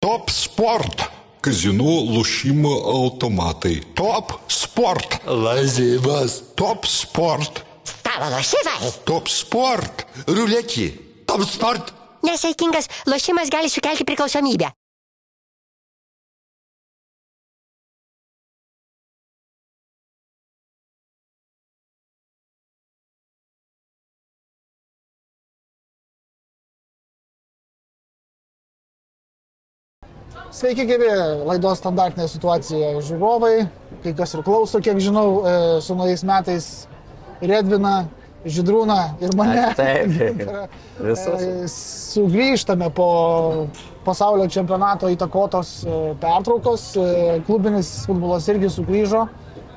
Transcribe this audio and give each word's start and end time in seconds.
Top 0.00 0.30
Sport. 0.32 1.02
Kazinų 1.44 1.94
lošimo 2.14 2.70
automatai. 2.88 3.74
Top 3.92 4.32
Sport. 4.48 5.18
Lažybas. 5.28 6.38
Top 6.56 6.88
Sport. 6.88 7.60
Stalo 7.84 8.30
lošimai. 8.32 8.94
Top 9.04 9.28
Sport. 9.28 10.06
Ruletį. 10.24 10.86
Top 11.28 11.44
sport. 11.44 11.92
Nesaikingas 12.24 12.88
lošimas 13.12 13.52
gali 13.52 13.68
sukelti 13.68 14.08
priklausomybę. 14.08 14.72
Sveiki, 30.60 30.84
gyvi 30.84 31.06
laidos 31.48 31.78
standartinė 31.80 32.26
situacija 32.28 32.98
žiūrovai, 33.06 33.62
kai 34.02 34.10
kas 34.12 34.34
ir 34.36 34.42
klauso, 34.44 34.76
kiek 34.84 34.98
žinau, 35.00 35.24
e, 35.40 35.52
su 35.80 35.96
naujais 35.96 36.20
metais 36.28 36.66
Redvina, 37.40 38.10
Židrūną 38.44 38.98
ir 39.24 39.32
mane. 39.40 39.62
Taip, 39.78 40.12
visus. 41.06 41.46
E, 41.46 41.64
Sugrįžtame 41.72 42.90
po 42.92 43.08
pasaulio 44.04 44.50
čempionato 44.52 45.08
įtakotos 45.08 45.72
e, 45.80 45.98
pertraukos. 46.20 46.86
Klubinis 47.48 47.94
futbolas 48.04 48.52
irgi 48.52 48.68
sugrįžo 48.76 49.24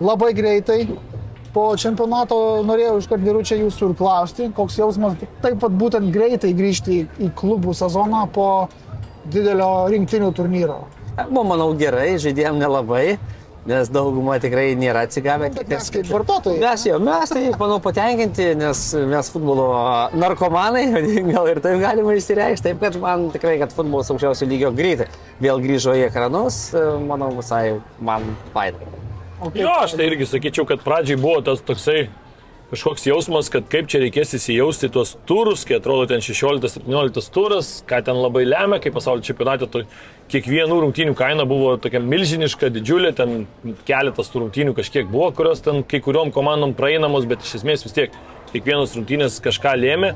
labai 0.03 0.33
greitai. 0.35 0.81
Po 1.55 1.69
čempionato 1.79 2.35
norėjau 2.67 2.99
iš 2.99 3.07
karto 3.07 3.23
vyručiai 3.23 3.63
jūsų 3.63 3.93
ir 3.93 3.99
klausti, 4.03 4.51
koks 4.57 4.83
jausmas 4.83 5.15
taip 5.45 5.59
pat 5.63 5.79
būtent 5.79 6.11
greitai 6.11 6.51
grįžti 6.57 6.97
į, 6.97 7.03
į 7.23 7.35
klubų 7.39 7.75
sezoną 7.77 8.25
po 8.35 8.47
didelio 9.31 9.69
rinktinių 9.91 10.33
turnyro. 10.35 10.83
Buvo, 11.13 11.43
manau, 11.45 11.69
gerai, 11.77 12.15
žaidėjom 12.21 12.57
nelabai, 12.57 13.17
nes 13.69 13.89
dauguma 13.93 14.39
tikrai 14.41 14.73
nėra 14.77 15.05
atsigavę. 15.07 15.51
Bet 15.53 15.69
mes 15.71 15.91
kaip 15.93 16.09
vartotojai. 16.09 16.57
Mes 16.63 16.85
jo, 16.87 16.97
mes 17.03 17.33
tai, 17.35 17.43
manau, 17.59 17.77
patenkinti, 17.83 18.49
nes 18.59 18.81
mes 19.11 19.29
futbolo 19.33 19.67
narkomanai, 20.17 20.87
gal 21.31 21.51
ir 21.51 21.61
taip 21.63 21.79
galima 21.83 22.17
išsireikšti, 22.17 22.65
taip 22.71 22.81
kad 22.83 22.97
man 23.03 23.29
tikrai, 23.35 23.59
kad 23.61 23.75
futbolas 23.75 24.09
aukščiausio 24.13 24.49
lygio 24.49 24.73
greitai 24.75 25.07
vėl 25.43 25.61
grįžo 25.63 25.95
į 25.99 26.07
ekranus, 26.09 26.65
manau, 27.05 27.31
visai 27.37 27.77
man. 28.01 28.33
Okay. 28.53 29.59
Jo, 29.59 29.73
aš 29.83 29.97
tai 29.99 30.07
irgi 30.07 30.27
sakyčiau, 30.29 30.65
kad 30.67 30.83
pradžiai 30.85 31.19
buvo 31.19 31.41
tas 31.45 31.61
toksai 31.67 32.07
kažkoks 32.73 33.05
jausmas, 33.05 33.49
kad 33.53 33.67
kaip 33.69 33.87
čia 33.91 34.01
reikės 34.01 34.33
įsijausti 34.37 34.89
tuos 34.93 35.13
turus, 35.29 35.63
kai 35.67 35.77
atrodo 35.77 36.07
ten 36.09 36.23
16-17 36.25 37.29
turas, 37.33 37.71
ką 37.89 37.99
ten 38.07 38.17
labai 38.17 38.45
lemia, 38.47 38.79
kaip 38.81 38.95
pasaulio 38.97 39.25
čempionate, 39.25 39.69
to 39.69 39.83
kiekvienų 40.33 40.79
rungtynių 40.81 41.13
kaina 41.17 41.45
buvo 41.49 41.75
tokia 41.81 42.01
milžiniška, 42.01 42.71
didžiulė, 42.73 43.13
ten 43.17 43.45
keletas 43.87 44.31
tų 44.33 44.45
rungtynių 44.45 44.73
kažkiek 44.77 45.09
buvo, 45.11 45.29
kurios 45.37 45.61
ten 45.65 45.83
kai 45.85 46.01
kuriuom 46.03 46.33
komandom 46.33 46.73
praeinamos, 46.77 47.27
bet 47.29 47.45
iš 47.45 47.59
esmės 47.61 47.85
vis 47.85 47.97
tiek 47.97 48.17
kiekvienos 48.53 48.97
rungtynės 48.97 49.37
kažką 49.43 49.75
lėmė. 49.77 50.13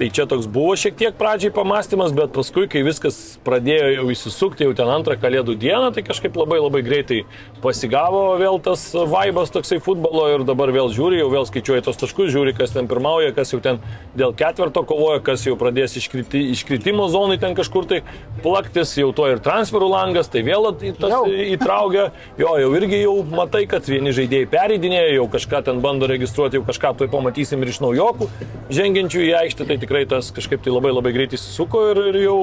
Tai 0.00 0.06
čia 0.08 0.24
toks 0.24 0.46
buvo 0.48 0.72
šiek 0.80 0.94
tiek 0.96 1.12
pradžiai 1.12 1.52
pamastymas, 1.52 2.14
bet 2.16 2.30
paskui, 2.32 2.62
kai 2.72 2.80
viskas 2.80 3.36
pradėjo 3.44 3.88
jau 3.98 4.04
įsisukti, 4.08 4.64
jau 4.64 4.72
ten 4.72 4.88
antrą 4.88 5.12
kalėdų 5.20 5.58
dieną, 5.60 5.90
tai 5.92 6.00
kažkaip 6.06 6.38
labai 6.40 6.56
labai 6.56 6.80
greitai 6.80 7.18
pasigavo 7.60 8.22
vėl 8.40 8.56
tas 8.64 8.80
vaibas 8.96 9.52
toksai 9.52 9.76
futbolo 9.84 10.22
ir 10.32 10.46
dabar 10.48 10.72
vėl 10.72 10.88
žiūri, 10.96 11.18
jau 11.20 11.26
vėl 11.28 11.44
skaičiuoja 11.44 11.84
tos 11.84 12.00
taškus, 12.00 12.30
žiūri, 12.32 12.54
kas 12.56 12.72
ten 12.72 12.88
pirmauja, 12.88 13.34
kas 13.36 13.52
jau 13.52 13.60
ten 13.60 13.82
dėl 14.16 14.32
ketvirto 14.32 14.86
kovoja, 14.88 15.18
kas 15.26 15.44
jau 15.44 15.58
pradės 15.60 15.98
iškriti, 16.00 16.46
iškritimo 16.54 17.10
zonai 17.12 17.36
ten 17.44 17.52
kažkur 17.58 17.84
tai 17.92 18.00
plaktis, 18.40 18.94
jau 18.96 19.12
to 19.12 19.28
ir 19.28 19.44
transferų 19.44 19.92
langas, 19.92 20.32
tai 20.32 20.40
vėl 20.48 20.70
tas 20.96 21.12
įtraukia, 21.28 22.06
jo, 22.40 22.54
jau 22.64 22.72
irgi 22.80 23.02
jau 23.02 23.18
matai, 23.36 23.66
kad 23.68 23.84
vieni 23.84 24.16
žaidėjai 24.16 24.48
pereidinėja, 24.56 25.12
jau 25.18 25.28
kažką 25.36 25.60
ten 25.68 25.84
bando 25.84 26.08
registruoti, 26.08 26.56
jau 26.56 26.64
kažką 26.72 26.96
tuoj 26.96 27.12
pamatysim 27.12 27.60
ir 27.60 27.76
iš 27.76 27.84
naujokų 27.84 28.32
žengiančių 28.72 29.28
į 29.28 29.30
aikštę, 29.44 29.68
tai 29.68 29.80
tikrai 29.90 30.06
tas 30.06 30.30
kažkaip 30.30 30.62
tai 30.62 30.70
labai 30.70 30.92
labai 30.94 31.10
greitai 31.10 31.34
įsisuko 31.34 31.80
ir, 31.90 31.98
ir 32.12 32.18
jau 32.22 32.36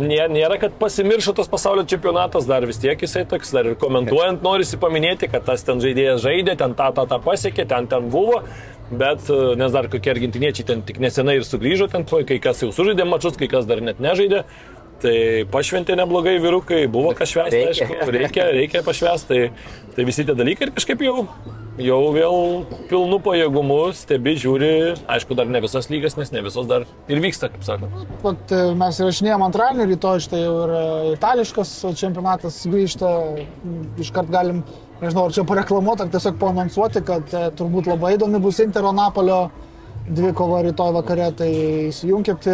nė- 0.00 0.30
nėra, 0.32 0.56
kad 0.58 0.72
pasimiršo 0.80 1.34
tas 1.36 1.50
pasaulio 1.52 1.84
čempionatas, 1.84 2.46
dar 2.48 2.64
vis 2.64 2.80
tiek 2.80 2.96
jisai 2.96 3.26
toks, 3.28 3.52
dar 3.52 3.68
ir 3.68 3.74
komentuojant 3.76 4.40
norisi 4.42 4.80
paminėti, 4.80 5.28
kad 5.30 5.44
tas 5.44 5.62
ten 5.62 5.82
žaidėjas 5.84 6.22
žaidė, 6.24 6.56
ten 6.56 6.72
tą, 6.74 6.88
tą, 6.96 7.04
tą 7.10 7.18
pasiekė, 7.20 7.68
ten 7.68 7.86
ten 7.86 8.08
buvo. 8.08 8.42
Bet, 8.92 9.28
e, 9.28 9.54
nes 9.56 9.72
dar 9.72 9.88
kokie 9.88 10.10
argentiniečiai 10.12 10.66
ten 10.68 10.82
tik 10.84 10.98
nesenai 11.00 11.38
ir 11.38 11.44
sugrįžo, 11.48 11.90
ten 11.92 12.04
kai 12.04 12.38
kas 12.38 12.60
jau 12.60 12.72
sužaidė 12.72 13.06
mačius, 13.08 13.36
kai 13.40 13.48
kas 13.48 13.68
dar 13.68 13.80
net 13.80 14.00
nežaidė. 14.00 14.42
Tai 15.02 15.16
pašventė 15.50 15.96
neblogai 15.98 16.36
vyrukai, 16.42 16.84
buvo 16.90 17.10
kažkas, 17.18 17.50
aišku, 17.50 17.96
reikia, 18.14 18.46
reikia 18.54 18.84
pašvesti. 18.86 19.26
Tai, 19.32 19.90
tai 19.96 20.06
visi 20.06 20.24
tie 20.26 20.36
dalykai 20.38 20.68
ir 20.68 20.72
kažkaip 20.76 21.02
jau, 21.02 21.24
jau 21.82 21.98
vėl 22.14 22.36
pilnu 22.90 23.18
pajėgumu 23.24 23.78
stebi, 23.98 24.36
žiūri, 24.38 24.70
aišku, 25.10 25.34
dar 25.38 25.50
ne 25.50 25.62
visas 25.64 25.88
lygas, 25.90 26.14
nes 26.20 26.30
ne 26.34 26.44
visos 26.44 26.68
dar 26.70 26.86
ir 27.10 27.22
vyksta, 27.24 27.50
kaip 27.52 27.66
sakoma. 27.66 28.04
Vat, 28.22 28.54
e, 28.54 28.60
mes 28.78 29.00
įrašinėjom 29.02 29.46
antradienį, 29.48 29.88
rytoj 29.94 30.22
štai 30.28 30.44
jau 30.44 30.54
ir 30.66 30.76
itališkas 31.16 31.74
čempionatas 31.98 32.60
grįžta. 32.70 33.12
Iškart 34.02 34.30
galim, 34.32 34.62
nežinau, 35.02 35.26
ar 35.26 35.34
čia 35.34 35.46
pareklamuoti, 35.48 36.06
ar 36.06 36.14
tiesiog 36.14 36.38
paanonsuoti, 36.42 37.04
kad 37.10 37.34
e, 37.34 37.44
turbūt 37.58 37.90
labai 37.90 38.14
įdomi 38.18 38.42
bus 38.42 38.62
Intero 38.62 38.94
Napolio 38.94 39.48
dvikova 40.08 40.62
rytoj 40.66 40.92
vakare, 40.96 41.28
tai 41.38 41.50
įsijunkit 41.88 42.48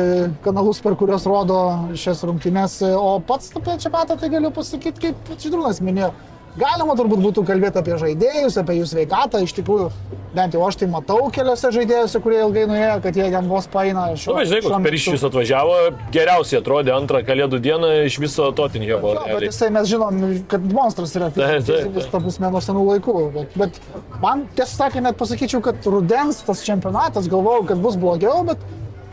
kanalus, 0.44 0.80
per 0.84 0.96
kuriuos 1.00 1.26
rodo 1.28 1.60
šias 1.96 2.24
rungtynes. 2.28 2.80
O 2.98 3.18
pats 3.24 3.52
apie 3.56 3.78
čempionatą 3.80 4.18
tai 4.20 4.32
galiu 4.32 4.52
pasakyti, 4.54 5.08
kaip 5.08 5.32
Čidrūnas 5.40 5.80
minėjo. 5.84 6.12
Galima 6.58 6.94
turbūt 6.98 7.20
būtų 7.22 7.44
kalbėti 7.46 7.78
apie 7.78 7.96
žaidėjus, 8.00 8.56
apie 8.58 8.78
jų 8.80 8.86
sveikatą. 8.90 9.40
Iš 9.44 9.52
tikrųjų, 9.58 9.88
bent 10.34 10.56
jau 10.56 10.62
aš 10.66 10.78
tai 10.80 10.88
matau 10.90 11.28
keliose 11.34 11.70
žaidėjose, 11.74 12.20
kurie 12.24 12.40
ilgai 12.42 12.64
nuėjo, 12.70 12.96
kad 13.04 13.18
jie 13.18 13.28
ten 13.34 13.50
vos 13.50 13.68
paina. 13.70 14.08
Na, 14.10 14.16
nu, 14.16 14.46
žinai, 14.48 14.60
koks 14.64 14.86
perišys 14.86 15.26
atvažiavo, 15.28 15.76
geriausiai 16.14 16.60
atrodė 16.62 16.94
antrą 16.96 17.20
kalėdų 17.26 17.60
dieną 17.62 17.92
iš 18.08 18.18
viso 18.22 18.48
Totinhemo. 18.58 19.12
Jo, 19.14 19.26
bet 19.28 19.46
jisai 19.46 19.70
mes 19.74 19.90
žinom, 19.90 20.18
kad 20.50 20.66
monstras 20.74 21.14
yra 21.18 21.30
Taip, 21.34 21.44
taip, 21.44 21.68
fizinis, 21.68 22.10
ta 22.10 22.22
prasme, 22.24 22.50
nuo 22.56 22.64
senų 22.64 22.84
laikų. 22.88 23.16
Bet, 23.36 23.54
bet 23.62 24.18
man 24.24 24.44
tiesą 24.58 24.82
sakant, 24.82 25.06
net 25.06 25.20
pasakyčiau, 25.20 25.62
kad 25.64 25.86
rudens 25.86 26.42
tas 26.48 26.64
čempionatas, 26.66 27.30
galvojau, 27.30 27.68
kad 27.70 27.84
bus 27.84 28.00
blogiau, 28.00 28.42
bet 28.48 28.66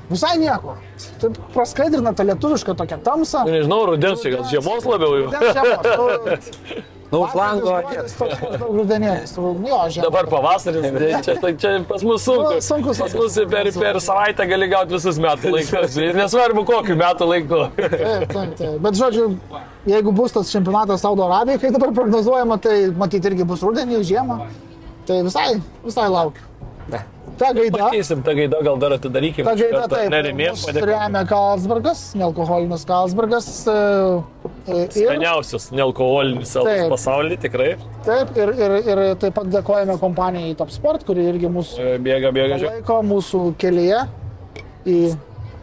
visai 0.10 0.36
nieko. 0.42 0.80
Taip 1.22 1.38
praskaidrina 1.54 2.16
tą 2.18 2.26
lietuvišką 2.32 2.78
tokią 2.82 3.00
tamsą. 3.06 3.46
Nu, 3.46 3.56
Nežinau, 3.60 3.86
rudensiai, 3.92 4.34
gal 4.38 4.50
žiemos 4.50 4.90
labiau 4.90 5.22
jau. 5.22 5.30
Rudens 5.30 5.56
žiemos, 5.62 6.52
nu, 7.12 7.22
už 7.22 7.36
lango. 7.38 7.76
Rudenėlis. 8.66 9.36
Dabar 10.02 10.30
pavasaris, 10.32 10.88
tai 10.96 11.22
čia, 11.26 11.36
tai 11.42 11.54
čia 11.62 11.74
pas 11.88 12.04
mus 12.06 12.26
sunku. 12.26 12.58
Nu, 12.58 12.66
sunku, 12.66 12.96
Pas 13.00 13.16
mus 13.18 13.40
per, 13.52 13.72
per 13.76 14.02
savaitę 14.04 14.48
gali 14.50 14.70
gauti 14.72 14.98
visus 14.98 15.20
metų 15.22 15.54
laikus. 15.56 15.98
Ir 16.02 16.20
nesvarbu, 16.20 16.66
kokiu 16.68 16.98
metų 17.00 17.30
laiku. 17.32 17.64
Taip, 17.80 18.28
taip, 18.34 18.56
taip. 18.60 18.78
Bet 18.86 19.00
žodžiu, 19.00 19.32
jeigu 19.90 20.16
bus 20.16 20.36
tas 20.36 20.52
čempionatas 20.54 21.06
Saudo 21.06 21.28
Arabijoje, 21.30 21.64
kaip 21.64 21.78
dabar 21.78 21.96
prognozuojama, 22.02 22.60
tai 22.62 22.78
matyti 22.98 23.32
irgi 23.32 23.48
bus 23.48 23.66
rudenį, 23.66 24.04
žiemą. 24.08 24.40
Tai 25.06 25.22
visai, 25.28 25.52
visai 25.86 26.10
laukiu. 26.10 26.54
Ta 27.38 27.50
gaida. 27.54 27.90
Keisim 27.92 28.22
tą 28.24 28.32
gaidą, 28.38 28.62
gal 28.64 28.78
dar 28.80 28.94
atidarykime. 28.96 29.44
Ta 29.50 29.56
gaida 29.60 29.84
taip. 29.92 30.10
Neremėm, 30.14 30.56
mus 30.56 30.80
Remia 30.88 31.24
Karlsbergas, 31.28 32.04
nealkoholinis 32.16 32.86
Karlsbergas. 32.88 33.50
e, 33.68 34.24
Ir, 34.66 34.88
Skaniausias 34.96 35.68
nealkoholinis 35.76 36.56
pasaulyje, 36.90 37.38
tikrai. 37.44 37.76
taip, 38.06 38.32
ir, 38.38 38.50
ir, 38.58 38.72
ir 38.82 39.02
taip 39.22 39.36
pat 39.38 39.52
dėkojame 39.54 40.00
kompanijai 40.02 40.56
Top 40.58 40.72
Sport, 40.74 41.04
kuri 41.06 41.28
irgi 41.30 41.52
mūsų 41.52 41.80
E, 41.86 41.98
Bėga, 42.02 42.32
bėga, 42.34 42.58
žiūrėk. 42.62 42.82
palaiko 42.88 42.98
mūsų 43.12 43.42
kelyje 43.62 44.00
į 44.86 45.00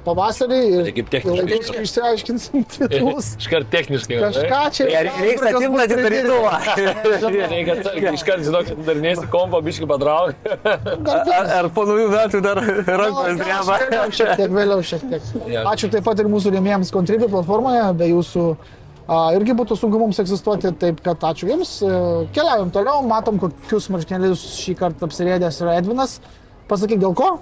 pavasarį. 0.06 0.58
Ir 0.72 0.82
Tai 0.88 0.92
kaip 0.98 1.08
techniškai. 1.14 1.82
išsiaiškinsim 1.86 2.64
titulus. 2.74 3.30
Iškart 3.42 3.70
techniškai. 3.72 4.18
Kažką 4.22 4.60
čia. 4.78 4.88
Reiks 5.22 5.46
atimti 5.50 5.98
darytuvą. 6.02 6.52
Reikia 7.52 7.78
atsargiai, 7.78 8.12
iškart 8.18 8.44
žinok, 8.48 8.68
kad 8.72 8.82
dar 8.90 9.00
nesi 9.04 9.26
kompo, 9.32 9.62
biški 9.64 9.88
patrauk. 9.90 10.36
Ar, 10.66 11.50
ar 11.62 11.70
po 11.76 11.86
naujų 11.88 12.10
metų 12.12 12.42
dar 12.44 12.60
rankos 12.62 13.40
dreba? 13.40 13.80
Šiek 14.12 14.34
tiek, 14.42 14.52
vėliau 14.52 14.84
šiek 14.86 15.06
tiek. 15.10 15.32
Ačiū 15.72 15.90
taip 15.92 16.04
pat 16.06 16.20
ir 16.22 16.30
mūsų 16.32 16.52
rėmėjams 16.56 16.92
Contribui 16.94 17.30
platformoje, 17.32 17.82
be 17.98 18.10
jūsų 18.12 18.44
a, 18.52 19.16
irgi 19.36 19.54
būtų 19.58 19.76
sunku 19.80 19.98
mums 20.00 20.20
egzistuoti, 20.22 20.70
taip 20.78 21.00
kad 21.04 21.22
ačiū 21.32 21.48
Jums. 21.50 21.72
E, 21.82 21.94
Keliaujam 22.36 22.70
toliau, 22.74 23.00
matom, 23.08 23.38
kokius 23.42 23.88
marškinėlius 23.94 24.42
šį 24.62 24.76
kartą 24.78 25.08
apsirėdęs 25.08 25.58
yra 25.64 25.78
Edvinas. 25.80 26.18
Pasakyk 26.70 27.00
dėl 27.02 27.16
ko? 27.18 27.32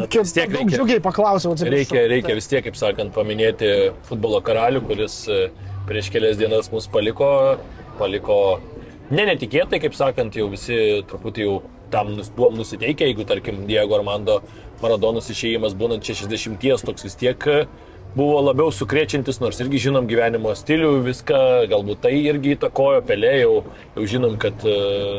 Na, 0.00 0.06
tai 0.10 0.22
vis 0.24 0.32
tiek 0.36 0.52
reikia. 0.54 0.78
džiugiai 0.78 1.02
paklausiau, 1.04 1.54
atsiprašau. 1.54 1.76
Reikia, 1.76 2.04
reikia 2.10 2.36
vis 2.38 2.48
tiek, 2.50 2.64
kaip 2.64 2.78
sakant, 2.78 3.12
paminėti 3.14 3.72
futbolo 4.08 4.40
karalių, 4.44 4.82
kuris 4.88 5.20
e, 5.28 5.40
prieš 5.88 6.10
kelias 6.14 6.40
dienas 6.40 6.70
mus 6.72 6.88
paliko, 6.90 7.30
paliko 8.00 8.38
ne 9.12 9.26
netikėtai, 9.32 9.82
kaip 9.82 9.96
sakant, 9.98 10.38
jau 10.38 10.48
visi 10.52 10.80
truputį 11.10 11.46
jau 11.46 11.60
tam 11.90 12.14
buvom 12.36 12.58
nusiteikę, 12.60 13.08
jeigu, 13.10 13.26
tarkim, 13.26 13.64
Diego 13.68 13.98
Armando 13.98 14.40
Maradonas 14.80 15.28
išėjimas 15.32 15.74
būnant 15.76 16.06
60, 16.06 16.86
toks 16.86 17.06
vis 17.08 17.18
tiek 17.18 17.48
e, 17.50 17.64
buvo 18.16 18.40
labiau 18.42 18.72
sukriečiantis, 18.74 19.38
nors 19.42 19.60
irgi 19.62 19.80
žinom 19.86 20.08
gyvenimo 20.10 20.52
stilių, 20.56 20.92
viską, 21.06 21.40
galbūt 21.70 22.02
tai 22.04 22.14
irgi 22.18 22.56
įtakojo, 22.56 23.02
pelė 23.06 23.32
jau, 23.42 23.52
jau 23.96 24.06
žinom, 24.14 24.36
kad 24.42 24.64
e, 24.66 24.76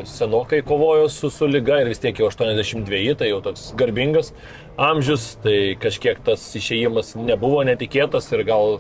senokai 0.10 0.62
kovojo 0.68 1.08
su, 1.12 1.32
su 1.34 1.48
lyga 1.48 1.82
ir 1.82 1.92
vis 1.92 2.02
tiek 2.04 2.20
jau 2.20 2.28
82, 2.32 3.16
tai 3.20 3.32
jau 3.32 3.40
toks 3.46 3.70
garbingas 3.80 4.34
amžius, 4.82 5.36
tai 5.44 5.78
kažkiek 5.82 6.20
tas 6.26 6.44
išėjimas 6.58 7.16
nebuvo 7.20 7.64
netikėtas 7.68 8.32
ir 8.36 8.44
gal 8.48 8.80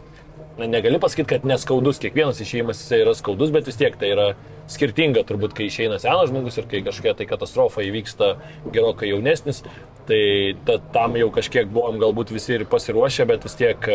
na, 0.59 0.67
negali 0.67 0.99
pasakyti, 1.01 1.29
kad 1.33 1.47
neskaudus, 1.47 1.99
kiekvienas 2.03 2.41
išėjimas 2.43 2.81
jisai 2.83 3.01
yra 3.05 3.15
skaudus, 3.17 3.53
bet 3.53 3.69
vis 3.69 3.79
tiek 3.79 3.95
tai 3.99 4.11
yra 4.15 4.27
skirtinga 4.71 5.23
turbūt, 5.27 5.55
kai 5.57 5.67
išeina 5.69 5.99
senas 6.01 6.31
žmogus 6.31 6.59
ir 6.59 6.67
kai 6.71 6.83
kažkokia 6.85 7.15
tai 7.19 7.27
katastrofa 7.29 7.83
įvyksta 7.87 8.33
gerokai 8.73 9.11
jaunesnis, 9.11 9.63
tai 10.09 10.21
ta, 10.67 10.79
tam 10.95 11.17
jau 11.19 11.29
kažkiek 11.33 11.69
buvom 11.71 11.99
galbūt 12.01 12.33
visi 12.35 12.57
ir 12.57 12.67
pasiruošę, 12.69 13.27
bet 13.29 13.47
vis 13.47 13.57
tiek, 13.59 13.89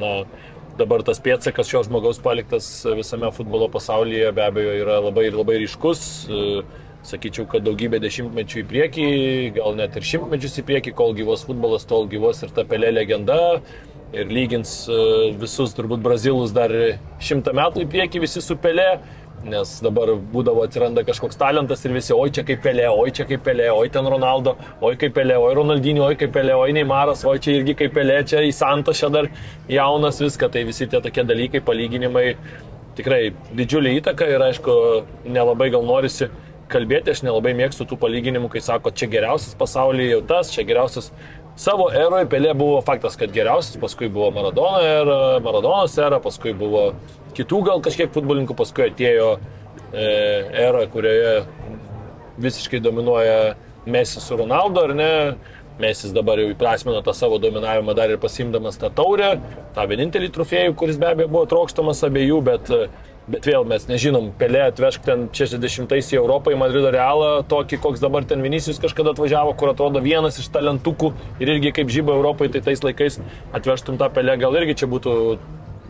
na, 0.00 0.12
dabar 0.78 1.02
tas 1.06 1.20
pėtsakas 1.22 1.70
šio 1.70 1.84
žmogaus 1.88 2.20
paliktas 2.22 2.68
visame 2.98 3.30
futbolo 3.34 3.70
pasaulyje 3.72 4.30
be 4.36 4.44
abejo 4.46 4.76
yra 4.82 5.00
labai, 5.08 5.30
labai 5.34 5.58
ryškus. 5.64 6.04
Sakyčiau, 7.08 7.46
kad 7.48 7.62
daugybė 7.62 8.00
dešimtmečių 8.02 8.58
į 8.58 8.64
priekį, 8.68 9.04
gal 9.56 9.76
net 9.78 9.94
ir 9.96 10.04
šimtmečius 10.04 10.58
į 10.60 10.64
priekį, 10.68 10.92
kol 10.98 11.14
gyvos 11.16 11.44
futbolas, 11.46 11.86
tol 11.88 12.08
gyvos 12.10 12.42
ir 12.42 12.50
ta 12.52 12.64
pelė 12.68 12.90
legenda 12.90 13.38
ir 14.12 14.28
lygins 14.32 14.72
e, 14.88 14.98
visus 15.40 15.74
turbūt 15.76 16.02
brazilus 16.04 16.54
dar 16.56 16.72
šimtą 17.20 17.54
metų 17.56 17.84
į 17.84 17.88
priekį 17.92 18.22
visi 18.24 18.42
su 18.44 18.56
pelė, 18.60 18.98
nes 19.46 19.74
dabar 19.84 20.10
būdavo 20.32 20.64
atsiranda 20.66 21.04
kažkoks 21.06 21.38
talentas 21.38 21.84
ir 21.84 21.94
visi, 21.94 22.14
oi 22.14 22.30
čia 22.34 22.42
kaip 22.46 22.62
pelė, 22.64 22.88
oi 22.90 23.12
čia 23.14 23.26
kaip 23.28 23.44
pelė, 23.46 23.68
oi 23.74 23.86
ten 23.92 24.06
Ronaldo, 24.10 24.56
oi 24.82 24.96
kaip 24.98 25.14
pelė, 25.14 25.36
oi 25.38 25.52
Ronaldinio, 25.58 26.06
oi 26.08 26.18
kaip 26.18 26.32
pelė, 26.34 26.56
oi 26.58 26.74
Neimaras, 26.76 27.24
oi 27.28 27.38
čia 27.42 27.58
irgi 27.60 27.76
kaip 27.78 27.94
pelė, 27.94 28.18
čia 28.26 28.42
į 28.46 28.50
Santos 28.56 28.98
čia 28.98 29.12
dar 29.14 29.30
jaunas 29.70 30.18
viską, 30.24 30.50
tai 30.54 30.64
visi 30.68 30.88
tie 30.90 31.02
tokie 31.04 31.24
dalykai, 31.28 31.62
palyginimai 31.64 32.26
tikrai 32.98 33.22
didžiulį 33.54 33.98
įtaką 34.00 34.26
ir 34.34 34.44
aišku, 34.48 34.76
nelabai 35.30 35.70
gal 35.74 35.86
norisi 35.86 36.32
kalbėti, 36.68 37.14
aš 37.14 37.22
nelabai 37.24 37.54
mėgstu 37.56 37.86
tų 37.88 37.96
palyginimų, 38.02 38.50
kai 38.52 38.60
sako, 38.64 38.92
čia 38.92 39.08
geriausias 39.10 39.56
pasaulyje 39.58 40.16
jau 40.16 40.22
tas, 40.28 40.50
čia 40.52 40.66
geriausias 40.68 41.12
Savo 41.58 41.88
eroje 41.90 42.28
Pelė 42.30 42.52
buvo 42.54 42.78
faktas, 42.86 43.16
kad 43.18 43.32
geriausias, 43.34 43.80
paskui 43.82 44.06
buvo 44.14 44.28
Maradona 44.36 44.78
era, 44.86 45.16
Maradonos 45.42 45.96
era, 45.98 46.20
paskui 46.22 46.52
buvo 46.54 46.92
kitų 47.34 47.64
gal 47.66 47.82
kažkiek 47.82 48.12
futbolininkų, 48.14 48.54
paskui 48.58 48.86
atėjo 48.86 49.32
e, 49.90 50.04
era, 50.68 50.84
kurioje 50.92 51.40
visiškai 52.38 52.78
dominuoja 52.84 53.56
Messi 53.90 54.22
su 54.22 54.38
Ronaldo, 54.38 54.86
ar 54.86 54.94
ne? 54.94 55.12
Mesis 55.78 56.10
dabar 56.14 56.40
jau 56.42 56.48
įprasmino 56.50 56.98
tą 57.06 57.12
savo 57.14 57.36
dominavimą 57.42 57.94
dar 57.94 58.10
ir 58.10 58.18
pasimdamas 58.22 58.78
tą 58.78 58.90
taurę, 58.94 59.36
tą 59.74 59.84
vienintelį 59.90 60.30
trofėjų, 60.34 60.72
kuris 60.78 60.98
be 60.98 61.10
abejo 61.12 61.30
buvo 61.30 61.44
trokštamas 61.50 62.02
abiejų, 62.06 62.38
bet 62.48 62.72
Bet 63.28 63.44
vėl 63.44 63.66
mes 63.68 63.84
nežinom, 63.90 64.30
Pelė 64.40 64.62
atvežk 64.70 65.04
ten 65.04 65.26
60-ais 65.36 66.06
į 66.14 66.16
Europą, 66.16 66.54
į 66.54 66.60
Madrido 66.60 66.88
Realą, 66.94 67.42
tokį, 67.48 67.76
koks 67.84 68.00
dabar 68.00 68.24
ten 68.24 68.40
Vinicius 68.40 68.80
kažkada 68.80 69.12
atvažiavo, 69.12 69.52
kur 69.60 69.74
atrodo 69.74 70.00
vienas 70.00 70.40
iš 70.40 70.48
talentukų 70.54 71.12
ir 71.36 71.52
irgi 71.58 71.74
kaip 71.76 71.92
žyba 71.92 72.16
Europai, 72.16 72.48
tai 72.48 72.64
tais 72.64 72.80
laikais 72.84 73.20
atvežtum 73.52 74.00
tą 74.00 74.08
Pelę, 74.16 74.38
gal 74.40 74.56
irgi 74.56 74.78
čia 74.80 74.88
būtų 74.88 75.12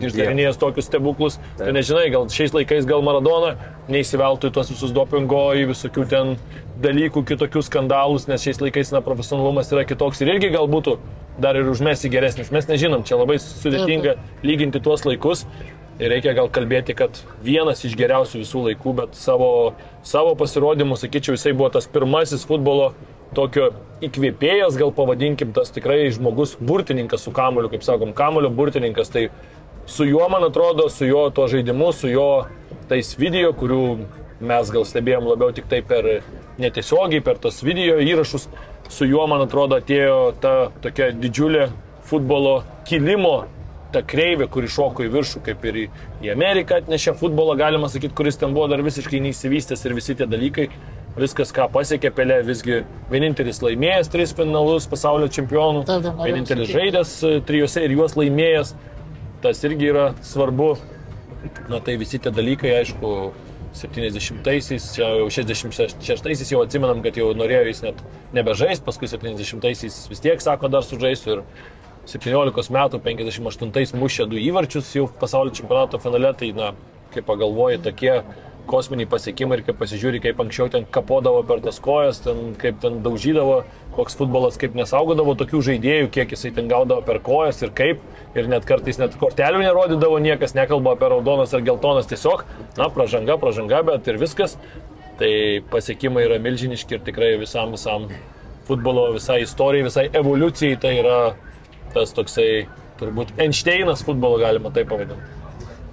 išdarinėjęs 0.03 0.59
tokius 0.59 0.89
stebuklus. 0.91 1.39
Tai 1.59 1.71
nežinai, 1.75 2.09
gal 2.15 2.27
šiais 2.33 2.55
laikais 2.55 2.87
gal 2.89 3.05
Maradona 3.07 3.55
neįsiveltų 3.91 4.51
į 4.51 4.57
tuos 4.59 4.73
visus 4.75 4.95
dopingo, 4.95 5.45
į 5.59 5.69
visokių 5.73 6.07
ten 6.11 6.35
dalykų, 6.83 7.25
kitokius 7.27 7.69
skandalus, 7.71 8.29
nes 8.31 8.45
šiais 8.45 8.61
laikais 8.63 8.93
na, 8.95 9.03
profesionalumas 9.05 9.73
yra 9.75 9.85
kitoks 9.89 10.23
ir 10.23 10.35
irgi 10.35 10.53
gal 10.55 10.69
būtų 10.71 10.99
dar 11.43 11.59
ir 11.59 11.69
užmesi 11.71 12.11
geresnis. 12.11 12.53
Mes 12.55 12.69
nežinom, 12.71 13.05
čia 13.07 13.19
labai 13.19 13.39
sudėtinga 13.43 14.17
lyginti 14.47 14.83
tuos 14.83 15.05
laikus. 15.07 15.47
Ir 15.99 16.13
reikia 16.13 16.31
gal 16.37 16.47
kalbėti, 16.55 16.95
kad 16.95 17.17
vienas 17.43 17.83
iš 17.83 17.97
geriausių 17.99 18.45
visų 18.45 18.61
laikų, 18.69 18.93
bet 19.01 19.17
savo, 19.19 19.75
savo 20.07 20.37
pasirodymu, 20.39 20.95
sakyčiau, 20.99 21.35
jisai 21.35 21.57
buvo 21.59 21.73
tas 21.75 21.91
pirmasis 21.91 22.45
futbolo 22.47 22.93
tokio 23.35 23.73
įkvėpėjas, 24.07 24.79
gal 24.79 24.93
pavadinkim, 24.95 25.51
tas 25.57 25.75
tikrai 25.75 26.05
žmogus 26.15 26.55
burtininkas 26.63 27.27
su 27.27 27.35
kamoliu, 27.35 27.71
kaip 27.73 27.83
sakom, 27.83 28.15
kamolio 28.15 28.51
burtininkas. 28.55 29.11
Tai 29.11 29.27
su 29.91 30.07
juo, 30.07 30.23
man 30.31 30.47
atrodo, 30.47 30.87
su 30.93 31.11
jo 31.11 31.27
to 31.35 31.49
žaidimu, 31.51 31.91
su 31.91 32.13
jo 32.13 32.29
tais 32.87 33.11
video, 33.19 33.51
kurių 33.59 33.83
mes 34.39 34.71
gal 34.71 34.87
stebėjom 34.87 35.27
labiau 35.33 35.51
tik 35.57 35.67
tai 35.67 35.83
per 35.83 36.21
netiesiogiai, 36.59 37.23
per 37.25 37.39
tos 37.43 37.63
video 37.67 37.99
įrašus, 38.03 38.49
su 38.93 39.07
juo, 39.09 39.27
man 39.31 39.45
atrodo, 39.45 39.79
atėjo 39.79 40.19
ta 40.43 40.57
tokia 40.83 41.13
didžiulė 41.15 41.69
futbolo 42.09 42.63
kilimo 42.89 43.47
ta 43.93 44.03
kreivė, 44.05 44.49
kuri 44.53 44.69
šoko 44.69 45.07
į 45.07 45.11
viršų, 45.15 45.43
kaip 45.47 45.65
ir 45.69 45.81
į, 45.81 45.85
į 46.27 46.33
Ameriką 46.35 46.83
atnešė 46.83 47.15
futbolą, 47.21 47.57
galima 47.61 47.89
sakyti, 47.89 48.15
kuris 48.17 48.37
ten 48.41 48.53
buvo 48.57 48.69
dar 48.69 48.83
visiškai 48.85 49.21
neįsivystęs 49.25 49.85
ir 49.87 49.95
visi 49.97 50.17
tie 50.19 50.29
dalykai, 50.29 50.69
viskas, 51.19 51.53
ką 51.57 51.69
pasiekė 51.73 52.13
Pelė, 52.15 52.43
visgi 52.47 52.83
vienintelis 53.13 53.63
laimėjęs 53.65 54.13
tris 54.13 54.35
finalus 54.37 54.89
pasaulio 54.91 55.31
čempionų, 55.33 55.87
vienintelis 56.21 56.73
žaidęs 56.75 57.15
e, 57.25 57.33
trijose 57.49 57.85
ir 57.87 57.97
juos 57.97 58.17
laimėjęs, 58.19 58.75
tas 59.45 59.65
irgi 59.65 59.93
yra 59.95 60.11
svarbu. 60.27 60.75
Na 61.71 61.79
tai 61.85 61.95
visi 62.01 62.19
tie 62.19 62.33
dalykai, 62.35 62.73
aišku, 62.81 63.11
70-aisiais, 63.77 64.87
jau 64.99 65.29
66-aisiais 65.29 66.53
jau 66.53 66.63
atsimenam, 66.65 67.03
kad 67.05 67.19
jau 67.19 67.31
norėjo 67.37 67.67
jis 67.69 67.83
net 67.85 68.01
nebežais, 68.37 68.81
paskui 68.85 69.11
70-aisiais 69.11 69.99
vis 70.11 70.25
tiek 70.25 70.41
sako 70.43 70.71
dar 70.73 70.87
sužaisiu 70.87 71.37
ir 71.37 71.43
17 72.09 72.73
metų 72.73 73.03
58 73.05 73.99
mušė 74.01 74.29
du 74.31 74.41
įvarčius 74.41 74.95
jau 74.97 75.09
pasaulio 75.21 75.53
čempionato 75.53 76.01
finale, 76.01 76.33
tai 76.41 76.55
na, 76.57 76.73
kai 77.13 77.25
pagalvoji, 77.25 77.83
tokie 77.85 78.15
kosminiai 78.69 79.09
pasiekimai 79.11 79.59
ir 79.59 79.65
kai 79.67 79.75
pasižiūri, 79.77 80.21
kaip 80.23 80.41
anksčiau 80.45 80.71
ten 80.73 80.87
kapodavo 80.95 81.41
per 81.49 81.63
tas 81.65 81.81
kojas, 81.83 82.21
ten, 82.25 82.53
kaip 82.61 82.81
ten 82.83 83.01
daužydavo, 83.05 83.63
koks 83.97 84.19
futbolas 84.19 84.59
kaip 84.61 84.77
nesaugodavo 84.79 85.35
tokių 85.41 85.63
žaidėjų, 85.71 86.11
kiek 86.15 86.35
jisai 86.35 86.53
ten 86.57 86.71
gaudavo 86.71 87.03
per 87.07 87.21
kojas 87.25 87.63
ir 87.65 87.73
kaip, 87.77 88.03
ir 88.39 88.51
net 88.53 88.69
kartais 88.69 89.01
net 89.01 89.17
kortelių 89.21 89.65
nerodydavo, 89.65 90.21
niekas 90.23 90.55
nekalba 90.59 90.95
apie 90.97 91.11
raudonas 91.15 91.55
ar 91.57 91.65
geltonas, 91.67 92.11
tiesiog, 92.11 92.45
na, 92.79 92.91
pražanga, 92.95 93.39
pražanga, 93.41 93.83
bet 93.89 94.11
ir 94.11 94.21
viskas. 94.21 94.59
Tai 95.19 95.31
pasiekimai 95.73 96.29
yra 96.29 96.37
milžiniški 96.39 96.95
ir 96.95 97.01
tikrai 97.03 97.33
visam, 97.41 97.73
visam 97.75 98.07
futbolo, 98.69 99.09
visai 99.17 99.41
istorijai, 99.43 99.89
visai 99.89 100.07
evoliucijai 100.21 100.79
tai 100.79 100.95
yra 101.01 101.19
tas 101.95 102.15
toksai, 102.15 102.69
turbūt 103.01 103.35
Einšteinas 103.43 104.05
futbolo 104.07 104.39
galima 104.39 104.71
taip 104.75 104.93
pavadinti. 104.93 105.38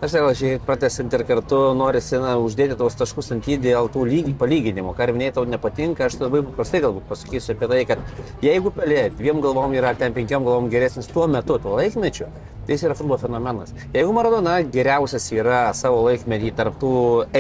Aš 0.06 0.14
vėl 0.14 0.28
šiek 0.38 0.52
tiek 0.52 0.66
pratesint 0.68 1.14
ir 1.18 1.24
kartu 1.26 1.58
norisi 1.74 2.20
na, 2.22 2.36
uždėti 2.38 2.76
tos 2.78 2.94
taškus 3.00 3.32
ant 3.34 3.48
į 3.50 3.56
dėl 3.64 3.88
tų 3.90 4.04
lygių 4.06 4.34
palyginimų. 4.38 4.92
Minėjai, 5.16 5.34
tau 5.34 5.46
nepatinka, 5.50 6.06
aš 6.06 6.20
labai 6.20 6.44
paprastai 6.46 6.82
galbūt 6.84 7.08
pasakysiu 7.10 7.56
apie 7.56 7.70
tai, 7.72 7.80
kad 7.90 8.04
jeigu 8.46 8.70
pelė 8.76 9.08
dviem 9.16 9.40
galvom 9.42 9.74
yra 9.74 9.96
ar 9.96 9.98
ten 9.98 10.14
penkiom 10.14 10.46
galvom 10.46 10.68
geresnis 10.70 11.10
tuo 11.10 11.26
metu, 11.26 11.58
tuo 11.64 11.74
laikmečiu, 11.80 12.28
tai 12.68 12.76
jis 12.76 12.84
yra 12.86 12.98
futbolo 13.00 13.18
fenomenas. 13.24 13.74
Jeigu 13.96 14.14
Maradona 14.14 14.60
geriausias 14.76 15.26
yra 15.34 15.64
savo 15.74 16.04
laikmetį 16.06 16.54
tarptų 16.60 16.92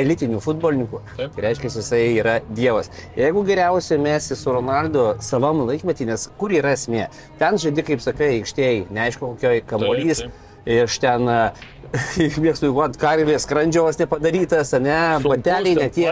elitinių 0.02 0.42
futbolininkų, 0.42 1.04
Taip. 1.20 1.38
tai 1.38 1.46
reiškia, 1.46 1.70
jisai 1.70 2.02
yra 2.16 2.40
dievas. 2.50 2.90
Jeigu 3.20 3.46
geriausia 3.46 4.00
mesi 4.02 4.40
su 4.40 4.58
Ronaldo 4.58 5.12
savam 5.22 5.62
laikmetį, 5.70 6.10
nes 6.16 6.26
kur 6.42 6.58
yra 6.58 6.74
esmė? 6.74 7.12
Ten 7.38 7.62
žaidži, 7.62 7.86
kaip 7.92 8.04
sakai, 8.08 8.40
aikštėjai, 8.40 8.88
neaišku, 8.90 9.36
kokioj 9.36 9.62
kamuolys. 9.70 10.26
Taip, 10.26 10.34
taip 10.34 10.42
iš 10.66 10.98
ten 11.00 11.30
mėgstu 12.46 12.70
įguot 12.72 13.00
karvės, 13.02 13.46
skrandžiovas 13.46 14.00
nepadarytas, 14.02 14.76
ne, 14.82 15.00
bateliai 15.26 15.76
netie. 15.86 16.10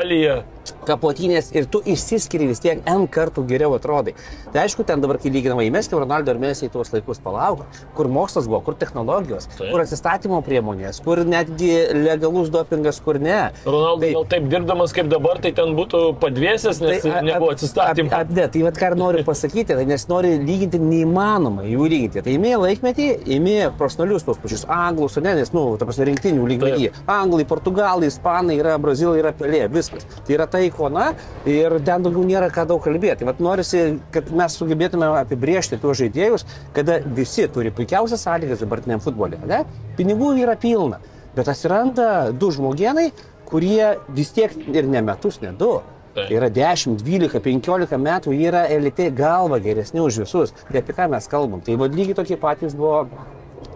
Kapotinės 0.87 1.49
ir 1.55 1.65
tu 1.71 1.79
išsiskiri 1.83 2.45
vis 2.47 2.61
tiek 2.63 2.79
N 2.87 3.05
kartų 3.11 3.43
geriau 3.47 3.73
atrodai. 3.75 4.13
Tai 4.53 4.61
aišku, 4.63 4.85
ten 4.87 5.01
dabar, 5.03 5.17
kai 5.19 5.31
lyginama 5.31 5.63
įmesti 5.67 5.95
Ronaldo 5.95 6.31
ir 6.31 6.39
Messi 6.39 6.67
į 6.67 6.71
tuos 6.71 6.91
laikus 6.93 7.19
palauk, 7.23 7.65
kur 7.97 8.07
mokslas 8.11 8.47
buvo, 8.47 8.61
kur 8.67 8.77
technologijos, 8.79 9.49
taip. 9.57 9.71
kur 9.73 9.83
atsistatymo 9.83 10.39
priemonės, 10.45 11.01
kur 11.03 11.23
netgi 11.27 11.71
legalus 11.97 12.51
dopingas, 12.53 12.99
kur 13.03 13.19
ne. 13.23 13.39
Ronaldo 13.67 14.05
tai, 14.05 14.11
gal 14.15 14.27
taip 14.35 14.47
dirbdamas 14.51 14.95
kaip 14.95 15.11
dabar, 15.11 15.39
tai 15.43 15.51
ten 15.55 15.75
būtų 15.75 16.03
padvėsęs, 16.23 16.79
nes 16.83 17.03
tai, 17.03 17.15
nebuvo 17.27 17.51
atsistatymo. 17.55 18.11
A, 18.11 18.23
a, 18.23 18.29
ne, 18.39 18.47
tai 18.55 18.63
vad 18.67 18.79
ką 18.79 18.93
noriu 18.99 19.23
pasakyti, 19.31 19.75
tai 19.75 19.87
nes 19.89 20.07
nori 20.11 20.35
lyginti 20.43 20.79
neįmanoma 20.83 21.67
jų 21.67 21.89
lyginti. 21.95 22.23
Tai 22.23 22.37
įmė 22.37 22.55
laikmetį, 22.63 23.09
įmė 23.35 23.57
profesionalius 23.79 24.27
tos 24.27 24.39
pačius 24.43 24.67
anglus, 24.71 25.19
ne, 25.23 25.35
nes, 25.39 25.51
nu, 25.55 25.62
ta 25.79 25.87
prasme, 25.87 26.07
rinktinių 26.09 26.47
lygmenį. 26.51 26.89
Anglai, 27.09 27.45
portugalai, 27.49 28.09
ispanai 28.11 28.57
yra, 28.59 28.75
brazilai 28.81 29.21
yra 29.21 29.33
pelė, 29.37 29.63
viskas. 29.73 30.05
Tai 30.25 30.35
yra 30.37 30.47
ta 30.49 30.61
ikona 30.63 31.09
ir 31.49 31.77
ten 31.85 32.05
daugiau 32.05 32.25
nėra 32.27 32.49
ką 32.53 32.67
daug 32.69 32.83
kalbėti. 32.83 33.27
Vat 33.27 33.41
norisi, 33.43 33.83
kad 34.13 34.31
mes 34.35 34.57
sugebėtume 34.59 35.09
apibriežti 35.21 35.79
tuos 35.81 35.99
žaidėjus, 36.01 36.47
kada 36.75 36.99
visi 37.17 37.47
turi 37.51 37.73
puikiausias 37.75 38.25
sąlygas 38.27 38.63
dabartiniam 38.63 39.03
futbolė. 39.03 39.41
Ne? 39.49 39.63
Pinigų 39.99 40.35
yra 40.43 40.57
pilna, 40.59 41.01
bet 41.37 41.49
atsiranda 41.51 42.09
du 42.31 42.51
žmogienai, 42.53 43.09
kurie 43.49 43.95
vis 44.13 44.31
tiek 44.33 44.53
ir 44.73 44.87
ne 44.89 45.03
metus, 45.05 45.41
ne 45.43 45.53
du. 45.57 45.77
Tai 46.13 46.29
yra 46.29 46.49
10, 46.53 46.99
12, 47.01 47.39
15 47.41 47.97
metų, 47.97 48.33
jie 48.37 48.49
yra 48.51 48.67
elite 48.69 49.07
galva 49.17 49.57
geresni 49.61 50.01
už 50.01 50.19
visus. 50.21 50.53
Tai 50.67 50.83
apie 50.83 50.93
ką 50.93 51.07
mes 51.09 51.25
kalbam. 51.29 51.63
Tai 51.65 51.77
vad 51.81 51.95
lygiai 51.97 52.17
tokie 52.19 52.37
patys 52.37 52.75
buvo 52.77 53.07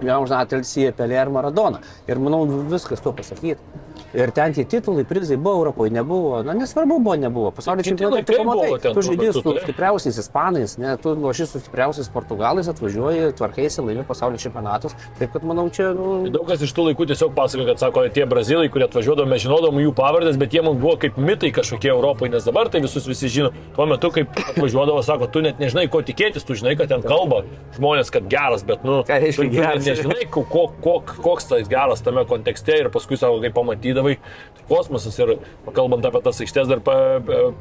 amžinatilsį 0.01 0.91
Pelė 0.97 1.21
ir 1.21 1.33
Maradona. 1.33 1.81
Ir 2.09 2.21
manau, 2.21 2.43
viskas 2.71 3.03
tuo 3.03 3.13
pasakyti. 3.17 3.59
Ir 4.15 4.31
ten 4.31 4.53
tie 4.55 4.63
titulai, 4.63 5.03
prizai 5.03 5.35
buvo 5.37 5.59
Europoje, 5.61 5.91
nebuvo. 5.91 6.43
Na, 6.43 6.53
nesvarbu, 6.55 6.99
buvo, 7.03 7.15
nebuvo. 7.19 7.51
Pasaulio 7.51 7.83
čempionatai, 7.83 8.23
tu 8.23 8.43
matai, 8.47 8.67
buvo 8.69 8.77
ten 8.79 8.93
tu 8.95 9.01
žaidži 9.03 9.33
su 9.35 9.53
stipriausiais 9.63 10.17
ispanais, 10.23 10.77
ne, 10.79 10.93
tu 10.97 11.11
loši 11.15 11.45
su 11.45 11.59
stipriausiais 11.59 12.07
portugalais, 12.13 12.67
atvažiuoji, 12.71 13.33
tvarkaisi, 13.37 13.81
laimi 13.83 14.05
pasaulio 14.07 14.39
čempionatus. 14.39 14.95
Taip 15.19 15.33
kad 15.35 15.43
manau, 15.43 15.67
čia, 15.69 15.89
nu, 15.97 16.29
Daug 16.31 16.47
kas 16.47 16.63
iš 16.63 16.71
tų 16.73 16.85
laikų 16.89 17.07
tiesiog 17.11 17.33
pasakoja, 17.35 17.67
kad 17.73 17.83
sako, 17.83 18.05
tie 18.15 18.25
brazilai, 18.25 18.69
kurie 18.71 18.87
atvažiuodavo, 18.87 19.27
mes 19.29 19.43
žinodom 19.43 19.81
jų 19.83 19.91
pavardės, 19.97 20.39
bet 20.39 20.55
jie 20.55 20.63
mums 20.65 20.79
buvo 20.81 20.95
kaip 21.03 21.19
mitai 21.19 21.51
kažkokie 21.55 21.91
Europoje, 21.91 22.31
nes 22.31 22.47
dabar 22.47 22.71
tai 22.71 22.81
visus 22.85 23.05
visi 23.07 23.27
žino. 23.27 23.51
Tuo 23.75 23.85
metu, 23.91 24.09
kaip 24.15 24.31
atvažiuodavo, 24.55 25.03
sako, 25.03 25.27
tu 25.27 25.43
net 25.43 25.59
nežinai, 25.59 25.87
ko 25.91 25.99
tikėtis, 26.01 26.47
tu 26.47 26.55
žinai, 26.55 26.77
kad 26.79 26.87
ten 26.89 27.03
kalba 27.03 27.43
žmonės, 27.75 28.09
kad 28.13 28.27
geras, 28.31 28.63
bet, 28.63 28.83
nu, 28.87 29.01
Ką 29.07 29.19
reiškia 29.21 29.43
tu- 29.43 29.49
tu 29.51 29.55
geras? 29.59 29.85
nežinai, 29.85 30.25
ko, 30.31 30.45
ko, 30.47 30.67
ko, 30.81 30.97
koks 31.27 31.51
tas 31.51 31.67
geras 31.67 32.01
tame 32.01 32.23
kontekste 32.25 32.79
ir 32.79 32.89
paskui 32.93 33.17
savo, 33.19 33.41
kai 33.43 33.51
pamatydavai, 34.07 34.17
tai 34.55 34.65
kosmosas 34.67 35.17
ir 35.19 35.37
kalbant 35.73 36.05
apie 36.05 36.21
tas 36.23 36.41
aikštės 36.41 36.67
dar 36.67 36.81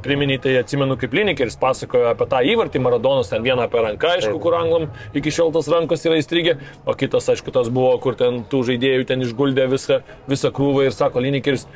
priminį, 0.03 0.39
tai 0.43 0.57
atsimenu, 0.61 0.97
kaip 0.99 1.15
Linikeris 1.15 1.57
pasakojo 1.57 2.11
apie 2.11 2.27
tą 2.27 2.43
įvartį 2.43 2.83
Maradonos, 2.83 3.31
ten 3.31 3.43
vieną 3.43 3.67
apie 3.67 3.83
ranką, 3.83 4.17
aišku, 4.17 4.41
kur 4.43 4.55
anglam 4.59 4.91
iki 5.15 5.31
šiol 5.31 5.53
tas 5.55 5.69
rankos 5.69 6.05
yra 6.07 6.19
įstrigę, 6.19 6.59
o 6.85 6.95
kitas, 6.95 7.29
aišku, 7.29 7.53
tas 7.55 7.71
buvo, 7.71 7.95
kur 8.03 8.19
ten 8.19 8.45
tų 8.51 8.65
žaidėjų 8.73 9.07
ten 9.07 9.23
išguldė 9.23 9.69
visą, 9.71 10.03
visą 10.27 10.51
krūvą 10.51 10.89
ir 10.89 10.97
sako 10.97 11.23
Linikeris, 11.23 11.67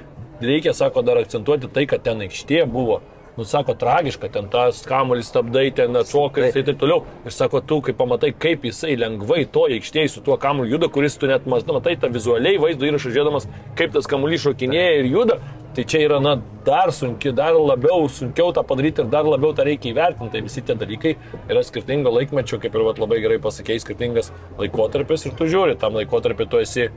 reikia, 0.42 0.74
sako, 0.74 1.02
dar 1.06 1.22
akcentuoti 1.22 1.70
tai, 1.70 1.86
kad 1.86 2.02
ten 2.02 2.26
aikštė 2.26 2.66
buvo. 2.66 3.00
Nu, 3.40 3.44
sako, 3.44 3.72
tragiška, 3.74 4.28
ten 4.28 4.48
tas 4.52 4.82
kamuolis 4.84 5.30
stabdai, 5.32 5.70
ten 5.72 5.96
atšoka 5.96 6.42
ir 6.44 6.56
taip 6.66 6.76
toliau. 6.82 7.06
Ir 7.24 7.32
sako, 7.32 7.62
tu, 7.64 7.78
kai 7.86 7.94
pamatai, 7.96 8.34
kaip 8.36 8.66
jisai 8.68 8.98
lengvai 9.00 9.46
to 9.54 9.62
aikštėje 9.64 10.10
su 10.12 10.22
tuo 10.26 10.36
kamuoliu 10.42 10.74
juda, 10.74 10.90
kuris 10.92 11.16
tu 11.16 11.30
net 11.30 11.46
nu, 11.48 11.56
matai 11.72 11.94
tą 12.02 12.10
vizualiai 12.12 12.60
vaizdo 12.60 12.84
įrašą 12.84 13.14
žiūrėdamas, 13.14 13.48
kaip 13.80 13.94
tas 13.96 14.10
kamuolys 14.12 14.44
šokinėja 14.44 14.92
ir 14.98 15.08
juda, 15.14 15.38
tai 15.72 15.86
čia 15.88 16.02
yra, 16.10 16.20
na, 16.20 16.36
dar 16.68 16.92
sunki, 16.92 17.32
dar 17.40 17.56
labiau 17.56 18.10
sunkiau 18.12 18.52
tą 18.52 18.66
padaryti 18.68 19.06
ir 19.06 19.08
dar 19.16 19.24
labiau 19.24 19.56
tą 19.56 19.64
reikia 19.70 19.94
įvertinti. 19.94 20.34
Tai 20.36 20.44
visi 20.50 20.60
tie 20.60 20.76
dalykai 20.84 21.16
yra 21.40 21.64
skirtingo 21.64 22.12
laikmečio, 22.18 22.60
kaip 22.60 22.76
ir 22.76 22.88
vat, 22.90 23.00
labai 23.00 23.22
gerai 23.24 23.40
pasakėjai, 23.40 23.86
skirtingas 23.86 24.28
laikotarpis 24.60 25.30
ir 25.30 25.40
tu 25.40 25.48
žiūri, 25.48 25.80
tam 25.80 25.96
laikotarpiu 25.96 26.44
tu 26.44 26.60
esi 26.60 26.90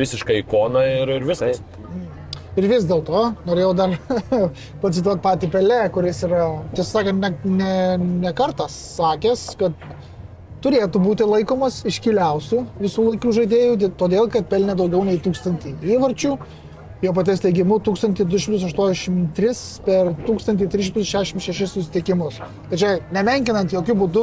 visiškai 0.00 0.40
ikona 0.46 0.88
ir, 1.02 1.18
ir 1.18 1.28
viskas. 1.28 1.60
Ir 2.54 2.68
vis 2.70 2.84
dėlto, 2.86 3.20
norėjau 3.48 3.72
dar 3.74 3.94
pacituoti 4.82 5.22
patį 5.24 5.48
Pelę, 5.50 5.78
kuris 5.94 6.20
yra, 6.26 6.44
tiesą 6.76 7.00
sakant, 7.00 7.18
ne, 7.24 7.32
ne, 7.58 7.72
ne 8.22 8.32
kartas 8.36 8.76
sakęs, 8.94 9.42
kad 9.58 9.74
turėtų 10.64 11.00
būti 11.02 11.26
laikomas 11.28 11.80
iškiliausių 11.90 12.60
visų 12.80 13.08
laikų 13.08 13.32
žaidėjų, 13.40 13.74
dė- 13.82 13.90
todėl 14.00 14.30
kad 14.32 14.46
pelnė 14.52 14.76
daugiau 14.78 15.02
nei 15.04 15.18
tūkstantį 15.24 15.74
įvarčių. 15.96 16.36
Jo 17.04 17.10
paties 17.12 17.42
teigimu 17.42 17.80
1283 17.84 19.82
per 19.84 20.14
1366 20.24 21.66
susitikimus. 21.74 22.38
Tačiau 22.70 23.02
nemenkinant 23.12 23.74
jokių 23.74 23.96
būdų 24.04 24.22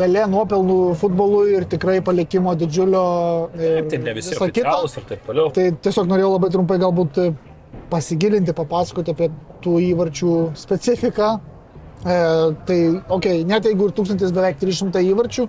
Pelė 0.00 0.22
nuopelnų 0.32 0.78
futbolui 0.96 1.58
ir 1.58 1.66
tikrai 1.68 1.98
palikimo 2.04 2.54
didžiulio. 2.56 3.04
ir 3.60 3.88
Tai 3.90 3.98
ne 4.00 4.14
visi 4.16 4.32
oficialūs 4.32 4.96
ir 4.96 5.08
taip 5.10 5.26
toliau. 5.28 5.50
Tai 5.52 5.66
tiesiog 5.84 6.08
norėjau 6.08 6.30
labai 6.38 6.48
trumpai 6.54 6.78
galbūt 6.80 7.18
e, 7.20 7.26
pasigilinti, 7.92 8.54
papasakoti 8.56 9.12
apie 9.12 9.28
tų 9.60 9.74
įvarčių 9.90 10.36
specifiką. 10.56 11.34
E, 11.36 12.16
tai, 12.64 12.78
okei, 12.96 13.10
okay, 13.18 13.44
net 13.44 13.68
jeigu 13.68 13.90
ir 13.90 13.94
1000 13.98 14.32
beveik 14.32 14.56
300 14.62 15.02
įvarčių, 15.10 15.44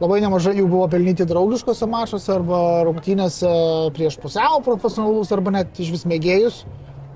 labai 0.00 0.22
nemažai 0.24 0.54
jų 0.56 0.70
buvo 0.72 0.86
pelnyti 0.94 1.26
draugiškose 1.28 1.88
mačuose 1.92 2.32
arba 2.32 2.62
rungtynėse 2.88 3.50
prieš 3.98 4.16
pusiau 4.22 4.62
profesionalus 4.64 5.34
arba 5.36 5.52
net 5.58 5.76
iš 5.84 5.92
vis 5.98 6.06
mėgėjus. 6.08 6.62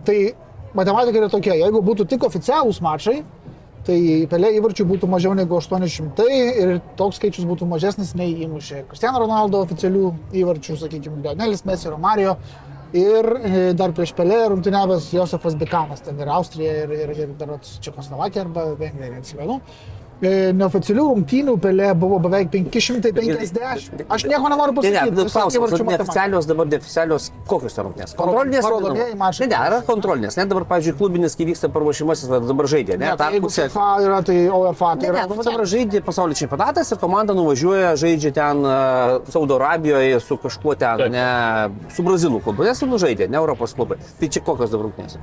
Tai 0.05 0.19
matematika 0.77 1.25
yra 1.25 1.33
tokia, 1.33 1.57
jeigu 1.57 1.81
būtų 1.89 2.05
tik 2.13 2.29
oficialūs 2.29 2.83
mačai, 2.85 3.23
tai 3.87 3.99
pelė 4.31 4.53
įvarčių 4.59 4.87
būtų 4.91 5.09
mažiau 5.11 5.35
negu 5.39 5.59
800 5.59 6.27
ir 6.37 6.73
toks 6.99 7.21
skaičius 7.21 7.47
būtų 7.49 7.69
mažesnis 7.71 8.15
nei 8.19 8.35
įmušė 8.47 8.85
Cristiano 8.91 9.23
Ronaldo 9.23 9.63
oficialių 9.67 10.11
įvarčių, 10.43 10.79
sakykime, 10.83 11.23
Lionelis 11.25 11.65
Messi, 11.69 11.91
Romario 11.93 12.37
ir 12.97 13.29
e, 13.37 13.53
dar 13.79 13.95
prieš 13.97 14.15
pelę 14.17 14.43
rungtyniavęs 14.53 15.11
Josefas 15.15 15.57
Bikanas, 15.59 16.03
ten 16.07 16.19
ir 16.23 16.31
Austrija, 16.33 16.75
ir, 16.85 16.97
ir, 17.05 17.15
ir 17.25 17.37
dar 17.39 17.57
Čekoslovakija 17.63 18.47
arba 18.47 18.69
Vengrija, 18.79 19.13
neatsimenu. 19.17 19.61
E, 19.61 20.06
Neoficialių 20.17 21.03
rungtynių 21.11 21.55
pelė 21.61 21.91
buvo 22.01 22.17
beveik 22.25 22.49
550. 22.49 24.07
Aš 24.09 24.25
nieko 24.25 24.49
nenoriu 24.49 24.73
Ne, 24.73 24.89
ne, 24.89 25.01
pasakyti. 25.01 25.17
nu, 25.17 25.25
klausimas, 25.29 25.75
neoficialios 25.77 26.47
dabar 26.49 26.67
neoficialios 26.71 27.27
kokios 27.47 27.77
yra 27.77 27.85
rungtynės? 27.85 28.15
Kontrolinės. 28.17 28.65
parodomieji 28.65 29.17
mačai. 29.21 29.47
Ne, 29.51 29.59
ne, 29.59 29.67
yra 29.69 29.81
kontrolinės. 29.85 30.39
Net 30.41 30.49
dabar, 30.49 30.65
pavyzdžiui, 30.71 30.97
klubinis, 30.97 31.37
kai 31.37 31.45
vyksta 31.51 31.69
paruošimasis, 31.69 32.31
dabar 32.49 32.65
žaidė. 32.73 32.97
Ne, 32.97 33.11
Ne, 33.11 33.17
tai 33.21 33.41
pusė- 33.45 33.69
FIFA 33.69 33.89
yra, 34.07 34.23
tai 34.25 34.39
UEFA 34.49 34.95
tai 34.97 35.05
Ne, 35.05 35.13
yra. 35.13 35.27
ne, 35.29 35.37
dabar 35.45 35.67
žaidė 35.69 36.01
pasaulio 36.05 36.35
čempionatas 36.35 36.93
ir 36.93 36.99
komanda 36.99 37.35
nuvažiuoja, 37.37 37.93
žaidžia 38.01 38.33
ten 38.33 38.65
uh, 38.65 39.21
Saudo 39.29 39.61
Arabijoje 39.61 40.21
su 40.21 40.37
kažkuo 40.39 40.79
ten, 40.79 41.13
ne, 41.13 41.69
su 41.93 42.03
Brazilų 42.03 42.41
klubu, 42.43 42.65
nes 42.65 42.81
jau 42.81 42.89
žaidė, 42.99 43.29
ne 43.29 43.37
Europos 43.37 43.75
klubai. 43.77 43.99
Tai 44.19 44.29
čia 44.29 44.41
kokios 44.41 44.71
dabar 44.73 44.89
rungtynės? 44.89 45.19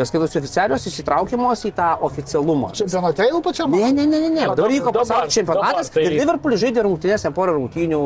Jos 0.00 0.08
skaitos 0.08 0.32
oficialios 0.40 0.86
įsitraukiamos 0.88 1.60
į 1.68 1.72
tą 1.76 1.88
oficialumą. 2.08 2.70
Čempionate 2.78 3.26
jau 3.28 3.40
pačiam. 3.44 3.70
Ne, 3.74 3.90
ne, 3.92 4.06
ne, 4.08 4.20
ne, 4.22 4.28
ne. 4.32 4.46
Dabar 4.48 4.70
vyko 4.72 4.92
pasaulio 4.96 5.28
čempionatas 5.34 5.90
dabar 5.90 5.94
tai- 5.94 6.04
ir 6.06 6.14
Liverpoolis 6.20 6.60
žaidė 6.62 6.84
rungtynės, 6.86 7.22
ten 7.26 7.34
porą 7.36 7.52
rungtynių 7.58 8.00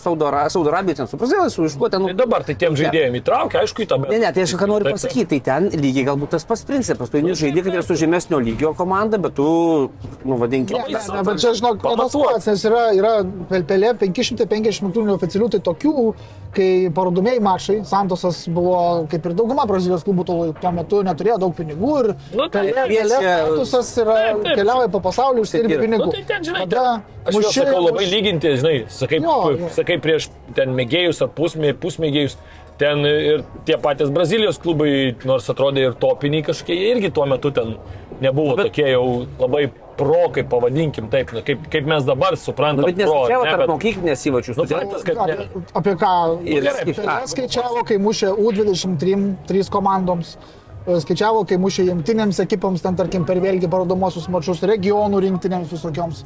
Saudo 0.00 0.26
Ara- 0.30 0.48
Saudo 0.50 0.70
Arabija, 0.72 0.96
ten 1.02 1.06
su 1.06 1.16
Brazilais, 1.20 1.52
su 1.52 1.62
iškuo 1.68 1.90
ten. 1.90 2.06
Tai 2.06 2.14
dabar 2.14 2.42
tai 2.44 2.54
tiem 2.54 2.74
žaidėjim 2.78 3.18
įtraukia, 3.20 3.60
aišku, 3.64 3.84
į 3.84 3.88
tą 3.90 3.98
bet. 4.00 4.10
Ne, 4.14 4.18
ne, 4.24 4.32
tai 4.32 4.42
aš 4.46 4.54
ką 4.56 4.66
noriu 4.70 4.92
pasakyti, 4.94 5.26
tai 5.28 5.40
ten 5.40 5.68
lygiai 5.80 6.06
galbūt 6.08 6.30
tas 6.34 6.44
pats 6.48 6.64
principas. 6.64 7.10
Tu 7.10 7.20
nežaidži, 7.22 7.64
kad 7.64 7.74
ir 7.74 7.82
su 7.82 7.94
žemesnio 7.94 8.38
lygio 8.40 8.72
komanda, 8.74 9.18
bet 9.20 9.34
tu, 9.34 9.90
nu, 10.24 10.38
vadinkime. 10.40 10.84
Ne, 10.88 10.98
ne, 10.98 11.22
bet 11.28 11.38
čia, 11.40 11.52
žinok, 11.60 11.82
Pamatuot. 11.82 12.32
tas 12.32 12.32
pats, 12.32 12.46
nes 12.46 12.64
yra, 12.64 12.82
yra 12.96 13.12
pel- 13.50 13.64
pelė 13.68 13.92
550 13.98 14.80
rungtynių 14.88 15.18
oficialių, 15.18 15.50
tai 15.50 15.60
tokių, 15.60 16.14
kai 16.54 16.88
parodomieji 16.94 17.40
mačai, 17.42 17.84
Santosas 17.84 18.46
buvo, 18.48 19.06
kaip 19.10 19.26
ir 19.26 19.32
dauguma 19.34 19.66
Brazilijos 19.66 20.04
klubų 20.06 20.24
tuo, 20.24 20.52
tuo 20.54 20.93
metu, 20.94 21.02
neturėjo 21.10 21.38
daug 21.42 21.54
pinigų 21.58 21.92
ir 22.04 22.08
Nu, 22.34 22.48
tai 22.48 22.64
pelė 22.72 23.04
statusas 23.10 23.92
yra, 23.98 24.14
Taip, 24.14 24.42
taip. 24.44 24.56
keliauja 24.60 24.88
po 24.92 25.00
pasaulį 25.00 25.44
užsidirbi 25.44 25.78
pinigų. 25.84 26.06
Nu, 26.06 26.12
tai 26.12 26.24
ten, 26.28 26.44
žinai, 26.44 26.66
Tada 26.68 27.02
Aš 27.26 27.34
jau 27.34 27.40
muši- 27.40 27.64
sakau 27.64 27.84
labai 27.88 28.04
lyginti, 28.10 28.56
žinai, 28.60 28.76
sakai, 28.88 29.20
Jo, 29.22 29.36
jo. 29.58 29.68
sakai 29.72 29.98
prieš 29.98 30.28
ten 30.54 30.74
mėgėjus 30.76 31.22
ar 31.22 31.28
pusmė, 31.28 31.74
pusmėgėjus. 31.74 32.36
Ten 32.76 33.04
ir 33.06 33.44
tie 33.64 33.76
patys 33.78 34.10
Brazilijos 34.10 34.58
klubai, 34.58 35.14
nors 35.24 35.46
atrodė 35.48 35.78
ir 35.86 35.92
topiniai 35.94 36.42
kažkokie, 36.42 36.74
irgi 36.90 37.12
tuo 37.14 37.24
metu 37.24 37.52
ten 37.54 37.76
nebuvo 38.20 38.56
bet, 38.56 38.66
tokie 38.72 38.88
jau 38.90 39.26
labai 39.38 39.70
pro, 39.96 40.28
kaip 40.34 40.48
pavadinkim, 40.50 41.06
taip, 41.08 41.30
kaip, 41.46 41.70
kaip 41.70 41.86
mes 41.86 42.02
dabar 42.02 42.34
suprantam. 42.34 42.82
Nu, 42.82 42.86
bet 42.90 42.96
neskaičiavo 42.98 43.44
ne, 43.44 43.50
tarp 43.52 43.60
bet- 43.62 43.70
mokyklinės 43.70 44.26
įvačių. 44.26 44.56
Nu, 44.58 44.66
faktas, 44.66 45.04
kad 45.06 45.16
ne. 45.26 45.46
Apie, 45.72 45.94
ką? 45.94 46.42
Ir 46.50 46.62
gerai, 46.62 46.96
skaičiavo. 47.30 47.84
Kai 47.86 47.96
mušė 48.02 48.34
U23 48.34 49.36
trys 49.46 49.70
komandoms. 49.70 50.36
Skaičiavo, 50.84 51.46
kai 51.48 51.56
mušė 51.56 51.86
jungtinėms 51.88 52.42
ekipoms, 52.44 52.82
ten 52.84 52.96
tarkim 52.98 53.22
per 53.24 53.38
vėlgi 53.40 53.70
parodomosius 53.72 54.26
mačius 54.28 54.60
regionų 54.68 55.22
rinktinėms 55.24 55.70
visokioms. 55.72 56.24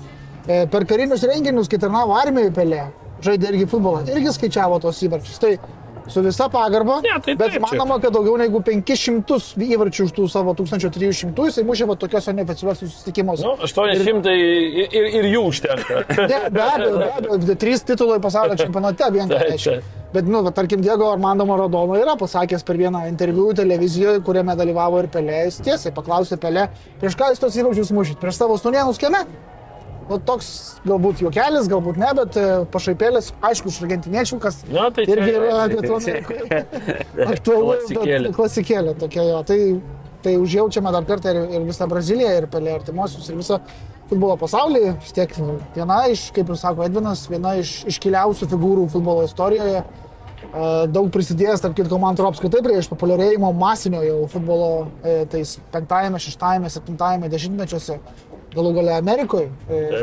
E, 0.48 0.64
Per 0.66 0.86
karinius 0.88 1.22
renginius, 1.30 1.68
kai 1.70 1.78
tarnavo 1.78 2.16
armijoje 2.18 2.50
pelė, 2.56 2.80
žaidė 3.22 3.52
irgi 3.52 3.68
futbolą, 3.70 4.02
irgi 4.10 4.32
skaičiavo 4.34 4.80
tos 4.82 4.98
įvarčius. 5.06 5.38
Tai 5.38 5.52
su 6.12 6.22
visa 6.24 6.48
pagarba, 6.52 6.98
Ne, 7.04 7.14
tai 7.24 7.34
bet 7.38 7.54
taip, 7.54 7.62
manoma, 7.62 7.98
kad 8.02 8.14
daugiau 8.14 8.38
negu 8.40 8.60
500 8.64 9.38
įvarčių 9.68 10.08
iš 10.08 10.14
tų 10.16 10.28
savo 10.32 10.54
1300 10.58 11.46
jisai 11.48 11.64
mušė 11.68 11.88
va 11.90 11.96
tokiuose 12.00 12.34
neoficialiuose 12.36 12.88
susitikimuose. 12.88 13.44
Nu, 13.46 13.54
800 13.68 14.34
ir, 14.38 14.88
ir, 14.88 15.08
ir 15.20 15.30
jų 15.34 15.44
užtenka. 15.52 16.02
Ne, 16.18 16.40
be 16.50 16.64
abejo, 16.64 16.96
be 16.98 17.12
abejo, 17.20 17.58
trys 17.60 17.84
titulai 17.88 18.20
pasaulio 18.24 18.58
čempionate 18.62 19.10
vien 19.14 19.30
tai 19.30 19.44
reiškia. 19.44 19.78
taip. 19.78 19.94
Bet, 20.12 20.24
nu, 20.24 20.40
va, 20.40 20.50
tarkim, 20.56 20.80
Diego 20.80 21.10
Armando 21.12 21.44
Maradono 21.44 21.98
yra 22.00 22.14
pasakęs 22.16 22.64
per 22.64 22.78
vieną 22.80 23.02
interviu 23.10 23.50
televizijoje, 23.52 24.22
kuriame 24.24 24.54
dalyvavo 24.56 25.02
ir 25.02 25.10
Pelė, 25.12 25.42
jis 25.50 25.60
tiesiai 25.66 25.92
paklausė 25.92 26.40
Pelė, 26.40 26.70
prieš 27.02 27.18
ką 27.20 27.28
jūs 27.34 27.42
tos 27.44 27.58
įvarčius 27.60 27.92
mušit, 27.92 28.16
prieš 28.22 28.40
savo 28.40 28.56
stunėnus 28.56 29.00
kieme? 29.02 29.20
O 30.08 30.16
toks 30.16 30.48
galbūt 30.88 31.20
juokelis, 31.20 31.68
galbūt 31.68 31.98
ne, 32.00 32.08
bet 32.16 32.36
e, 32.40 32.46
pašaipėlis, 32.72 33.32
aišku, 33.44 33.68
iš 33.68 33.82
argentiniečių, 33.84 34.38
kas 34.40 34.62
Na, 34.72 34.86
tai 34.94 35.04
irgi 35.04 35.34
yra 35.36 35.66
aktualu. 37.34 37.76
Klasikėlė. 37.82 38.32
Klasikėlė 38.38 38.94
tokia 39.02 39.26
jo. 39.28 39.42
Tai, 39.50 39.58
tai 40.24 40.34
užjaučiame 40.40 40.94
dar 40.96 41.04
kartą 41.08 41.34
ir, 41.34 41.42
ir 41.58 41.68
visą 41.68 41.88
Braziliją, 41.90 42.32
ir 42.40 42.48
Pelė 42.52 42.72
artimuosius, 42.78 43.28
ir 43.28 43.36
visą 43.42 43.60
futbolo 44.08 44.38
pasaulį. 44.40 44.84
Vis 45.02 45.14
tiek 45.16 45.36
nu, 45.42 45.58
viena 45.76 46.02
iš, 46.08 46.28
kaip 46.36 46.48
ir 46.48 46.60
sako 46.60 46.86
Edvinas, 46.88 47.26
viena 47.28 47.58
iš 47.60 47.82
iškiliausių 47.92 48.48
figūrų 48.54 48.88
futbolo 48.94 49.26
istorijoje. 49.28 49.84
E, 49.84 50.70
Daug 50.88 51.10
prisidėjęs, 51.12 51.60
tarp 51.64 51.76
kitko, 51.76 51.98
man 52.00 52.16
atrodo, 52.16 52.32
apskritai 52.32 52.62
prie 52.64 52.78
išpopuliarėjimo 52.80 53.52
masinio 53.58 54.00
jau 54.06 54.22
futbolo 54.32 54.70
e, 55.02 55.20
tais 55.28 55.58
penktajame, 55.74 56.20
šeštajame, 56.24 56.72
septintajame 56.72 57.28
dešimtmečiuose. 57.32 57.98
Galų 58.54 58.72
gale 58.78 58.96
Amerikoje. 58.96 59.48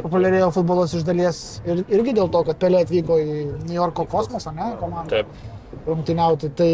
Populiarėjo 0.05 0.51
futbolas 0.55 0.93
iš 0.97 1.05
dalies 1.07 1.41
ir, 1.65 1.83
irgi 1.89 2.13
dėl 2.17 2.29
to, 2.33 2.43
kad 2.47 2.59
Pelė 2.61 2.83
atvyko 2.85 3.17
į 3.21 3.35
New 3.65 3.75
Yorko 3.75 4.05
kosmosą, 4.11 4.53
ne, 4.55 4.71
komandą. 4.81 5.21
Taip. 5.23 5.81
Rungtyniauti. 5.85 6.51
Tai 6.55 6.71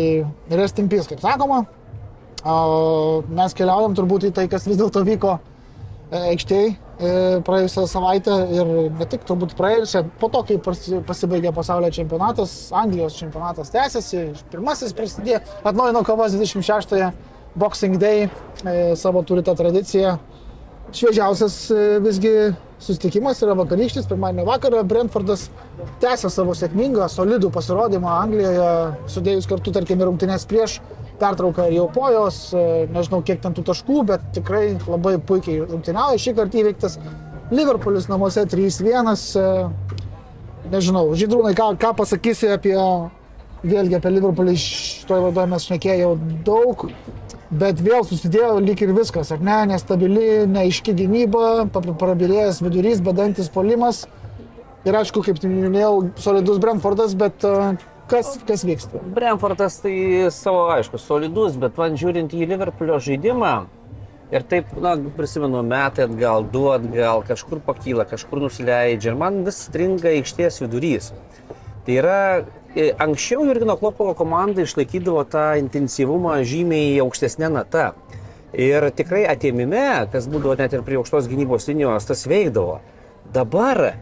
rest 0.59 0.79
in 0.79 0.89
peace, 0.91 1.07
kaip 1.09 1.23
sakoma. 1.23 1.63
O 2.45 3.21
mes 3.29 3.53
keliaujam 3.57 3.95
turbūt 3.97 4.29
į 4.29 4.35
tai, 4.37 4.47
kas 4.49 4.65
vis 4.65 4.79
dėlto 4.79 5.03
vyko 5.05 5.35
e, 5.37 6.21
aikštėje 6.33 6.71
praėjusią 7.45 7.87
savaitę 7.89 8.33
ir 8.53 8.67
ne 8.99 9.05
tik 9.09 9.23
turbūt 9.25 9.55
praėjusią, 9.57 10.03
po 10.21 10.29
to, 10.29 10.43
kai 10.45 10.57
pasi- 10.61 10.99
pasibaigė 11.07 11.53
pasaulio 11.55 11.89
čempionatas, 11.93 12.53
Anglijos 12.77 13.15
čempionatas 13.17 13.71
tęsiasi, 13.73 14.27
pirmasis 14.51 14.93
prasidėjo, 14.93 15.39
atnaujino 15.65 16.03
kovas 16.05 16.35
26-ąją 16.37 17.11
Boxing 17.55 17.97
Day, 17.97 18.29
e, 18.63 18.95
savo 18.95 19.23
turi 19.23 19.41
tą 19.43 19.55
tradiciją. 19.57 20.17
Šviežiausias 20.91 21.55
e, 21.71 21.99
visgi 22.03 22.31
susitikimas 22.81 23.39
yra 23.45 23.53
vakarykštis, 23.59 24.07
pirmadienio 24.09 24.43
vakarą 24.49 24.81
Brentfordas 24.87 25.45
tęsia 26.01 26.31
savo 26.33 26.55
sėkmingą, 26.57 27.05
solidų 27.11 27.51
pasirodymą 27.53 28.09
Anglijoje, 28.17 28.71
sudėjus 29.13 29.47
kartu, 29.47 29.71
tarkim, 29.75 30.01
rungtynės 30.03 30.47
prieš 30.49 30.79
pertrauką 31.21 31.69
jau 31.71 31.87
po 31.93 32.09
jos, 32.11 32.41
e, 32.57 32.89
nežinau 32.91 33.21
kiek 33.23 33.39
ten 33.43 33.55
tų 33.55 33.63
taškų, 33.71 34.03
bet 34.09 34.25
tikrai 34.35 34.65
labai 34.87 35.15
puikiai 35.21 35.61
rungtyniauja. 35.63 36.19
Šį 36.19 36.35
kartą 36.41 36.63
įveiktas 36.63 36.99
Liverpoolis 37.51 38.07
namuose 38.11 38.45
3-1. 38.47 39.15
e, 39.39 39.47
Nežinau, 40.71 41.09
Žydrūnai, 41.17 41.55
ką, 41.57 41.71
ką 41.81 41.89
pasakysi 41.97 42.51
apie, 42.53 42.75
vėlgi 43.63 43.97
apie 43.97 44.11
Liverpoolį, 44.15 44.55
šitoje 44.57 45.25
laidoje 45.27 45.51
mes 45.51 45.65
šnekėjau 45.67 46.11
daug, 46.47 46.87
bet 47.51 47.81
vėl 47.83 48.05
susidėjo 48.07 48.55
lyg 48.63 48.81
ir 48.85 48.93
viskas, 48.95 49.31
ar 49.33 49.43
ne, 49.43 49.59
nestabili, 49.73 50.45
neaiški 50.49 50.95
gynyba, 50.97 51.67
prabirėjęs 51.73 52.61
vidurys, 52.63 53.03
bedantis 53.03 53.51
polimas. 53.53 54.05
Ir 54.87 54.97
aišku, 54.97 55.21
kaip 55.21 55.43
minėjau, 55.45 56.07
solidus 56.17 56.57
Brentfordas, 56.61 57.13
bet 57.13 57.43
e, 57.45 57.75
kas, 58.09 58.33
kas 58.47 58.63
vyksta? 58.65 59.03
Brentfordas 59.13 59.77
tai 59.83 59.93
savo, 60.33 60.63
aišku, 60.73 60.97
solidus, 60.97 61.59
bet 61.61 61.77
man 61.77 61.99
žiūrint 62.01 62.33
į 62.33 62.47
Liverpoolio 62.49 62.97
žaidimą 63.03 63.53
ir 64.31 64.45
taip, 64.47 64.71
na, 64.81 64.95
prisimenu, 65.17 65.61
metai 65.67 66.07
atgal, 66.07 66.47
du 66.49 66.63
atgal, 66.71 67.21
kažkur 67.27 67.61
pakyla, 67.65 68.07
kažkur 68.09 68.41
nusileidžia 68.45 69.11
ir 69.11 69.19
man 69.19 69.43
vis 69.45 69.59
stringa 69.67 70.09
aikštės 70.15 70.61
vidurys. 70.63 71.11
Tai 71.85 71.97
yra, 71.97 72.17
anksčiau 72.75 73.45
Jurgino 73.45 73.75
Klopo 73.79 74.13
komanda 74.15 74.63
išlaikydavo 74.63 75.25
tą 75.31 75.45
intensyvumą 75.59 76.37
žymiai 76.47 76.99
aukštesnė 77.03 77.51
nata. 77.51 77.91
Ir 78.51 78.89
tikrai 78.95 79.25
atėmime, 79.31 80.07
kas 80.11 80.27
būdavo 80.31 80.57
net 80.59 80.73
ir 80.75 80.83
prie 80.83 80.97
aukštos 80.99 81.29
gynybos 81.31 81.69
linijos, 81.71 82.07
tas 82.07 82.25
veikdavo. 82.27 82.79
Dabar 83.31 83.93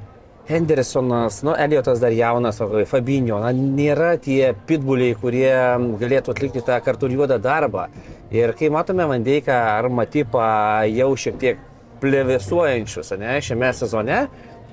Hendersonas, 0.49 1.43
nu, 1.45 1.53
Eliotas 1.53 1.99
dar 2.01 2.13
jaunas, 2.13 2.57
Fabinio, 2.89 3.37
na, 3.43 3.51
nėra 3.53 4.15
tie 4.17 4.55
pitbuliai, 4.65 5.13
kurie 5.13 5.53
galėtų 6.01 6.33
atlikti 6.33 6.63
tą 6.65 6.79
kartu 6.81 7.11
juodą 7.13 7.37
darbą. 7.41 7.85
Ir 8.33 8.55
kai 8.57 8.71
matome 8.73 9.05
Vandeiką 9.09 9.53
ar 9.53 9.89
Matipą 9.93 10.47
jau 10.89 11.11
šiek 11.13 11.37
tiek 11.41 11.61
plevėsuojančius, 12.01 13.13
ne, 13.21 13.37
šiame 13.45 13.69
sezone, 13.77 14.23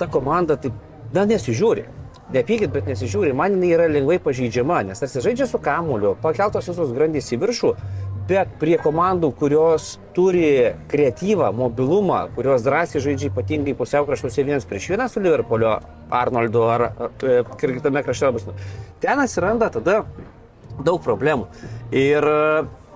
ta 0.01 0.09
komanda 0.09 0.57
taip, 0.61 0.77
na, 1.13 1.29
nesižiūri. 1.29 1.85
Nepykit, 2.35 2.73
bet 2.75 2.89
nesižiūri, 2.91 3.31
man 3.39 3.55
jinai 3.55 3.69
yra 3.77 3.85
lengvai 3.87 4.17
pažeidžiama, 4.23 4.81
nes 4.89 4.99
tarsi 4.99 5.23
žaidžia 5.23 5.47
su 5.47 5.61
kamuliu, 5.63 6.17
pakeltos 6.19 6.67
visos 6.67 6.91
grandys 6.97 7.29
į 7.31 7.39
viršų, 7.45 7.71
bet 8.27 8.57
prie 8.59 8.75
komandų, 8.83 9.31
kurios 9.39 9.93
turi 10.17 10.73
kreatyvą, 10.91 11.53
mobilumą, 11.55 12.25
kurios 12.35 12.65
drąsiai 12.67 13.05
žaidžia 13.05 13.31
ypatingai 13.31 13.77
pusiau 13.79 14.09
kraštuose 14.09 14.43
vienas 14.43 14.67
prieš 14.67 14.89
vieną 14.91 15.07
su 15.13 15.23
Liverpoolio 15.23 15.77
Arnoldu 16.11 16.65
ar 16.67 16.89
e, 17.23 17.45
kitame 17.63 18.03
krašte. 18.03 18.57
Ten 19.05 19.23
atsiranda 19.23 19.71
tada 19.71 20.01
daug 20.83 20.99
problemų. 21.07 21.47
Ir 21.95 22.27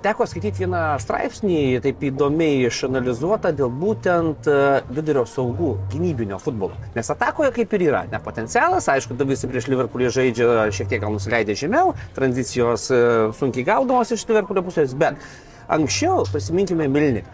teko 0.05 0.27
skaityti 0.29 0.65
vieną 0.65 0.81
straipsnį, 1.03 1.81
taip 1.85 2.03
įdomiai 2.09 2.67
išanalizuotą 2.69 3.53
dėl 3.57 3.73
būtent 3.83 4.49
e, 4.51 4.57
vidurio 4.93 5.27
saugų 5.29 5.73
gynybinio 5.93 6.41
futbolo. 6.43 6.79
Nes 6.97 7.13
atakoje 7.13 7.53
kaip 7.59 7.77
ir 7.77 7.87
yra 7.91 8.05
nepotencialas, 8.13 8.89
aišku, 8.93 9.17
da 9.19 9.29
visi 9.29 9.51
prieš 9.51 9.69
Liverpoolį 9.73 10.13
žaidžia 10.17 10.67
šiek 10.75 10.91
tiek 10.93 11.05
gal 11.05 11.15
nusileidę 11.17 11.57
žemiau, 11.59 11.95
tranzicijos 12.17 12.89
e, 12.95 13.03
sunkiai 13.39 13.69
gaudomos 13.69 14.13
iš 14.17 14.27
Liverpoolio 14.31 14.65
pusės, 14.67 14.97
bet 14.97 15.21
anksčiau 15.71 16.25
prisiminkime 16.33 16.89
Milnį. 16.91 17.25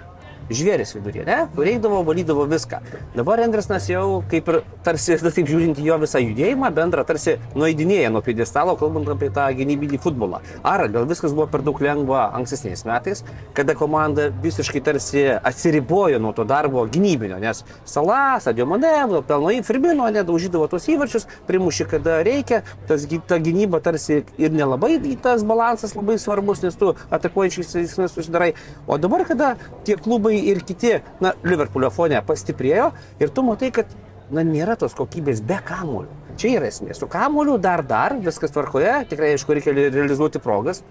Žvėris 0.46 0.94
viduryje, 0.94 1.24
ne? 1.26 1.38
Reikdavo, 1.59 2.02
valydavo 2.06 2.44
viską. 2.46 2.78
Dabar 3.16 3.40
Endresnas 3.42 3.88
jau 3.90 4.22
kaip 4.30 4.46
ir 4.52 4.61
tarsi, 4.87 5.16
taip 5.18 5.48
žiūrint 5.48 5.80
jo 5.82 5.96
visą 5.98 6.20
judėjimą, 6.22 6.70
bendrą 6.76 7.02
tarsi 7.09 7.37
nueidinėja 7.59 8.12
nuo 8.14 8.22
pėdestalo, 8.22 8.76
kalbant 8.78 9.11
apie 9.11 9.32
tą 9.35 9.48
gynybinį 9.59 9.98
futbolą. 10.04 10.40
Ar 10.62 10.85
gal 10.92 11.09
viskas 11.11 11.35
buvo 11.35 11.48
per 11.50 11.64
daug 11.66 11.80
lengva 11.82 12.28
ankstesniais 12.38 12.85
metais, 12.87 13.24
kada 13.59 13.74
komanda 13.74 14.28
visiškai 14.44 14.85
tarsi 14.87 15.24
atsiribojo 15.35 16.20
nuo 16.22 16.30
to 16.37 16.46
darbo 16.46 16.87
gynybinio, 16.87 17.40
nes 17.42 17.64
Salas, 17.88 18.46
Adiomane, 18.46 18.92
pelno 19.26 19.50
į 19.50 19.64
Firmino, 19.66 20.06
nedaužydavo 20.14 20.70
tos 20.70 20.87
įvarčius, 20.92 21.26
primušė, 21.50 21.88
kada 21.90 22.20
reikia, 22.26 22.62
tas, 22.87 23.09
ta 23.26 23.40
gynyba 23.42 23.82
tarsi 23.82 24.22
ir 24.38 24.54
nelabai 24.54 24.94
tas 25.22 25.42
balansas 25.46 25.96
labai 25.98 26.20
svarbus, 26.22 26.62
nes 26.62 26.78
tu 26.78 26.92
atakuojančiais 27.11 27.74
veiksmais 27.80 28.14
susidarai. 28.14 28.52
O 28.87 28.98
dabar, 29.02 29.24
kada 29.26 29.54
tie 29.87 29.96
klubai 29.98 30.36
ir 30.51 30.62
kiti, 30.66 30.96
na, 31.22 31.33
Liverpoolio 31.46 31.90
fone 31.94 32.20
pastiprėjo 32.27 32.90
ir 33.22 33.33
tu 33.35 33.44
matai, 33.46 33.72
kad, 33.75 33.90
na, 34.31 34.44
nėra 34.46 34.77
tos 34.81 34.96
kokybės 34.99 35.42
be 35.46 35.59
kamuolių. 35.66 36.22
Čia 36.37 36.59
yra 36.59 36.68
esmė. 36.68 36.92
Su 36.96 37.09
kamuoliu 37.09 37.57
dar 37.62 37.81
dar, 37.87 38.16
viskas 38.20 38.53
tvarkoje, 38.53 38.92
tikrai, 39.09 39.33
aišku, 39.37 39.57
reikia 39.57 39.72
re- 39.72 39.88
realizuoti 39.94 40.42
progas. 40.42 40.83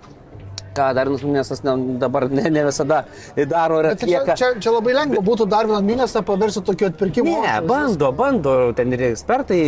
Ką 0.76 0.90
dar 0.98 1.08
Nusumėsas 1.12 1.62
dabar 2.02 2.28
ne, 2.32 2.50
ne 2.52 2.66
visada 2.68 3.04
daro 3.48 3.80
ir 3.80 3.90
Bet 3.94 4.02
čia, 4.02 4.20
atlieka. 4.20 4.36
čia, 4.40 4.50
čia 4.60 4.74
labai 4.76 4.96
lengva 4.98 5.22
būtų 5.24 5.48
dar 5.52 5.70
vieną 5.70 5.80
mėnesį 5.86 6.24
paversti 6.28 6.64
tokiu 6.68 6.90
atpirkimu. 6.90 7.36
Ne, 7.46 7.54
bando, 7.68 8.10
bando, 8.16 8.56
ten 8.76 8.92
ir 8.96 9.06
ekspertai, 9.12 9.60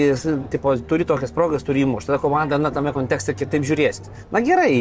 tipo, 0.51 0.73
turi 0.89 1.07
tokias 1.07 1.31
progas, 1.35 1.63
turi 1.67 1.85
įmušti, 1.85 2.11
tada 2.11 2.19
komanda, 2.23 2.59
na, 2.59 2.71
tame 2.75 2.91
kontekste 2.95 3.35
kitaip 3.37 3.63
žiūrės. 3.67 4.01
Na 4.35 4.41
gerai, 4.43 4.73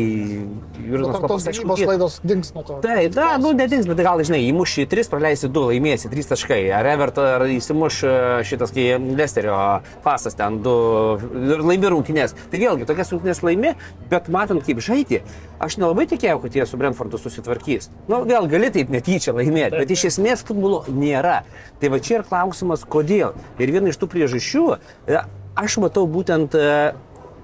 Jurginas 0.82 1.14
Tos 1.14 1.22
Klopas, 1.22 1.46
aišku, 1.52 1.62
gynybos 1.62 1.84
klaidos 1.86 2.18
dings 2.26 2.52
nuo 2.56 2.64
to. 2.66 2.80
Tai, 2.84 2.98
da, 3.14 3.28
nu, 3.42 3.52
nedings, 3.56 3.86
bet 3.90 4.02
gal, 4.02 4.22
žinai, 4.26 4.42
įmuši 4.50 4.88
3, 4.90 5.10
praleisi 5.12 5.50
2, 5.52 5.64
laimėsi 5.70 6.10
3 6.12 6.30
taškai. 6.32 6.60
Ar 6.74 6.90
Everton, 6.90 7.28
ar 7.36 7.46
įsimuš 7.54 8.00
e, 8.02 8.16
šitas, 8.50 8.74
kai 8.74 8.88
Lesterio 9.18 9.56
pasas 10.04 10.34
ten 10.38 10.58
2 10.66 11.54
ir 11.54 11.64
laimi 11.66 11.92
rungtynės. 11.94 12.34
Tai 12.50 12.62
vėlgi, 12.62 12.88
tokias 12.88 13.14
rungtynės 13.14 13.42
laimi, 13.46 13.74
bet 14.10 14.30
matant, 14.32 14.64
kaip 14.66 14.82
žaidė, 14.84 15.22
aš 15.62 15.78
nelabai 15.80 16.08
tikėjau, 16.16 16.40
kad 16.42 16.56
jie 16.56 16.66
su 16.66 16.80
Brentfordu 16.80 17.20
susitvarkys. 17.20 17.90
Nu, 18.10 18.22
vėl 18.28 18.48
gali 18.50 18.72
taip 18.74 18.92
netyčia 18.92 19.34
laimėti, 19.36 19.76
bet 19.76 19.92
iš 19.92 20.08
esmės 20.10 20.44
futbolo 20.46 20.82
nėra. 20.88 21.42
Tai 21.80 21.92
va 21.92 22.00
čia 22.02 22.20
ir 22.20 22.28
klausimas, 22.28 22.86
kodėl. 22.88 23.36
Ir 23.60 23.74
viena 23.74 23.92
iš 23.92 24.00
tų 24.00 24.08
priežasčių, 24.14 24.64
e, 25.06 25.22
aš 25.60 25.78
matau 25.84 26.06
būtent 26.10 26.56
e, 26.56 26.70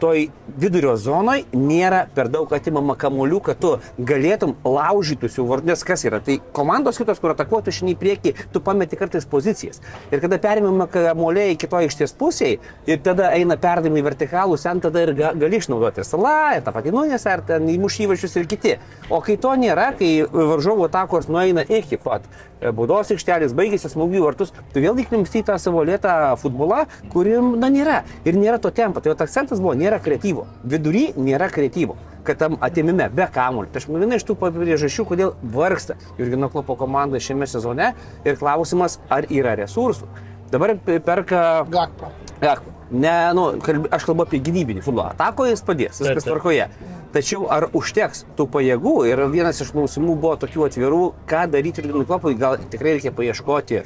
toj 0.03 0.27
vidurio 0.59 0.97
zonoj 0.99 1.45
nėra 1.55 2.05
per 2.15 2.31
daug 2.33 2.51
atimama 2.53 2.97
kamuolių, 2.99 3.39
kad 3.47 3.61
tu 3.63 3.73
galėtum 3.99 4.57
laužyti 4.67 5.31
jų 5.31 5.47
vardės, 5.49 5.85
kas 5.87 6.03
yra. 6.09 6.19
Tai 6.25 6.39
komandos 6.57 6.99
kitos, 6.99 7.21
kur 7.23 7.35
atakuotų 7.37 7.75
šiandien 7.75 7.95
į 7.95 8.01
priekį, 8.01 8.35
tu 8.53 8.63
pameti 8.65 8.99
kartais 8.99 9.27
pozicijas. 9.29 9.83
Ir 10.11 10.23
kada 10.23 10.41
perimama 10.43 10.89
kamuoliai 10.91 11.55
kitoje 11.61 11.89
aikštės 11.89 12.17
pusėje 12.19 12.59
ir 12.91 13.03
tada 13.05 13.31
eina 13.37 13.57
perdavimai 13.61 14.03
vertikalų, 14.07 14.59
sen 14.61 14.83
tada 14.83 15.05
ir 15.07 15.15
ga, 15.19 15.33
gali 15.39 15.61
išnaudoti 15.63 16.05
salą, 16.07 16.61
tą 16.65 16.75
patį 16.75 16.95
nuonės 16.97 17.27
ar 17.31 17.45
ten 17.47 17.69
įmušyvačius 17.71 18.39
ir 18.41 18.49
kiti. 18.51 18.77
O 19.13 19.23
kai 19.25 19.39
to 19.41 19.55
nėra, 19.59 19.93
kai 19.99 20.25
varžovų 20.33 20.89
atakos 20.89 21.31
nueina 21.31 21.63
iki 21.63 21.99
pat 22.03 22.27
e, 22.61 22.73
baudos 22.75 23.13
aikštelės, 23.15 23.55
baigėsi 23.57 23.91
smūgių 23.93 24.25
vartus, 24.27 24.55
tu 24.75 24.83
vėl 24.83 24.99
įklimsti 25.03 25.43
į 25.43 25.47
tą 25.51 25.59
savo 25.63 25.85
lėtą 25.87 26.35
futbolą, 26.43 26.85
kurim, 27.13 27.55
na, 27.63 27.71
nėra. 27.73 28.03
Ir 28.27 28.39
nėra 28.39 28.59
to 28.63 28.73
tempo. 28.75 29.03
Tai 29.03 29.13
jo 29.13 29.19
akcentas 29.19 29.61
buvo, 29.63 29.75
nėra 29.79 29.92
kreatyvo. 30.03 30.47
Vidury 30.65 31.11
nėra 31.17 31.51
kreatyvo. 31.53 31.97
Kad 32.23 32.39
tam 32.39 32.57
atimime 32.63 33.09
be 33.11 33.27
kamuolio. 33.35 33.71
Tai 33.73 33.81
aš 33.83 33.89
viena 33.91 34.19
iš 34.19 34.27
tų 34.29 34.37
priežasčių, 34.41 35.07
kodėl 35.09 35.33
vargsta 35.43 35.97
Jurgino 36.21 36.49
Klopo 36.53 36.77
komanda 36.79 37.19
šiame 37.19 37.49
sezone. 37.51 37.93
Ir 38.25 38.39
klausimas, 38.39 39.01
ar 39.11 39.27
yra 39.29 39.57
resursų. 39.59 40.07
Dabar 40.53 40.77
perka 40.85 41.65
Gakpo. 41.73 42.13
Gakpo. 42.41 42.75
Ne, 42.93 43.33
nu, 43.33 43.47
kalb, 43.65 43.87
aš 43.89 44.05
kalbu 44.05 44.27
apie 44.27 44.43
gynybinį 44.45 44.83
futbolą. 44.85 45.15
Atakoje 45.15 45.55
jis 45.55 45.65
padės, 45.65 46.03
viskas 46.03 46.27
tvarkoje. 46.27 46.67
Tačiau 47.13 47.47
ar 47.53 47.71
užteks 47.77 48.27
tų 48.37 48.47
pajėgų? 48.53 48.95
Ir 49.09 49.25
vienas 49.33 49.61
iš 49.65 49.73
klausimų 49.73 50.19
buvo 50.21 50.37
tokių 50.41 50.69
atvirų, 50.69 51.03
ką 51.29 51.47
daryti 51.53 51.81
Jurginui 51.81 52.09
Klopui, 52.09 52.37
gal 52.41 52.61
tikrai 52.73 52.99
reikia 52.99 53.15
paieškoti 53.17 53.81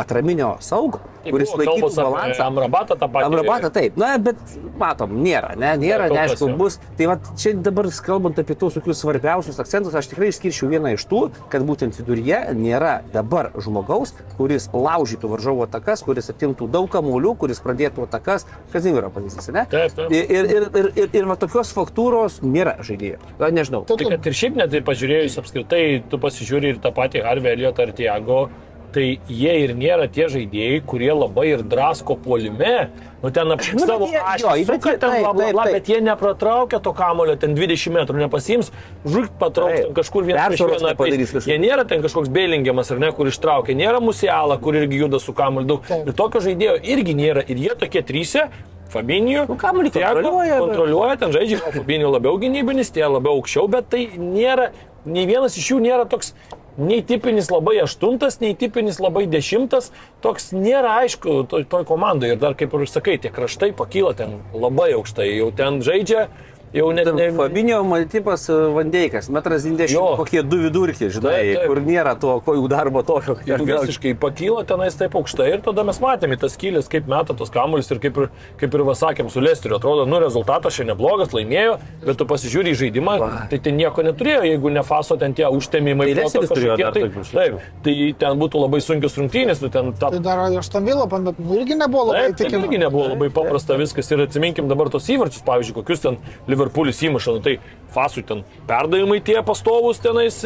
atraminio 0.00 0.54
saugo, 0.64 1.00
kuris 1.24 1.52
laikytų 1.54 1.90
balansą. 1.94 2.46
Amrabatą 2.48 2.96
tą 2.98 3.08
patį. 3.08 3.26
Amrabatą 3.28 3.70
taip, 3.74 3.98
na, 4.00 4.14
bet 4.22 4.40
matom, 4.80 5.14
nėra, 5.24 5.54
ne, 5.58 5.72
nėra, 5.80 6.08
kas 6.10 6.16
neaišku, 6.18 6.48
jau. 6.50 6.58
bus. 6.58 6.78
Tai 6.98 7.08
va, 7.10 7.16
čia 7.40 7.54
dabar 7.56 7.88
kalbant 8.04 8.38
apie 8.42 8.56
tos 8.58 8.76
tokius 8.78 9.00
svarbiausius 9.02 9.60
akcentus, 9.62 9.94
aš 9.96 10.10
tikrai 10.12 10.30
išskirčiau 10.32 10.70
vieną 10.72 10.94
iš 10.96 11.06
tų, 11.10 11.22
kad 11.52 11.64
būtent 11.66 11.96
viduryje 12.00 12.40
nėra 12.58 12.96
dabar 13.14 13.52
žmogaus, 13.54 14.14
kuris 14.38 14.68
laužytų 14.74 15.30
varžovo 15.32 15.66
atakas, 15.68 16.02
kuris 16.06 16.30
atimtų 16.32 16.68
daug 16.74 16.90
kamuolių, 16.92 17.36
kuris 17.40 17.62
pradėtų 17.64 18.08
atakas, 18.08 18.48
Kazimiro 18.74 19.10
pavyzdys, 19.14 19.50
ne? 19.54 19.64
Taip, 19.70 19.94
taip. 19.94 20.12
Ir, 20.12 20.30
ir, 20.34 20.50
ir, 20.50 20.68
ir, 20.80 20.90
ir, 21.04 21.10
ir 21.20 21.30
va 21.30 21.38
tokios 21.40 21.70
faktūros 21.76 22.40
nėra 22.42 22.76
žaidėjo. 22.84 23.20
Na, 23.38 23.50
nežinau. 23.54 23.84
Tai 23.88 23.98
kad 24.02 24.26
ir 24.26 24.36
šiaip 24.36 24.58
net 24.58 24.72
tai 24.74 24.82
pažiūrėjus 24.84 25.38
apskritai, 25.40 25.84
tu 26.10 26.20
pasižiūri 26.22 26.74
ir 26.74 26.80
tą 26.82 26.90
patį 26.94 27.24
Harvey 27.26 27.54
Elliot 27.54 27.78
ar 27.82 27.92
Tiago, 27.96 28.40
tai 28.48 28.73
jie 29.00 29.54
ir 29.64 29.72
nėra 29.74 30.06
tie 30.12 30.28
žaidėjai, 30.28 30.82
kurie 30.86 31.10
labai 31.12 31.48
ir 31.54 31.62
drasko 31.62 32.16
puolime. 32.20 32.90
Nu 33.24 33.30
ten 33.32 33.48
aplink 33.54 33.80
Nu, 33.80 33.86
ašį, 34.04 34.64
suka 34.68 34.92
ten 35.00 35.10
taip. 35.10 35.72
bet 35.72 35.88
jie 35.88 36.00
nepratraukia 36.04 36.78
to 36.84 36.92
kamulio, 36.92 37.36
ten 37.40 37.54
20 37.56 37.94
metrų 37.94 38.20
nepasims, 38.20 38.68
žugt 39.04 39.32
patrauks 39.40 39.88
kažkur 39.96 40.26
Persvaros 40.28 40.82
vieną. 40.82 40.90
nepadarys 40.92 41.30
apeis. 41.30 41.32
kažkaip. 41.32 41.48
Jie 41.54 41.58
nėra 41.64 41.86
ten 41.88 42.02
kažkoks 42.04 42.28
beilingiamas 42.28 42.90
ar 42.92 42.98
ne, 43.00 43.10
kur 43.16 43.26
ištraukia, 43.32 43.72
nėra 43.74 44.00
musiala, 44.04 44.58
kur 44.60 44.74
irgi 44.76 45.00
juda 45.00 45.18
su 45.20 45.32
kamuliu 45.32 45.66
daug. 45.66 45.86
Taip. 45.88 46.06
Ir 46.06 46.12
tokio 46.12 46.40
žaidėjo 46.44 46.76
irgi 46.84 47.14
nėra. 47.16 47.42
Ir 47.48 47.56
jie 47.56 47.74
tokie 47.80 48.02
trysė. 48.02 48.48
Fabinijų. 48.94 49.48
Nu, 49.48 49.56
kamuolį 49.58 49.90
kontroliuoja, 49.90 50.58
Kontroliuoja, 50.60 51.16
ten 51.18 51.32
žaidžia, 51.34 51.56
Fabinijų 51.74 52.12
labiau 52.14 52.36
gynybinis, 52.38 52.92
tie 52.94 53.02
labiau 53.08 53.40
aukščiau, 53.40 53.64
bet 53.72 53.88
tai 53.90 54.04
nėra, 54.20 54.68
nei 55.04 55.24
vienas 55.26 55.56
iš 55.58 55.72
jų 55.72 55.80
nėra 55.82 56.04
toks 56.06 56.34
nei 56.76 57.02
tipinis 57.06 57.50
labai 57.52 57.76
aštuntas, 57.84 58.40
nei 58.42 58.54
tipinis 58.58 59.00
labai 59.02 59.26
dešimtas, 59.30 59.90
toks 60.24 60.50
nėra 60.54 60.98
aišku 61.04 61.44
toj, 61.50 61.66
toj 61.70 61.86
komandai. 61.88 62.34
Ir 62.34 62.42
dar, 62.42 62.56
kaip 62.58 62.74
ir 62.74 62.86
sakai, 62.90 63.18
tie 63.22 63.32
kraštai 63.34 63.72
pakyla 63.76 64.14
ten 64.18 64.40
labai 64.54 64.92
aukštai, 64.98 65.28
jau 65.36 65.50
ten 65.54 65.80
žaidžia, 65.84 66.28
jau 66.74 66.88
net 66.96 67.10
ne... 67.14 67.28
Fabinio 67.36 67.82
tipas 68.10 68.48
Vandeikas, 68.48 69.28
metras 69.34 69.66
20, 69.66 69.92
Jo. 69.94 70.06
kokie 70.18 70.42
du 70.46 70.58
vidurkiai, 70.64 71.10
žinai, 71.12 71.34
Taip, 71.34 71.52
taip. 71.58 71.68
kur 71.70 71.82
nėra 71.84 72.14
to 72.20 72.38
kojų 72.46 72.64
darbo 72.72 73.04
tokio. 73.06 73.36
Ir 73.48 73.62
visiškai 73.68 74.14
pakyla 74.20 74.64
tenais 74.68 74.96
taip 74.98 75.14
aukštai 75.18 75.50
ir 75.52 75.62
tada 75.64 75.84
mes 75.86 76.00
matėme 76.02 76.38
tas 76.40 76.56
kylės, 76.60 76.88
kaip 76.92 77.08
meta 77.10 77.36
tos 77.36 77.52
kamuolius 77.54 77.90
ir 77.92 78.00
kaip 78.02 78.18
ir, 78.24 78.30
kaip 78.60 78.74
ir 78.78 78.86
vasakėm 78.88 79.30
su 79.32 79.42
Lesteriu. 79.44 79.78
Atrodo, 79.78 80.06
nu 80.08 80.20
rezultatas 80.22 80.74
šiandien 80.76 80.94
neblogas, 80.94 81.32
laimėjo, 81.34 81.76
bet 82.04 82.18
tu 82.20 82.26
pasižiūri 82.28 82.72
į 82.72 82.78
žaidimą, 82.84 83.16
tai 83.50 83.58
ten 83.62 83.76
nieko 83.78 84.04
neturėjo, 84.06 84.44
jeigu 84.48 84.72
ne 84.74 84.84
faso 84.86 85.18
ten 85.20 85.34
tie 85.36 85.48
užtemimai. 85.50 86.08
Tai 86.12 86.22
Lesteris 86.22 86.52
turėjo 86.52 86.76
dar 86.80 86.94
tai, 86.94 87.04
tokius. 87.08 87.32
taip, 87.34 87.58
tai 87.84 87.94
ten 88.20 88.40
būtų 88.40 88.62
labai 88.64 88.80
sunkios 88.84 89.18
rungtynės, 89.18 89.62
tu 89.62 89.70
ten 89.74 89.92
tą 89.98 90.12
Tai 90.14 90.22
dar 90.24 90.44
aš 90.46 90.70
tam 90.72 90.86
vėlą, 90.88 91.08
bet 91.10 91.40
nu, 91.40 91.58
irgi 91.58 91.78
nebuvo 91.80 92.08
labai 92.10 92.30
Taip, 92.32 92.50
tai 92.50 92.60
irgi 92.62 92.80
nebuvo 92.84 93.08
labai 93.14 93.30
paprasta 93.34 93.78
viskas 93.80 94.10
ir 94.14 94.24
atsiminkim 94.26 94.70
dabar 94.70 94.90
tos 94.94 95.08
įvarčius, 95.12 95.44
pavyzdžiui, 95.46 95.76
kokius 95.80 96.04
ten 96.04 96.20
Liverpoolis 96.64 97.02
įmuša, 97.04 97.34
nu, 97.36 97.42
tai 97.44 97.58
Fasui 97.94 98.24
ten 98.26 98.40
perdavimai 98.66 99.20
tie 99.22 99.36
pastovus 99.46 100.00
tenais, 100.02 100.40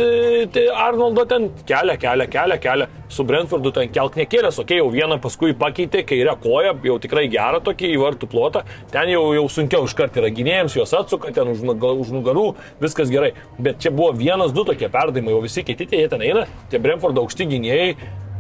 tai 0.53 0.65
Arnoldo 0.69 1.25
ten 1.25 1.47
kelia, 1.65 1.95
kelia, 1.97 2.27
kelia, 2.29 2.59
kelia, 2.61 2.89
su 3.09 3.25
Brentfordu 3.25 3.73
ten 3.73 3.89
kelk 3.93 4.19
nekėlės, 4.21 4.59
okei, 4.61 4.77
okay, 4.77 4.83
jau 4.83 4.91
vieną 4.93 5.17
paskui 5.25 5.55
pakeitė, 5.57 6.03
kairę 6.09 6.35
koją, 6.43 6.75
jau 6.85 6.99
tikrai 7.01 7.25
gerą 7.33 7.63
tokį 7.65 7.95
į 7.95 8.03
vartų 8.03 8.29
plotą, 8.29 8.65
ten 8.93 9.09
jau, 9.15 9.23
jau 9.39 9.47
sunkiau 9.55 9.89
iškart 9.89 10.21
yra 10.21 10.29
gynėjams, 10.35 10.77
juos 10.77 10.93
atsuka, 10.99 11.33
ten 11.33 11.49
už, 11.55 11.65
už 12.05 12.13
nugarų, 12.19 12.47
viskas 12.85 13.09
gerai, 13.15 13.33
bet 13.57 13.81
čia 13.81 13.95
buvo 13.97 14.13
vienas, 14.19 14.53
du 14.53 14.67
tokie 14.69 14.91
perdavimai, 14.93 15.33
o 15.33 15.45
visi 15.45 15.65
kiti 15.65 15.89
tie 15.89 16.03
jie 16.03 16.11
ten 16.13 16.25
eina, 16.27 16.45
tie 16.69 16.83
Brentfordo 16.83 17.25
aukšti 17.25 17.49
gynėjai, 17.55 17.95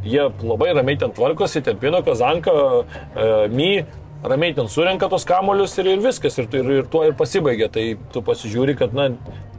jie 0.04 0.28
labai 0.44 0.74
ramiai 0.76 1.00
ten 1.00 1.16
tvarkosi, 1.16 1.64
ten 1.64 1.80
Pino 1.80 2.02
Kazanka, 2.04 2.52
e, 3.16 3.48
My, 3.56 3.70
ramiai 4.24 4.54
ten 4.57 4.68
surenka 4.68 5.09
tos 5.11 5.26
kamolius 5.28 5.76
ir, 5.78 5.92
ir 5.94 6.02
viskas, 6.02 6.38
ir, 6.40 6.48
ir, 6.59 6.72
ir 6.81 6.90
tuo 6.90 7.04
ir 7.07 7.14
pasibaigia. 7.18 7.70
Tai 7.72 7.85
tu 8.14 8.22
pasižiūri, 8.26 8.76
kad, 8.78 8.96
na, 8.96 9.11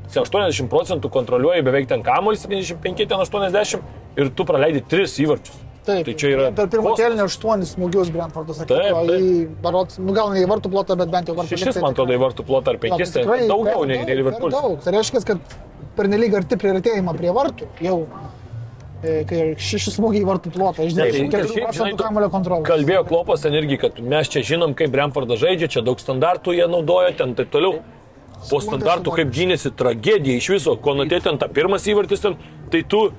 80 0.09 0.69
procentų 0.71 1.11
kontroliuoji 1.13 1.65
beveik 1.65 1.89
ten 1.89 2.03
kamolius, 2.05 2.45
75, 2.47 3.07
ten 3.09 3.25
80 3.25 4.19
ir 4.19 4.31
tu 4.35 4.45
praleidi 4.47 4.81
3 4.81 5.19
įvarčius. 5.25 5.65
Taip, 5.89 6.03
Tai 6.05 6.13
čia 6.21 6.29
yra 6.35 6.47
Per 6.53 6.67
pirmą 6.69 6.91
kelnį 6.99 7.23
aštuonis 7.23 7.71
smūgius 7.73 8.11
Brentfordas 8.13 8.59
atliko. 8.61 9.03
Į, 9.15 9.29
barot, 9.63 9.95
nu 10.03 10.13
gal 10.13 10.33
ne 10.33 10.43
į 10.43 10.49
vartų 10.51 10.71
plotą, 10.73 10.97
bet 10.99 11.09
bent 11.13 11.31
jau 11.31 11.37
vartų 11.37 11.55
Šešis, 11.55 11.79
man 11.81 11.95
atrodo, 11.95 12.13
į 12.13 12.21
vartų 12.21 12.45
plotą 12.45 12.75
ar 12.75 12.81
penkis, 12.83 13.13
tai 13.15 13.23
daugiau 13.49 13.85
nei 13.89 14.03
nei 14.03 14.17
Liverpoolis. 14.19 14.57
Daug. 14.57 14.75
Tai 14.83 14.93
reiškia, 14.97 15.23
kad 15.31 15.55
pernelyg 15.97 16.35
arti 16.41 16.59
prioritėjimą 16.61 17.15
prie 17.17 17.31
vartų 17.35 17.69
jau. 17.85 17.97
E, 19.03 19.23
Kai 19.29 19.39
šeši 19.57 19.93
smūgiai 19.95 20.25
vartų 20.27 20.51
plotą, 20.55 20.83
iš 20.87 20.95
Taip, 20.97 21.13
24 21.13 21.47
šiaip, 21.47 21.53
žinai, 21.53 21.63
procentų 21.69 21.97
tu- 21.97 22.03
kamulio 22.03 22.29
kontrolės. 22.33 22.67
Kalbėjo 22.67 23.05
Klopas 23.07 23.41
ten 23.45 23.53
irgi, 23.53 23.79
kad 23.79 23.99
mes 23.99 24.27
čia 24.27 24.43
žinom, 24.43 24.75
kaip 24.75 24.91
Brentfordas 24.91 25.39
žaidžia, 25.39 25.69
čia 25.77 25.81
daug 25.85 25.99
standartų 25.99 26.55
jie 26.57 26.67
naudoja, 26.67 27.15
ten 27.17 27.35
taip 27.35 27.49
toliau. 27.51 27.79
Po 28.49 28.59
standartų, 28.63 29.11
kaip 29.15 29.31
gynėsi 29.35 29.71
tragedija 29.75 30.37
iš 30.39 30.47
viso, 30.49 30.75
ko 30.79 30.93
nutė 30.95 31.21
ten 31.23 31.37
tą 31.37 31.49
pirmas 31.51 31.83
įvartis, 31.91 32.21
ten, 32.23 32.37
tai 32.71 32.83
tu, 32.87 33.11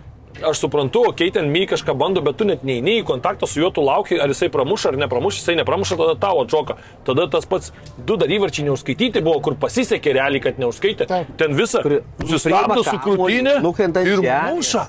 aš 0.50 0.58
suprantu, 0.58 1.02
okei, 1.08 1.28
okay, 1.28 1.34
ten 1.34 1.50
my 1.52 1.66
kažką 1.66 1.94
bando, 1.98 2.22
bet 2.24 2.38
tu 2.38 2.46
net 2.48 2.62
neini 2.66 3.00
į 3.00 3.04
kontaktą 3.08 3.48
su 3.50 3.60
juo, 3.60 3.70
tu 3.74 3.82
lauki, 3.84 4.18
ar 4.20 4.30
jisai 4.32 4.48
pramuš 4.52 4.86
ar 4.90 4.98
nepramuš, 5.00 5.40
jisai 5.40 5.56
nepramuša, 5.60 5.98
tada 6.00 6.14
tavo 6.20 6.44
atšoka. 6.44 6.76
Tada 7.06 7.26
tas 7.32 7.46
pats 7.50 7.72
du 8.06 8.16
dar 8.20 8.30
įvarčiai 8.30 8.68
neužskaityti 8.68 9.22
buvo, 9.26 9.40
kur 9.44 9.56
pasisekė 9.60 10.14
realiai, 10.16 10.42
kad 10.44 10.60
neužskaitė. 10.62 11.08
Taip. 11.10 11.34
Ten 11.40 11.56
visą 11.58 11.82
sustabdo 12.30 12.84
su 12.86 12.96
krūtinė 13.04 13.58
ir 14.06 14.24
muša. 14.54 14.86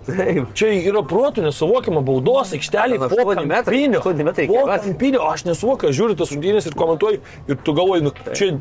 Čia 0.58 0.72
yra 0.92 1.04
protų 1.08 1.46
nesuvokiama 1.48 2.04
baudos 2.06 2.56
aikštelė 2.58 3.02
po 3.02 3.28
kampinio. 3.34 4.04
Po 4.04 4.66
kampinio, 4.70 5.26
aš 5.28 5.48
nesuvokiu, 5.50 5.94
žiūriu 5.96 6.18
tas 6.20 6.32
rungtynės 6.34 6.70
ir 6.70 6.78
komentuoju 6.80 7.22
ir 7.50 7.62
tu 7.66 7.76
galvoji, 7.78 8.08
nu, 8.08 8.16
čia, 8.32 8.54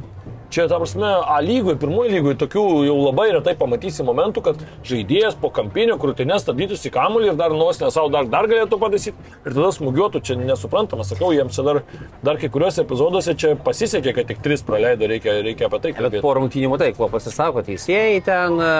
čia, 0.51 0.67
ta 0.69 0.79
prasme, 0.81 1.11
A 1.31 1.39
lygoje, 1.45 1.79
pirmoji 1.81 2.11
lygoje 2.15 2.39
tokių 2.41 2.65
jau 2.87 2.97
labai 2.99 3.29
retai 3.35 3.55
pamatysi 3.59 4.05
momentų, 4.07 4.43
kad 4.45 4.63
žaidėjas 4.87 5.37
po 5.41 5.51
kampinio 5.55 5.97
krūtinės 6.01 6.45
stabdytųsi 6.45 6.93
kamuolį 6.95 7.33
ir 7.33 7.39
dar 7.39 7.55
nuos 7.55 7.81
nesau 7.83 8.09
dar, 8.13 8.27
dar 8.31 8.49
galėtų 8.51 8.79
padaryti 8.81 9.13
ir 9.15 9.55
tada 9.55 9.71
smūgiuotų, 9.77 10.23
čia 10.27 10.39
nesuprantama, 10.41 11.07
sakau, 11.07 11.31
jiems 11.37 11.55
čia 11.57 11.67
dar, 11.67 11.83
dar 12.27 12.41
kai 12.41 12.51
kuriuose 12.53 12.85
epizoduose 12.85 13.37
čia 13.39 13.55
pasisekė, 13.65 14.15
kad 14.17 14.31
tik 14.31 14.43
tris 14.45 14.65
praleido, 14.67 15.09
reikia, 15.11 15.39
reikia 15.45 15.69
apie 15.69 15.81
tai 15.85 15.93
Bet 15.93 16.01
kalbėti. 16.01 16.25
po 16.25 16.35
rungtynių 16.39 16.73
matai, 16.73 16.91
kuo 16.97 17.11
pasisako 17.13 17.63
teisėjai 17.67 18.19
ten, 18.27 18.59
e, 18.61 18.73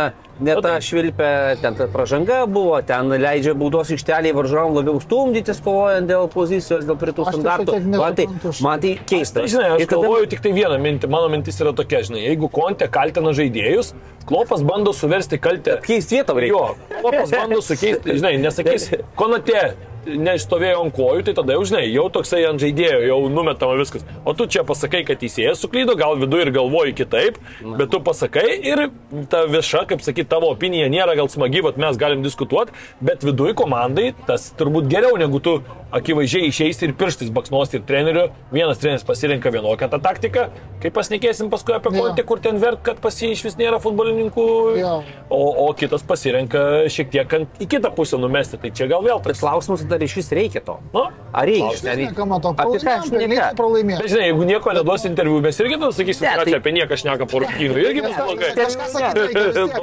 ne 0.47 0.57
ta 0.65 0.77
švilpė, 0.85 1.31
ten 1.63 1.79
ta 1.79 1.87
pažanga 1.93 2.43
buvo, 2.51 2.81
ten 2.87 3.15
leidžia 3.15 3.55
baudos 3.59 3.93
aikšteliai 3.95 4.35
varžovom 4.37 4.79
labiau 4.81 5.01
stumdytis, 5.05 5.63
kovojant 5.65 6.11
dėl 6.11 6.27
pozicijos, 6.33 6.87
dėl 6.89 6.99
pritų 7.01 7.27
Aš 7.27 7.31
tai 7.31 7.39
standartų. 7.39 7.79
Man 7.95 8.19
tai, 8.19 8.27
man 8.65 8.85
tai 8.85 8.95
keista. 9.07 9.43
Tai, 9.43 9.49
žinai, 9.53 9.69
aš 9.77 9.85
Ir 9.85 9.91
galvoju 9.93 10.31
tik 10.35 10.43
tai 10.45 10.55
vieną 10.57 10.81
mintį, 10.83 11.11
mano 11.13 11.31
mintis 11.33 11.60
yra 11.65 11.75
tokia, 11.77 12.03
žinai, 12.07 12.25
jeigu 12.29 12.51
Kontė 12.53 12.89
kaltina 12.93 13.35
žaidėjus, 13.37 13.95
Klopas 14.29 14.63
bando 14.67 14.93
suversti 14.95 15.39
kaltę. 15.43 15.79
Keist 15.85 16.13
vietą 16.13 16.37
reikia. 16.37 16.55
Jo, 16.55 16.99
Klopas 17.01 17.33
bando 17.35 17.61
sukeisti, 17.65 18.19
žinai, 18.19 18.35
nesakys, 18.43 18.91
Konate 19.21 19.65
neišstovėjo 20.07 20.85
ant 20.85 20.95
kojų, 20.97 21.25
tai 21.27 21.35
tada 21.37 21.57
jau, 21.57 21.65
žinai, 21.69 21.83
jau 21.93 22.07
toksai 22.13 22.43
ant 22.49 22.63
žaidėjo, 22.63 23.01
jau 23.09 23.19
numetama 23.33 23.77
viskas. 23.81 24.05
O 24.25 24.35
tu 24.37 24.47
čia 24.51 24.65
pasakai, 24.67 25.03
kad 25.09 25.21
teisėjas 25.21 25.61
suklydo, 25.63 25.97
gal 26.01 26.17
viduje 26.21 26.47
ir 26.49 26.53
galvoji 26.57 26.97
kitaip, 27.03 27.41
bet 27.65 27.91
tu 27.93 28.01
pasakai 28.05 28.47
ir 28.73 28.87
ta 29.33 29.45
vieša, 29.51 29.85
kaip 29.91 30.05
sakyt, 30.05 30.31
tavo 30.31 30.51
opinija 30.55 30.89
nėra 30.93 31.17
gal 31.19 31.29
smagi, 31.33 31.63
bet 31.67 31.81
mes 31.81 32.01
galim 32.01 32.25
diskutuoti, 32.27 32.75
bet 33.05 33.27
viduje 33.27 33.57
komandai 33.59 34.11
tas 34.29 34.51
turbūt 34.59 34.89
geriau 34.91 35.19
negu 35.21 35.41
tu 35.43 35.59
akivaizdžiai 35.91 36.49
išeisi 36.51 36.87
ir 36.87 36.93
pirštais 36.99 37.33
baksnos 37.35 37.73
ir 37.75 37.83
treneriu. 37.87 38.29
Vienas 38.55 38.79
treneris 38.79 39.03
pasirenka 39.07 39.51
vienokią 39.51 39.89
tą 39.91 39.99
taktiką, 40.03 40.45
kai 40.83 40.93
pasnekėsim 40.95 41.51
paskui 41.51 41.75
apie 41.75 41.91
kontį, 41.97 42.25
kur 42.29 42.43
ten 42.43 42.61
vert, 42.63 42.79
kad 42.87 43.01
pas 43.03 43.17
jį 43.19 43.33
iš 43.35 43.43
vis 43.49 43.59
nėra 43.59 43.81
futbolininkų, 43.83 44.47
Jo. 44.79 44.93
o, 45.29 45.41
o 45.65 45.69
kitas 45.75 46.05
pasirenka 46.07 46.87
šiek 46.91 47.11
tiek 47.11 47.35
į 47.59 47.67
kitą 47.75 47.91
pusę 47.97 48.21
numesti. 48.23 48.61
Tai 48.61 48.71
čia 48.77 48.87
gal 48.91 49.03
vėl 49.07 49.19
tas. 49.25 49.43
klausimas, 49.43 49.83
ar 49.93 50.03
iš 50.03 50.15
vis 50.17 50.29
reikia 50.33 50.61
to. 50.65 50.79
Nu, 50.95 51.05
Ar 51.33 51.45
reikia? 51.47 51.95
Reikia? 51.95 52.11
nekama 52.11 52.41
to. 52.41 52.55
Apie 52.57 52.79
aš 52.79 53.11
neką? 53.11 53.11
Pelnytai 53.19 53.55
pralaimėjo. 53.59 53.99
Bet 54.03 54.09
žinai, 54.11 54.27
jeigu 54.31 54.45
nieko 54.51 54.73
neduos 54.77 55.05
interviu, 55.05 55.41
mes 55.41 55.61
irgi 55.61 55.75
tada 55.81 55.93
sakysim, 55.93 56.23
Ne, 56.27 56.31
kad 56.37 56.45
tai- 56.45 56.53
čia 56.53 56.59
apie 56.63 56.73
nieką 56.79 56.95
šneka 57.03 57.25
po 57.31 57.37
rungtynių. 57.43 57.75
Irgi 57.87 58.01
bus 58.07 58.17
blogai. 58.17 58.51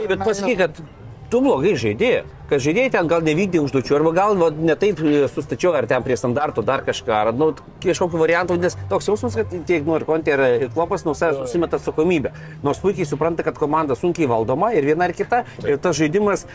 Bet 0.07 0.19
pasakyk, 0.19 0.57
kad 0.57 0.71
tu 1.29 1.41
blogai 1.43 1.73
žaidėjai, 1.75 2.23
kad 2.49 2.63
žaidėjai 2.63 2.91
ten 2.97 3.09
gal 3.11 3.23
nevykdė 3.25 3.61
užduočių, 3.63 3.95
arba 3.99 4.13
gal 4.15 4.37
va, 4.39 4.49
ne 4.51 4.75
taip 4.79 5.01
e, 5.03 5.25
sustačiau, 5.31 5.73
ar 5.77 5.87
ten 5.89 6.03
prie 6.05 6.17
standartų 6.19 6.63
dar 6.67 6.83
kažką, 6.87 7.13
ar 7.15 7.31
nu, 7.35 7.51
kažkokiu 7.83 8.21
variantu, 8.21 8.57
nes 8.61 8.77
toks 8.91 9.09
jausmas, 9.11 9.37
kad 9.37 9.53
tiek 9.69 9.85
nu, 9.87 9.97
ir 9.99 10.07
Kontė, 10.07 10.37
ir 10.61 10.67
Klopas 10.73 11.05
nuo 11.07 11.15
savęs 11.17 11.43
susimeta 11.43 11.79
atsakomybę. 11.81 12.33
Nors 12.65 12.81
puikiai 12.83 13.07
supranta, 13.09 13.45
kad 13.45 13.59
komanda 13.59 13.97
sunkiai 13.99 14.29
valdoma 14.29 14.71
ir 14.75 14.87
viena 14.87 15.09
ir 15.09 15.15
kita, 15.17 15.43
ir 15.67 15.81
tas 15.83 15.97
žaidimas 15.99 16.47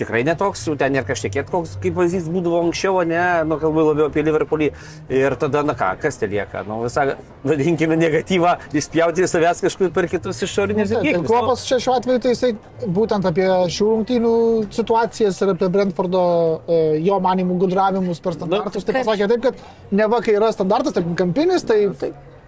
tikrai 0.00 0.22
netoks, 0.26 0.66
ten 0.78 0.96
ir 0.96 1.06
kažkiek, 1.08 1.38
koks 1.50 1.76
kaip 1.82 1.96
pavyzdys 1.96 2.28
būdavo 2.32 2.60
anksčiau, 2.66 3.00
ne, 3.08 3.22
nu, 3.48 3.58
kalbu 3.60 3.86
labiau 3.90 4.10
apie 4.10 4.24
Liverpoolį. 4.26 4.70
Ir 5.12 5.36
tada, 5.40 5.62
na 5.66 5.76
ką, 5.78 5.92
kas 6.02 6.18
te 6.20 6.28
lieka, 6.30 6.64
nu, 6.68 6.82
visą, 6.84 7.06
vadinkime, 7.46 7.96
negatyvą, 8.00 8.56
išspjauti 8.76 9.24
į 9.24 9.30
savęs 9.30 9.62
kažkur 9.64 9.92
per 9.94 10.08
kitus 10.10 10.42
išorinius 10.44 10.92
Tai 10.92 11.02
įvykius. 11.02 11.28
Klopas 11.28 11.64
čia 11.68 11.78
šiuo 11.82 11.96
atveju 11.98 12.22
tai 12.24 12.32
jisai 12.34 12.52
būtent 12.96 13.28
apie 13.28 13.46
šių 13.72 13.88
rungtynių 13.92 14.34
situaciją 14.76 15.25
pasakęs 15.26 15.42
ir 15.42 15.54
apie 15.54 15.68
Brentfordo 15.72 16.22
e, 16.68 17.00
jo 17.04 17.18
manimų 17.20 17.58
gudravimus 17.64 18.20
per 18.22 18.36
standartus. 18.36 18.84
Tai 18.86 18.94
pasakė 19.02 19.28
taip, 19.32 19.42
kad 19.42 19.66
ne 19.92 20.06
va, 20.08 20.20
kai 20.22 20.36
yra 20.38 20.52
standartas, 20.54 20.94
tarkim, 20.96 21.14
kampinis, 21.18 21.64
tai, 21.66 21.88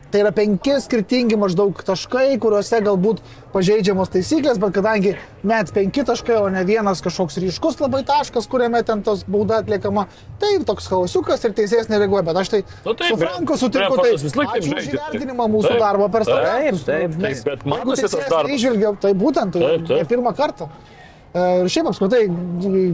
tai 0.09 0.23
yra 0.23 0.31
penki 0.33 0.73
skirtingi 0.81 1.37
maždaug 1.37 1.83
taškai, 1.85 2.39
kuriuose 2.41 2.79
galbūt 2.87 3.21
pažeidžiamos 3.53 4.09
taisyklės, 4.13 4.59
bet 4.61 4.73
kadangi 4.77 5.15
net 5.45 5.73
penki 5.77 6.05
taškai, 6.09 6.37
o 6.41 6.49
ne 6.53 6.63
vienas 6.69 7.03
kažkoks 7.05 7.37
ryškus 7.43 7.79
labai 7.83 8.03
taškas, 8.09 8.47
kuriame 8.49 8.81
ten 8.89 9.03
tos 9.05 9.25
bauda 9.29 9.61
atliekama, 9.63 10.07
tai 10.41 10.55
toks 10.69 10.89
chaosiukas 10.89 11.45
ir 11.45 11.53
teisėjas 11.59 11.91
nereaguoja. 11.93 12.25
Bet 12.31 12.41
aš 12.45 12.49
tai, 12.55 12.63
Nu 12.87 12.95
taip, 12.95 13.09
su 13.13 13.17
Franku 13.21 13.57
sutinku, 13.61 13.97
tai 14.01 14.15
Brentfordas 14.15 14.25
visąlaik 14.31 14.53
taip 14.55 14.69
žaidžia. 14.73 14.97
įvertinimą 14.97 15.49
mūsų 15.57 15.75
Taip, 15.75 15.81
darbo 15.85 16.09
per 16.09 16.25
taip, 16.25 16.33
standartus. 16.33 16.85
taip, 16.89 17.11
Nu, 17.11 17.21
taip, 17.21 17.29
nes 17.29 17.45
bet 17.45 17.67
jeigu 17.67 18.15
tas 18.17 18.31
darbas. 18.33 18.53
tai 19.05 19.13
būtent, 19.25 19.53
tai 19.53 19.61
Taip, 19.67 19.87
taip. 19.89 19.99
ne 19.99 20.05
pirmą 20.17 20.33
kartą. 20.37 20.69
E, 20.69 20.98
Ir 21.37 21.69
šiaip 21.69 21.91
apskritai, 21.91 22.23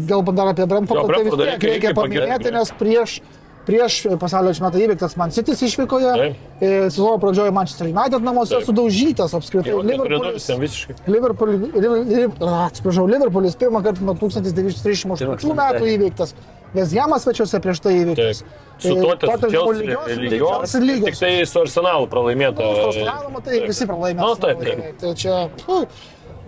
kalbant 0.09 0.37
dar 0.37 0.49
apie 0.51 0.67
Brentfordą, 0.67 1.07
tai 1.07 1.23
vis 1.25 1.35
tiek 1.35 1.47
reikia- 1.47 1.71
reikia 1.71 1.95
paminėti, 1.95 2.51
nes 2.53 2.73
prieš, 2.81 3.21
prieš 3.65 4.19
pasaulio 4.21 4.51
čempionatą 4.53 4.81
įveiktas 4.83 5.17
Man 5.17 5.31
City 5.31 5.53
išvykoje, 5.55 6.35
e, 6.61 6.91
sezono 6.91 7.17
pradžioje 7.23 7.53
Manchester 7.55 7.87
United 7.87 8.21
namuose 8.27 8.59
Taip. 8.59 8.67
sudaužytas 8.67 9.33
apskritai. 9.39 9.71
Jau 9.71 9.83
4-0 9.83 10.09
Liverpoolis. 10.11 10.89
Liverpool, 11.07 11.49
Liverpool, 11.79 12.49
atsiprašau, 12.67 13.07
Liverpoolis 13.09 13.57
pirmą 13.57 13.83
kartą 13.87 14.03
nuo 14.03 14.15
1938 14.15 15.55
metų 15.55 15.85
įveiktas. 15.95 16.35
Vesjamas 16.75 17.23
svečiuose 17.23 17.61
prieš 17.63 17.81
tai 17.81 17.93
įveiktas. 18.03 18.43
Su 18.83 18.95
to 18.99 19.15
tas 19.15 19.41
lygios, 19.47 19.79
lygios, 20.19 20.75
lygios 20.75 21.07
tik 21.07 21.19
tai 21.21 21.47
su 21.47 21.61
Arsenalu 21.61 22.09
pralaimėta. 22.11 22.59
Nu, 22.59 22.89
Australų, 22.91 23.31
matai, 23.33 23.61
visi 23.63 23.87
pralaimė. 23.87 24.19
Nu. 24.19 24.35
Tai 24.35 25.15
čia, 25.15 25.49
nu, 25.69 25.87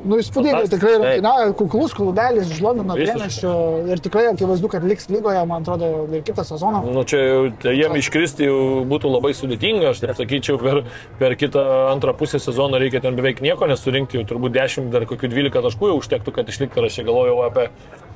nu 0.05 0.19
įspūdingai, 0.21 0.67
tikrai 0.71 0.93
Taip. 0.95 1.03
rungtyniauja, 1.03 1.53
kuklus 1.59 1.95
klubelis 1.97 2.51
iš 2.53 2.61
Londono 2.65 2.97
priemeščio 2.99 3.53
ir 3.93 4.03
tikrai 4.05 4.27
akivaizdu, 4.33 4.71
kad 4.73 4.85
liks 4.87 5.09
lygoje, 5.13 5.41
man 5.49 5.65
atrodo, 5.65 5.91
ir 6.13 6.25
kitą 6.27 6.45
sezoną. 6.47 6.83
Nu, 6.93 7.05
čia 7.09 7.23
jau 7.23 7.41
tai 7.63 7.77
jiem 7.79 7.97
iškristi 8.01 8.49
jau 8.49 8.59
būtų 8.89 9.13
labai 9.15 9.33
sudėtinga, 9.37 9.93
aš 9.93 10.03
taip 10.05 10.17
sakyčiau, 10.19 10.61
per, 10.63 10.83
per 11.21 11.37
kitą 11.41 11.65
antrą 11.93 12.17
pusę 12.19 12.41
sezono 12.43 12.81
reikia 12.83 13.03
ten 13.05 13.19
beveik 13.19 13.43
nieko 13.45 13.69
nesurinkti, 13.71 14.21
jau 14.21 14.29
turbūt 14.35 14.57
10 14.57 14.93
dar 14.95 15.09
kokių 15.09 15.33
12 15.33 15.65
taškų 15.69 15.93
jau 15.93 16.01
užtektų, 16.03 16.37
kad 16.37 16.53
išliktų, 16.53 16.87
aš 16.87 17.01
čia 17.01 17.07
galvojau 17.09 17.41
apie 17.47 17.69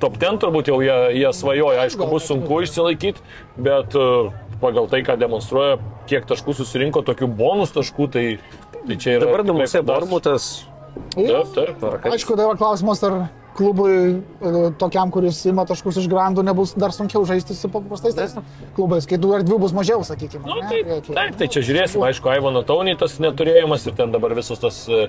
top 0.02 0.20
10, 0.20 0.40
turbūt 0.44 0.72
jau 0.72 0.80
jie, 0.84 0.98
jie 1.20 1.32
svajoja, 1.36 1.86
aišku, 1.86 2.08
bus 2.10 2.28
sunku 2.30 2.62
išsilaikyti, 2.64 3.24
bet 3.60 3.96
uh, 3.98 4.32
pagal 4.60 4.88
tai, 4.92 5.02
ką 5.06 5.16
demonstruoja, 5.20 5.78
kiek 6.10 6.28
taškų 6.28 6.56
susirinko, 6.60 7.04
tokių 7.06 7.30
bonus 7.40 7.72
taškų, 7.76 8.10
tai, 8.12 8.26
tai 8.84 8.96
čia 9.00 9.16
yra... 9.18 9.30
Dabar 9.30 9.46
namuose 9.48 9.80
fantastika. 9.80 10.69
Bormutas. 10.94 11.52
Taip, 11.54 11.76
taip. 11.80 12.08
Aišku, 12.12 12.36
tai 12.38 12.46
yra 12.46 12.56
klausimas, 12.58 13.02
ar 13.06 13.16
klubui 13.56 13.94
e, 14.14 14.70
tokiam, 14.78 15.10
kuris 15.12 15.42
ima 15.50 15.66
taškus 15.68 16.00
iš 16.00 16.08
grandų, 16.10 16.44
nebus 16.46 16.72
dar 16.78 16.94
sunkiau 16.94 17.24
žaisti 17.28 17.56
su 17.56 17.70
paprastais 17.72 18.16
tais 18.16 18.36
klubais, 18.76 19.08
kai 19.10 19.18
du 19.20 19.34
ar 19.36 19.44
dvi 19.46 19.58
bus 19.60 19.74
mažiau, 19.76 20.04
sakykime. 20.06 20.46
Nu, 20.46 20.60
ne? 20.62 20.70
taip, 20.70 21.10
taip, 21.10 21.36
tai 21.40 21.50
čia 21.52 21.64
žiūrėsim, 21.66 22.04
aišku, 22.06 22.30
Aivano 22.32 22.62
Taunį 22.66 22.96
tas 23.00 23.18
neturėjimas 23.22 23.86
ir 23.90 23.96
ten 23.98 24.14
dabar 24.14 24.34
visos 24.38 24.62
tas 24.62 24.82
e, 24.88 25.08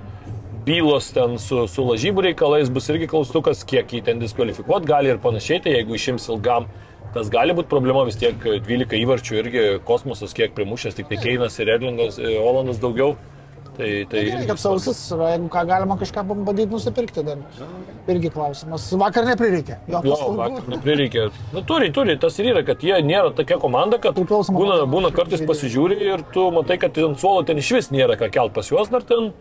bylos 0.65 1.11
ten 1.15 1.37
su, 1.41 1.65
su 1.71 1.85
lažybų 1.85 2.27
reikalais 2.29 2.71
bus 2.73 2.89
irgi 2.93 3.09
klaustukas, 3.11 3.65
kiek 3.67 3.93
jį 3.93 4.05
ten 4.09 4.21
diskvalifikuot 4.21 4.87
gali 4.89 5.13
ir 5.13 5.21
panašiai, 5.21 5.61
tai 5.63 5.77
jeigu 5.77 5.97
išims 5.97 6.27
ilgam, 6.33 6.67
tas 7.15 7.29
gali 7.33 7.55
būti 7.57 7.71
problema 7.71 8.03
vis 8.07 8.19
tiek 8.19 8.37
12 8.41 8.97
įvarčių 9.01 9.39
irgi 9.41 9.67
kosmosas 9.87 10.35
kiek 10.37 10.53
primušęs, 10.57 10.97
tik 10.97 11.09
tai 11.11 11.21
Keinas 11.23 11.59
ir 11.59 11.71
Erlingas, 11.77 12.19
e, 12.19 12.35
Olandas 12.41 12.81
daugiau. 12.83 13.15
Tai, 13.77 13.87
tai 14.11 14.23
Gerai, 14.27 14.47
kad 14.49 14.59
sausis, 14.59 14.97
jeigu 15.15 15.47
ką 15.51 15.61
galima 15.69 15.95
kažką 15.99 16.25
bandyti 16.29 16.67
nusipirkti 16.73 17.23
dar. 17.23 17.39
Irgi 18.11 18.31
klausimas. 18.33 18.89
Vakar 18.99 19.29
neprireikė. 19.29 19.77
Jo, 19.87 20.01
Jo, 20.05 20.17
vakar 20.35 20.67
neprireikė. 20.73 21.29
Nu, 21.55 21.63
turi, 21.67 21.87
turi, 21.95 22.17
tas 22.19 22.35
ir 22.41 22.51
yra, 22.51 22.65
kad 22.67 22.83
jie 22.83 22.99
nėra 23.05 23.31
tokia 23.37 23.61
komanda, 23.61 24.01
kad 24.03 24.19
būna, 24.19 24.81
būna 24.91 25.13
kartais 25.15 25.45
pasižiūri 25.47 26.01
ir 26.09 26.25
tu 26.35 26.49
matai, 26.51 26.81
kad 26.83 26.99
ant 26.99 27.23
suolo 27.23 27.45
ten 27.47 27.63
iš 27.63 27.71
vis 27.77 27.89
nėra 27.95 28.19
ką 28.19 28.27
kelt 28.33 28.55
pas 28.57 28.67
juos, 28.73 28.91
dar 28.91 29.07
ten 29.07 29.31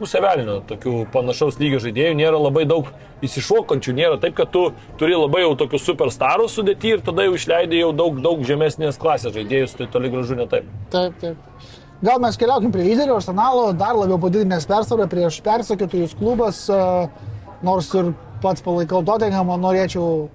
pusę 0.00 0.22
velnio, 0.24 0.60
tokių 0.70 0.94
panašaus 1.12 1.58
lygio 1.60 1.80
žaidėjų 1.82 2.14
nėra 2.16 2.38
labai 2.40 2.64
daug 2.68 2.88
įsišokančių, 3.26 3.94
nėra 3.98 4.20
taip, 4.22 4.38
kad 4.38 4.52
tu 4.54 4.62
turi 5.00 5.18
labai 5.18 5.42
jau 5.42 5.52
tokius 5.60 5.84
superstarus 5.90 6.56
sudėti 6.56 6.94
ir 6.94 7.02
tada 7.04 7.26
jau 7.26 7.34
išleidai 7.36 7.82
jau 7.82 7.90
daug, 7.96 8.22
daug 8.24 8.40
žemesnės 8.48 9.00
klasės 9.00 9.34
žaidėjus, 9.36 9.76
tai 9.76 9.90
toli 9.92 10.12
gražu 10.14 10.38
ne 10.38 10.48
taip. 10.48 10.70
Taip, 10.94 11.18
taip. 11.20 11.76
Gal 12.00 12.16
mes 12.16 12.36
keliaukim 12.40 12.72
prie 12.72 12.84
lyderio 12.86 13.18
arsenalo, 13.18 13.70
dar 13.76 13.92
labiau 13.92 14.16
padidinęs 14.20 14.64
persvarą 14.68 15.04
prieš 15.10 15.42
persekiotojus 15.44 16.14
klubas, 16.16 16.62
e, 16.72 16.78
nors 17.66 17.90
ir 17.92 18.14
pats 18.40 18.64
palaikau 18.64 19.02
Tottenhamą, 19.04 19.58
norėčiau 19.60 20.30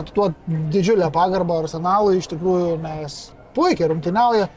atiduoti 0.00 0.60
didžiulę 0.72 1.10
pagarbą 1.12 1.60
arsenalui, 1.64 2.16
iš 2.22 2.30
tikrųjų, 2.32 2.78
nes 2.80 3.18
puikiai 3.56 3.90
rungtyniauja. 3.92 4.48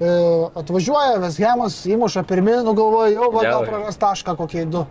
E, 0.00 0.14
atvažiuoja 0.62 1.20
Veshemas, 1.20 1.76
įmuša 1.88 2.24
pirmin, 2.28 2.62
nugalvoja, 2.64 3.12
jau 3.18 3.28
gal 3.36 3.68
praras 3.68 4.00
tašką 4.00 4.36
kokie 4.40 4.64
du. 4.72 4.86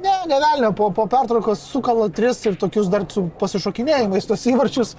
Ne, 0.00 0.14
nevelnio, 0.28 0.72
po, 0.76 0.88
po 0.90 1.04
pertraukos 1.08 1.60
sukala 1.68 2.08
tris 2.12 2.40
ir 2.48 2.56
tokius 2.60 2.88
dar 2.92 3.04
su 3.12 3.28
pasišokinėjimais 3.40 4.26
tos 4.28 4.48
įvarčius. 4.50 4.96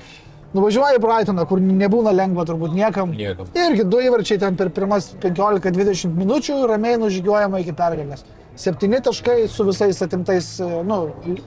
Nuvažiuoja 0.55 0.95
į 0.95 1.01
Brightoną, 1.03 1.43
kur 1.49 1.59
nebūna 1.59 2.13
lengva 2.15 2.45
turbūt 2.47 2.75
niekam. 2.75 3.11
Niekam. 3.17 3.49
Irgi 3.59 3.83
du 3.91 3.99
įvarčiai 4.05 4.39
ten 4.39 4.55
per 4.55 4.69
pirmas 4.75 5.09
15-20 5.23 6.13
minučių 6.15 6.61
ramiai 6.71 6.99
nužygiuojama 7.01 7.59
iki 7.63 7.73
pergalės. 7.75 8.23
Septyni 8.55 9.01
taškai 9.03 9.49
su 9.51 9.65
visais 9.67 9.99
atimtais, 10.05 10.53
e, 10.63 10.69
nu, 10.87 10.99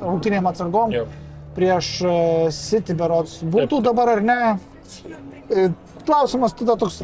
rungtynėm 0.02 0.50
atsargom 0.50 0.92
Jo. 0.92 1.06
prieš 1.56 1.92
e, 2.04 2.16
City 2.52 2.96
berots. 2.98 3.38
Būtų 3.48 3.80
dabar 3.86 4.12
ar 4.18 4.24
ne? 4.24 4.40
E, 5.48 5.70
Klausimas 6.08 6.54
tada 6.56 6.76
toks 6.80 7.02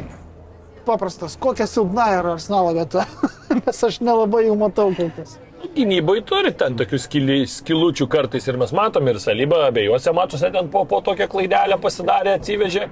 paprastas. 0.85 1.35
Kokia 1.41 1.65
silpna 1.69 2.07
yra 2.19 2.35
Arsenalo 2.37 2.75
vieta? 2.77 3.07
Nes 3.65 3.83
aš 3.89 3.99
nelabai 4.05 4.45
jų 4.45 4.55
matau 4.61 4.91
kol 4.97 5.09
kas. 5.17 5.39
Gynybai 5.75 6.21
turi 6.23 6.53
ten 6.55 6.77
tokių 6.79 6.97
skili, 7.03 7.35
skilučių 7.51 8.05
kartais 8.07 8.45
ir 8.47 8.55
mes 8.61 8.71
matom 8.75 9.09
ir 9.11 9.19
Salyba 9.19 9.65
abiejose 9.67 10.13
mačiuose 10.15 10.47
ten 10.53 10.69
po, 10.71 10.85
po 10.87 11.01
tokią 11.03 11.27
klaidelę 11.33 11.75
pasidarė, 11.83 12.37
atsivežė. 12.39 12.87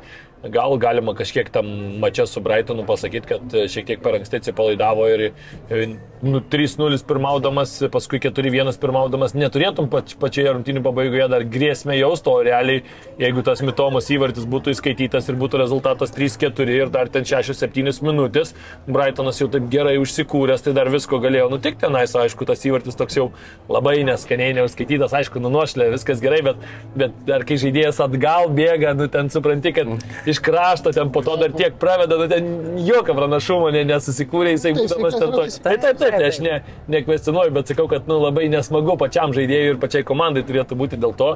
Gal 0.51 0.75
galima 0.75 1.13
kažkiek 1.15 1.47
tam 1.55 1.69
mačia 2.03 2.25
su 2.27 2.41
Brightonu 2.43 2.83
pasakyti, 2.83 3.27
kad 3.29 3.53
e, 3.55 3.61
šiek 3.71 3.85
tiek 3.87 4.01
per 4.03 4.17
anksti 4.17 4.41
atsipalaidavo 4.41 5.05
ir 5.07 5.21
e, 5.29 5.85
nu, 6.19 6.41
3-0 6.51 6.99
pirmaudamas, 7.07 7.77
paskui 7.91 8.19
4-1 8.19 8.75
pirmaudamas, 8.81 9.37
neturėtum 9.39 9.87
pač, 9.91 10.17
pačioje 10.19 10.51
rungtynių 10.57 10.81
pabaigoje 10.83 11.29
dar 11.31 11.45
grėsmę 11.47 11.95
jausti, 11.95 12.27
o 12.27 12.43
realiai, 12.43 12.81
jeigu 13.23 13.45
tas 13.47 13.63
mitomas 13.63 14.11
įvartis 14.11 14.43
būtų 14.51 14.75
įskaitytas 14.75 15.31
ir 15.31 15.39
būtų 15.39 15.63
rezultatas 15.63 16.11
3-4 16.11 16.75
ir 16.75 16.91
dar 16.91 17.07
ten 17.13 17.23
6-7 17.23 18.03
minutės, 18.03 18.51
Brightonas 18.83 19.39
jau 19.39 19.47
taip 19.47 19.71
gerai 19.71 19.95
užsikūręs, 20.03 20.67
tai 20.67 20.75
dar 20.75 20.91
visko 20.91 21.21
galėjo 21.23 21.47
nutikti, 21.55 21.85
tenais, 21.85 22.11
aišku, 22.19 22.43
tas 22.51 22.59
įvartis 22.67 22.72
toks 22.81 23.17
jau 23.17 23.29
labai 23.71 23.99
neskaniai 24.07 24.55
neuskaitytas, 24.57 25.13
aišku, 25.19 25.39
nunuošlė, 25.43 25.91
viskas 25.93 26.21
gerai, 26.23 26.41
bet, 26.45 26.65
bet 26.97 27.15
dar 27.27 27.45
kai 27.47 27.57
žaidėjas 27.61 28.01
atgal 28.03 28.49
bėga, 28.53 28.95
nu 28.97 29.07
ten 29.11 29.29
supranti, 29.33 29.73
kad 29.75 29.89
iš 30.29 30.41
krašto 30.43 30.91
ten 30.95 31.11
po 31.13 31.23
to 31.25 31.37
dar 31.39 31.53
tiek 31.55 31.77
praveda, 31.79 32.17
nu 32.19 32.27
ten 32.31 32.49
jokio 32.83 33.15
pranašumo 33.17 33.71
ne, 33.75 33.85
nesusikūrė, 33.93 34.57
jisai 34.57 34.73
Tai 34.73 34.81
būdamas 34.81 35.13
jisai 35.13 35.21
ten 35.21 35.29
tas 35.29 35.39
toks. 35.39 35.59
Taip, 35.63 35.81
taip, 35.83 36.01
taip, 36.01 36.17
tai 36.17 36.29
aš 36.31 36.41
ne, 36.43 36.57
nekvestionuoju, 36.97 37.53
bet 37.55 37.71
sakau, 37.71 37.87
kad 37.91 38.09
nu, 38.09 38.19
labai 38.23 38.49
nesmagu 38.51 38.97
pačiam 38.99 39.33
žaidėjui 39.35 39.75
ir 39.75 39.79
pačiai 39.81 40.07
komandai 40.07 40.45
turėtų 40.47 40.77
būti 40.79 40.99
dėl 41.01 41.15
to, 41.19 41.33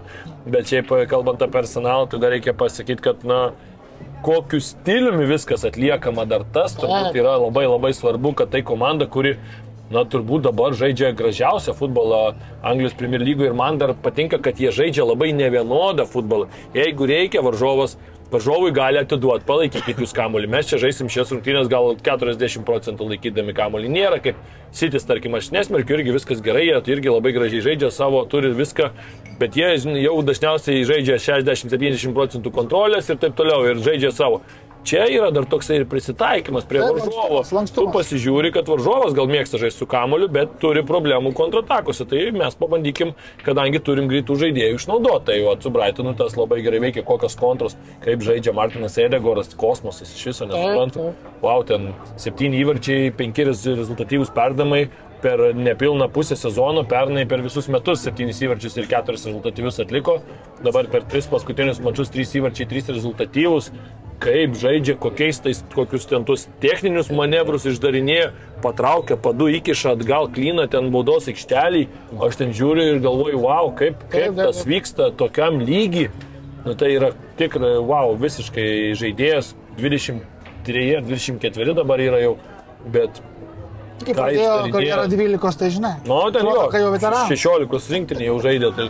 bet 0.48 0.70
šiaip 0.72 0.94
kalbant 1.12 1.42
apie 1.42 1.58
personalą, 1.60 2.10
tai 2.12 2.22
dar 2.24 2.34
reikia 2.36 2.56
pasakyti, 2.58 3.04
kad, 3.04 3.26
na, 3.28 3.42
kokiu 4.26 4.60
stiliumi 4.64 5.28
viskas 5.30 5.66
atliekama 5.68 6.26
dar 6.30 6.46
tas, 6.54 6.76
turbūt 6.78 7.18
yra 7.20 7.38
labai 7.38 7.68
labai 7.68 7.94
svarbu, 7.96 8.34
kad 8.38 8.52
tai 8.54 8.64
komanda, 8.66 9.08
kuri 9.10 9.38
Na, 9.88 10.04
turbūt 10.04 10.44
dabar 10.44 10.76
žaidžia 10.76 11.14
gražiausią 11.16 11.72
futbolą 11.78 12.34
Anglijos 12.60 12.96
Premier 13.00 13.24
lygoje 13.24 13.54
ir 13.54 13.56
man 13.56 13.78
dar 13.80 13.94
patinka, 14.04 14.36
kad 14.44 14.60
jie 14.60 14.74
žaidžia 14.76 15.06
labai 15.08 15.32
nevienodą 15.32 16.04
futbolą. 16.10 16.50
Jeigu 16.76 17.08
reikia, 17.08 17.40
varžovas, 17.46 17.96
varžovui 18.32 18.74
gali 18.76 19.00
atiduoti, 19.00 19.48
palaikykit 19.48 20.02
jūs 20.04 20.12
kamuolį. 20.16 20.50
Mes 20.52 20.68
čia 20.68 20.82
žaisim 20.82 21.08
šias 21.12 21.32
rungtynės 21.32 21.70
gal 21.72 21.94
40 22.04 22.68
procentų 22.68 23.08
laikydami 23.14 23.56
kamuolį. 23.56 23.94
Nėra 23.94 24.20
kaip 24.24 24.42
Sitis, 24.76 25.08
tarkim, 25.08 25.38
aš 25.40 25.48
nesmerkiu, 25.56 25.96
irgi 25.96 26.12
viskas 26.12 26.44
gerai, 26.44 26.66
jie 26.68 26.82
irgi 26.92 27.08
labai 27.08 27.32
gražiai 27.32 27.64
žaidžia 27.64 27.88
savo, 27.96 28.26
turi 28.28 28.52
viską, 28.54 28.90
bet 29.40 29.56
jie 29.56 29.72
jau 30.04 30.18
dažniausiai 30.28 30.84
žaidžia 30.86 31.16
60-70 31.24 32.12
procentų 32.18 32.52
kontrolės 32.54 33.08
ir 33.08 33.22
taip 33.22 33.40
toliau 33.40 33.64
ir 33.72 33.80
žaidžia 33.80 34.12
savo. 34.12 34.44
Čia 34.88 35.06
yra 35.12 35.32
dar 35.36 35.44
toksai 35.50 35.82
ir 35.82 35.86
prisitaikymas 35.90 36.64
prie 36.68 36.80
Taip, 36.80 37.00
varžovo. 37.00 37.42
Tu 37.76 37.86
pasižiūri, 37.92 38.52
kad 38.56 38.70
varžovas 38.72 39.16
gal 39.18 39.28
mėgsta 39.28 39.60
žaisti 39.60 39.82
su 39.84 39.88
kamoliu, 39.90 40.30
bet 40.32 40.54
turi 40.62 40.84
problemų 40.88 41.34
kontratakose. 41.36 42.06
Tai 42.08 42.22
mes 42.36 42.56
pabandykim, 42.56 43.12
kadangi 43.44 43.82
turim 43.84 44.08
greitų 44.08 44.38
žaidėjų 44.46 44.80
išnaudoti. 44.80 45.26
Tai 45.28 45.38
o 45.52 45.56
su 45.60 45.74
Brightonu 45.76 46.14
tas 46.20 46.38
labai 46.40 46.62
gerai 46.64 46.80
veikia, 46.86 47.04
kokios 47.08 47.36
kontros, 47.40 47.76
kaip 48.06 48.24
žaidžia 48.24 48.54
Martinas 48.56 48.96
Edegoras, 49.02 49.52
kosmosas 49.60 50.14
iš 50.16 50.30
viso 50.32 50.48
nesuprantu. 50.48 51.10
Wow, 51.44 51.66
ten 51.68 51.92
septyni 52.16 52.64
įvarčiai, 52.64 53.12
penki 53.18 53.44
rez- 53.50 53.68
rezultatyvūs 53.68 54.32
perdamai, 54.34 54.86
per 55.22 55.42
nepilną 55.56 56.10
pusę 56.14 56.36
sezono, 56.36 56.84
pernai 56.88 57.26
per 57.30 57.42
visus 57.46 57.70
metus 57.74 58.06
7 58.06 58.32
įvarčius 58.32 58.78
ir 58.78 58.90
4 58.90 59.18
rezultatyvius 59.18 59.80
atliko, 59.84 60.20
dabar 60.64 60.90
per 60.92 61.06
3 61.10 61.32
paskutinius 61.32 61.82
mačius 61.84 62.14
3 62.14 62.38
įvarčiai, 62.42 62.70
3 62.70 62.94
rezultatyvus, 62.98 63.72
kaip 64.22 64.56
žaidžia, 64.58 64.96
kokiais 64.98 65.40
tais, 65.44 65.62
kokius 65.74 66.08
ten 66.10 66.26
tuos 66.26 66.48
techninius 66.62 67.12
manevrus 67.14 67.68
išdarinėja, 67.70 68.32
patraukia, 68.64 69.18
padu 69.22 69.50
įkiša 69.54 69.94
atgal, 69.98 70.30
klyna 70.34 70.68
ten 70.72 70.90
baudos 70.94 71.30
aikštelį, 71.30 71.84
aš 72.26 72.40
ten 72.42 72.56
žiūriu 72.58 72.88
ir 72.96 73.04
galvoju, 73.06 73.44
wow, 73.46 73.70
kaip, 73.78 74.02
kaip 74.14 74.38
tas 74.40 74.64
vyksta 74.68 75.12
tokiam 75.18 75.62
lygiai. 75.62 76.10
Nu, 76.66 76.74
tai 76.76 76.92
yra 76.98 77.14
tikrai, 77.40 77.78
wow, 77.80 78.16
visiškai 78.20 78.96
žaidėjas, 78.98 79.54
23 79.78 80.88
ar 80.98 81.06
24 81.08 81.78
dabar 81.78 82.02
yra 82.04 82.24
jau, 82.24 82.34
bet, 82.92 83.22
Kaip 84.04 84.14
ką 84.14 84.22
pradėjo 84.22 84.72
karjerą 84.74 85.08
12, 85.10 85.58
tai 85.58 85.70
žinai. 85.74 85.96
nu, 86.06 86.20
ten 86.32 86.42
Atrodo, 86.44 86.64
jo, 86.64 86.70
Kai 86.72 86.82
jau 86.84 86.92
veteranas. 86.94 87.30
16 87.32 87.90
rinktinė 87.96 88.26
jau 88.30 88.38
žaidė, 88.44 88.72
tai 88.76 88.90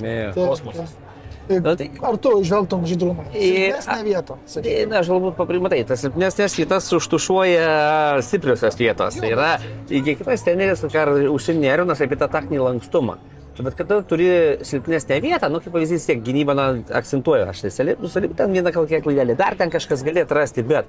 Ne. 0.00 0.32
Kosmosas. 0.34 0.92
Na, 1.50 1.74
tai- 1.74 1.90
Ar 2.06 2.16
tu 2.16 2.30
išvelgtum 2.40 2.84
žydrumą? 2.86 3.24
Silpnesnę 3.34 4.04
vietą. 4.06 4.36
Tai, 4.54 4.74
na, 4.86 5.00
aš 5.00 5.08
galbūt 5.10 5.34
paprimatai, 5.34 5.80
tas 5.84 5.98
silpnesnės 6.04 6.54
vietas 6.54 6.86
užtušuoja 6.94 8.22
stipriosios 8.22 8.76
vietos. 8.78 9.18
Tai 9.18 9.30
yra, 9.34 9.48
kiekvienas 9.88 10.44
treneris, 10.46 10.84
ką 10.86 11.04
užsiminėrinas 11.34 12.00
apie 12.06 12.16
tą 12.16 12.28
taktinį 12.30 12.62
lankstumą. 12.68 13.16
Bet 13.58 13.74
kada 13.76 13.98
turi 14.06 14.28
silpnesnę 14.64 15.20
vietą, 15.20 15.48
nu 15.52 15.58
kaip 15.60 15.74
pavyzdys, 15.74 16.06
tiek 16.06 16.22
gynybą 16.24 16.54
na, 16.56 16.66
akcentuoja, 16.96 17.50
aš 17.50 17.64
tai 17.64 17.72
salib, 17.74 18.04
salib, 18.08 18.36
ten 18.38 18.52
vieną 18.54 18.72
kokią 18.72 19.02
klaidelę, 19.04 19.34
dar 19.36 19.56
ten 19.58 19.72
kažkas 19.72 20.04
gali 20.06 20.22
atrasti, 20.22 20.62
bet 20.64 20.88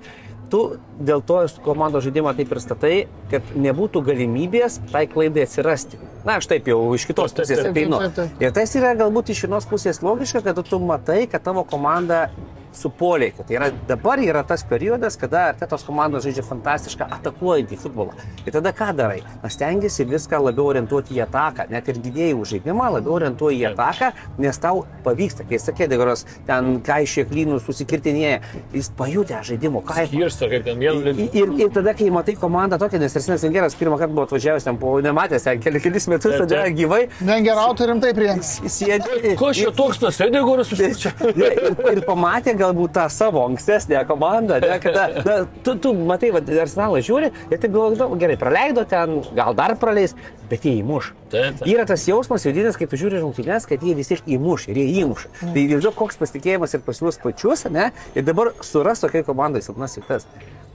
tu 0.51 0.61
dėl 0.99 1.23
to 1.25 1.41
komandos 1.65 2.05
žaidimą 2.05 2.35
taip 2.37 2.53
ir 2.53 2.61
statai, 2.63 2.93
kad 3.31 3.51
nebūtų 3.55 4.03
galimybės 4.07 4.79
tai 4.91 5.03
klaidai 5.11 5.47
atsirasti. 5.47 5.99
Na, 6.23 6.37
aš 6.37 6.47
taip 6.51 6.69
jau 6.69 6.79
iš 6.95 7.07
kitos 7.09 7.35
pusės 7.35 7.65
ateinu. 7.65 7.99
Ir 8.43 8.55
tas 8.55 8.77
yra 8.77 8.93
galbūt 8.99 9.33
iš 9.33 9.45
vienos 9.47 9.67
pusės 9.67 10.03
logiška, 10.05 10.43
kad 10.45 10.63
tu 10.67 10.79
matai, 10.83 11.23
kad 11.31 11.43
tavo 11.43 11.65
komanda 11.67 12.27
supoliai. 12.73 13.33
Tai 13.37 13.55
yra, 13.55 13.69
dabar 13.87 14.21
yra 14.21 14.43
tas 14.47 14.63
periodas, 14.67 15.17
kada 15.19 15.47
Artetos 15.51 15.83
komandos 15.87 16.25
žaidžia 16.25 16.43
fantastišką 16.47 17.07
atakuojantį 17.17 17.79
futbolą. 17.81 18.15
Ir 18.45 18.55
tada 18.55 18.73
ką 18.75 18.91
darai? 18.97 19.21
Na, 19.43 19.51
stengiasi 19.51 20.05
viską 20.09 20.39
labiau 20.45 20.69
orientuoti 20.71 21.17
į 21.17 21.23
ataką, 21.25 21.67
net 21.71 21.89
ir 21.91 21.99
gynėjų 22.03 22.47
žaidimą 22.53 22.91
labiau 22.97 23.17
orientuoji 23.19 23.61
į 23.63 23.67
ataką, 23.71 24.11
nes 24.41 24.61
tau 24.61 24.85
pavyksta, 25.05 25.45
kai 25.49 25.59
sakė, 25.61 25.89
Degoras 25.91 26.25
ten 26.47 26.77
kaišė 26.85 27.25
klynus, 27.29 27.65
susikirtinėja, 27.67 28.39
jis 28.75 28.91
pajutė 28.97 29.41
žaidimo 29.47 29.83
kaifą. 29.85 30.11
Skirsta, 30.13 30.49
kaip 30.51 30.65
ten 30.67 30.79
vienu 30.79 31.01
Ir, 31.11 31.27
ir, 31.35 31.51
ir 31.65 31.71
tada, 31.73 31.93
kai 31.97 32.07
matai 32.13 32.35
komandą 32.39 32.77
tokią, 32.81 33.01
nes 33.01 33.15
Arsenas 33.17 33.43
Vengeras 33.43 33.75
pirmą 33.77 33.97
kartą 33.99 34.15
buvo 34.15 34.27
atvažiavęs 34.29 34.67
ten, 34.67 34.77
po 34.79 34.93
nematęs 35.03 35.47
ten 35.47 35.61
keli, 35.63 35.81
kelis 35.83 36.07
metus, 36.11 36.37
tada 36.39 36.63
gyvai, 36.75 37.01
Vengerautų 37.27 37.89
rimtai 37.89 38.13
sėdė. 38.41 39.35
Ko 39.39 39.51
čia 39.55 39.73
toks 39.75 39.99
tas 40.01 40.19
čia? 41.01 41.11
ir, 41.41 41.57
ir 41.91 42.03
pamatė 42.07 42.55
galbūt 42.61 42.95
tą 42.97 43.07
savo 43.13 43.43
ankstesnę 43.49 44.03
komandą, 44.09 44.59
ne, 44.63 44.77
kada, 44.83 45.07
na, 45.25 45.39
tu, 45.65 45.75
tu 45.81 45.93
matai, 45.97 46.31
va, 46.35 46.43
arsenalą 46.63 47.01
žiūri 47.03 47.31
ir 47.49 47.57
taip 47.57 47.71
galvoji, 47.71 47.99
"Nu, 48.01 48.19
gerai, 48.21 48.37
praleido 48.39 48.85
ten, 48.85 49.19
gal 49.35 49.57
dar 49.57 49.75
praleis, 49.81 50.15
bet 50.51 50.65
jie 50.67 50.77
įmuš. 50.81 51.11
Taip, 51.31 51.59
taip. 51.59 51.67
Yra 51.71 51.85
tas 51.87 52.03
jausmas 52.07 52.45
vidinis, 52.47 52.77
kai 52.79 52.87
tu 52.91 52.99
žiūri 52.99 53.21
rungtynės, 53.23 53.67
kad 53.69 53.83
jie 53.85 53.95
vis 53.97 54.11
tiek 54.11 54.25
įmuš 54.37 54.67
ir 54.71 54.81
jie 54.81 54.87
įmuš. 55.03 55.27
Mm. 55.41 55.53
Tai 55.55 55.63
žinok, 55.71 55.95
koks 56.01 56.19
pasitikėjimas 56.19 56.75
ir 56.75 56.83
pas 56.85 56.99
juos 57.03 57.19
pačius, 57.21 57.65
ne, 57.71 57.91
ir 58.15 58.27
dabar 58.27 58.51
suras 58.65 59.03
tokiai 59.03 59.25
komandai 59.27 59.63
silpnas 59.63 59.95
vietas. 59.99 60.27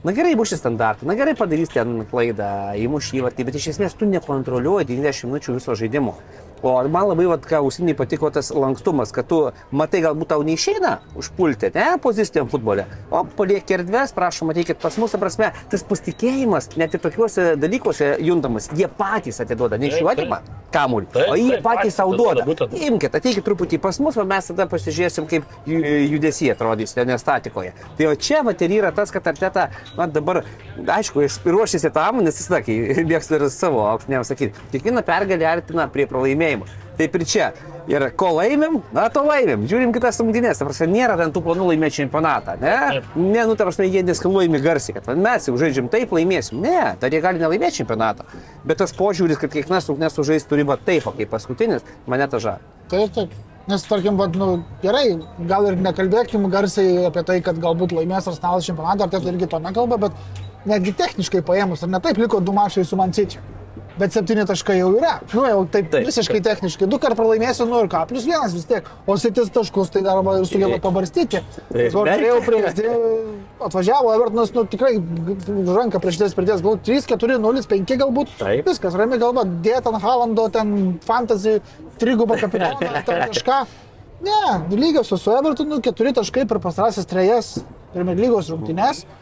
Na 0.05 0.13
gerai, 0.13 0.35
bus 0.37 0.51
šis 0.51 0.61
standartas, 0.61 1.07
na 1.09 1.15
gerai 1.17 1.33
padarys 1.37 1.71
ten 1.73 2.03
klaidą, 2.09 2.49
įmuš 2.77 3.11
įvartį, 3.17 3.47
bet 3.47 3.57
iš 3.57 3.71
esmės 3.73 3.97
tu 3.97 4.09
nekontroliuoji 4.09 4.89
90 4.93 5.29
minučių 5.29 5.57
viso 5.57 5.77
žaidimo. 5.77 6.13
O 6.65 6.71
man 6.89 7.07
labai, 7.11 7.27
vat, 7.29 7.43
ką 7.45 7.59
užsieniai 7.67 7.93
patiko 7.97 8.31
tas 8.33 8.49
lankstumas, 8.49 9.11
kad 9.13 9.27
tu 9.29 9.43
matai, 9.71 9.99
galbūt 10.01 10.31
tau 10.31 10.41
neišeina 10.45 10.95
užpulti, 11.19 11.69
ne, 11.75 11.85
poziciniam 12.01 12.47
futbole, 12.49 12.87
o 13.13 13.21
palieki 13.37 13.75
erdvės, 13.77 14.13
prašom, 14.17 14.49
ateikit 14.53 14.79
pas 14.81 14.97
mus, 14.97 15.13
prasme, 15.21 15.51
tas 15.69 15.83
pasitikėjimas 15.85 16.71
net 16.81 16.95
ir 16.97 17.03
tokiuose 17.03 17.51
dalykuose 17.61 18.15
juntamas, 18.25 18.71
jie 18.73 18.87
patys 18.97 19.37
atiduoda, 19.43 19.77
ne 19.77 19.91
iš 19.91 19.99
jų 20.01 20.09
atima 20.15 20.39
kamuolį, 20.73 21.07
o 21.29 21.35
jie 21.37 21.59
patys 21.63 21.95
savo 22.01 22.15
duoda. 22.17 22.43
Imkite, 22.87 23.21
ateikit 23.21 23.45
truputį 23.45 23.79
pas 23.85 23.99
mus, 24.03 24.17
o 24.17 24.25
mes 24.27 24.49
tada 24.49 24.65
pasižiūrėsim, 24.71 25.29
kaip 25.29 25.45
ju- 25.69 25.83
judesiai 26.15 26.51
atrodys, 26.55 26.95
ne 26.97 27.19
statikoje. 27.21 27.73
Tai 27.97 28.09
o 28.09 28.15
čia 28.15 28.41
vat 28.43 28.61
ir 28.65 28.73
yra 28.81 28.91
tas, 28.91 29.13
kad 29.13 29.29
arteta, 29.29 29.69
na 29.97 30.07
dabar, 30.09 30.41
aišku, 30.83 31.21
jis 31.23 31.37
ruošiasi 31.45 31.93
tam, 31.93 32.23
nes 32.25 32.41
jis 32.41 32.49
sakė, 32.49 32.79
mėgsta 33.07 33.37
ir 33.39 33.47
savo 33.53 33.85
aukštiniam 33.93 34.25
sakyti, 34.27 34.57
kiekvieną 34.73 35.05
pergalę 35.07 35.45
artina 35.53 35.87
prie 35.87 36.05
pralaimėjimo. 36.09 36.46
Taip 36.97 37.17
ir 37.19 37.25
čia. 37.29 37.49
Ir 37.87 38.03
ko 38.19 38.33
laimėm, 38.35 38.81
na 38.91 39.05
to 39.13 39.21
laimėm. 39.23 39.63
Žiūrim 39.69 39.93
kitas 39.95 40.17
rungtynės. 40.19 40.59
Ta 40.59 40.65
prasme, 40.67 40.89
nėra 40.91 41.15
ten 41.19 41.31
tų 41.31 41.43
planų 41.45 41.69
laimėti 41.69 42.01
čempionatą. 42.01 42.57
Ne, 42.59 43.03
ne 43.15 43.45
nu, 43.47 43.55
ta 43.55 43.67
prasme, 43.67 43.87
jie 43.87 44.03
neskaluojami 44.03 44.59
garsiai, 44.63 44.97
kad 44.97 45.07
mes 45.15 45.47
jau 45.47 45.55
žaidžiam 45.61 45.87
taip, 45.93 46.11
laimėsim. 46.11 46.59
Ne, 46.63 46.97
dar 46.99 47.13
jie 47.13 47.21
gali 47.23 47.39
nelaimėti 47.39 47.79
čempionatą. 47.83 48.27
Bet 48.67 48.81
tas 48.81 48.91
požiūris, 48.97 49.39
kad 49.39 49.53
kiekvienas 49.53 49.87
rungtynės 49.87 50.19
sužais 50.19 50.47
turi 50.49 50.67
va 50.67 50.75
taip, 50.75 51.07
o 51.07 51.15
kaip 51.15 51.31
paskutinis, 51.31 51.85
mane 52.11 52.27
ta 52.27 52.41
žavi. 52.43 52.75
Taip, 52.91 53.13
taip. 53.15 53.37
Nes, 53.67 53.83
tarkim, 53.83 54.15
vat, 54.19 54.35
nu, 54.39 54.61
gerai, 54.83 55.17
gal 55.47 55.65
ir 55.67 55.79
nekalbėkim 55.83 56.45
garsiai 56.51 57.07
apie 57.07 57.23
tai, 57.27 57.41
kad 57.43 57.57
galbūt 57.59 57.95
laimės 57.95 58.29
Arsenalas 58.31 58.67
čempionatą, 58.67 59.07
ar 59.07 59.11
tai 59.11 59.31
irgi 59.31 59.49
to 59.51 59.59
nekalba, 59.63 59.97
bet 60.07 60.67
netgi 60.67 60.95
techniškai 60.95 61.43
paėmus, 61.43 61.83
ar 61.83 61.91
ne 61.91 61.99
taip 62.03 62.19
liko 62.19 62.39
du 62.39 62.55
mačai 62.55 62.85
su 62.87 62.99
Mancičiu. 62.99 63.43
Bet 63.97 64.13
septyni 64.13 64.45
taškai 64.45 64.77
jau 64.77 64.91
yra. 64.97 65.17
Nu, 65.33 65.45
jau 65.47 65.61
taip, 65.65 65.87
Taip, 65.87 65.93
taip 65.93 66.07
visiškai 66.09 66.41
techniškai. 66.45 66.87
Du 66.89 66.99
kartus 67.01 67.17
pralaimėsiu, 67.17 67.65
nu 67.69 67.79
ir 67.83 67.89
ką, 67.91 68.03
plus 68.09 68.25
vienas 68.27 68.53
vis 68.55 68.67
tiek. 68.69 68.87
O 69.07 69.15
sitis 69.17 69.49
taškus 69.53 69.91
tai 69.93 70.03
dar 70.05 70.19
ir 70.21 70.45
sugeba 70.49 70.79
pabarstyti. 70.83 71.41
Taip, 71.71 71.97
prie, 72.47 72.61
tai 72.77 72.91
atvažiavo 73.67 74.13
Evertonas, 74.13 74.53
nu 74.55 74.65
tikrai 74.69 74.97
ranką 75.77 76.01
prieš 76.03 76.19
ties 76.21 76.37
pridės, 76.37 76.61
gal 76.65 76.77
3, 76.83 77.07
4, 77.09 77.39
0, 77.41 77.65
5 77.73 77.97
galbūt. 78.03 78.35
Taip. 78.41 78.69
Viskas, 78.69 78.97
rami 78.99 79.19
galva, 79.21 79.45
dėt 79.65 79.89
ant 79.89 80.01
Halando, 80.03 80.47
ten 80.53 80.75
fantasy, 81.07 81.57
trigubą 82.01 82.37
kapitoną, 82.41 83.03
kažką. 83.31 83.61
Ne, 84.27 84.41
lygiosios 84.73 85.21
su 85.21 85.33
Evertonu, 85.33 85.77
keturi 85.85 86.13
taškai 86.17 86.47
per 86.49 86.61
pastarąsias 86.61 87.05
trejas 87.09 87.55
Premier 87.93 88.17
lygos 88.17 88.49
rungtynes. 88.49 89.05
O, 89.05 89.16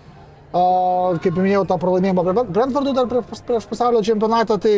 kaip 0.56 1.36
minėjau, 1.36 1.66
tą 1.70 1.78
pralaimėjimą 1.82 2.24
prie 2.26 2.44
Brentfordų 2.58 2.94
dar 2.96 3.10
prieš, 3.12 3.68
pasaulio 3.70 4.04
čempionatą, 4.06 4.60
tai 4.62 4.78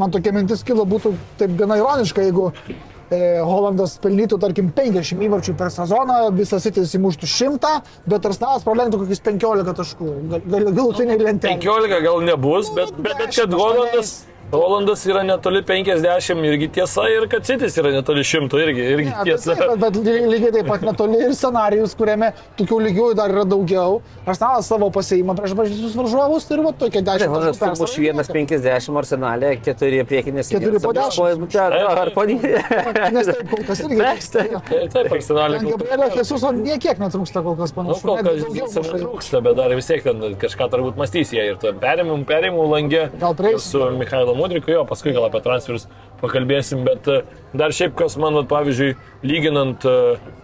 man 0.00 0.12
tokia 0.12 0.34
mintis 0.36 0.64
kilo 0.66 0.84
būtų 0.88 1.14
taip 1.40 1.54
gana 1.58 1.78
ironiška, 1.80 2.26
jeigu 2.26 2.50
e, 2.52 3.40
Holandas 3.44 3.96
pelnytų, 4.02 4.38
tarkim, 4.42 4.68
50 4.76 5.24
įvarčių 5.28 5.56
per 5.60 5.72
sezoną, 5.72 6.18
visas 6.36 6.66
sitis 6.66 6.92
įmuštų 6.98 7.30
100, 7.30 7.72
bet 8.10 8.28
Arsenalas 8.28 8.66
pralenktų 8.66 9.04
kokius 9.04 9.24
15 9.24 9.76
taškų. 9.80 10.12
Gal, 10.34 10.44
gal, 10.44 10.70
galutiniai 10.80 11.18
lentelė. 11.22 11.58
15 11.62 12.04
gal 12.04 12.22
nebus, 12.28 12.72
bet, 12.76 12.92
bet, 12.98 13.16
bet 13.22 13.36
kad 13.38 13.56
Holandas, 13.56 14.16
Holandas 14.54 15.02
yra 15.10 15.22
netoli 15.26 15.60
50 15.66 16.44
irgi 16.48 16.68
tiesa 16.76 17.04
ir 17.10 17.26
kad 17.32 17.42
Citis 17.46 17.74
yra 17.80 17.90
netoli 17.94 18.22
100 18.24 18.60
irgi, 18.62 18.82
irgi 18.94 19.08
Ne, 19.10 19.16
bet, 19.18 19.26
tiesa. 19.26 19.54
bet, 19.58 19.78
bet 19.82 19.96
ly- 20.06 20.26
lygiai 20.30 20.52
taip 20.54 20.68
pat 20.70 20.84
netoli 20.86 21.18
ir 21.26 21.32
scenarijus, 21.34 21.94
kuriame 21.98 22.28
tokių 22.58 22.78
lygių 22.86 23.08
dar 23.18 23.32
yra 23.34 23.44
daugiau. 23.50 24.00
Arsenalas 24.26 24.68
savo 24.70 24.90
pasieimą 24.94 25.34
prieš 25.38 25.56
bažnyčius 25.58 25.96
varžovus 25.98 26.46
ir 26.54 26.62
va 26.68 26.72
tokie 26.84 27.02
10 27.02 27.26
Holandas 27.34 27.58
taškų 27.58 27.88
turbūt 27.88 28.22
persvara. 28.22 28.62
1,50 28.62 28.98
arsenalė, 29.02 29.50
4 29.66 30.04
priekinės. 30.12 30.52
Keturi 30.54 30.80
po 30.84 30.92
dešimt. 30.96 31.56
Ar 32.04 32.10
po 32.14 32.24
Nes 32.24 33.26
taip, 33.28 33.50
kol 33.50 33.64
kas 33.68 33.80
irgi. 33.84 33.98
Taip, 34.94 35.12
arsenalė. 35.18 35.58
Gabrielio 35.64 36.08
Jesuso 36.14 36.50
niekiek 36.54 36.98
netrūksta 37.02 37.42
kol 37.44 37.56
kas 37.58 37.72
Nu, 37.74 37.82
panašu. 37.82 38.06
kol 38.06 38.16
netgi 38.20 38.30
kas 38.30 38.44
daugiau 38.44 38.66
visame 38.68 38.86
muša. 38.86 39.00
trūksta, 39.04 39.40
bet 39.44 39.56
dar 39.58 39.74
vis 39.74 39.88
tiek 39.90 40.02
ten 40.06 40.22
kažką 40.40 40.68
turbūt 40.72 40.98
mąstys 41.00 41.32
jie 41.34 41.44
ir 41.50 41.56
tu 41.60 41.72
perimimų, 41.82 42.24
perimimų 42.28 42.66
langė. 42.70 43.02
Gal 43.20 43.34
prieis? 43.38 43.66
Su 43.66 43.82
Mikhailo 43.98 44.34
Mudriku, 44.44 44.74
jo, 44.74 44.82
paskui 44.84 45.14
gal 45.16 45.24
apie 45.30 45.40
transferus 45.40 45.86
pakalbėsim, 46.20 46.82
bet 46.84 47.08
e, 47.08 47.22
dar 47.56 47.72
šiaip 47.72 47.94
kas 47.96 48.18
man, 48.20 48.36
pavyzdžiui, 48.50 48.92
lyginant 49.24 49.86
e, 49.88 49.94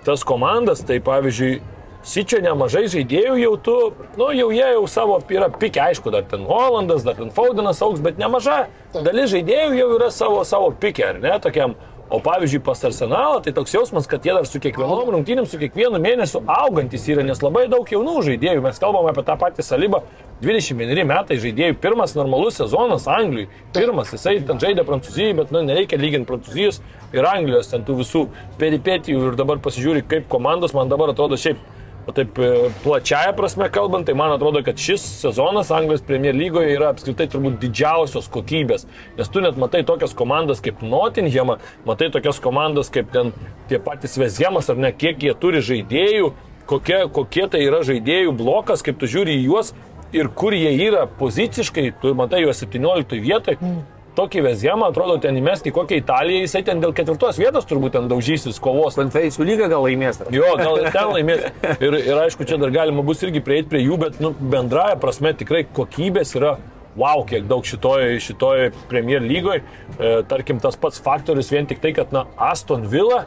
tas 0.07 0.25
komandas, 0.25 0.81
tai 0.89 1.03
pavyzdžiui, 1.05 1.59
Sičio 2.01 2.39
nemažai 2.41 2.87
žaidėjų 2.89 3.35
jau 3.43 3.51
tu, 3.61 3.73
nu 4.17 4.31
jau 4.33 4.47
jie 4.55 4.65
jau 4.73 4.87
savo 4.89 5.19
yra 5.29 5.51
pikė, 5.53 5.83
aišku, 5.91 6.09
dar 6.15 6.25
ten 6.31 6.47
Holandas, 6.49 7.05
dar 7.05 7.19
ten 7.19 7.29
Faudinas 7.37 7.83
auks, 7.85 8.01
bet 8.01 8.17
nemaža 8.17 8.63
dalis 8.95 9.29
žaidėjų 9.35 9.77
jau 9.77 9.89
yra 9.99 10.09
savo, 10.15 10.41
savo 10.49 10.71
pikė, 10.81 11.05
ar 11.11 11.21
ne, 11.21 11.35
tokiam. 11.45 11.77
O 12.11 12.19
pavyzdžiui, 12.21 12.59
pas 12.67 12.81
Arsenalą, 12.85 13.39
tai 13.41 13.53
toks 13.55 13.71
jausmas, 13.71 14.07
kad 14.11 14.25
jie 14.27 14.33
dar 14.35 14.47
su 14.49 14.59
kiekvienom 14.59 15.13
rungtynėm, 15.15 15.47
su 15.47 15.61
kiekvienu 15.61 16.01
mėnesiu 16.03 16.41
augantis 16.51 17.05
yra, 17.07 17.23
nes 17.23 17.39
labai 17.39 17.69
daug 17.71 17.87
jaunų 17.87 18.17
žaidėjų. 18.27 18.65
Mes 18.65 18.83
kalbame 18.83 19.13
apie 19.13 19.23
tą 19.29 19.37
patį 19.39 19.63
salybą. 19.63 20.03
21 20.43 21.07
metai 21.07 21.37
žaidėjų, 21.39 21.77
pirmas 21.79 22.17
normalus 22.19 22.59
sezonas 22.59 23.07
Anglijai. 23.07 23.47
Pirmas, 23.77 24.11
jisai 24.11 24.41
ten 24.43 24.59
žaidė 24.59 24.83
Prancūzijai, 24.89 25.37
bet 25.39 25.53
nu, 25.55 25.63
nereikia 25.69 26.01
lyginti 26.01 26.27
Prancūzijos 26.33 26.81
ir 27.15 27.31
Anglijos, 27.31 27.71
ten 27.71 27.87
tų 27.87 28.01
visų 28.01 28.25
peripetijų 28.59 29.29
ir 29.31 29.39
dabar 29.39 29.63
pasižiūri, 29.63 30.03
kaip 30.11 30.27
komandos 30.33 30.75
man 30.75 30.91
dabar 30.91 31.13
atrodo 31.15 31.39
šiaip 31.39 31.63
o 32.11 32.15
taip 32.15 32.39
e, 32.43 32.51
plačiaja 32.85 33.33
prasme 33.39 33.69
kalbant, 33.73 34.07
tai 34.09 34.17
man 34.19 34.35
atrodo, 34.35 34.63
kad 34.67 34.79
šis 34.81 35.03
sezonas 35.23 35.71
Anglijos 35.75 36.03
Premier 36.07 36.35
lygoje 36.37 36.75
yra 36.75 36.91
apskritai 36.91 37.29
turbūt 37.31 37.61
didžiausios 37.63 38.29
kokybės. 38.35 38.87
Nes 39.19 39.31
tu 39.31 39.43
net 39.45 39.59
matai 39.61 39.85
tokias 39.87 40.15
komandas 40.19 40.63
kaip 40.65 40.83
Nottinghamą, 40.83 41.61
matai 41.89 42.11
tokias 42.13 42.43
komandas 42.43 42.91
kaip 42.93 43.13
ten 43.15 43.33
tie 43.71 43.81
patys 43.83 44.19
Veshemas 44.21 44.71
ar 44.73 44.81
ne, 44.81 44.93
kiek 44.93 45.23
jie 45.23 45.37
turi 45.39 45.63
žaidėjų, 45.65 46.33
kokie, 46.71 47.05
kokie 47.15 47.47
tai 47.51 47.63
yra 47.67 47.85
žaidėjų 47.87 48.35
blokas, 48.39 48.85
kaip 48.87 48.99
tu 49.01 49.11
žiūri 49.11 49.39
į 49.39 49.47
juos 49.47 49.73
ir 50.17 50.31
kur 50.35 50.55
jie 50.57 50.73
yra 50.89 51.07
poziciškai, 51.21 51.91
tu 52.03 52.15
matai 52.19 52.45
juos 52.45 52.63
17 52.65 53.19
vietoje. 53.23 53.59
Mm. 53.63 54.00
Tokį 54.17 54.43
Vezhemą, 54.49 54.89
atrodo, 54.91 55.17
ten 55.23 55.37
įmesti 55.39 55.71
kokią 55.75 56.01
Italiją, 56.01 56.43
jisai 56.45 56.65
ten 56.67 56.83
dėl 56.83 56.95
ketvirtos 56.97 57.39
vietos 57.39 57.69
turbūt 57.71 57.95
ten 57.95 58.09
daužysis 58.11 58.59
kovos. 58.63 58.99
Konferencijų 58.99 59.47
lyga 59.47 59.71
gal 59.71 59.87
laimės. 59.87 60.19
Jo, 60.35 60.51
gal 60.59 60.83
ten 60.91 61.13
laimės. 61.15 61.47
Ir, 61.79 61.97
ir 62.03 62.21
aišku, 62.25 62.47
čia 62.49 62.59
dar 62.61 62.75
galima 62.75 63.05
bus 63.07 63.23
irgi 63.23 63.43
prieiti 63.45 63.71
prie 63.71 63.85
jų, 63.85 64.01
bet 64.03 64.21
nu, 64.23 64.33
bendraja 64.53 64.99
prasme 65.01 65.33
tikrai 65.39 65.63
kokybės 65.77 66.35
yra 66.39 66.57
wow, 66.99 67.23
kiek 67.27 67.47
daug 67.49 67.67
šitoje 67.67 68.19
šitoj 68.25 68.71
Premier 68.91 69.23
lygoje. 69.23 69.63
E, 69.95 70.15
tarkim, 70.29 70.59
tas 70.63 70.79
pats 70.81 71.01
faktorius 71.03 71.53
vien 71.53 71.69
tik 71.71 71.83
tai, 71.83 71.95
kad, 71.97 72.11
na, 72.15 72.27
Aston 72.51 72.89
Villa 72.91 73.25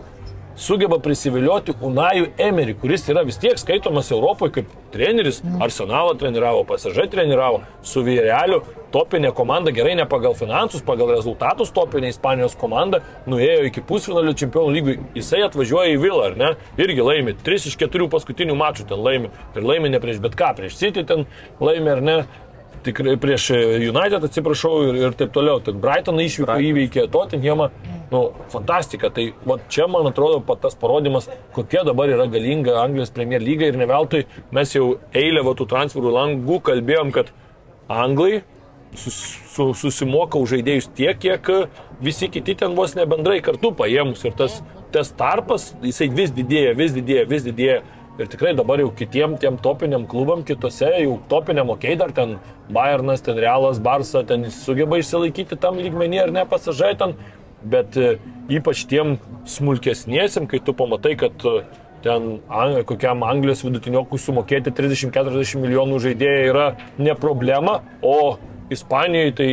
sugeba 0.55 0.99
prisivilioti 1.01 1.73
Unajų 1.81 2.29
Emery, 2.41 2.75
kuris 2.79 3.07
yra 3.09 3.23
vis 3.25 3.39
tiek 3.41 3.57
skaitomas 3.59 4.11
Europoje 4.13 4.59
kaip 4.59 4.71
treneris, 4.93 5.41
Arsenalą 5.61 6.13
treniravo, 6.19 6.63
PSG 6.69 7.07
treniravo, 7.11 7.63
su 7.81 8.03
Vyreliu, 8.05 8.61
topinė 8.93 9.33
komanda, 9.33 9.73
gerai 9.73 9.95
ne 9.97 10.05
pagal 10.09 10.35
finansus, 10.37 10.83
pagal 10.85 11.09
rezultatus 11.15 11.73
topinė 11.73 12.11
Ispanijos 12.13 12.55
komanda, 12.59 13.01
nuėjo 13.29 13.65
iki 13.69 13.81
pusfinalio 13.89 14.35
čempionų 14.37 14.75
lygų, 14.77 14.97
jisai 15.17 15.41
atvažiuoja 15.47 15.95
į 15.95 15.99
Vilą, 16.03 16.21
ar 16.29 16.37
ne, 16.39 16.53
irgi 16.77 17.05
laimi, 17.05 17.33
3 17.45 17.69
iš 17.71 17.79
4 17.81 18.09
paskutinių 18.13 18.57
mačų 18.59 18.87
ten 18.91 19.01
laimi, 19.01 19.33
ir 19.57 19.65
laimi 19.65 19.89
ne 19.93 20.01
prieš 20.03 20.21
bet 20.23 20.37
ką, 20.37 20.53
prieš 20.59 20.77
City 20.77 21.05
ten 21.09 21.25
laimi, 21.63 21.89
ar 21.95 22.05
ne, 22.05 22.17
tikrai 22.85 23.15
prieš 23.21 23.49
United, 23.53 24.23
atsiprašau, 24.27 24.75
ir, 24.89 24.99
ir 25.01 25.17
taip 25.17 25.33
toliau. 25.35 25.61
Tad 25.63 25.79
Brightoną 25.83 26.25
išvyko 26.27 26.57
įveikė 26.69 27.07
Tottenhamą. 27.13 27.69
Nu, 28.13 28.23
fantastika. 28.53 29.09
Tai 29.13 29.29
va, 29.49 29.57
čia, 29.73 29.87
man 29.91 30.09
atrodo, 30.11 30.41
pat 30.45 30.61
tas 30.65 30.77
parodymas, 30.79 31.29
kokia 31.55 31.85
dabar 31.87 32.11
yra 32.13 32.27
galinga 32.31 32.77
Anglijos 32.83 33.13
Premier 33.15 33.41
lyga 33.43 33.71
ir 33.71 33.79
ne 33.79 33.89
veltui 33.89 34.25
mes 34.53 34.75
jau 34.75 34.97
eilę 35.17 35.43
va, 35.47 35.55
tų 35.57 35.69
transferų 35.71 36.13
langų 36.13 36.59
kalbėjom, 36.67 37.13
kad 37.15 37.33
Anglai 37.91 38.43
sus, 38.95 39.17
su, 39.53 39.71
susimoka 39.77 40.39
už 40.41 40.57
žaidėjus 40.57 40.89
tiek, 40.97 41.17
kiek 41.19 41.49
visi 42.03 42.29
kiti 42.31 42.55
ten 42.59 42.75
vos 42.77 42.95
ne 42.97 43.05
bendrai 43.09 43.39
kartu 43.45 43.73
paėmus. 43.75 44.23
Ir 44.27 44.37
tas, 44.37 44.61
tas 44.93 45.11
tarpas, 45.17 45.71
jisai 45.83 46.09
vis 46.13 46.33
didėja, 46.35 46.75
vis 46.77 46.95
didėja, 46.95 47.27
vis 47.29 47.45
didėja. 47.47 47.81
Ir 48.19 48.27
tikrai 48.29 48.51
dabar 48.53 48.77
jau 48.77 48.91
kitiem 48.93 49.39
tiem 49.41 49.55
topiniam 49.57 50.03
klubam, 50.05 50.43
kitose 50.45 50.85
jau 51.01 51.15
topiniam, 51.29 51.71
okei, 51.73 51.95
okay, 51.95 51.97
dar 51.97 52.11
ten 52.13 52.35
Bayernas, 52.69 53.23
ten 53.25 53.39
Realas, 53.41 53.79
Barsa, 53.81 54.21
ten 54.21 54.45
sugeba 54.53 54.99
išsilaikyti 55.01 55.57
tam 55.57 55.79
lygmenį 55.81 56.19
ar 56.21 56.33
ne 56.35 56.43
pasažai 56.45 56.91
ten, 56.99 57.15
bet 57.65 57.97
e, 57.97 58.19
ypač 58.53 58.83
tiem 58.91 59.15
smulkesniesiam, 59.49 60.45
kai 60.45 60.61
tu 60.61 60.75
pamatai, 60.77 61.15
kad 61.23 61.47
e, 61.49 61.63
ten 62.05 62.37
kokiam 62.85 63.25
Anglijos 63.25 63.65
vidutiniokui 63.65 64.21
sumokėti 64.21 64.75
30-40 64.77 65.63
milijonų 65.65 66.01
žaidėjai 66.05 66.47
yra 66.51 66.67
ne 67.01 67.17
problema, 67.17 67.79
o 68.05 68.37
Ispanijoje 68.73 69.33
tai 69.41 69.49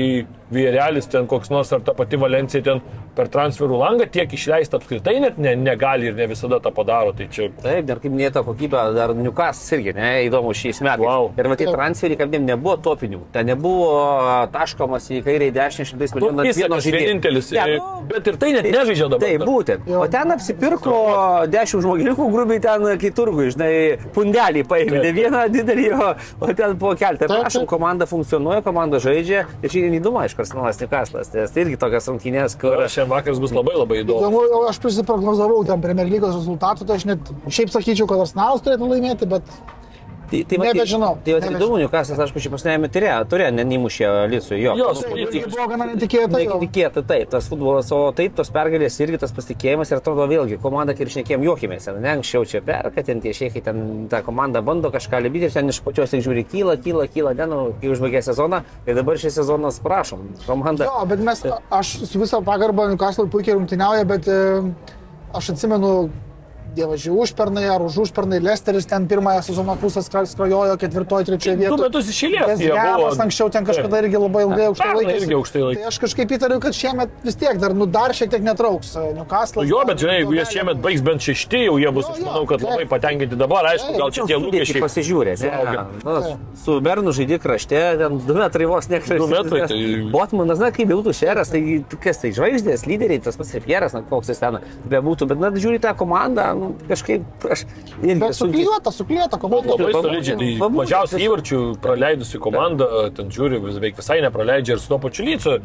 Vierelis 0.52 1.08
ten 1.10 1.26
koks 1.30 1.50
nors 1.50 1.72
ar 1.72 1.80
ta 1.86 1.96
pati 1.96 2.20
Valencija 2.20 2.62
ten 2.66 2.84
per 3.20 3.28
transferų 3.32 3.78
langą 3.80 4.08
tiek 4.12 4.32
išleisti 4.32 4.76
apskritai 4.78 5.18
net 5.20 5.38
ne, 5.42 5.52
negali 5.58 6.08
ir 6.10 6.16
ne 6.16 6.26
visada 6.30 6.60
tą 6.64 6.72
padaro. 6.74 7.12
Tai 7.16 7.26
čia... 7.32 7.50
Taip, 7.60 7.84
dar 7.88 8.00
kaip 8.00 8.14
minėta 8.14 8.42
kokybė, 8.46 8.84
dar 8.96 9.12
Newcastle 9.16 9.78
irgi, 9.78 9.94
ne, 9.96 10.10
įdomu 10.28 10.54
šiais 10.56 10.80
metais. 10.84 11.04
Wow. 11.04 11.30
Ir 11.36 11.50
matai, 11.50 11.68
transferį, 11.68 12.16
kad 12.20 12.36
nebuvo 12.40 12.76
topinių, 12.80 13.20
ten 13.34 13.50
nebuvo 13.50 13.90
taškomas 14.54 15.10
į 15.12 15.20
kairę 15.26 15.50
10 15.54 15.90
šimtais 15.90 16.14
milijonų. 16.16 16.38
Nu, 16.40 16.46
jis 16.48 16.62
yra 16.64 16.80
vienintelis, 16.80 17.50
Ne, 17.50 17.64
e, 17.74 17.78
nu, 17.80 18.04
bet 18.08 18.28
ir 18.30 18.36
tai 18.40 18.52
net 18.54 18.68
nežaidžia 18.70 19.08
dabar. 19.10 19.26
Taip, 19.26 19.44
būtent. 19.48 19.88
O 20.00 20.04
ten 20.12 20.34
apsipirko 20.34 20.96
10 21.50 21.84
žmogininkų 21.84 22.28
grubiai 22.32 22.62
ten 22.62 22.86
kiturgų, 23.02 23.48
žinai, 23.56 23.72
pundelį 24.14 24.64
paėmė, 24.70 25.02
ne 25.04 25.12
vieną 25.16 25.44
didelį, 25.52 25.86
o, 25.96 26.10
o 26.46 26.52
ten 26.56 26.76
po 26.80 26.94
keltą. 26.98 27.26
Taip, 27.26 27.34
Prašom, 27.34 27.66
komanda 27.70 28.08
funkcionuoja, 28.10 28.62
komanda 28.66 29.00
žaidžia. 29.02 29.44
Ir 29.60 29.74
šiandien 29.74 29.98
įdomu, 29.98 30.22
aišku, 30.22 30.44
Arsenalas 30.44 30.80
Newcastle'as, 30.82 31.32
nes 31.34 31.54
tai 31.54 31.66
irgi 31.66 31.80
tokias 31.80 32.08
rungtynės, 32.10 32.56
kur... 32.60 32.78
Šiandien 32.86 33.09
vakaras 33.10 33.42
bus 33.42 33.52
labai 33.54 33.76
labai 33.78 34.00
įdomu. 34.04 34.30
Įdomu, 34.30 34.62
aš 34.70 34.80
prisiprognozavau 34.82 35.60
ten 35.68 35.82
Premier 35.84 36.08
lygos 36.10 36.36
rezultatų, 36.38 36.88
tai 36.88 37.00
aš 37.00 37.06
net 37.10 37.34
šiaip 37.50 37.74
sakyčiau, 37.74 38.08
kad 38.10 38.24
Arsenalas 38.24 38.64
turėtų 38.64 38.90
laimėti, 38.94 39.28
bet 39.30 39.54
Tai, 40.30 40.40
tai, 40.46 40.58
va, 40.60 40.66
Nebežinau, 40.68 41.16
Tai, 41.16 41.22
tai, 41.24 41.32
tai 41.32 41.48
nebežinau. 41.50 41.58
įdomu, 41.58 41.78
Newcastle'as, 41.82 42.20
aišku, 42.22 42.38
šį 42.44 42.50
pasnėjame 42.52 42.88
turėjo, 42.94 43.16
turėjo, 43.32 43.50
neįmušė 43.66 44.10
Licui 44.30 44.60
jo. 44.62 44.76
Jo, 44.78 44.90
Licui. 44.94 45.40
tai 45.42 45.50
buvo 45.50 45.64
gana 45.72 45.88
netikėta. 45.90 46.38
jo. 46.44 46.58
Netikėta, 46.60 47.02
taip, 47.08 47.30
tas 47.32 47.48
futbolas, 47.50 47.90
o 47.90 47.98
taip, 48.14 48.36
tos 48.38 48.52
pergalės 48.54 48.98
irgi 49.02 49.18
tas 49.24 49.34
pasitikėjimas 49.34 49.90
ir 49.90 49.98
atrodo 49.98 50.28
vėlgi, 50.30 50.60
komanda, 50.62 50.94
kaip 50.94 51.08
ir 51.08 51.12
šnekėjom, 51.16 51.48
juokimės, 51.48 51.88
ne 51.98 52.12
anksčiau 52.14 52.46
čia 52.46 52.62
perka, 52.62 53.02
ten 53.02 53.18
tie 53.24 53.34
šeikai, 53.34 53.64
ten 53.66 54.06
ta 54.12 54.22
komanda 54.22 54.62
bando 54.62 54.92
kažką 54.94 55.18
libyti, 55.26 55.50
ten 55.50 55.74
iš 55.74 55.82
pačios 55.82 56.14
tik 56.14 56.22
žiūri, 56.22 56.46
kyla, 56.46 56.78
kyla, 56.78 57.08
kyla, 57.10 57.34
ne, 57.34 57.50
nu, 57.50 57.58
kai 57.82 57.90
užbaigė 57.90 58.22
sezoną, 58.30 58.62
tai 58.86 58.94
dabar 58.94 59.18
šis 59.18 59.34
sezonas, 59.42 59.82
prašom, 59.82 60.22
komanda. 60.46 60.86
Jo, 60.86 61.02
bet 61.10 61.26
mes, 61.26 61.42
aš 61.74 61.94
su 62.06 62.22
visą 62.22 62.38
pagarbą 62.46 62.86
Newcastle 62.94 63.26
puikiai 63.34 63.58
rungtyniauja, 63.58 64.06
bet 64.06 64.30
e, 64.30 64.38
aš 65.34 65.50
atsimenu, 65.56 66.10
dievažiai, 66.74 67.12
užpernai 67.14 67.64
ar 67.74 67.82
už 67.82 67.96
užpernai 68.06 68.40
Lesteris 68.40 68.86
ten 68.86 69.06
pirmąją 69.08 69.42
sezono 69.42 69.76
pusę 69.80 70.00
skra- 70.06 70.26
skrajojo 70.26 70.76
ketvirtoje, 70.80 71.24
trečioje 71.30 71.56
Du 71.56 71.62
vietoje. 71.62 71.82
metus 71.88 72.06
išėlės. 72.12 72.58
buvo- 72.60 73.22
anksčiau 73.24 73.50
ten 73.50 73.64
kažkada 73.66 73.98
irgi 74.02 74.16
labai 74.20 74.42
ilgai 74.46 74.66
aukštai 74.70 74.94
laikėsi. 74.94 75.74
Tai 75.76 75.84
aš 75.90 75.98
kažkaip 75.98 76.28
įtariu, 76.36 76.60
kad 76.60 76.72
šiemet 76.72 77.08
vis 77.24 77.34
tiek 77.36 77.58
dar, 77.58 77.74
nu, 77.74 77.86
dar 77.86 78.10
šiek 78.14 78.30
tiek 78.30 78.42
netrauks 78.42 78.96
e, 78.96 79.12
Newcastle. 79.18 79.66
Jo, 79.66 79.84
bet 79.86 79.98
žinai, 79.98 80.20
jeigu 80.22 80.34
jie 80.34 80.44
šiemet 80.46 80.80
baigs 80.80 81.02
bent 81.02 81.20
šešti, 81.20 81.64
jau 81.66 81.76
jie 81.78 81.90
bus, 81.92 82.04
Jo, 82.06 82.12
aš 82.12 82.18
jo, 82.18 82.24
manau, 82.26 82.46
kad 82.46 82.60
labai 82.62 82.86
patenkinti 82.88 83.36
dabar, 83.36 83.64
aišku, 83.74 83.96
gal 83.98 84.10
čia 84.10 84.26
tie 84.26 84.36
lūkesčiai. 84.36 84.80
Pasižiūrė, 84.80 85.34
nu, 86.04 86.36
su 86.64 86.80
Bernu 86.80 87.10
žaidė 87.12 87.38
krašte, 87.40 87.78
ten 87.98 88.18
2 88.20 88.34
metrai 88.44 88.66
vos 88.66 88.86
nekrašte. 88.88 89.18
Du 89.18 89.26
metrai, 89.28 89.66
tai- 89.68 90.10
Botmanas, 90.10 90.58
na, 90.58 90.70
kaip 90.70 90.88
būtų 90.88 91.12
šeras, 91.14 91.50
tai 91.50 91.84
kas 92.00 92.18
tai 92.18 92.30
žvaigždės, 92.32 92.86
lyderiai, 92.86 93.22
tas 93.22 93.36
pats 93.36 93.52
Repieras, 93.54 93.92
na, 93.92 94.02
koks 94.02 94.28
jis 94.28 94.38
ten 94.38 94.58
bebūtų, 94.88 95.26
bet, 95.28 95.38
na, 95.38 95.50
žiūri 95.50 95.80
tą 95.80 95.94
komandą, 95.96 96.54
nu, 96.60 96.70
kažkaip, 96.88 97.46
aš 97.50 97.64
irgi 98.02 98.18
Bet 98.20 98.36
suklijuota, 98.38 98.92
suklijuota 98.94 99.38
komanda. 99.40 99.76
Labai 99.76 99.92
solidžiai, 99.96 100.36
tai 100.40 100.72
mažiausiai 100.76 101.24
įvarčių 101.26 101.60
praleidusi 101.82 102.40
komanda, 102.42 102.88
ten 103.16 103.32
žiūri, 103.32 103.62
beveik 103.64 103.98
visai 104.00 104.20
nepraleidžia 104.24 104.76
ir 104.76 104.82
su 104.82 104.92
to 104.92 105.00
pačiu 105.02 105.26
Lycu. 105.26 105.56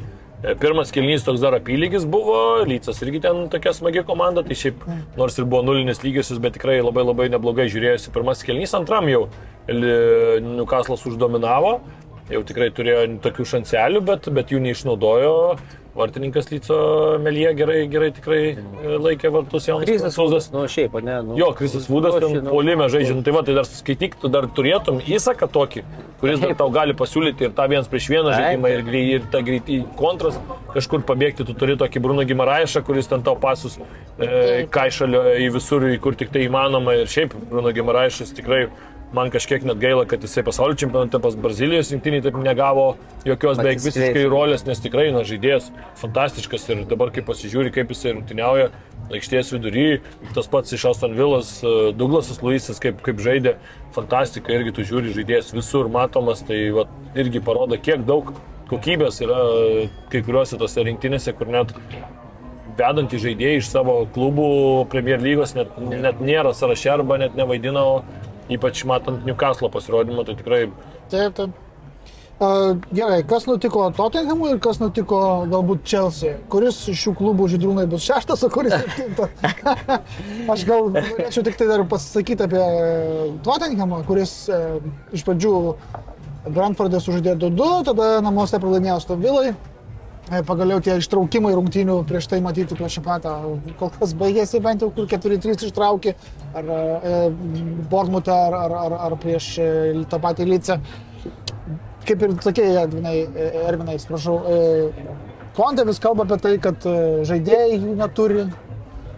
E, 0.46 0.54
Pirmas 0.62 0.91
kilnys 0.93 1.24
toks 1.26 1.41
dar 1.41 1.56
apylygis 1.58 2.06
buvo, 2.12 2.38
Lycas 2.68 3.00
irgi 3.06 3.22
ten 3.24 3.46
tokia 3.52 3.74
smagi 3.74 4.04
komanda, 4.08 4.43
tai 4.46 4.58
šiaip 4.60 4.84
nors 5.18 5.39
ir 5.39 5.48
buvo 5.50 5.64
nulinis 5.66 6.04
lygisis, 6.04 6.41
bet 6.43 6.58
tikrai 6.58 6.82
labai 6.84 7.06
labai 7.08 7.30
neblogai 7.34 7.70
žiūrėjosi. 7.72 8.12
Pirmas 8.16 8.43
kilnys 8.46 8.76
antram 8.78 9.10
jau 9.12 9.26
Newcastle'as 9.70 11.08
uždominavo, 11.10 11.80
jau 12.30 12.43
tikrai 12.46 12.70
turėjo 12.76 13.08
tokių 13.26 13.48
šanselių, 13.56 14.04
bet, 14.12 14.30
bet 14.36 14.54
jų 14.54 14.62
neišnaudojo. 14.68 15.34
Vartininkas 15.96 16.50
Lyco 16.52 16.78
Melie 17.24 17.54
gerai, 17.56 17.86
gerai 17.88 18.10
tikrai 18.12 18.39
e, 18.52 18.96
laikė 19.00 19.30
vartus 19.32 19.68
jaunas 19.70 19.88
Krisas. 19.88 20.18
Vūdas, 20.20 20.50
nu, 20.52 20.66
šiaip, 20.68 20.98
o 20.98 21.02
ne, 21.04 21.22
nu. 21.24 21.38
Jo, 21.39 21.54
Krisas 21.56 21.86
Vudas 21.88 22.18
ten 22.20 22.34
nu, 22.41 22.52
polime 22.52 22.89
žaidžia, 22.91 23.16
nu, 23.16 23.24
tai 23.24 23.32
va, 23.36 23.43
tai 23.48 23.56
dar 23.56 23.68
skaityk, 23.70 24.18
tu 24.20 24.28
dar 24.34 24.48
turėtum 24.58 25.00
įsaką 25.00 25.48
tokį, 25.56 25.86
kuris 26.20 26.41
dar 26.43 26.52
tau 26.60 26.68
gali 26.76 26.96
pasiūlyti 27.00 27.48
ir 27.48 27.54
tą 27.56 27.70
vienas 27.72 27.88
prieš 27.91 28.10
vieną 28.12 28.34
žaidimą 28.36 28.74
ir, 28.74 28.84
grei- 28.89 29.06
ir 29.16 29.30
tą 29.32 29.39
greitį 29.48 29.80
kontras 30.00 30.36
kažkur 30.76 31.06
pabėgti, 31.08 31.48
tu 31.48 31.56
turi 31.56 31.78
tokį 31.80 32.04
Bruno 32.04 32.28
Gimaraišą, 32.28 32.84
kuris 32.84 33.08
ten 33.08 33.24
tau 33.24 33.38
pasus 33.39 33.80
e, 34.20 34.66
kaišalio 34.76 35.24
į 35.46 35.48
visur, 35.56 35.88
į 35.96 36.02
kur 36.04 36.20
tik 36.20 36.36
tai 36.36 36.43
įmanoma 36.50 36.98
ir 37.00 37.08
šiaip 37.08 37.38
Bruno 37.48 37.72
Gimaraišas 37.76 38.36
tikrai 38.36 38.66
man 39.16 39.32
kažkiek 39.34 39.63
net 39.68 39.80
gaila, 39.82 40.05
kad 40.09 40.24
jisai 40.24 40.43
pasaulio 40.45 40.78
čempionate 40.80 41.20
pas 41.24 41.36
Brazilijos 41.39 41.91
rinktinį 41.93 42.22
taip 42.26 42.39
negavo 42.43 42.88
jokios 43.28 43.59
beveik 43.61 43.84
visiškai 43.84 44.26
rolės, 44.32 44.66
nes 44.68 44.82
tikrai, 44.84 45.07
na, 45.16 45.24
žaidėjas 45.28 45.72
fantastiškas 46.01 46.68
ir 46.74 46.84
dabar, 46.89 47.13
kai 47.16 47.24
pasižiūri, 47.26 47.74
kaip 47.76 47.93
jisai 47.93 48.16
rungtyniauja 48.18 48.72
aikštės 49.16 49.53
vidury, 49.53 49.86
tas 50.36 50.49
pats 50.51 50.76
iš 50.76 50.88
Aston 50.91 51.16
Villas, 51.18 51.55
e, 51.61 51.93
Douglasas 51.97 52.41
Luisas, 52.43 52.82
kaip, 52.82 52.99
kaip 53.05 53.22
žaidė, 53.24 53.55
fantastika, 53.95 54.53
irgi 54.55 54.76
tu 54.76 54.88
žiūri 54.89 55.13
žaidėjas 55.16 55.53
visur 55.55 55.89
matomas, 55.93 56.43
tai 56.45 56.68
va, 56.76 56.88
irgi 57.16 57.43
parodo, 57.45 57.78
kiek 57.78 58.03
daug 58.07 58.34
kokybės 58.70 59.22
yra 59.22 59.39
e, 59.45 59.88
kai 60.11 60.24
kuriuose 60.26 60.59
tose 60.61 60.86
rinktinėse, 60.88 61.36
kur 61.38 61.51
net 61.53 61.76
vedantys 62.76 63.24
žaidėjai 63.24 63.59
iš 63.61 63.70
savo 63.72 64.01
klubų 64.16 64.47
Premier 64.91 65.22
lygos 65.22 65.55
net, 65.55 65.78
net 65.80 66.22
nėra 66.24 66.51
sąraše 66.55 66.91
arba 66.91 67.20
net 67.22 67.38
nevaidino, 67.38 67.86
ypač 68.52 68.84
matant 68.86 69.26
Newcastle 69.26 69.72
pasirodymą, 69.74 70.26
tai 70.26 70.36
tikrai 70.39 70.66
Taip, 71.10 71.36
taip. 71.38 71.62
A, 72.36 72.76
Gerai, 72.91 73.22
kas 73.24 73.46
nutiko 73.48 73.86
Tottenhamui 73.96 74.50
ir 74.52 74.58
kas 74.60 74.82
nutiko 74.82 75.20
galbūt 75.48 75.86
Chelsea? 75.88 76.34
Kuris 76.52 76.82
iš 76.91 77.06
šių 77.06 77.14
klubų 77.22 77.48
žydrūnai 77.54 77.86
bus 77.88 78.04
šeštas, 78.04 78.43
o 78.43 78.50
kuris 78.52 78.76
septintas? 78.82 79.32
Aš 80.52 80.66
gal 80.68 80.89
norėčiau 80.91 81.46
tik 81.48 81.56
tai 81.62 81.70
dar 81.72 81.86
pasakyti 81.88 82.43
apie 82.43 82.66
Tottenhamą, 83.46 84.02
kuris 84.10 84.34
e, 84.52 84.60
iš 85.16 85.24
pradžių 85.28 85.54
Brentfordė 86.46 87.00
sužaidė 87.02 87.38
2-2, 87.41 87.70
tada 87.88 88.10
namuose 88.26 88.60
pralaimėjo 88.62 89.00
Stovvilai. 89.06 89.56
E, 90.26 90.42
Pagaliau 90.46 90.82
tie 90.82 90.98
ištraukimai 91.02 91.54
rungtynių 91.58 92.00
prieš 92.10 92.30
tai 92.32 92.42
matyti 92.42 92.78
prieš 92.78 93.00
šipatą 93.00 93.36
kol 93.80 93.92
kas 94.00 94.16
baigėsi 94.18 94.62
bent 94.64 94.82
jau, 94.82 94.90
kur 94.96 95.06
4-3 95.12 95.68
ištraukė, 95.70 96.16
ar 96.58 96.72
e, 96.78 97.20
Bormutą, 97.92 98.40
ar, 98.48 98.58
ar, 98.66 98.80
ar, 98.86 98.98
ar 99.10 99.18
prieš 99.22 99.52
e, 99.62 99.70
tą 100.10 100.22
patį 100.24 100.50
Lycę 100.50 100.82
kaip 102.06 102.22
ir 102.22 102.36
sakė, 102.42 102.66
Edvinai, 102.84 103.16
e, 103.26 103.48
Ervinai, 103.66 103.96
atsiprašau, 103.98 104.36
Konte 105.56 105.86
vis 105.88 106.02
kalba 106.04 106.26
apie 106.26 106.36
tai, 106.44 106.58
kad 106.60 106.84
e, 106.84 107.24
žaidėjai 107.24 107.78
jų 107.80 107.94
neturi, 107.96 108.42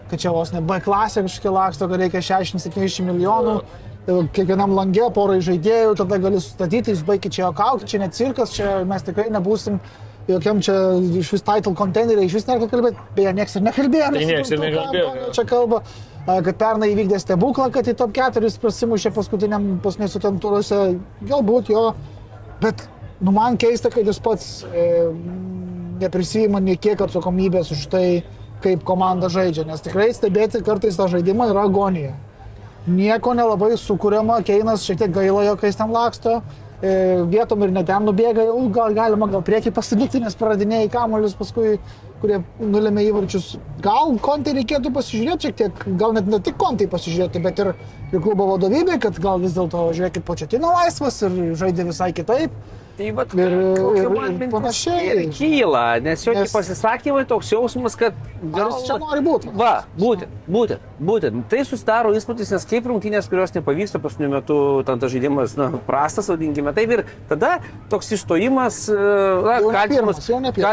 kad 0.06 0.20
čia 0.22 0.30
vos 0.30 0.52
ne 0.54 0.60
B 0.62 0.76
klasė 0.84 1.24
kažkokia 1.26 1.50
laksto, 1.56 1.88
kad 1.90 1.98
reikia 1.98 2.20
60-70 2.22 3.08
milijonų, 3.08 3.54
e, 3.58 4.18
kiekvienam 4.36 4.76
langė 4.76 5.08
porai 5.16 5.40
žaidėjų, 5.42 5.96
tada 5.98 6.20
gali 6.22 6.38
sustatyti, 6.38 6.94
jūs 6.94 7.02
baigit 7.08 7.34
čia 7.34 7.48
jokauti, 7.48 7.88
čia 7.90 8.00
ne 8.04 8.10
cirkas, 8.14 8.54
čia 8.54 8.76
mes 8.86 9.02
tikrai 9.08 9.26
nebūsim 9.34 9.80
jokiam 10.28 10.60
čia 10.64 10.76
iš 11.20 11.32
vis 11.36 11.44
title 11.46 11.74
konteineriai, 11.78 12.28
iš 12.28 12.36
vis 12.38 12.46
nereikia 12.48 12.68
kalbėti, 12.72 13.08
beje, 13.16 13.32
nieks 13.38 13.56
ir 13.56 13.64
nekalbėjo, 13.64 14.12
Tai 14.14 14.28
nieks 14.30 14.52
ir 14.52 14.60
ką 14.60 14.66
nekalbėjo, 14.66 15.08
Antonio 15.08 15.26
jo. 15.26 15.32
čia 15.38 15.44
kalba, 15.48 15.80
kad 16.28 16.60
pernai 16.60 16.90
įvykdė 16.92 17.20
stebuklą, 17.22 17.70
kad 17.74 17.88
į 17.88 17.96
top 17.98 18.14
4 18.16 18.52
prasimušė 18.62 19.12
paskutiniam 19.16 19.68
pasmėsiu 19.84 20.20
ten 20.24 20.40
turuose, 20.42 20.80
galbūt 21.28 21.72
jo, 21.72 21.84
bet 22.62 22.84
nu, 23.20 23.32
man 23.32 23.56
keista, 23.60 23.90
kad 23.94 24.06
jis 24.06 24.20
pats 24.22 24.50
e, 24.68 24.88
neprisijima 26.02 26.60
nei 26.62 26.78
kiek 26.80 27.00
atsakomybės 27.08 27.72
už 27.74 27.88
tai, 27.92 28.06
kaip 28.62 28.82
komanda 28.86 29.30
žaidžia, 29.30 29.64
nes 29.68 29.82
tikrai 29.84 30.10
stebėti 30.14 30.64
kartais 30.66 30.96
tą 30.98 31.06
žaidimą 31.10 31.52
yra 31.52 31.66
agonija. 31.68 32.16
Nieko 32.88 33.34
nelabai 33.36 33.74
sukūriama, 33.78 34.40
Keinas 34.46 34.86
šiek 34.86 34.98
tiek 35.02 35.12
gaila 35.14 35.44
jo, 35.46 35.54
kai 35.60 35.70
jis 35.70 35.78
ten 35.78 35.92
laksto, 35.92 36.38
vietom 36.80 37.62
ir 37.66 37.72
net 37.74 37.88
ten 37.90 38.04
nubėga, 38.06 38.44
gal 38.74 38.94
galima 38.94 39.26
gal 39.26 39.42
prieki 39.42 39.72
pasilikti, 39.74 40.20
nes 40.22 40.36
praradinėjai 40.38 40.90
kamuolius 40.92 41.34
paskui, 41.34 41.78
kurie 42.22 42.38
nulėmė 42.62 43.02
įvarčius. 43.08 43.56
Gal 43.82 44.14
kontį 44.22 44.54
reikėtų 44.60 44.92
pasižiūrėti 44.94 45.48
šiek 45.48 45.56
tiek, 45.58 45.86
gal 45.98 46.14
net 46.14 46.30
ne 46.30 46.38
tik 46.38 46.58
kontį 46.60 46.86
pasižiūrėti, 46.92 47.42
bet 47.42 47.62
ir, 47.64 47.72
ir 48.12 48.22
klubo 48.22 48.46
vadovybė, 48.52 49.00
kad 49.02 49.18
gal 49.22 49.42
vis 49.42 49.56
dėlto 49.58 49.88
žiūrėkit 49.96 50.26
početino 50.26 50.70
laisvas 50.76 51.18
ir 51.26 51.40
žaidė 51.58 51.88
visai 51.90 52.12
kitaip. 52.14 52.54
Tai 52.98 53.12
vat, 53.14 53.30
Ir- 53.34 53.52
ir- 53.54 54.42
ir 54.42 54.48
panašiai. 54.50 55.02
Ir 55.06 55.28
kyla, 55.30 56.00
nes 56.02 56.24
jo 56.26 56.32
Nes- 56.34 56.50
pasisakymai 56.50 57.24
toks 57.30 57.52
jausmas, 57.52 57.94
kad 57.96 58.12
Gal 58.42 58.72
čia 58.82 58.96
nori 58.98 59.22
būti? 59.22 59.52
Va, 59.54 59.84
būtent, 59.96 60.26
būtent, 60.50 60.82
būtent. 60.98 61.44
Tai 61.48 61.60
susidaro 61.62 62.10
įspūdis, 62.18 62.50
nes 62.50 62.64
kaip 62.66 62.88
rungtynės, 62.90 63.28
kurios 63.30 63.54
nepavyksta 63.54 64.00
paskutiniu 64.02 64.32
metu, 64.34 64.82
ten 64.82 64.98
tas 64.98 65.12
žaidimas, 65.12 65.54
na, 65.56 65.70
prastas, 65.86 66.26
vadinkime 66.26 66.74
taip, 66.74 66.90
ir 66.90 67.04
tada 67.28 67.60
toks 67.88 68.10
išstojimas, 68.18 68.88
e, 68.90 68.98
na, 69.46 69.60
kaltinimas. 69.78 70.18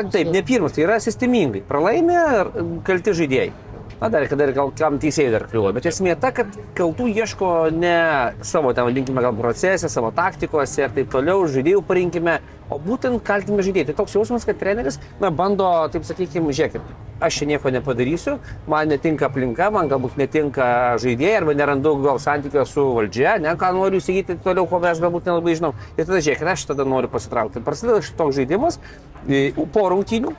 Taip, 0.09 0.31
ne 0.33 0.41
pirmas, 0.41 0.73
tai 0.73 0.83
yra 0.87 0.97
sistemingai. 0.97 1.61
Pralaimė 1.69 2.81
kalti 2.83 3.13
žaidėjai. 3.21 3.51
Na, 4.01 4.09
dar, 4.09 4.27
dar 4.27 4.51
gal 4.51 4.73
kam 4.75 4.97
teisėjai 4.99 5.31
dar 5.31 5.45
kliuvo, 5.47 5.69
bet 5.75 5.85
esmė 5.87 6.17
ta, 6.19 6.33
kad 6.35 6.51
kaltų 6.75 7.07
ieško 7.15 7.51
ne 7.71 7.95
savo, 8.43 8.73
ten 8.75 8.83
vadinkime, 8.89 9.21
gal 9.23 9.35
procese, 9.37 9.87
savo 9.91 10.09
taktikose 10.15 10.83
ir 10.83 10.95
taip 10.97 11.13
toliau, 11.13 11.45
žaidėjų 11.47 11.79
parinkime, 11.87 12.33
o 12.67 12.75
būtent 12.81 13.23
kaltinime 13.23 13.63
žaidėjai. 13.63 13.87
Tai 13.89 13.95
toks 14.01 14.17
jausmas, 14.17 14.43
kad 14.47 14.59
treneris, 14.59 14.99
na, 15.21 15.29
bando, 15.31 15.69
taip 15.93 16.03
sakykime, 16.07 16.51
žiūrėkit, 16.51 16.89
aš 17.23 17.37
čia 17.39 17.47
nieko 17.53 17.71
nepadarysiu, 17.71 18.33
man 18.67 18.91
netinka 18.91 19.29
aplinka, 19.29 19.69
man 19.71 19.87
galbūt 19.91 20.19
netinka 20.19 20.67
žaidėjai, 20.99 21.37
arba 21.39 21.55
nerandu 21.55 21.93
gal 22.03 22.19
santykio 22.19 22.65
su 22.67 22.83
valdžia, 22.97 23.37
ne, 23.45 23.53
ką 23.55 23.69
noriu 23.77 24.01
įsigyti 24.03 24.35
toliau, 24.43 24.67
ko 24.67 24.81
mes 24.83 24.99
galbūt 24.99 25.31
nelabai 25.31 25.55
žinom. 25.55 25.77
Ir 25.95 26.03
tada 26.03 26.19
žiūrėkit, 26.19 26.51
aš 26.51 26.67
tada 26.73 26.83
noriu 26.83 27.07
pasitraukti. 27.15 27.63
Prasideda 27.63 28.03
šitoks 28.03 28.41
žaidimas 28.41 28.81
po 29.71 29.87
rungtynių 29.93 30.35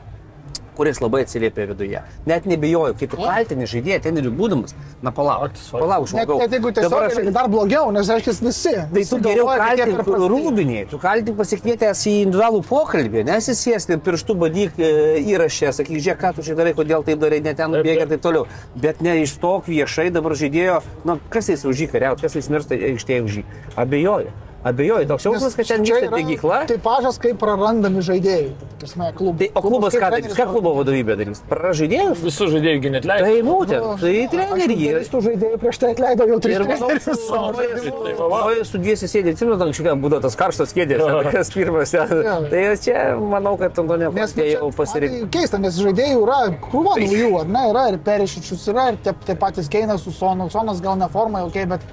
kuris 0.76 1.00
labai 1.00 1.22
atsiliepia 1.26 1.66
viduje. 1.72 2.02
Net 2.26 2.46
nebejoju, 2.46 2.94
kaip 3.00 3.10
tu 3.14 3.16
kaltini 3.20 3.66
žaidėją 3.66 4.00
trenerių 4.06 4.32
būdamas. 4.38 4.74
Na 5.02 5.10
palauk, 5.12 5.52
palauk, 5.72 6.06
Net, 6.06 6.12
žmogau. 6.12 6.38
net 6.40 6.52
jeigu 6.56 6.72
Dabar 6.76 7.08
tiesiog 7.10 7.26
aš- 7.26 7.32
dar 7.34 7.48
blogiau, 7.52 7.90
nes 7.92 8.08
reiškia 8.08 8.34
visi. 8.46 8.74
Tai 8.94 9.04
tu 9.10 9.18
geriau 9.26 9.46
kaltink 9.46 10.06
rūbinį, 10.06 10.80
tu 10.90 10.98
kaltink 11.02 11.36
pasikvietęs 11.40 12.04
į 12.06 12.14
individualų 12.26 12.62
pokalbį, 12.68 13.24
nesisėsti 13.28 13.98
pirštų 14.06 14.36
badyk 14.40 14.78
e, 14.78 14.90
įrašę, 15.32 15.72
sakyk, 15.80 15.98
žiūrėk, 16.00 16.20
ką 16.22 16.34
tu 16.36 16.42
čia 16.46 16.54
darai, 16.58 16.72
kodėl 16.76 17.04
taip 17.06 17.18
darai, 17.22 17.40
net 17.44 17.56
ten 17.56 17.70
bėga 17.72 18.06
ir 18.06 18.08
taip 18.14 18.22
toliau. 18.24 18.46
Bet 18.76 19.00
ne 19.00 19.18
išstok 19.22 19.66
viešai 19.68 20.10
dabar 20.12 20.32
žaidėjo, 20.38 20.82
na 21.04 21.18
kas 21.30 21.48
jis 21.48 21.64
už 21.64 21.84
jį 21.86 21.90
kariauti, 21.92 22.22
kas 22.26 22.34
jis 22.36 22.48
miršta 22.52 22.74
aikštėje 22.74 23.22
už 23.24 23.38
jį. 23.40 23.44
Abejoju. 23.76 24.30
Abejoju, 24.66 25.06
toks 25.06 25.24
jausmas, 25.28 25.54
kad 25.54 25.68
Čia 25.68 25.76
vyksta 25.78 26.08
degykla. 26.10 26.56
Tai 26.66 26.76
pažas, 26.82 27.20
kaip 27.22 27.38
prarandami 27.38 28.02
žaidėjai. 28.02 28.48
Prasme, 28.80 29.10
klub, 29.16 29.38
Tai, 29.38 29.48
o 29.54 29.62
klubas 29.62 29.94
kaip 29.94 30.02
ką 30.02 30.08
darys? 30.10 30.24
treneris 30.26 30.40
Ką 30.40 30.46
klubo 30.50 30.72
vadovybė 30.80 31.16
darys? 31.20 31.42
Praražaidėjus? 31.50 32.24
Visų 32.26 32.48
žaidėjų 32.56 32.90
net 32.96 33.06
leidžia. 33.06 33.28
Tai 33.30 33.44
būtent, 33.46 33.86
tai 34.02 34.14
treneriai. 34.32 34.90
Jis 34.96 35.12
tų 35.12 35.20
žaidėjų 35.26 35.60
prieš 35.62 35.80
tai 35.82 35.90
atleido 35.94 36.26
jau 36.32 36.38
tris 36.42 36.56
Ir 36.56 36.64
manau, 36.66 36.88
trenerius 36.90 37.22
savo 37.28 37.52
Tai 37.56 38.64
su 38.66 38.80
dviesi 38.82 39.10
sėdė, 39.10 39.34
atsimenu, 39.36 39.58
anksčiau 39.68 39.86
ten 39.86 40.02
būdavo 40.02 40.24
tas 40.26 40.38
karštas 40.38 40.74
kėdės, 40.76 41.04
kas 41.30 41.52
pirmas. 41.54 41.94
Tai 41.94 42.64
čia, 42.82 43.04
manau, 43.20 43.54
kad 43.60 43.78
Antonio 43.82 44.10
Nes 44.16 44.34
nu, 44.36 44.72
pasirinkti. 44.76 45.22
tai 45.22 45.30
keista, 45.38 45.60
nes 45.62 45.78
žaidėjų 45.78 46.24
yra 46.24 46.40
krūva 46.66 46.96
naujų, 47.00 47.30
ar 47.42 47.52
ne? 47.54 47.64
Yra 47.70 47.86
ir 47.92 48.00
Perišičius, 48.06 48.66
yra 48.72 48.90
ir 48.92 48.98
tie, 49.04 49.14
patys 49.38 49.70
Keinas 49.72 50.04
su 50.06 50.14
Sonu. 50.14 50.48
Sonas 50.52 50.82
gal 50.84 50.98
ne 50.98 51.08
formai, 51.12 51.44
ok, 51.46 51.62
bet, 51.70 51.86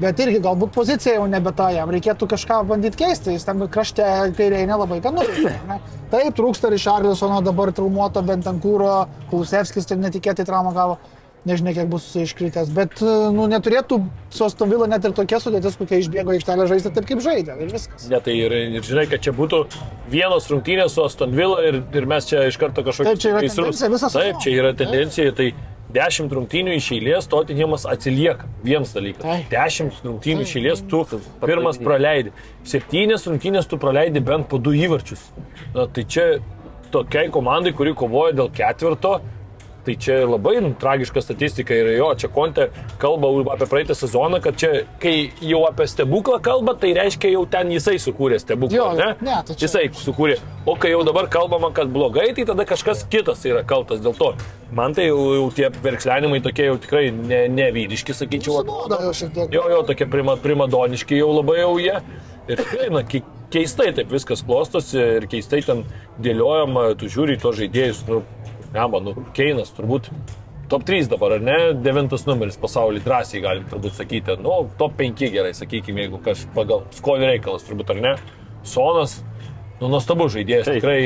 bet 0.00 0.22
irgi 0.22 0.40
galbūt 0.44 0.72
pozicija 0.74 1.18
jau 1.18 1.26
nebe 1.30 1.52
ta, 1.56 1.70
jam 1.74 1.90
reikėtų 1.92 2.28
kažką 2.30 2.62
bandyti 2.68 3.00
keisti. 3.02 3.34
Jis 3.36 3.46
ten 3.48 3.62
krašte 3.72 4.06
kairiai 4.38 4.68
nelabai 4.68 5.00
ką 5.04 5.12
nuveikia. 5.16 5.78
Taip, 6.12 6.32
trūksta 6.38 6.72
Richarlisono 6.72 7.42
dabar 7.44 7.72
traumuoto, 7.76 8.24
bent 8.26 8.48
ant 8.48 8.62
kūro, 8.64 9.06
Kulusevskis 9.30 9.88
ten 9.88 10.04
netikėtai 10.04 10.46
traumą 10.48 10.74
gavo. 10.76 10.98
Nežinia, 11.46 11.70
kiek 11.72 11.86
bus 11.88 12.04
iškritęs, 12.18 12.70
bet 12.74 12.98
nu, 13.32 13.44
neturėtų 13.48 14.00
su 14.34 14.44
Astovila 14.44 14.88
net 14.90 15.06
ir 15.06 15.14
tokia 15.16 15.38
sudėtis, 15.40 15.78
kokia 15.78 16.00
išbėgo 16.02 16.34
į 16.34 16.40
aikštelę 16.40 16.66
žaisti 16.68 16.90
taip, 16.96 17.06
kaip 17.08 17.22
žaidė. 17.24 17.54
Ir 17.62 17.70
viskas. 17.72 18.08
Ne, 18.10 18.18
tai 18.24 18.34
ir, 18.36 18.52
ir 18.74 18.84
žinai, 18.84 19.06
kad 19.08 19.22
čia 19.24 19.32
būtų 19.38 19.62
vienos 20.10 20.50
rungtynės 20.50 20.98
su 20.98 21.04
Aston 21.06 21.32
Villa 21.38 21.62
ir, 21.70 21.78
ir 21.94 22.08
mes 22.10 22.26
čia 22.28 22.42
iš 22.50 22.58
karto 22.60 22.82
kažkokius 22.84 23.22
Taip, 23.22 23.22
čia 23.22 23.32
yra 23.36 23.46
tendencija 23.46 23.92
visą 23.94 24.10
Taip, 24.18 24.42
čia 24.42 24.56
yra 24.58 24.74
tendencija, 24.82 25.32
tai 25.38 25.52
dešimt 25.94 26.32
rungtynių 26.34 26.76
iš 26.78 26.90
eilės 26.96 27.28
Tottenhamas 27.30 27.86
atsilieka. 27.88 28.48
Vienas 28.64 28.92
dalykas. 28.96 29.24
Taip. 29.24 29.48
Dešimt 29.52 30.02
rungtynių 30.04 30.44
iš 30.44 30.54
eilės 30.60 30.84
tu 30.90 31.02
pirmas 31.44 31.80
praleidi. 31.80 32.34
Septynės 32.68 33.26
rungtynės 33.28 33.70
tu 33.70 33.80
praleidi 33.80 34.22
bent 34.24 34.48
po 34.50 34.60
du 34.60 34.74
įvarčius. 34.76 35.28
Na, 35.74 35.86
tai 35.86 36.04
čia 36.04 36.28
tokiai 36.92 37.32
komandai, 37.32 37.74
kuri 37.76 37.94
kovoja 37.96 38.36
dėl 38.36 38.52
ketvirto, 38.54 39.18
Tai 39.88 39.94
čia 39.96 40.16
labai 40.28 40.58
nu, 40.60 40.74
tragiška 40.76 41.22
statistika 41.24 41.72
ir 41.72 41.86
jo, 41.96 42.10
čia 42.20 42.28
Konte 42.28 42.66
kalba 43.00 43.30
apie 43.54 43.64
praeitą 43.70 43.94
sezoną, 43.96 44.36
kad 44.44 44.58
čia, 44.60 44.82
kai 45.00 45.30
jau 45.40 45.62
apie 45.64 45.86
stebuklą 45.88 46.36
kalba, 46.44 46.74
tai 46.76 46.90
reiškia 46.98 47.30
jau 47.32 47.46
ten 47.48 47.70
jisai 47.72 47.94
sukūrė 47.96 48.36
stebuklą, 48.42 48.76
Jo, 48.76 48.88
ne? 48.98 49.06
ne, 49.24 49.38
tai 49.48 49.54
čia- 49.56 49.62
Jisai 49.64 49.86
sukūrė. 49.96 50.36
O 50.68 50.74
kai 50.76 50.90
jau 50.92 51.00
dabar 51.08 51.24
kalbama, 51.32 51.70
kad 51.72 51.88
blogai, 51.88 52.34
tai 52.36 52.44
tada 52.50 52.66
kažkas 52.68 53.06
kitas 53.08 53.40
yra 53.48 53.62
kaltas 53.64 54.02
dėl 54.04 54.12
to. 54.18 54.34
Man 54.76 54.92
tai 54.92 55.06
jau, 55.08 55.16
jau 55.38 55.46
tie 55.56 55.70
verkslenimai 55.72 56.42
tokie 56.44 56.66
jau 56.68 56.76
tikrai 56.76 57.08
ne, 57.16 57.46
nevyriški, 57.48 58.12
sakyčiau. 58.12 58.60
Nusibodo 58.60 59.00
jau 59.06 59.14
šiek 59.22 59.32
tiek. 59.38 59.56
Jo, 59.56 59.64
jo, 59.72 59.80
tokie 59.88 60.04
prima, 60.12 60.36
primadoniški 60.36 61.16
jau 61.22 61.32
labai 61.38 61.62
jau 61.62 61.72
jie. 61.80 61.96
Ir 62.48 62.60
tikrai, 62.60 62.90
na, 62.92 63.02
ke- 63.08 63.24
keistai 63.56 63.88
taip 63.96 64.12
viskas 64.12 64.44
klostosi 64.44 65.00
ir 65.16 65.26
keistai 65.32 65.64
ten 65.64 65.86
dėliojama, 66.20 66.90
tu 67.00 67.08
žiūri 67.08 67.38
į 67.38 67.42
tos 67.46 67.56
žaidėjus, 67.56 68.04
nu, 68.12 68.20
ne, 68.74 68.84
man, 68.92 69.08
nu, 69.08 69.26
Keinas 69.36 69.72
turbūt 69.76 70.10
top 70.68 70.84
3 70.88 71.08
dabar, 71.08 71.36
ar 71.38 71.44
ne, 71.44 71.56
devintas 71.84 72.26
numeris 72.28 72.58
pasaulyje 72.60 73.04
drąsiai 73.06 73.42
galim 73.44 73.68
turbūt 73.70 73.96
sakyti, 73.96 74.36
nu, 74.44 74.58
top 74.80 74.98
5 75.00 75.24
gerai, 75.32 75.54
sakykime, 75.56 76.04
jeigu 76.04 76.20
kažkas 76.24 76.52
pagal 76.56 76.84
skonį 76.98 77.32
reikalas 77.32 77.64
turbūt, 77.68 77.94
ar 77.94 78.02
ne. 78.04 78.14
Sonas, 78.68 79.18
nu, 79.80 79.88
nuostabus 79.92 80.34
žaidėjas, 80.34 80.68
Taip. 80.68 80.80
tikrai 80.80 81.00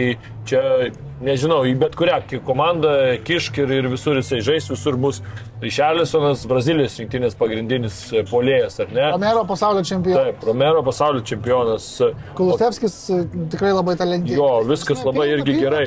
čia, 0.48 0.90
nežinau, 1.22 1.62
į 1.68 1.74
bet 1.80 1.96
kurią 1.98 2.20
komandą 2.46 2.92
kišk 3.26 3.62
ir, 3.62 3.72
ir 3.80 3.88
visur 3.92 4.18
jisai 4.18 4.40
žais, 4.44 4.68
visur 4.72 4.96
bus 5.00 5.20
Ryšelisonas, 5.62 6.42
Brazilijos 6.50 6.96
rinktinės 6.98 7.36
pagrindinis 7.38 7.98
e, 8.10 8.24
polėjas, 8.26 8.80
ar 8.82 8.88
ne? 8.94 9.04
Romero 9.14 9.44
pasaulio 9.46 9.84
čempionas. 9.86 10.24
Taip, 10.26 10.46
Romero 10.48 10.82
pasaulio 10.86 11.22
čempionas. 11.28 11.88
e, 12.02 12.08
Kulusevskis 12.38 12.96
e, 13.14 13.18
tikrai 13.52 13.70
labai 13.76 13.94
talentingas. 14.00 14.40
Jo, 14.40 14.48
viskas 14.66 15.04
labai 15.06 15.28
irgi 15.36 15.58
gerai. 15.60 15.84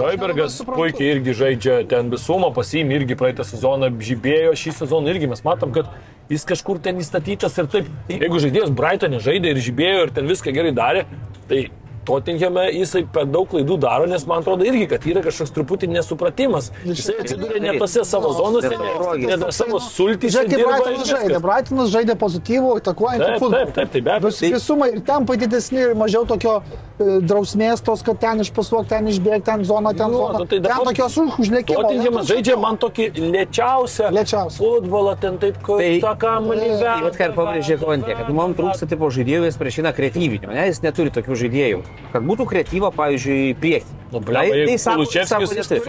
Hoibergas 0.00 0.58
puikiai 0.66 1.12
irgi 1.18 1.36
žaidžia 1.38 1.76
ten 1.90 2.10
visumą, 2.12 2.50
pasiimė 2.56 2.98
irgi 2.98 3.18
praeitą 3.20 3.46
sezoną, 3.46 3.92
žibėjo 4.02 4.56
šį 4.58 4.74
sezoną 4.80 5.14
irgi 5.14 5.30
mes 5.30 5.44
matom, 5.46 5.70
kad 5.76 5.92
jis 6.32 6.48
kažkur 6.48 6.80
ten 6.82 6.98
įstatytas 7.02 7.60
ir 7.60 7.70
taip. 7.70 7.92
Jeigu 8.10 8.42
žaidėjas 8.42 8.74
Brightonė 8.74 9.22
žaidė 9.22 9.54
ir 9.54 9.62
žibėjo 9.62 10.08
ir 10.08 10.16
ten 10.16 10.26
viską 10.30 10.54
gerai 10.56 10.74
darė, 10.74 11.06
tai 11.46 11.68
Tottenhame 12.04 12.64
jisai 12.74 13.04
per 13.14 13.26
daug 13.30 13.46
klaidų 13.50 13.76
daro, 13.78 14.06
nes 14.10 14.24
man 14.26 14.42
atrodo 14.42 14.64
irgi, 14.66 14.88
kad 14.90 15.04
yra 15.06 15.20
kažkoks 15.22 15.52
truputį 15.54 15.86
nesupratimas. 15.92 16.72
Jisai 16.84 17.14
atsiduria 17.22 17.60
ne 17.62 17.74
tose 17.78 18.02
savo 18.04 18.32
zonose, 18.34 18.72
ne, 18.72 19.26
ne 19.28 19.36
tose 19.38 19.58
savo 19.62 19.78
sultyse. 19.78 20.42
Žiūrėk, 20.42 20.50
kaip 20.50 20.66
Brightonas 20.66 21.12
žaidė. 21.12 21.38
Brightonas 21.44 21.92
žaidė 21.94 22.16
pozityvų, 22.18 22.72
atakuojantį 22.82 23.28
futbolą. 23.38 23.52
taip, 23.60 23.74
taip, 23.78 23.92
taip, 23.94 24.04
be 24.08 24.14
abejo. 24.16 24.32
Vis- 24.34 24.56
Visumai 24.56 24.88
ir 24.96 25.00
tempai 25.06 25.36
didesni, 25.44 25.78
ir 25.78 25.94
mažiau 25.94 26.26
tokio 26.26 26.56
e, 26.58 27.20
drausmės, 27.22 27.84
tos, 27.86 28.02
kad 28.02 28.18
ten 28.18 28.42
išpasuok, 28.42 28.88
ten 28.90 29.06
išbėg, 29.06 29.44
ten 29.46 29.62
zona, 29.64 29.94
ten 29.94 30.10
zona. 30.10 30.38
nu 30.42 30.44
tai 30.46 30.58
ten 30.58 30.66
dabar- 30.66 30.90
tokios 30.90 31.16
už- 31.22 31.38
užlėkimo. 31.38 31.82
Tottenhamas 31.86 32.26
žaidžia 32.26 32.58
man 32.58 32.76
tokį 32.82 33.06
lėčiausią 33.30 34.10
Lėčiausią. 34.10 34.58
futbolą, 34.58 35.14
ten 35.20 35.38
taip, 35.38 35.62
kur 35.62 35.78
Tai- 35.78 36.00
tą 36.02 36.14
kamuolį 36.18 36.66
Tai 36.66 36.76
veda. 36.82 37.00
vat 37.06 37.16
ką 37.16 37.24
ir 37.30 37.32
pabrėžė 37.38 37.78
Kontė, 37.82 38.16
kad 38.18 38.28
mums 38.30 38.56
trūksta 38.58 38.88
tipo 38.88 39.06
žaidėjų, 39.10 39.44
jis 39.46 39.56
priešina 39.56 39.94
kreatyvinio, 39.94 40.48
ne, 40.52 40.66
jis 40.66 40.80
neturi 40.82 41.10
tokių 41.10 41.34
žaidėjų. 41.42 41.82
Kad 42.12 42.22
būtų 42.28 42.44
kreatyva, 42.46 42.90
pavyzdžiui, 42.92 43.54
prieki. 43.60 43.86
Nu, 44.12 44.20
blemba, 44.20 44.52
jeigu 44.52 44.68
Lučevskis, 45.00 45.30
neturi. 45.72 45.80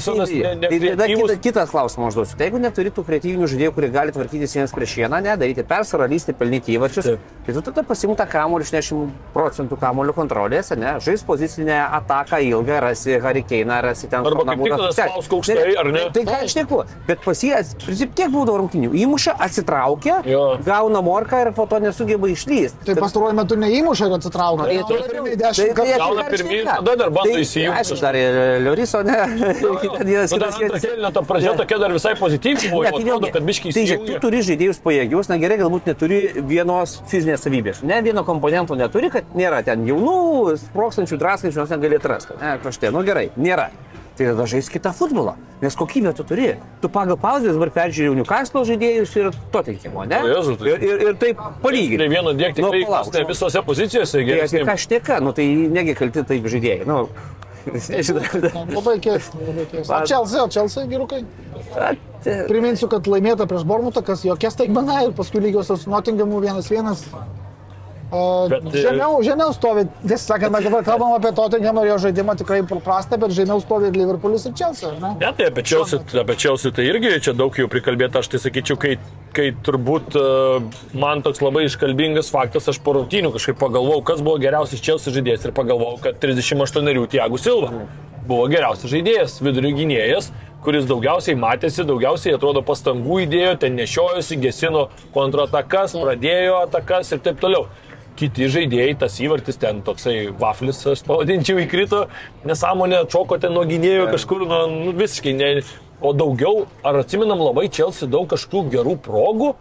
Sonas 0.00 0.30
Tai- 0.42 0.56
tai- 0.80 0.96
tai- 0.96 1.08
ne- 1.08 1.14
Tai 1.28 1.36
kitas 1.44 1.68
klausimas 1.70 2.14
užduosiu. 2.14 2.36
Tai 2.38 2.46
jeigu 2.48 2.58
neturi 2.64 2.90
tų 2.96 3.02
kreatyvinių 3.04 3.44
žaidėjų, 3.52 3.72
kurie 3.76 3.88
gali 3.92 4.12
tvarkytis 4.16 4.54
vienas 4.56 4.72
prieš 4.72 4.94
vieną, 4.96 5.20
ne, 5.22 5.36
daryti 5.36 5.62
persvarą, 5.68 6.08
lysti, 6.08 6.32
pelnyti 6.32 6.72
įvarčius, 6.78 7.04
tai 7.44 7.52
tu 7.52 7.60
tada 7.60 7.82
pasimta 7.84 8.24
kamuolį 8.24 8.64
iš 8.64 8.70
60 8.72 9.10
procentų 9.34 9.76
kamuolio 9.78 10.14
kontrolės, 10.16 10.72
ne, 10.78 10.96
žais 11.04 11.20
pozicinę 11.22 11.76
ataką 11.92 12.40
ilgą, 12.40 12.80
rasi 12.80 13.20
Harikeiną, 13.20 13.82
rasi 13.84 14.08
ten 14.08 14.24
Tai- 14.96 15.08
aukštai, 15.36 15.76
ar 15.76 15.84
ne? 15.92 16.00
Tai 16.10 16.22
ką 16.24 16.36
aš 16.44 16.54
neku, 16.56 16.82
bet 17.06 17.18
pas 17.20 17.36
jį, 17.44 17.52
ats- 17.60 17.74
princip, 17.84 18.14
tiek 18.14 18.30
būdavo 18.32 18.56
rungtinių, 18.64 18.90
įmuša, 18.96 19.36
atsitraukia, 19.44 20.22
gauna 20.64 21.02
morką 21.04 21.46
ir 21.46 21.52
po 21.52 21.66
to 21.66 21.76
nesugeba 21.80 22.24
išlysti. 22.32 22.80
Tai 22.86 22.94
pastaruoju 22.94 23.34
metu 23.34 23.56
neįmuša 23.60 24.06
ir 24.08 24.12
atsitraukia. 24.16 24.64
Tai- 24.82 24.96
Gauna 24.98 25.06
pirmieji 25.12 25.36
dešimt 25.36 25.68
tai- 25.68 25.76
kartų. 25.78 25.98
Gauna 25.98 26.22
šneka? 26.24 26.74
tada 26.78 26.96
dar 26.96 27.10
bando 27.10 27.32
Tai- 27.32 27.40
įsijungti. 27.44 27.78
Aišku, 27.80 28.00
dar 28.00 28.14
ir 28.14 28.32
Lioriso, 28.64 29.02
ne? 29.04 29.18
Kitą 29.82 30.00
dieną 30.04 30.24
Tada 30.28 30.46
kitas- 30.46 30.60
antrą 30.60 30.80
kėlinę 30.84 31.12
ta 31.14 31.20
pradžia 31.22 31.52
tokia 31.56 31.78
dar 31.78 31.92
visai 31.92 32.14
pozityvi 32.18 32.70
buvo. 32.70 32.82
Tai 32.82 32.88
Atrodo, 32.90 33.06
vėlgi, 33.10 33.32
kad 33.32 33.42
biškiai 33.48 33.72
tai 33.72 33.84
žiūrėk, 33.90 34.06
tu 34.06 34.20
turi 34.26 34.42
žaidėjus 34.50 34.78
pajėgius, 34.84 35.28
na 35.32 35.36
gerai, 35.38 35.58
galbūt 35.62 35.86
neturi 35.86 36.18
vienos 36.50 36.98
fizinės 37.10 37.40
savybės. 37.46 37.82
Ne 37.82 38.02
vieno 38.02 38.24
komponento 38.24 38.74
neturi, 38.76 39.10
kad 39.10 39.24
nėra 39.34 39.62
ten 39.64 39.86
jaunų, 39.86 40.56
sprokstančių, 40.68 41.18
draskančių, 41.18 41.58
jos 41.62 41.70
negali 41.70 41.96
atrasti. 42.00 42.32
Ne, 42.40 42.58
krašte, 42.62 42.90
nu 42.90 43.02
gerai, 43.06 43.30
nėra. 43.36 43.70
Tai 44.14 44.26
tada 44.30 44.44
žais 44.46 44.68
kitą 44.70 44.92
futbolą, 44.94 45.32
nes 45.60 45.74
kokybę 45.74 46.12
tu 46.14 46.22
turi. 46.24 46.52
Tu 46.80 46.88
pagal 46.88 47.16
pauzės 47.18 47.56
dabar 47.56 47.70
peržiūrėjau 47.74 48.14
Newcastle 48.20 48.62
žaidėjus 48.68 49.14
ir 49.18 49.30
to 49.50 49.62
teikimo, 49.66 50.04
ne? 50.06 50.20
O 50.22 50.28
Jėzau, 50.30 50.54
tai- 50.60 50.68
ir, 50.70 50.84
ir, 50.86 51.02
ir 51.08 51.14
taip 51.18 51.40
palyginti. 51.64 52.06
vieno 52.12 52.30
dėkti 52.30 52.62
Nu, 52.62 52.70
tikrai 52.70 52.84
palauk, 52.86 53.12
ne 53.12 53.24
visose 53.26 53.62
pozicijose 53.66 54.12
Tai 54.12 54.22
apie 54.22 54.30
geresnė. 54.30 54.62
ką 54.68 54.76
šneka, 54.84 55.18
nu 55.20 55.32
tai 55.34 55.46
negi 55.78 55.94
kalti 55.98 56.22
taip 56.22 56.46
žaidėjai. 56.46 56.86
Nu, 56.86 57.08
nežinau. 57.90 58.22
Labai 58.76 59.00
keista. 59.00 59.34
O 59.34 60.06
Chelsea, 60.06 60.44
o 60.44 60.48
Chelsea 60.48 60.86
gerukai. 60.86 61.24
Tai- 61.74 61.98
Priminsiu, 62.48 62.86
kad 62.88 63.04
laimėta 63.10 63.44
prieš 63.50 63.66
Bormutą, 63.68 64.00
kas 64.06 64.22
jokia 64.24 64.48
staigmena 64.54 65.02
ir 65.04 65.10
paskui 65.12 65.42
lygiosios 65.42 65.82
su 65.82 65.90
Nottinghamu 65.90 66.38
1-1. 66.40 67.02
Bet, 68.50 68.66
e, 68.70 68.82
žemiau, 68.84 69.18
žemiau 69.24 69.52
stovi, 69.56 69.84
tiesą 70.04 70.34
sakant, 70.34 70.54
mes 70.54 70.66
dabar 70.66 70.84
kalbam 70.86 71.14
apie 71.16 71.32
Tottenhamą 71.36 71.84
ir 71.84 71.92
jo 71.92 71.98
žaidimą 72.06 72.36
tikrai 72.40 72.60
prastą, 72.68 73.18
bet 73.20 73.34
žemiau 73.36 73.62
stovi 73.62 73.90
ir 73.90 73.98
Liverpoolis 73.98 74.46
ir 74.48 74.54
Chelsea, 74.58 74.92
ar 74.92 75.00
ne? 75.02 75.12
Ne, 75.22 75.32
tai 75.36 75.48
apie 75.50 75.66
Chelsea, 75.66 76.00
apie 76.22 76.38
Chelsea 76.38 76.74
tai 76.74 76.86
irgi 76.90 77.12
čia 77.28 77.36
daug 77.36 77.56
jau 77.58 77.68
prikalbėta, 77.72 78.22
aš 78.22 78.32
tai 78.34 78.42
sakyčiau, 78.44 78.78
kai, 78.80 78.94
kai 79.34 79.50
turbūt 79.66 80.18
uh, 80.20 80.64
man 80.94 81.24
toks 81.26 81.42
labai 81.44 81.66
iškalbingas 81.68 82.32
faktas, 82.34 82.70
aš 82.70 82.80
po 82.84 82.96
rungtynių 82.98 83.34
kažkaip 83.34 83.60
pagalvojau, 83.60 84.06
kas 84.12 84.24
buvo 84.24 84.40
geriausias 84.42 84.84
Chelsea 84.84 85.14
žaidėjas 85.14 85.48
ir 85.48 85.56
pagalvojau, 85.56 86.00
kad 86.08 86.18
38 86.22 87.06
Tiagų 87.14 87.40
Silva 87.40 87.86
buvo 88.24 88.46
geriausias 88.48 88.92
žaidėjas, 88.92 89.38
vidurio 89.44 89.74
gynėjas, 89.76 90.30
kuris 90.64 90.86
daugiausiai 90.88 91.36
matėsi, 91.36 91.84
daugiausiai 91.86 92.36
atrodo 92.38 92.62
pastangų 92.64 93.20
įdėjo, 93.26 93.54
ten 93.60 93.76
nešiojosi, 93.76 94.38
gesino 94.40 94.86
kontratakas, 95.16 95.96
pradėjo 96.00 96.62
atakas 96.64 97.12
ir 97.12 97.20
taip 97.24 97.42
toliau. 97.42 97.66
Kiti 98.14 98.46
žaidėjai, 98.46 98.94
tas 98.98 99.16
įvartis 99.18 99.58
ten 99.58 99.80
toksai 99.82 100.28
vaflis, 100.38 100.78
aš 100.86 101.02
pavadinčiau, 101.08 101.58
įkrito, 101.64 102.04
nesąmonė, 102.46 103.00
atšoko 103.02 103.40
ten 103.42 103.56
nuo 103.56 103.64
gynėjo 103.66 104.06
kažkur, 104.12 104.44
nu, 104.46 104.60
nu 104.70 104.92
visiškai 104.94 105.34
ne. 105.34 105.48
O 106.04 106.12
daugiau, 106.14 106.66
ar 106.86 107.00
atsiminam 107.00 107.40
labai 107.42 107.66
Chelsea 107.72 108.06
daug 108.10 108.28
kažkokių 108.30 108.70
gerų 108.74 108.94
progų? 109.02 109.54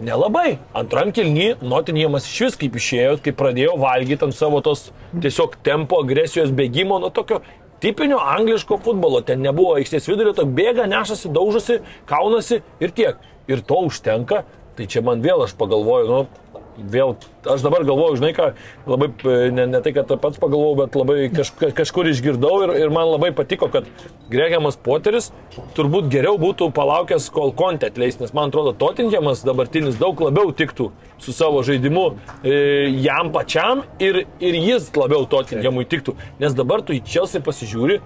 Nelabai. 0.00 0.58
Antram 0.78 1.10
kilny 1.10 1.56
Nottinghamas 1.58 2.28
iš 2.28 2.40
vis 2.44 2.58
kaip 2.60 2.76
išėjo, 2.78 3.16
kai 3.24 3.32
pradėjo 3.34 3.74
valgyti 3.82 4.28
ant 4.28 4.36
savo 4.36 4.60
tos 4.62 4.92
tiesiog 5.10 5.56
tempo, 5.66 5.98
agresijos 6.04 6.52
bėgimo, 6.54 7.00
nu 7.02 7.10
tokio 7.10 7.40
tipinio 7.82 8.20
angliško 8.22 8.78
futbolo. 8.84 9.24
Ten 9.26 9.42
nebuvo 9.42 9.74
aikštės 9.78 10.06
vidurio, 10.10 10.36
to 10.38 10.46
bėga, 10.46 10.86
nešasi, 10.90 11.32
daužosi, 11.34 11.80
kaunasi 12.06 12.62
ir 12.80 12.94
tiek. 12.94 13.18
Ir 13.50 13.64
to 13.66 13.82
užtenka. 13.88 14.44
Tai 14.78 14.86
čia 14.86 15.02
man 15.02 15.18
vėl 15.24 15.42
aš 15.42 15.56
pagalvoju, 15.58 16.06
nu, 16.06 16.47
vėl, 16.78 17.14
aš 17.48 17.64
dabar 17.64 17.84
galvoju, 17.86 18.18
žinai 18.20 18.30
ką, 18.36 18.48
labai, 18.88 19.08
e, 19.24 19.50
ne, 19.54 19.66
ne 19.70 19.80
tai, 19.84 19.92
kad 19.96 20.10
pats 20.22 20.40
pagalvojau, 20.40 20.76
bet 20.82 20.98
labai 20.98 21.16
kaž, 21.34 21.52
kažkur 21.76 22.08
išgirdau 22.12 22.54
ir, 22.66 22.74
ir 22.84 22.92
man 22.94 23.10
labai 23.10 23.30
patiko, 23.36 23.68
kad 23.72 23.88
Gregiamas 24.32 24.78
Poteris 24.80 25.30
turbūt 25.76 26.10
geriau 26.12 26.38
būtų 26.40 26.70
palaukęs, 26.76 27.28
kol 27.34 27.52
kontė 27.58 27.90
atleis, 27.92 28.20
nes 28.22 28.34
man 28.36 28.52
atrodo, 28.52 28.74
Tottenhamas 28.78 29.44
dabartinis 29.46 29.98
daug 30.00 30.20
labiau 30.22 30.52
tiktų 30.56 30.90
su 31.22 31.34
savo 31.34 31.62
žaidimu 31.66 32.06
e, 32.42 32.56
jam 33.04 33.32
pačiam 33.34 33.84
ir, 34.02 34.24
ir 34.38 34.60
jis 34.62 34.90
labiau 34.96 35.26
Tottenhamui 35.30 35.88
tiktų, 35.88 36.16
nes 36.42 36.56
dabar 36.56 36.84
tu 36.86 36.96
į 36.96 37.02
Chelsea 37.06 37.42
pasižiūri, 37.44 38.02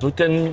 nu 0.00 0.12
ten 0.16 0.52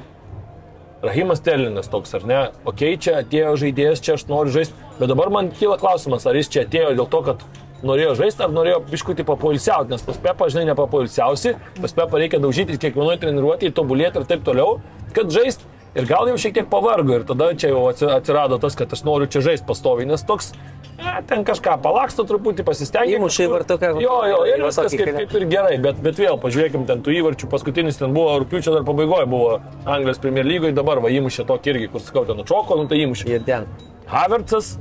Rahimas 1.03 1.39
Terlinas 1.45 1.87
toks, 1.93 2.13
ar 2.17 2.23
ne? 2.25 2.39
Ok, 2.65 2.81
čia 2.97 3.19
atėjo 3.21 3.53
žaidėjas, 3.61 4.01
čia 4.01 4.15
aš 4.17 4.25
noriu 4.31 4.55
žaisti, 4.55 4.73
bet 4.97 5.11
dabar 5.11 5.29
man 5.33 5.51
kyla 5.53 5.77
klausimas, 5.77 6.25
ar 6.25 6.37
jis 6.39 6.49
čia 6.49 6.63
atėjo 6.65 6.95
dėl 6.97 7.09
to, 7.11 7.21
kad 7.27 7.43
norėjo 7.85 8.15
žaisti, 8.17 8.41
ar 8.41 8.53
norėjo 8.55 8.79
biškutį 8.89 9.25
papoilsiauti, 9.27 9.93
nes 9.93 10.01
pas 10.01 10.17
Pepą, 10.23 10.47
žinai, 10.49 10.65
nepapoilsiausi, 10.71 11.53
pas 11.77 11.93
Pepą 11.99 12.21
reikia 12.23 12.39
daužyti 12.41 12.79
kiekvienoje 12.81 13.21
treniruotėje, 13.21 13.75
tobulėti 13.77 14.23
ir 14.23 14.25
taip 14.31 14.41
toliau, 14.47 14.79
kad 15.13 15.29
žaisti. 15.33 15.69
Ir 15.97 16.05
gal 16.09 16.27
jau 16.29 16.35
šiek 16.37 16.53
tiek 16.57 16.67
pavargo 16.69 17.15
ir 17.15 17.23
tada 17.25 17.51
čia 17.57 17.71
jau 17.71 17.85
atsi- 17.89 18.09
atsirado 18.11 18.57
tas, 18.61 18.75
kad 18.77 18.91
aš 18.93 19.01
noriu 19.05 19.29
čia 19.29 19.41
žaisti 19.45 19.65
pastoviai, 19.69 20.05
nes 20.09 20.25
toks, 20.25 20.51
e, 20.97 21.13
ten 21.29 21.43
kažką 21.47 21.77
palaksto 21.83 22.25
truputį, 22.27 22.65
pasistengia. 22.67 23.17
Įmuša 23.17 23.47
įvartuką. 23.47 23.91
Jo, 24.03 24.17
jo, 24.31 24.39
ir 24.49 24.63
viskas 24.65 24.95
kaip, 24.97 25.13
kaip 25.17 25.35
ir 25.39 25.47
gerai, 25.51 25.75
bet, 25.83 26.01
bet 26.03 26.21
vėl 26.21 26.39
pažiūrėkim, 26.43 26.87
ten 26.89 27.03
tų 27.05 27.15
įvarčių 27.21 27.49
paskutinis 27.51 28.01
ten 28.01 28.15
buvo, 28.15 28.37
rūpiučio 28.43 28.75
dar 28.75 28.87
pabaigoje 28.87 29.29
buvo 29.31 29.59
Anglijos 29.85 30.21
Premier 30.23 30.47
lygoje, 30.47 30.75
dabar 30.77 31.01
va 31.03 31.13
įmušė 31.13 31.47
tokį 31.49 31.73
irgi, 31.73 31.91
kur 31.93 32.03
sakau, 32.03 32.25
ten 32.29 32.43
atšoko, 32.43 32.81
nu 32.81 32.89
tai 32.91 33.01
įmušė. 33.05 33.29
Ir 33.33 33.47
ten. 33.47 33.69
Havertzas, 34.07 34.77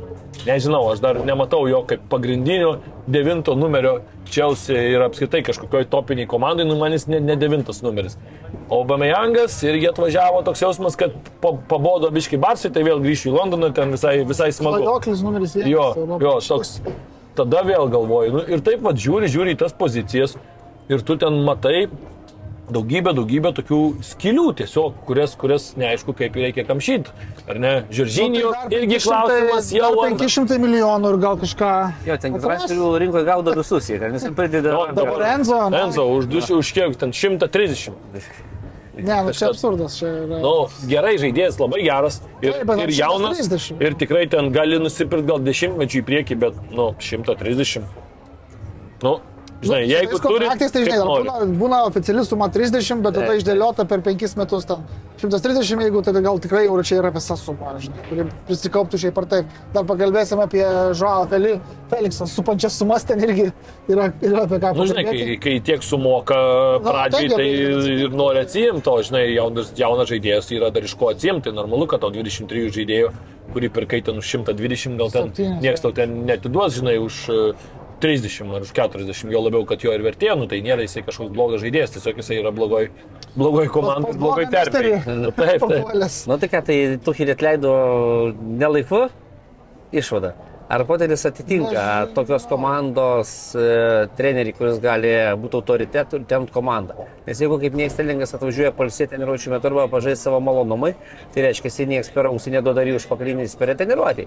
nežinau, 0.47 0.85
aš 0.93 1.01
dar 1.03 1.19
nematau 1.27 1.65
jo 1.67 1.81
kaip 1.89 2.05
pagrindinio 2.13 2.77
devinto 3.11 3.57
numerio 3.59 3.99
Chelsea 4.31 4.93
ir 4.93 5.03
apskritai 5.03 5.43
kažkokioj 5.47 5.89
topiniai 5.91 6.29
komandai, 6.31 6.67
nu 6.69 6.77
manis 6.79 7.09
ne, 7.11 7.19
ne 7.23 7.35
devintas 7.39 7.83
numeris. 7.83 8.19
O 8.69 8.81
Bamejangas 8.85 9.61
irgi 9.63 9.87
atvažiavo 9.93 10.41
toks 10.43 10.63
jausmas, 10.65 10.97
kad 10.99 11.13
pabodo 11.71 12.11
biški 12.11 12.39
Barsui, 12.43 12.73
tai 12.75 12.83
vėl 12.83 12.99
grįšiu 13.05 13.31
į 13.31 13.37
Londoną, 13.37 13.69
ten 13.77 13.93
visai, 13.95 14.17
visai 14.27 14.49
smagu. 14.53 14.81
Klajoklis 14.83 15.23
numeris 15.23 15.55
vienas. 15.55 15.71
Jo, 15.71 15.85
Europos. 15.95 16.49
jo, 16.51 16.57
toks. 16.57 16.73
Tada 17.39 17.63
vėl 17.69 17.87
galvoju. 17.93 18.33
Nu, 18.33 18.43
ir 18.51 18.65
taip 18.67 18.83
pat 18.83 18.99
žiūri, 18.99 19.31
žiūri 19.31 19.55
į 19.55 19.61
tas 19.63 19.73
pozicijas 19.77 20.35
ir 20.91 21.03
tu 21.07 21.15
ten 21.21 21.37
matai 21.47 21.87
daugybę, 22.67 23.13
daugybę 23.15 23.53
tokių 23.55 23.79
skilių 24.03 24.47
tiesiog, 24.59 24.97
kurias, 25.07 25.37
kurias 25.39 25.69
neaišku, 25.79 26.11
kaip 26.19 26.35
reikia 26.35 26.65
kamšyti. 26.67 27.13
Ar 27.47 27.61
ne? 27.63 27.73
Žiržinio 27.95 28.49
Nu, 28.49 28.55
tai 28.57 28.81
irgi 28.81 28.97
500 28.99 29.07
klausimas 29.07 29.71
jau. 29.77 29.93
dar 29.95 30.11
ant- 30.11 30.25
500 30.25 30.59
milijonų 30.65 31.13
ir 31.15 31.21
gal 31.23 31.39
kažką. 31.39 31.71
Jo, 32.09 32.17
ten 32.19 32.35
atras. 32.35 32.49
transferių 32.49 32.91
rinkoje 33.05 33.25
gaudo 33.29 33.55
visus, 33.55 33.87
jie 33.93 34.01
ten 34.03 34.13
visi 34.19 34.33
pradeda. 34.35 34.75
Jo, 34.75 34.87
Dabar 34.99 35.23
Enzo. 35.37 35.61
Enzo, 35.71 36.09
už, 36.19 36.51
už 36.59 36.73
kiek, 36.75 36.97
ten 36.99 37.13
130. 37.15 37.95
Ne, 38.97 39.17
nu 39.27 39.33
čia 39.37 39.51
absurdas. 39.53 39.99
Čia 40.01 40.09
yra. 40.25 40.39
Nu, 40.41 40.55
gerai 40.89 41.17
žaidėjas, 41.21 41.59
labai 41.61 41.83
geras 41.85 42.23
ir, 42.41 42.55
Taip, 42.57 42.73
ir 42.81 42.93
jaunas. 42.97 43.43
130. 43.45 43.83
Ir 43.85 43.97
tikrai 44.01 44.25
ten 44.33 44.49
gali 44.55 44.79
nusipirkti 44.81 45.29
gal 45.29 45.43
dešimtmečių 45.45 46.01
į 46.01 46.05
priekį, 46.09 46.39
bet, 46.47 46.61
nu, 46.73 46.89
130. 47.05 47.85
Nu, 49.05 49.19
žinai, 49.63 49.83
Nu, 49.87 49.91
jeigu 49.91 50.19
turi... 50.21 50.45
kontraktais, 50.45 50.73
tai 50.75 50.83
žinai, 50.85 50.99
būna, 51.07 51.35
būna 51.61 51.79
oficiali 51.89 52.25
suma 52.27 52.49
30, 52.53 53.01
bet 53.05 53.15
tada 53.17 53.37
išdėliota 53.39 53.87
per 53.89 54.03
5 54.05 54.37
metus 54.41 54.67
ten 54.69 54.83
130, 55.21 55.81
jeigu 55.87 56.03
tai 56.05 56.13
gal 56.21 56.39
tikrai 56.43 56.67
jau 56.67 56.77
čia 56.85 56.99
yra 57.01 57.11
visa 57.15 57.37
suma, 57.41 57.73
žinai, 57.81 58.03
kuri 58.11 58.27
prisikauptų 58.49 59.01
šiaip 59.01 59.21
ar 59.23 59.29
taip. 59.33 59.55
Dar 59.73 59.87
pakalbėsim 59.89 60.43
apie 60.45 60.65
Žuavą 60.99 61.29
Feli, 61.33 61.55
Feliksą, 61.93 62.27
supančias 62.29 62.77
sumas 62.77 63.07
ten 63.09 63.23
irgi 63.25 63.47
yra, 63.89 64.11
yra 64.21 64.45
apie 64.45 64.61
ką 64.61 64.75
Nu, 64.77 64.85
žinai, 64.91 65.07
kai, 65.09 65.39
kai 65.41 65.55
tiek 65.65 65.83
sumoka 65.87 66.37
pradžiai, 66.85 67.31
tai 67.33 67.39
tai 67.41 67.49
gerai. 67.49 67.97
ir 68.05 68.17
nori 68.21 68.43
atsijimti, 68.45 68.93
o, 68.93 68.99
žinai, 69.09 69.25
jaunas, 69.33 69.73
jaunas 69.79 70.11
žaidėjas 70.13 70.53
yra 70.59 70.69
dar 70.75 70.85
iš 70.85 70.95
ko 71.01 71.09
atsijimti, 71.15 71.49
tai 71.49 71.57
normalu, 71.57 71.89
kad 71.89 72.05
tau 72.05 72.13
23 72.13 72.69
žaidėjų, 72.77 73.11
kurį 73.57 73.73
pirkai 73.73 74.03
ten 74.05 74.21
už 74.21 74.35
120, 74.37 74.99
gal 75.01 75.11
ten 75.15 75.31
Septynis. 75.33 75.63
niekas 75.65 75.81
tau 75.87 75.95
ten 75.97 76.13
netiduos, 76.29 76.77
žinai, 76.77 76.99
už, 77.01 77.23
30 78.01 78.55
ar 78.55 78.65
už 78.67 78.73
40, 78.77 79.31
jo 79.33 79.41
labiau, 79.41 79.65
kad 79.69 79.81
jo 79.81 79.93
ir 79.97 80.03
vertė, 80.05 80.29
nu 80.37 80.49
tai 80.51 80.61
nėra 80.65 80.85
jisai 80.85 81.03
kažkoks 81.07 81.33
blogas 81.33 81.63
žaidėjas, 81.65 81.95
tiesiog 81.97 82.21
jisai 82.21 82.41
yra 82.43 82.53
blogoj, 82.53 82.91
blogoj 83.37 83.71
komandai, 83.73 84.13
blogoj 84.21 84.49
terpėje. 84.53 84.99
Nu, 85.23 85.31
Taip, 85.33 85.63
taip. 85.63 85.63
Papuolęs. 85.65 86.19
Nu 86.29 86.37
tai 86.43 86.51
ką, 86.53 86.61
tai 86.67 86.77
Tuchilį 87.07 87.33
atleido 87.37 87.73
nelaiku 88.37 89.07
išvada. 89.97 90.35
Ar 90.69 90.83
Poteris 90.85 91.23
atitinka 91.27 92.09
tokios 92.15 92.43
komandos 92.51 93.29
e, 93.55 93.67
trenerį, 94.19 94.51
kuris 94.59 94.81
gali 94.83 95.13
būti 95.39 95.55
autoritetu 95.61 96.19
ir 96.19 96.25
temti 96.27 96.51
komandą? 96.51 97.07
Nes 97.29 97.39
jeigu 97.39 97.61
kaip 97.63 97.77
nieks 97.79 97.95
telingas 97.95 98.35
atvažiuoja 98.35 98.73
palsėti 98.75 99.13
treniruočio 99.13 99.53
metu 99.55 99.71
arba 99.71 99.87
pažaisti 99.93 100.27
savo 100.27 100.41
malonumai, 100.43 100.97
tai 101.35 101.47
reiškia, 101.47 101.71
jis 101.71 101.93
nieks 101.93 102.11
per 102.11 102.33
ausį 102.33 102.57
neduoda 102.57 102.83
jų 102.83 102.99
užpakalinį 102.99 103.47
per 103.61 103.77
treniruotį. 103.79 104.27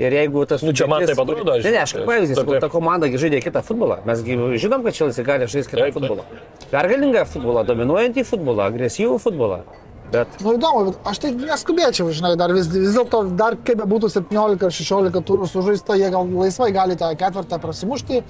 Ir 0.00 0.18
jeigu 0.22 0.48
tas... 0.48 0.64
Nu, 0.64 0.72
čia 0.72 0.88
man 0.88 1.04
taip 1.04 1.20
atrodo, 1.20 1.60
Ne, 1.60 1.76
ne, 1.76 1.84
aš 1.84 1.98
kaip 1.98 2.08
pavyzdys, 2.08 2.40
taip. 2.40 2.56
ta 2.64 2.72
komanda 2.72 3.12
žaidė 3.12 3.44
kitą 3.44 3.60
futbolą. 3.68 4.00
Mes 4.08 4.24
žinom, 4.24 4.88
kad 4.88 4.96
Čelsi 4.96 5.26
gali 5.26 5.52
žaisti 5.52 5.76
kitą 5.76 5.92
futbolą. 5.98 6.24
Pergalingą 6.72 7.28
futbolą, 7.28 7.68
dominuojantį 7.68 8.24
futbolą, 8.32 8.70
agresyvų 8.72 9.20
futbolą. 9.20 9.66
Bet 10.14 10.40
Nu 10.44 10.54
įdomu, 10.54 10.88
bet 10.88 11.06
aš 11.10 11.20
tai 11.22 11.32
neskubėčiau, 11.34 12.10
žinai, 12.14 12.34
dar 12.38 12.52
vis, 12.54 12.68
vis 12.70 12.94
dėlto, 12.94 13.24
dar 13.38 13.56
kaip 13.66 13.80
bebūtų 13.82 14.10
17 14.14 14.66
ar 14.68 14.74
16 14.78 15.22
turų 15.26 15.48
sužaista, 15.50 15.96
jie 15.98 16.10
gal 16.14 16.28
laisvai 16.30 16.70
gali 16.74 16.98
tą 17.00 17.10
ketvirtą 17.18 17.58
prasimušti. 17.62 18.22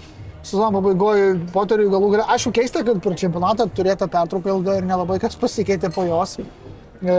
Sezono 0.44 0.76
pabaigoje 0.76 1.38
poteriui 1.54 1.88
galų 1.92 2.10
galia. 2.12 2.28
Aišku, 2.34 2.52
keista, 2.56 2.82
kad 2.84 3.00
per 3.04 3.16
čempionatą 3.20 3.64
turėta 3.72 4.08
pertrauka 4.12 4.52
ilga 4.52 4.76
ir 4.76 4.88
nelabai 4.88 5.16
kas 5.22 5.38
pasikeitė 5.40 5.88
po 5.94 6.04
jos. 6.04 6.36
E, 7.04 7.14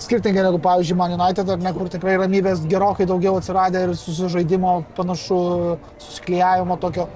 skirtingai 0.00 0.46
negu, 0.46 0.60
pavyzdžiui, 0.64 0.96
Man 0.96 1.12
United, 1.16 1.48
ar 1.52 1.60
ne, 1.60 1.74
kur 1.76 1.88
tikrai 1.92 2.16
ramybės 2.20 2.64
gerokai 2.68 3.06
daugiau 3.08 3.36
atsiradė 3.40 3.84
ir 3.86 3.92
susižaidimo 4.00 4.78
panašu, 4.96 5.40
susiklyjavimo 6.00 6.76
tokio. 6.80 7.06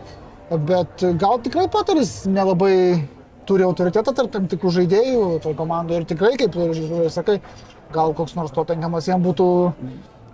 Bet 0.68 1.04
gal 1.20 1.40
tikrai 1.44 1.66
poteris 1.72 2.22
nelabai 2.28 2.76
turi 3.48 3.64
autoritetą 3.66 4.14
tarp 4.16 4.30
tam 4.34 4.48
tikrų 4.50 4.72
žaidėjų 4.80 5.22
toj 5.44 5.54
komandai 5.58 6.00
ir 6.00 6.08
tikrai, 6.10 6.34
kaip 6.40 6.56
ir 6.56 7.08
sakai, 7.12 7.38
gal 7.94 8.14
koks 8.16 8.34
nors 8.38 8.52
Tottenhamas 8.56 9.06
jam 9.10 9.22
būtų 9.24 9.46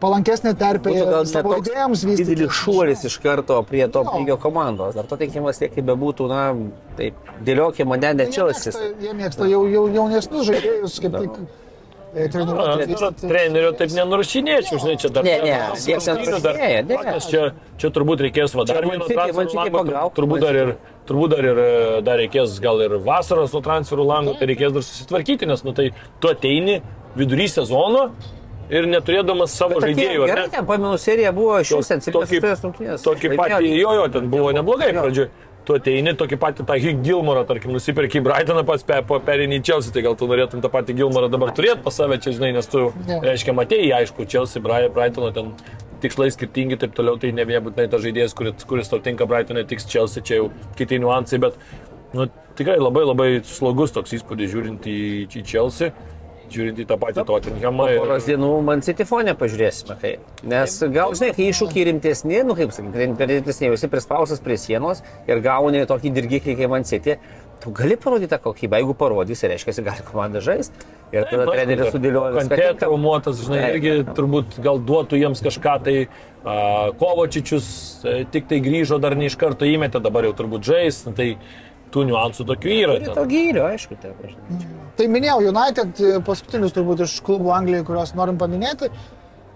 palankesnė 0.00 0.54
terpė 0.56 0.94
savo 1.28 1.56
idėjams 1.60 2.04
vystyti. 2.08 2.30
didelis 2.32 2.56
šuolis 2.56 3.02
iš 3.04 3.18
karto 3.20 3.58
prie 3.68 3.82
to 3.92 4.00
Jo. 4.06 4.14
lygio 4.18 4.36
komandos. 4.40 4.96
Ar 4.96 5.04
to 5.10 5.18
teikiamas 5.20 5.58
tiek, 5.60 5.74
kaip 5.74 5.84
bebūtų, 5.90 6.28
na, 6.30 6.54
taip, 6.96 7.14
dėliokė 7.44 7.84
mane 7.84 8.14
ne 8.14 8.24
Jie 8.24 8.32
Čelsis. 8.38 8.74
mėgsta, 8.78 9.04
jie 9.04 9.12
mėgsta 9.18 9.50
jau, 9.50 9.66
jau 9.68 9.84
jaunesnius 9.92 10.46
žaidėjus, 10.48 11.00
kaip 11.04 11.18
tik 11.20 11.36
e, 12.14 12.28
treniruoti. 12.32 12.86
vystyti. 12.90 13.28
Trenerių 13.30 13.70
taip 13.78 13.90
nenurašinėčiau, 13.96 14.78
žinai, 14.82 14.96
čia 15.02 15.10
dar... 15.14 15.24
Ne, 15.24 15.36
ne, 15.38 15.50
dar- 15.50 15.70
dar- 15.70 16.18
nenurašinėja, 16.18 16.80
ne. 16.88 16.96
Faktas, 16.96 17.28
Čia, 17.30 17.42
čia 17.78 17.90
turbūt 17.94 18.24
reikės 18.26 18.54
va, 18.58 18.64
dar 18.66 18.80
Čia 18.80 18.82
vieno 18.88 18.98
Man 18.98 19.08
City- 19.08 19.16
Man 19.16 19.26
transferų 19.30 19.50
City 19.50 19.60
lango, 19.60 19.84
pagauk, 19.90 20.14
turbūt 20.18 20.44
dar 20.46 20.58
ir, 20.62 20.74
turbūt 21.10 21.34
dar 21.36 21.44
ir 21.52 21.62
e, 21.64 21.70
dar 22.08 22.20
reikės 22.22 22.58
gal 22.64 22.82
ir 22.86 22.96
vasaros 23.06 23.50
su 23.54 23.60
transferų 23.64 24.04
langu, 24.10 24.34
tai 24.40 24.50
reikės 24.50 24.74
dar 24.76 24.82
susitvarkyti, 24.86 25.46
nes, 25.50 25.62
nu 25.64 25.72
tai 25.76 25.90
tu 26.20 26.28
ateini 26.32 26.80
vidury 27.18 27.48
sezono 27.50 28.10
ir 28.70 28.86
neturėdamas 28.86 29.50
savo 29.58 29.80
žaidėjų, 29.82 30.22
ar 30.26 30.30
Gerai, 30.30 30.48
ten 30.52 30.66
pamenu 30.66 30.94
serija 31.02 31.32
buvo 31.34 31.56
To- 31.66 31.80
ten 31.82 31.98
tokį, 32.14 32.38
7 32.38 32.66
rungtynės. 32.68 33.02
tokį 33.02 33.32
patį, 33.38 33.70
jo, 33.80 33.94
jo, 33.98 34.04
ten 34.14 34.28
buvo 34.30 34.52
neblogai 34.54 34.92
pradžioje. 34.94 35.30
Tu 35.70 35.76
ateini 35.78 36.10
tokį 36.18 36.36
patį 36.42 36.64
tą 36.66 36.74
Hig 36.82 36.98
Gilmorą, 37.06 37.44
tarkim, 37.46 37.70
nusipirki 37.70 38.18
į 38.18 38.24
Brightoną, 38.26 38.64
pats 38.66 38.82
pe, 38.82 38.96
po 39.06 39.20
perinį 39.22 39.60
į 39.60 39.62
Chelsea, 39.68 39.92
tai 39.94 40.02
gal 40.02 40.16
tu 40.18 40.26
norėtum 40.26 40.58
tą 40.64 40.70
patį 40.72 40.96
Gilmorą 40.98 41.28
dabar 41.30 41.52
turėti 41.54 41.84
pas 41.84 41.94
save 41.94 42.16
čia, 42.18 42.32
žinai, 42.34 42.48
nes 42.56 42.66
tu, 42.66 42.88
Jo. 43.06 43.18
reiškia, 43.22 43.54
matėjai, 43.54 43.92
aišku, 44.00 44.26
Chelsea, 44.26 44.58
Bri- 44.64 44.88
Brightono 44.90 45.30
ten 45.36 45.52
tikslai 46.02 46.26
skirtingi, 46.34 46.74
taip 46.80 46.96
toliau, 46.98 47.20
tai 47.22 47.30
ne 47.36 47.44
vien 47.46 47.62
būtinai 47.62 47.86
tas 47.92 48.02
žaidėjas, 48.02 48.34
kuris, 48.34 48.66
kuris 48.66 48.90
tau 48.90 48.98
tinka 49.04 49.28
Brightonai, 49.30 49.62
tiks 49.70 49.86
Chelsea, 49.86 50.24
čia 50.26 50.40
jau 50.40 50.48
kiti 50.80 50.98
niuansai, 51.04 51.38
bet 51.46 51.54
nu, 52.18 52.26
tikrai 52.58 52.80
labai 52.82 53.04
labai 53.06 53.28
slogus 53.46 53.94
toks 53.94 54.16
įspūdis 54.18 54.50
žiūrint 54.50 54.90
į, 54.90 54.98
į 55.30 55.44
Chelsea, 55.46 55.92
žiūrint 56.54 56.80
į 56.82 56.86
tą 56.90 56.98
patį 57.00 57.24
Tottenhamą. 57.28 57.88
Poros 58.00 58.28
dienų 58.28 58.52
man 58.66 58.84
City 58.86 59.06
fone 59.08 59.34
pažiūrėsime, 59.38 59.96
kai. 60.00 60.14
Nes 60.50 60.78
gal, 60.94 61.14
žinai, 61.18 61.32
kai 61.36 61.50
iššūkiai 61.50 61.86
rimtesni, 61.90 62.40
nu 62.46 62.56
kaip 62.58 62.74
sakyti, 62.76 63.10
rimtesni, 63.10 63.70
visi 63.74 63.90
prispausas 63.92 64.42
prie 64.44 64.58
sienos 64.60 65.04
ir 65.30 65.42
gauni 65.44 65.84
tokį 65.90 66.14
dirgiklį 66.18 66.56
kaip 66.60 66.74
man 66.74 66.88
City, 66.88 67.18
tu 67.60 67.72
gali 67.76 67.96
parodyti 68.00 68.30
tą 68.32 68.38
kokybę, 68.40 68.80
jeigu 68.80 68.94
parodysi, 68.96 69.48
reiškia, 69.52 69.84
gali 69.84 70.04
komanda 70.06 70.40
žaisti. 70.44 70.88
Ir 71.10 71.26
tada 71.26 71.46
treneris 71.50 71.90
sudėlioja. 71.94 72.34
Kantė 72.38 72.68
traumuotas, 72.80 73.40
žinai, 73.44 73.60
Taip. 73.64 73.76
irgi 73.76 74.14
turbūt 74.16 74.60
gal 74.64 74.78
duotų 74.86 75.18
jiems 75.20 75.42
kažką 75.44 75.78
tai. 75.86 75.96
Uh, 76.40 76.94
Kovačičius 76.96 77.66
e, 78.00 78.12
tik 78.32 78.46
tai 78.48 78.62
grįžo, 78.64 78.96
dar 78.96 79.12
ne 79.12 79.26
iš 79.28 79.34
karto 79.36 79.66
įmetė, 79.68 80.00
dabar 80.00 80.24
jau 80.24 80.30
turbūt 80.38 80.64
žais, 80.64 81.02
nu, 81.04 81.12
tai 81.12 81.26
tų 81.94 82.04
niuansų 82.10 82.46
tokių 82.52 82.74
yra. 82.80 82.98
Ten. 83.04 83.14
to 83.14 83.24
gyrio, 83.30 83.64
aišku, 83.70 83.96
tai 84.02 84.12
žinai. 84.24 84.66
Tai 84.96 85.06
minėjau, 85.08 85.38
United 85.52 86.00
e, 86.00 86.18
paskutinius 86.26 86.72
turbūt 86.76 87.04
iš 87.06 87.20
klubų 87.26 87.54
Anglijoje, 87.56 87.86
kuriuos 87.88 88.14
norim 88.18 88.36
paminėti. 88.40 88.90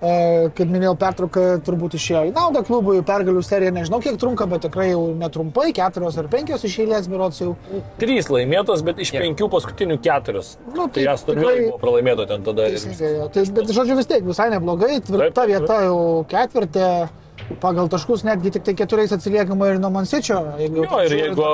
E, 0.04 0.50
Kaip 0.52 0.68
minėjau, 0.68 0.96
pertrauka 1.00 1.42
turbūt 1.64 1.94
išėjo 1.96 2.24
į 2.28 2.32
naudą 2.36 2.60
klubui, 2.66 2.98
pergalių 3.06 3.40
serija 3.46 3.70
nežinau 3.72 4.00
kiek 4.04 4.18
trunka, 4.20 4.44
bet 4.50 4.64
tikrai 4.66 4.90
jau 4.90 5.04
netrumpai, 5.16 5.70
keturios 5.76 6.18
ar 6.20 6.26
penkios 6.28 6.64
iš 6.66 6.74
eilės 6.82 7.06
biurots 7.08 7.40
jau. 7.40 7.54
Trys 8.02 8.28
laimėtos, 8.28 8.82
bet 8.84 8.98
iš 9.00 9.14
Jo. 9.14 9.22
penkių 9.22 9.48
paskutinių 9.54 9.96
keturios. 10.04 10.56
Nu, 10.74 10.88
tai 10.88 10.98
tai 10.98 11.06
jas 11.06 11.24
tikrai 11.24 11.40
tikrai- 11.40 11.68
buvo 11.70 11.78
pralaimėta 11.86 12.26
ten 12.28 12.42
tada. 12.44 12.66
ir- 12.68 12.76
Teisingai, 12.76 13.12
jo. 13.20 13.28
tai, 13.32 13.44
bet 13.56 13.72
žodžiu 13.78 13.96
vis 13.96 14.06
tiek 14.10 14.22
visai 14.28 14.50
neblogai, 14.50 15.00
tvirta 15.00 15.30
Taip, 15.30 15.34
taip, 15.34 15.48
vieta 15.54 15.80
jau 15.86 16.26
ketvirtė, 16.28 16.88
pagal 17.60 17.88
taškus 17.92 18.24
netgi 18.24 18.50
tik 18.56 18.64
tai 18.64 18.74
keturiais 18.74 19.12
atsiliekama 19.12 19.68
ir 19.72 19.78
nuo 19.82 19.90
Mansičio. 19.94 20.38
Jeigu 20.58 20.84
Jo, 20.84 21.00
ir 21.04 21.14
jeigu, 21.18 21.46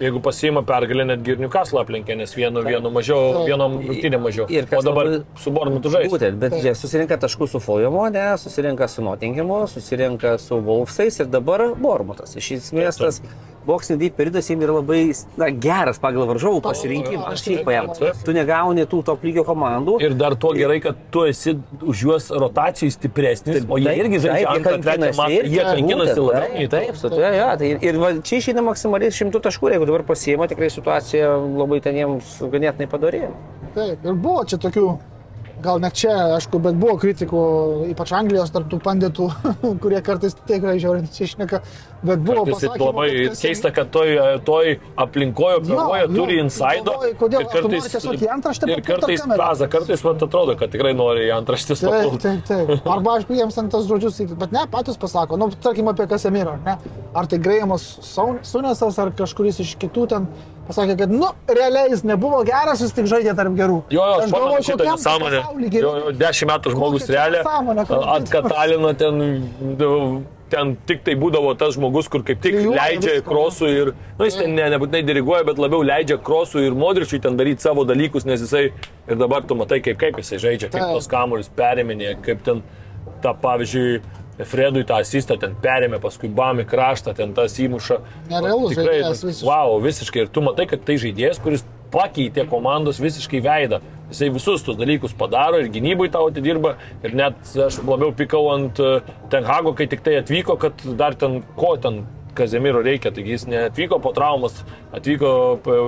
jeigu 0.00 0.20
pasiima 0.22 0.62
pergalę, 0.66 1.04
netgi 1.12 1.34
ir 1.36 1.38
Newcastle 1.42 1.80
aplenkė, 1.82 2.16
nes 2.16 2.34
vienu, 2.36 2.62
vienu 2.66 2.90
mažiau, 2.90 3.20
Taip. 3.38 3.46
vienom 3.50 3.78
rungtynėm 3.86 4.22
mažiau. 4.26 4.46
Ir 4.50 4.66
O 4.76 4.82
dabar 4.82 5.06
labai- 5.06 5.24
su 5.38 5.50
Bormutu 5.50 5.90
žais. 5.90 6.10
Būtent, 6.12 6.38
bet 6.38 6.52
jie 6.62 6.74
susirinka 6.74 7.16
taškų 7.16 7.48
su 7.48 7.58
Fuljamu, 7.60 8.10
ne, 8.12 8.26
susirinka 8.38 8.88
su 8.88 9.02
Nottingimu, 9.02 9.66
susirinka 9.68 10.38
su 10.38 10.60
Wolfsais 10.60 11.20
ir 11.20 11.26
dabar 11.26 11.74
Bormutas. 11.74 12.36
Iš 12.36 12.52
esmės 12.58 12.98
tas 12.98 13.20
boksinį 13.66 14.10
peridas 14.16 14.48
jiems 14.50 14.64
yra 14.66 14.76
labai 14.78 15.00
na, 15.40 15.48
geras 15.66 16.00
pagal 16.02 16.28
varžovų 16.30 16.62
pasirinkimą. 16.64 17.24
Aš 17.32 17.44
šiaip 17.46 17.64
paėmus. 17.66 18.00
Taip. 18.00 18.20
Tu 18.26 18.34
negauni 18.36 18.86
tų 18.90 19.02
top 19.06 19.24
lygio 19.26 19.44
komandų. 19.46 19.98
Ir 20.04 20.16
dar 20.18 20.36
tuo 20.40 20.52
gerai, 20.56 20.78
kad 20.84 21.00
tu 21.14 21.24
esi 21.28 21.56
už 21.82 22.04
juos 22.06 22.28
rotacijai 22.30 22.92
stipresnis, 22.94 23.64
o 23.68 23.80
jie 23.82 23.96
irgi 24.02 24.22
žaidžia 24.26 24.54
antrą, 24.54 24.76
trečią 24.84 25.12
matą, 25.18 25.42
jie 25.56 25.66
kankinasi 25.66 26.18
labiau. 26.20 26.70
Taip, 26.76 27.02
taip, 27.02 27.18
ja, 27.36 27.50
tai 27.58 27.72
ir 27.74 28.00
va, 28.02 28.12
čia 28.26 28.40
išeina 28.42 28.64
maksimaliai 28.66 29.14
šimtų 29.14 29.42
taškų, 29.48 29.72
jeigu 29.74 29.90
dabar 29.90 30.06
pasiema, 30.08 30.48
tikrai 30.50 30.70
situacija 30.72 31.34
labai 31.56 31.82
ten 31.84 31.98
jiems 31.98 32.38
ganėtinai 32.52 32.88
padarė. 32.90 33.28
Taip, 33.76 34.06
ir 34.06 34.16
buvo 34.16 34.44
čia 34.48 34.58
tokių, 34.62 34.86
gal 35.64 35.80
net 35.82 35.96
čia, 35.96 36.12
aišku, 36.36 36.60
bet 36.64 36.76
buvo 36.80 36.96
kritikų, 37.00 37.42
ypač 37.92 38.12
Anglijos 38.16 38.52
tarptų 38.54 38.80
panditų, 38.84 39.28
kurie 39.82 40.00
kartais 40.04 40.36
tikrai 40.46 40.76
žiauriai 40.82 41.08
išneka, 41.26 41.62
bet 42.02 42.18
buvo 42.20 42.44
Kartais 42.44 42.60
tai 42.60 42.68
pasakymų, 42.68 42.86
labai 42.86 43.28
kas- 43.28 43.40
keista, 43.40 43.70
kad 43.74 43.90
toj, 43.90 44.10
toj 44.44 44.72
aplinkoje 44.96 45.56
operuoja, 45.62 46.02
Jo, 46.02 46.08
turi 46.14 46.36
jo, 46.38 46.44
insaido. 46.44 46.92
kodėl? 47.20 47.40
ir 47.40 47.88
tiesiog 47.92 48.24
į 48.26 48.28
antraštę 48.36 48.68
ir 48.70 48.82
kartais 48.82 49.22
praza, 49.26 49.68
kartais 49.68 50.04
man 50.04 50.16
atrodo, 50.16 50.56
kad 50.58 50.70
tikrai 50.70 50.94
nori 50.94 51.28
į 51.28 51.32
antraštės 51.40 51.80
Taip, 51.80 51.92
papulti. 51.92 52.22
taip, 52.22 52.44
taip. 52.46 52.86
Arba, 52.86 53.16
aišku, 53.18 53.32
jiems 53.34 53.54
ten 53.54 53.68
tas 53.70 53.86
žodžius, 53.86 54.20
bet 54.38 54.52
ne, 54.52 54.66
patys 54.70 54.96
pasako, 54.96 55.36
nu, 55.38 55.50
tarkim 55.50 55.88
apie 55.88 56.06
Kasemirą, 56.06 56.58
ne? 56.64 56.76
Ar 57.14 57.26
tai 57.26 57.38
Grėjimas 57.38 57.82
Sunesas, 58.42 58.98
ar 58.98 59.10
kažkuris 59.10 59.60
iš 59.60 59.76
kitų 59.80 60.08
ten 60.08 60.28
pasakė, 60.68 60.96
kad, 60.98 61.10
nu, 61.10 61.28
realiai 61.48 61.90
jis 61.90 62.02
nebuvo 62.04 62.42
geras, 62.44 62.80
jis 62.82 62.92
tik 62.92 63.06
žaidė 63.06 63.34
tarp 63.38 63.54
gerų. 63.54 63.82
Jo, 63.90 64.02
jo, 64.02 64.20
aš 64.24 64.30
pamenu 64.30 64.62
šitą 64.66 64.84
nesąmonę. 64.92 66.16
dešimt 66.18 66.50
metų 66.50 66.72
žmogus 66.74 67.06
realiai 67.08 67.44
atkatalino 68.18 68.92
ten, 68.98 69.20
nu, 69.78 70.22
ten 70.52 70.74
tik 70.88 71.02
tai 71.06 71.16
būdavo 71.18 71.52
tas 71.58 71.74
žmogus, 71.76 72.08
kur 72.12 72.24
kaip 72.26 72.40
tik 72.42 72.56
Klijuoja 72.56 72.78
leidžia 72.78 73.14
viską, 73.16 73.26
krosų 73.28 73.70
ir, 73.72 73.92
na, 73.94 74.18
nu, 74.18 74.28
jis 74.28 74.38
ten 74.40 74.54
ne, 74.56 74.66
nebūtinai 74.74 75.02
diriguoja, 75.06 75.46
bet 75.48 75.62
labiau 75.62 75.82
leidžia 75.86 76.18
krosų 76.28 76.66
ir 76.66 76.76
modričiui 76.78 77.22
ten 77.24 77.38
daryti 77.38 77.66
savo 77.66 77.86
dalykus, 77.88 78.26
nes 78.28 78.44
jisai 78.44 78.68
ir 78.70 79.18
dabar 79.18 79.46
tu 79.46 79.58
matai, 79.58 79.80
kaip, 79.84 79.98
kaip 80.02 80.20
jisai 80.22 80.42
žaidžia, 80.42 80.70
kaip 80.74 80.94
tos 80.94 81.10
kamuolius 81.10 81.50
periminė, 81.56 82.14
kaip 82.26 82.44
ten, 82.46 82.62
ta 83.24 83.34
pavyzdžiui, 83.42 84.00
Fredui 84.44 84.82
tą 84.84 84.98
asistą 85.00 85.38
ten 85.40 85.54
perėmė, 85.64 85.96
paskui 85.96 86.28
Bami 86.28 86.66
kraštą, 86.68 87.14
ten 87.16 87.30
tas 87.32 87.54
įmuša. 87.56 87.96
Nerealus 88.28 88.74
žaidėjas 88.76 89.22
visiškai. 89.24 89.46
Wow, 89.48 89.78
visiškai. 89.80 90.26
Ir 90.26 90.28
tu 90.28 90.42
matai, 90.44 90.66
kad 90.68 90.82
tai 90.84 90.98
žaidėjas, 91.00 91.40
kuris 91.40 91.64
pakeitė 91.96 92.44
komandos 92.50 93.00
visiškai 93.02 93.40
veidą. 93.44 93.80
Jisai 94.10 94.28
visus 94.30 94.62
tus 94.62 94.76
dalykus 94.78 95.16
padaro 95.18 95.58
ir 95.62 95.72
gynybui 95.74 96.10
tau 96.14 96.28
atidirba. 96.30 96.76
Ir 97.02 97.16
net 97.18 97.56
aš 97.66 97.80
labiau 97.82 98.12
pikau 98.14 98.52
ant 98.52 98.78
e, 98.78 98.92
Tenhago, 99.32 99.72
kai 99.74 99.88
tik 99.90 100.04
tai 100.06 100.20
atvyko, 100.20 100.58
kad 100.62 100.84
dar 101.00 101.16
ten 101.18 101.40
ko 101.58 101.74
ten 101.80 102.04
Kazemiro 102.36 102.82
reikia, 102.84 103.10
taigi 103.14 103.32
jis 103.34 103.46
neatvyko 103.50 103.98
po 104.04 104.12
traumas, 104.16 104.58
atvyko 104.96 105.30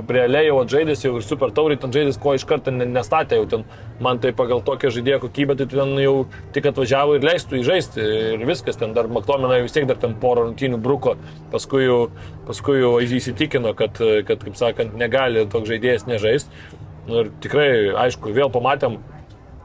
prie 0.09 0.25
Lėjo 0.31 0.63
žaidės 0.73 1.05
jau 1.05 1.15
ir 1.19 1.27
super 1.27 1.53
tauriai 1.55 1.81
ten 1.81 1.93
žaidės, 1.95 2.19
ko 2.23 2.35
iš 2.39 2.47
karto 2.49 2.73
ne- 2.75 2.89
nestatė 2.89 3.39
jau 3.41 3.49
ten. 3.53 3.67
Man 4.01 4.21
tai 4.23 4.33
pagal 4.37 4.63
tokią 4.65 4.93
žaidėjo 4.95 5.21
kokybę, 5.27 5.57
tai 5.59 5.67
ten 5.73 5.95
jau 6.01 6.15
tik 6.55 6.71
atvažiavo 6.71 7.19
ir 7.19 7.27
leistų 7.27 7.61
įžaisti 7.61 8.09
ir 8.39 8.47
viskas, 8.49 8.79
ten 8.81 8.95
dar 8.97 9.11
Maktominai 9.11 9.61
vis 9.65 9.77
tiek 9.77 9.89
dar 9.91 10.01
ten 10.01 10.17
porą 10.23 10.47
rungtynių 10.49 10.81
bruko, 10.83 11.17
paskui 11.53 11.85
jau, 11.85 12.01
paskui 12.49 12.81
jau 12.81 12.97
įsitikino, 13.03 13.75
kad, 13.79 13.99
kad, 13.99 14.45
kaip 14.45 14.57
sakant, 14.59 14.95
negali 14.99 15.47
toks 15.51 15.69
žaidėjas 15.69 16.07
nežaisti. 16.09 16.67
Nu 17.09 17.23
Ir 17.25 17.31
tikrai, 17.41 17.71
aišku, 17.97 18.35
vėl 18.37 18.51
pamatėm 18.53 18.99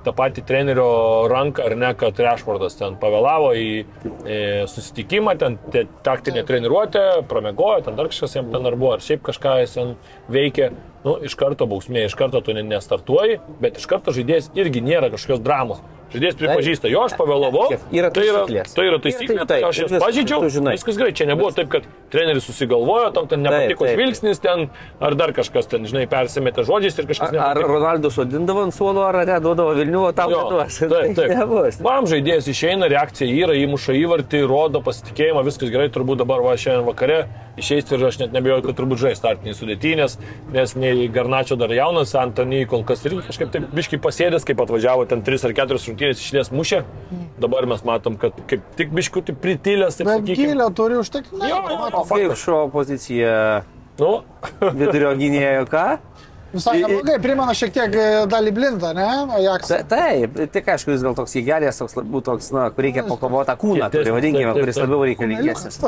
tą 0.05 0.13
patį 0.15 0.43
trenerio 0.47 0.87
ranką, 1.31 1.65
ar 1.67 1.75
ne, 1.79 1.91
kad 1.99 2.19
Rešfordas 2.19 2.77
ten 2.79 2.97
pavėlavo 3.01 3.51
į 3.57 3.67
e, 3.79 4.37
susitikimą, 4.69 5.35
ten 5.41 5.57
te, 5.73 5.85
taktinė 6.05 6.43
treniruotė, 6.47 7.03
pramegojo, 7.31 7.85
ten 7.87 7.99
dar 7.99 8.11
kažkas 8.11 8.37
jam 8.37 8.51
ten 8.53 8.69
ar 8.69 8.77
buvo, 8.79 8.93
ar 8.97 9.05
šiaip 9.05 9.23
kažką 9.29 9.57
jis 9.63 9.77
ten 9.79 9.95
veikė. 10.33 10.71
Nu, 11.03 11.17
iš 11.27 11.35
karto 11.35 11.67
bausmė, 11.67 12.05
iš 12.07 12.15
karto 12.15 12.39
tu 12.43 12.53
ne- 12.55 12.63
nestartuoji, 12.63 13.41
bet 13.59 13.79
iš 13.81 13.87
karto 13.91 14.13
žaidėjas 14.15 14.51
irgi 14.55 14.83
nėra 14.85 15.09
kažkokios 15.11 15.43
dramos. 15.43 15.81
Žaidėjas 16.13 16.35
pripažįsta, 16.37 16.89
jo, 16.91 17.01
aš 17.07 17.15
pavėlavau. 17.17 17.65
Yra 17.93 18.09
tai 18.13 18.25
yra, 18.27 18.43
tai 18.45 18.85
yra 18.85 18.99
taisyklė, 19.01 19.37
taip, 19.39 19.47
tai 19.49 19.57
taip, 19.57 19.67
aš 19.69 19.79
jas 19.81 19.89
viskas, 19.89 20.03
pažydžiau. 20.03 20.49
Viskas 20.67 20.99
gerai, 20.99 21.13
čia 21.17 21.25
nebuvo 21.29 21.49
taip, 21.57 21.71
kad 21.73 21.87
treneris 22.13 22.45
susigalvojo, 22.45 23.09
tau 23.15 23.25
ten 23.31 23.41
nepatiko 23.41 23.87
taip. 23.87 23.97
žvilgsnis 23.97 24.41
ten, 24.43 24.67
ar 25.01 25.17
dar 25.17 25.33
kažkas 25.33 25.71
ten, 25.71 25.87
žinai, 25.89 26.05
persimetė 26.11 26.67
žodžiais 26.67 27.01
ir 27.01 27.09
kažkas 27.09 27.31
Ar, 27.31 27.33
ar 27.33 27.57
nepatiko. 27.57 27.71
Ronaldo 27.73 28.11
sodindavo 28.13 28.67
ant 28.67 28.77
suolo, 28.77 29.01
ar 29.07 29.23
ne, 29.25 29.39
duodavo 29.41 29.73
Vilnių, 29.79 30.03
o 30.09 30.13
tau 30.13 30.29
Jo, 30.29 30.43
neduos. 30.45 30.77
Taip, 30.83 31.15
taip. 31.17 31.33
Nebus. 31.33 31.79
Vam 31.81 32.09
žaidėjas 32.09 32.51
išeina, 32.53 32.91
reakcija 32.93 33.33
yra, 33.33 33.57
įmuša 33.63 33.97
įvartį, 34.03 34.43
rodo 34.49 34.83
pasitikėjimą, 34.85 35.41
viskas 35.49 35.73
gerai, 35.73 35.89
turbūt 35.93 36.21
dabar 36.21 36.45
va 36.45 36.53
šiandien 36.53 36.85
vakare 36.85 37.23
išeis 37.57 37.89
ir 37.93 38.05
aš 38.05 38.19
net 38.21 38.33
nebejoju, 38.33 38.63
kad 38.65 38.77
turbūt 38.79 39.01
žais 39.01 39.19
startiniai 39.19 39.57
sudėtinės, 39.57 40.17
nes 40.53 40.73
nei 40.79 41.07
Garnačio 41.13 41.57
dar 41.59 41.73
jaunas, 41.73 42.13
Antony 42.17 42.63
kol 42.69 42.81
kas 42.87 43.03
irgi 43.05 43.21
kažkaip 43.27 43.51
taip 43.53 43.67
biškai 43.77 43.99
pasėdęs, 44.01 44.45
kaip 44.47 44.61
atvažiavo 44.63 45.05
ten 45.09 45.21
3 45.25 45.45
ar 45.49 45.53
4 45.61 45.77
rungtynės 45.77 46.02
išlės 46.11 46.51
mušė. 46.51 46.81
Dabar 47.39 47.65
mes 47.69 47.83
matom, 47.87 48.17
kad 48.19 48.35
kaip 48.49 48.65
tik 48.79 48.91
biškių 48.95 49.23
taip 49.29 49.39
pritilęs, 49.43 49.95
taip 49.99 50.07
Bet 50.09 50.19
sakykime. 50.21 50.35
gilio 50.53 50.67
turi 50.75 50.99
užtekti. 50.99 51.39
Jo, 51.39 51.61
jo, 51.69 51.87
O 51.93 52.03
kaip 52.09 52.35
šio 52.35 52.59
pozicija 52.73 53.63
Nu, 54.01 54.23
vidurio 54.73 55.11
gynėjo, 55.19 55.67
ką? 55.69 55.83
Visai 56.53 56.75
neblogai, 56.83 57.15
primena 57.23 57.53
šiek 57.57 57.71
tiek 57.73 57.95
e, 57.97 58.05
dalį 58.29 58.51
blintą, 58.53 58.91
ne? 58.97 59.07
Ajax. 59.39 59.71
Ta- 59.71 59.81
Taip, 59.93 60.35
tik 60.53 60.67
aišku, 60.73 60.91
jis 60.93 61.01
gal 61.05 61.15
toks 61.17 61.33
įgelės, 61.39 61.79
toks 61.81 61.95
labiau 61.97 62.21
toks, 62.25 62.51
na, 62.53 62.67
kur 62.75 62.85
reikia 62.85 63.03
pakovoti 63.07 63.55
kūną, 63.63 63.87
turi 63.93 64.13
vadinkime, 64.13 64.51
kuris 64.57 64.77
labiau 64.81 65.01
reikalingesnis. 65.07 65.79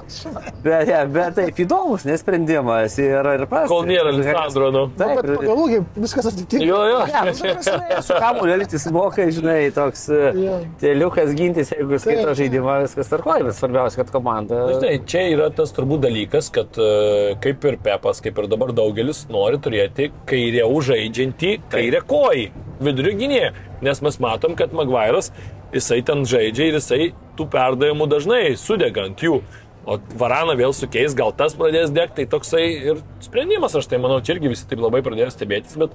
Bet, 0.66 0.90
bet 1.14 1.36
taip, 1.38 1.60
įdomus, 1.66 2.06
nesprendimas 2.10 2.98
ir, 3.02 3.30
ir 3.36 3.46
pas. 3.52 3.68
kol 3.70 3.86
nėra 3.90 4.14
Lisandro, 4.16 4.72
nu. 4.74 4.84
Taip, 4.98 5.22
ir- 5.22 5.38
pagal 5.44 5.62
ūgį 5.66 5.80
viskas 6.02 6.30
atitinka. 6.32 6.66
Jo, 6.66 6.82
jo. 6.90 7.00
Ja, 7.14 7.24
nu, 7.30 8.02
su 8.10 8.18
kamuoliu 8.20 8.56
elgtis 8.58 8.88
moka, 8.96 9.28
žinai, 9.38 9.60
toks 9.76 10.08
Jo. 10.10 10.58
teliukas 10.82 11.32
gintis, 11.38 11.72
jeigu 11.76 12.00
skaito 12.02 12.34
žaidimą, 12.38 12.80
viskas 12.88 13.10
tarkoja, 13.14 13.46
bet 13.48 13.58
svarbiausia, 13.58 14.02
kad 14.02 14.12
komanda. 14.14 14.64
Na, 14.66 14.74
Žinai, 14.80 14.98
čia 15.10 15.24
yra 15.36 15.52
tas 15.56 15.72
turbūt 15.76 16.02
dalykas, 16.08 16.50
kad 16.54 16.78
e, 16.82 17.36
kaip 17.44 17.66
ir 17.70 17.78
Pepas, 17.86 18.20
kaip 18.24 18.38
ir 18.42 18.50
dabar 18.52 18.74
daugelis 18.76 19.26
nori 19.32 19.60
turėti 19.62 20.10
kairę 20.56 20.70
užaidžiantį, 20.72 21.52
kairę 21.72 22.02
kojį, 22.08 22.48
vidurio 22.84 23.14
gynėją. 23.20 23.52
Nes 23.84 24.02
mes 24.02 24.18
matom, 24.20 24.56
kad 24.56 24.74
Magvairas, 24.74 25.32
jisai 25.74 26.02
ten 26.06 26.26
žaidžia 26.26 26.70
ir 26.70 26.78
jisai 26.80 27.14
tų 27.36 27.50
perdavimų 27.52 28.08
dažnai 28.08 28.56
sudega 28.56 29.10
ant 29.10 29.20
jų. 29.20 29.42
O 29.86 30.00
Varaną 30.18 30.56
vėl 30.58 30.74
sukeis, 30.74 31.14
gal 31.14 31.34
tas 31.36 31.54
pradės 31.54 31.92
degti, 31.94 32.24
tai 32.24 32.32
toksai 32.32 32.64
ir 32.90 33.02
sprendimas, 33.22 33.76
aš 33.76 33.86
tai 33.92 34.00
manau, 34.02 34.22
čia 34.24 34.34
irgi 34.36 34.50
visi 34.50 34.66
taip 34.70 34.82
labai 34.82 35.04
pradėjo 35.06 35.30
stebėtis, 35.36 35.76
bet, 35.78 35.94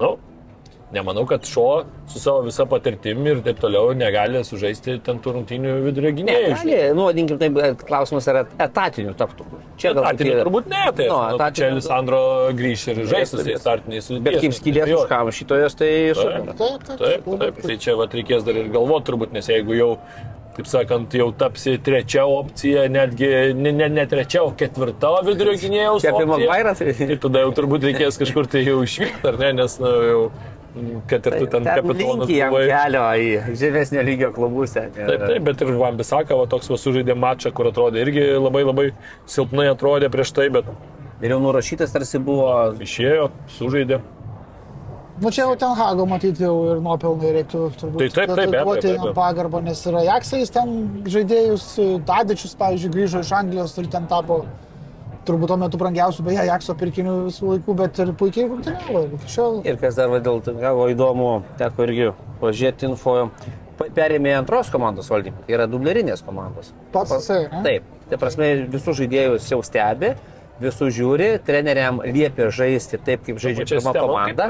na, 0.00 0.10
nu, 0.10 0.10
nemanau, 0.92 1.22
kad 1.28 1.44
šuo 1.46 1.84
su 2.10 2.18
savo 2.18 2.40
visa 2.46 2.64
patirtimi 2.66 3.30
ir 3.30 3.40
taip 3.46 3.60
toliau 3.62 3.92
negali 3.94 4.40
sužaisti 4.44 4.96
ten 5.06 5.20
tų 5.22 5.34
rungtynių 5.36 5.74
vidurio 5.84 6.10
Ne, 6.10 6.16
gynėjų. 6.18 6.48
gali, 6.56 6.78
nu, 6.98 7.04
vadinkim, 7.10 7.38
taip, 7.38 7.84
klausimas 7.86 8.26
yra 8.32 8.42
etatinių 8.58 9.14
taptų. 9.20 9.46
Čia 9.78 9.92
gal 9.94 10.04
Etatinių 10.10 10.32
tokie- 10.32 10.40
turbūt 10.44 10.66
ne, 10.72 10.82
tai 10.96 11.06
Nu, 11.06 11.20
nu, 11.30 11.38
tai 11.38 11.50
čia 11.52 11.68
etatinių- 11.70 11.78
Lisandro 11.80 12.22
grįš 12.58 12.88
ir 12.90 13.04
žais 13.06 13.30
su 13.30 13.36
tais 13.44 13.60
startiniais 13.62 14.08
sudėties. 14.10 14.22
Bet 14.26 14.40
kaip 14.40 14.52
skylės 14.58 14.94
už 14.98 15.06
kam 15.08 15.30
šitojas, 15.30 15.74
tai 15.78 15.92
super. 16.14 16.42
Taip, 16.58 16.82
taip, 16.88 16.98
Taip, 16.98 17.38
taip, 17.40 17.62
tai 17.62 17.76
čia 17.76 17.96
vat, 17.96 18.10
reikės 18.12 18.44
dar 18.44 18.54
ir 18.54 18.68
galvoti 18.68 19.06
turbūt, 19.12 19.32
nes 19.32 19.46
jeigu 19.46 19.78
jau, 19.78 19.96
taip 20.56 20.66
sakant, 20.66 21.08
jau 21.14 21.30
tapsi 21.32 21.78
trečia 21.78 22.26
opcija, 22.26 22.88
netgi 22.90 23.54
ne, 23.54 23.70
ne, 23.72 23.88
ne 23.88 24.04
trečia, 24.06 24.42
o 24.42 24.50
ketvirta 24.50 25.22
vidurio 25.24 25.54
gynėjaus. 25.54 26.02
Opcija, 26.04 26.26
Maguire'ą, 26.26 26.74
tai- 26.76 27.06
Tai 27.06 27.16
tada 27.16 27.38
jau 27.46 27.52
turbūt 27.54 27.86
reikės 27.86 28.18
kažkur 28.18 28.50
tai 28.50 28.64
jau 28.66 28.82
išvykti, 28.82 29.24
ar 29.24 29.38
ne, 29.38 29.52
nes, 29.62 29.78
na, 29.80 29.88
jau, 29.88 30.30
kad 31.10 31.26
ir 31.26 31.38
tu 31.40 31.46
ten 31.50 31.66
kapitonas 31.66 31.98
linki 31.98 32.36
jam 32.38 32.54
buvai. 32.54 32.68
kelio 32.70 33.02
į 33.24 33.56
žemesnio 33.58 34.04
lygio 34.06 34.30
klubus. 34.36 34.76
ten. 34.76 34.92
Taip, 34.94 35.26
taip, 35.26 35.42
bet 35.48 35.60
ir 35.66 35.74
Vambisaka, 35.80 36.36
va 36.38 36.46
toks 36.46 36.70
sužaidė 36.70 37.16
mačą, 37.18 37.52
kur 37.52 37.72
atrodė 37.72 38.04
irgi 38.06 38.28
labai 38.38 38.62
labai 38.64 38.86
silpnai 39.26 39.68
atrodė 39.72 40.10
prieš 40.12 40.32
tai, 40.36 40.48
bet 40.48 40.70
Ir 41.20 41.34
jau 41.34 41.40
nurašytas 41.42 41.92
tarsi 41.92 42.16
buvo 42.24 42.48
išėjo, 42.80 43.26
sužaidė. 43.52 43.98
Nu 45.20 45.28
čia 45.28 45.42
jau 45.44 45.56
ten 45.60 45.74
Hago 45.76 46.06
matyti 46.08 46.46
jau 46.46 46.54
ir 46.72 46.78
nuopelnai 46.80 47.34
reiktų 47.34 47.66
turbūt 47.76 48.00
Tai 48.00 48.08
taip, 48.14 48.30
taip, 48.38 48.52
be 48.54 48.56
jam 48.56 48.70
abejo. 48.70 49.12
pagarbą, 49.18 49.60
nes 49.66 49.82
yra 49.90 50.00
Jaksais 50.06 50.48
ten 50.54 50.72
žaidėjus, 51.04 51.66
Tadičius, 52.08 52.54
pavyzdžiui, 52.56 52.92
grįžo 52.94 53.20
iš 53.20 53.32
Anglijos 53.36 53.76
ir 53.82 53.90
ten 53.92 54.08
tapo 54.08 54.46
turbūt 55.30 55.52
tuo 55.52 55.58
metu 55.60 55.80
brangiausių, 55.80 56.26
beje, 56.26 56.44
Jakso 56.50 56.74
pirkinių 56.78 57.14
visų 57.30 57.54
laikų, 57.54 57.76
bet 57.78 58.02
ir 58.02 58.12
puikiai 58.18 58.48
rungtyniavo. 58.50 59.06
iki 59.16 59.32
šiol. 59.36 59.60
Ir 59.70 59.78
kas 59.80 59.96
dar 59.98 60.10
va 60.12 60.20
dėl 60.22 60.42
to 60.44 60.54
gavo 60.58 60.90
įdomu, 60.92 61.30
teko 61.60 61.86
irgi 61.86 62.10
pažiūrėti 62.42 62.90
info, 62.90 63.16
perėmė 63.96 64.34
antros 64.40 64.68
komandos 64.72 65.08
valdymą, 65.12 65.46
tai 65.46 65.56
yra 65.56 65.68
dublerinės 65.70 66.24
komandos. 66.26 66.74
Pats 66.92 67.14
jisai? 67.16 67.46
Taip, 67.64 67.86
tai 68.10 68.18
prasme 68.20 68.50
visus 68.72 68.98
žaidėjus 69.00 69.48
jau 69.52 69.62
stebi, 69.64 70.12
visų 70.60 70.90
žiūri, 70.94 71.28
treneriam 71.46 72.00
liepia 72.04 72.50
žaisti 72.54 73.00
taip, 73.00 73.24
kaip 73.26 73.40
žaidžia 73.42 73.66
pirma 73.68 73.94
komanda. 73.96 74.48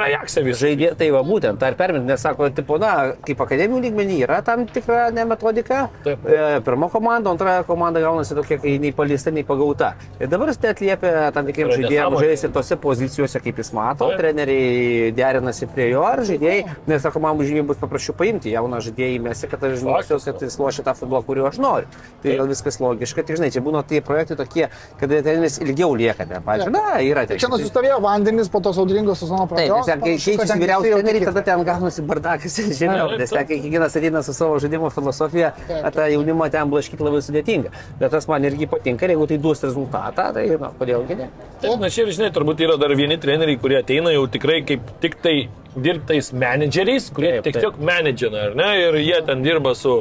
Žaidė, 0.60 0.92
tai 0.98 1.10
va 1.14 1.22
būtent, 1.26 1.62
ir 1.62 1.76
permint, 1.78 2.06
nes 2.08 2.22
sako, 2.22 2.50
tipo, 2.54 2.78
na, 2.82 3.14
kaip 3.26 3.40
akademijų 3.44 3.82
lygmenį 3.86 4.18
yra 4.26 4.40
tam 4.46 4.66
tikra 4.70 5.08
ne 5.14 5.24
metodika. 5.28 5.86
Taip. 6.04 6.26
E, 6.26 6.60
pirma 6.66 6.90
komanda, 6.92 7.32
antra 7.32 7.60
komanda 7.68 8.02
gaunasi 8.02 8.36
tokia, 8.38 8.58
kai 8.62 8.76
nei 8.82 8.92
palista, 8.96 9.32
nei 9.34 9.46
pagauta. 9.46 9.92
Ir 10.18 10.30
dabar 10.32 10.50
jis 10.52 10.60
tai 10.60 10.74
atliepia 10.74 11.30
tam 11.36 11.48
tikriems 11.48 11.74
yra 11.76 11.84
žaidėjams 11.84 12.24
žaisti 12.24 12.52
tose 12.54 12.78
pozicijose, 12.80 13.42
kaip 13.44 13.62
jis 13.62 13.72
mato, 13.76 14.10
Taip. 14.10 14.20
treneriai 14.20 15.10
derinasi 15.16 15.70
prie 15.70 15.90
jo, 15.92 16.04
ar 16.06 16.24
žaidėjai, 16.26 16.76
nes 16.90 17.04
sako, 17.06 17.22
man 17.24 17.40
žymiai 17.40 17.66
bus 17.70 17.80
paprasčiau 17.80 18.16
paimti 18.18 18.52
jauną 18.54 18.82
žaidėją, 18.84 19.22
mes 19.28 19.44
kad 19.50 19.64
aš 19.66 19.78
žinosiu, 19.80 20.18
kad 20.24 20.44
jis 20.44 20.58
lošia 20.60 20.84
tą 20.86 20.94
futbolą, 20.98 21.22
kuriuo 21.26 21.48
aš 21.50 21.60
noriu. 21.62 22.02
Tai 22.22 22.36
gal 22.40 22.50
viskas 22.50 22.80
logiška, 22.82 23.24
tai 23.26 23.38
žinai, 23.38 23.50
čia 23.54 23.62
būna 23.64 23.82
tie 23.86 24.02
projektai 24.04 24.38
tokie, 24.40 24.68
kada 25.00 25.22
treneris 25.24 25.58
ilgiau 25.62 25.94
lieka, 26.00 26.26
ten, 26.26 26.42
pavyzdžiui, 26.46 26.72
na, 26.74 26.84
yra 27.04 27.24
tai. 27.28 27.38
Čia 27.42 27.50
nusistovėjo 27.52 27.98
vandenis 28.04 28.48
po 28.52 28.60
tos 28.64 28.78
audringos 28.80 29.20
sezono 29.22 29.44
Taip, 29.44 29.52
pradžios. 29.54 29.86
ten, 29.90 30.00
kai 30.04 30.14
keičiasi 30.16 30.48
ten 30.50 30.62
vyriausias 30.64 31.04
tiki. 31.06 31.24
tada 31.28 31.42
ten 31.50 31.64
gaunasi 31.68 32.04
bardakas 32.08 32.56
žemiau, 32.80 33.10
Taip, 33.12 33.20
nes 33.22 33.30
ten 33.34 33.38
taip. 33.44 33.50
kiekvienas 33.52 33.96
ateina 34.00 34.22
su 34.26 34.34
savo 34.36 34.58
žaidimo 34.64 34.90
filosofija, 34.94 35.52
Taip, 35.68 35.90
tą 35.96 36.08
jaunimą 36.14 36.50
ten 36.54 36.72
blaškyti 36.72 37.06
labai 37.06 37.20
sudėtinga. 37.26 37.72
Bet 38.00 38.14
tas 38.16 38.28
man 38.30 38.44
irgi 38.48 38.68
patinka, 38.70 39.06
ir 39.06 39.14
jeigu 39.14 39.28
tai 39.30 39.38
duos 39.44 39.62
rezultatą, 39.66 40.30
tai, 40.36 40.46
na, 40.60 40.72
kodėlgi 40.80 41.18
ne. 41.20 41.28
Taip, 41.60 41.76
na 41.82 41.92
čia 41.92 42.06
ir 42.06 42.14
žinai, 42.16 42.30
turbūt 42.34 42.64
yra 42.64 42.78
dar 42.80 42.94
vieni 42.98 43.20
treneriai, 43.20 43.60
kurie 43.60 43.80
ateina 43.82 44.14
jau 44.14 44.24
tikrai 44.32 44.62
kaip 44.66 44.88
tik 45.04 45.18
tai 45.24 45.36
dirbtais 45.76 46.32
menedžeriais, 46.34 47.10
kurie 47.14 47.36
Taip, 47.38 47.52
tiesiog 47.52 47.78
menedžina, 47.84 48.48
ar 48.50 48.58
ne, 48.58 48.70
ir 48.88 48.98
jie 49.04 49.20
ten 49.28 49.44
dirba 49.44 49.74
su 49.78 50.00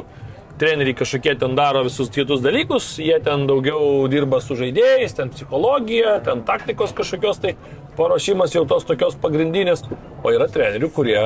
treneriai 0.60 0.96
kažkokie 0.96 1.34
ten 1.40 1.56
daro 1.56 1.82
visus 1.86 2.10
kitus 2.12 2.42
dalykus, 2.44 2.92
jie 3.00 3.16
ten 3.24 3.46
daugiau 3.48 4.04
dirba 4.12 4.42
su 4.44 4.56
žaidėjais, 4.58 5.16
ten 5.16 5.32
psichologija, 5.32 6.18
ten 6.26 6.44
taktikos 6.48 6.92
kažkokios, 6.96 7.40
tai 7.40 7.54
paruošimas 7.96 8.54
jau 8.54 8.64
tos 8.68 8.84
tokios 8.88 9.16
pagrindinės, 9.20 9.82
o 10.24 10.32
yra 10.32 10.46
trenerių, 10.52 10.90
kurie 10.94 11.20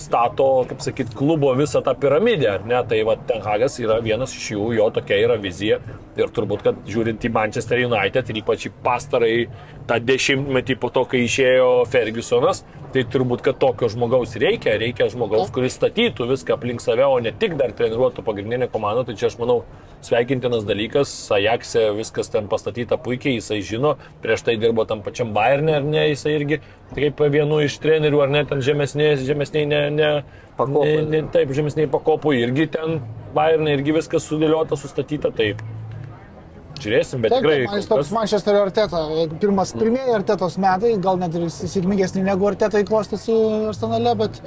stato, 0.00 0.48
kaip 0.70 0.82
sakyt, 0.84 1.14
klubo 1.18 1.52
visą 1.58 1.82
tą 1.84 1.94
piramidę, 1.98 2.48
ar 2.56 2.66
ne, 2.68 2.80
tai 2.88 3.02
va 3.06 3.16
Ten 3.28 3.42
Hagas 3.44 3.78
yra 3.82 4.00
vienas 4.02 4.34
iš 4.34 4.52
jų, 4.54 4.68
jo 4.78 4.88
tokia 4.94 5.20
yra 5.22 5.38
vizija. 5.40 5.78
Ir 6.18 6.28
turbūt, 6.34 6.64
kad 6.66 6.80
žiūrint 6.88 7.22
į 7.24 7.30
Manchester 7.32 7.80
United 7.86 8.28
ir 8.28 8.42
ypač 8.42 8.66
į 8.68 8.74
pastarąjį 8.84 9.46
tą 9.88 9.98
dešimtmetį 10.02 10.76
po 10.82 10.90
to, 10.92 11.06
kai 11.08 11.22
išėjo 11.24 11.70
Fergusonas, 11.90 12.62
tai 12.92 13.06
turbūt, 13.08 13.42
kad 13.46 13.58
tokio 13.62 13.88
žmogaus 13.92 14.36
reikia, 14.40 14.76
reikia 14.80 15.08
žmogaus, 15.12 15.50
kuris 15.54 15.78
statytų 15.78 16.28
viską 16.34 16.58
aplink 16.58 16.84
save, 16.84 17.06
o 17.08 17.16
ne 17.24 17.32
tik 17.32 17.56
dar 17.60 17.72
treniruotų 17.76 18.24
pagrindinę 18.26 18.68
komandą, 18.72 19.04
tai 19.08 19.16
čia 19.20 19.28
aš 19.30 19.38
manau 19.40 19.62
sveikintinas 20.02 20.64
dalykas, 20.66 21.10
Ajaxe 21.30 21.84
viskas 21.94 22.30
ten 22.32 22.48
pastatyta 22.50 22.98
puikiai, 22.98 23.36
jisai 23.38 23.60
žino, 23.62 23.94
prieš 24.24 24.42
tai 24.48 24.56
dirbo 24.58 24.84
tam 24.88 25.02
pačiam 25.04 25.30
Bayernė, 25.36 25.76
ar 25.78 25.86
ne, 25.86 26.08
jisai 26.10 26.34
irgi 26.40 26.58
kaip 26.96 27.22
vienu 27.32 27.60
iš 27.62 27.78
trenerių, 27.82 28.24
ar 28.24 28.32
ne, 28.34 28.42
ten 28.50 28.64
žemesnės, 28.64 29.22
žemesniai, 29.28 29.68
ne, 29.70 29.82
ne, 29.94 30.10
Pakopų. 30.58 30.88
ne, 30.88 31.04
ne, 31.12 31.22
taip, 31.32 31.54
žemesniai 31.56 31.88
pakopų, 31.92 32.34
irgi 32.42 32.66
ten 32.74 32.98
Bayernė, 33.36 33.78
irgi 33.78 33.94
viskas 34.00 34.26
sudėliota, 34.28 34.76
sustatyta, 34.76 35.30
taip. 35.32 35.62
Žiūrėsim, 36.82 37.22
bet 37.22 37.30
Taip, 37.30 37.44
tikrai... 37.44 37.58
man 37.68 37.78
jis 37.78 37.86
toks 37.86 38.08
kas- 38.08 38.12
Manchesterio 38.16 38.64
arteta. 38.66 39.00
Jeigu 39.14 39.36
Pirmas, 39.38 39.70
pirmieji 39.78 40.16
artetos 40.16 40.56
metai, 40.58 40.96
gal 41.04 41.20
net 41.20 41.36
ir 41.38 41.46
sėkmingesni 41.54 42.24
negu 42.26 42.48
artetai 42.50 42.82
klostosi 42.88 43.36
arsenale, 43.68 44.16
bet 44.18 44.40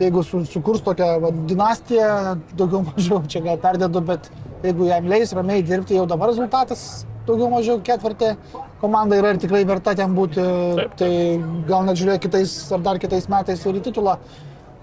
jeigu 0.00 0.24
su, 0.26 0.44
sukurs 0.48 0.82
tokią 0.86 1.08
va, 1.22 1.30
dinastiją, 1.50 2.10
daugiau 2.58 2.84
mažiau 2.90 3.22
čia 3.28 3.44
gal 3.44 3.60
perdėdu, 3.62 4.04
bet 4.08 4.30
jeigu 4.64 4.90
jam 4.90 5.08
leis 5.10 5.34
ramiai 5.36 5.64
dirbti, 5.66 5.98
jau 5.98 6.06
dabar 6.10 6.32
rezultatas 6.32 7.04
daugiau 7.26 7.50
mažiau 7.52 7.80
ketvirtį 7.86 8.32
komanda 8.80 9.18
yra 9.18 9.34
ir 9.34 9.42
tikrai 9.42 9.62
verta 9.66 9.94
ten 9.98 10.14
būti, 10.16 10.42
Taip. 10.78 10.96
tai 10.98 11.10
gal 11.68 11.84
net 11.86 12.00
žiūrėk 12.00 12.24
kitais 12.26 12.54
ar 12.74 12.82
dar 12.82 12.98
kitais 13.02 13.28
metais 13.30 13.62
ir 13.66 13.78
į 13.78 13.84
titulą 13.86 14.16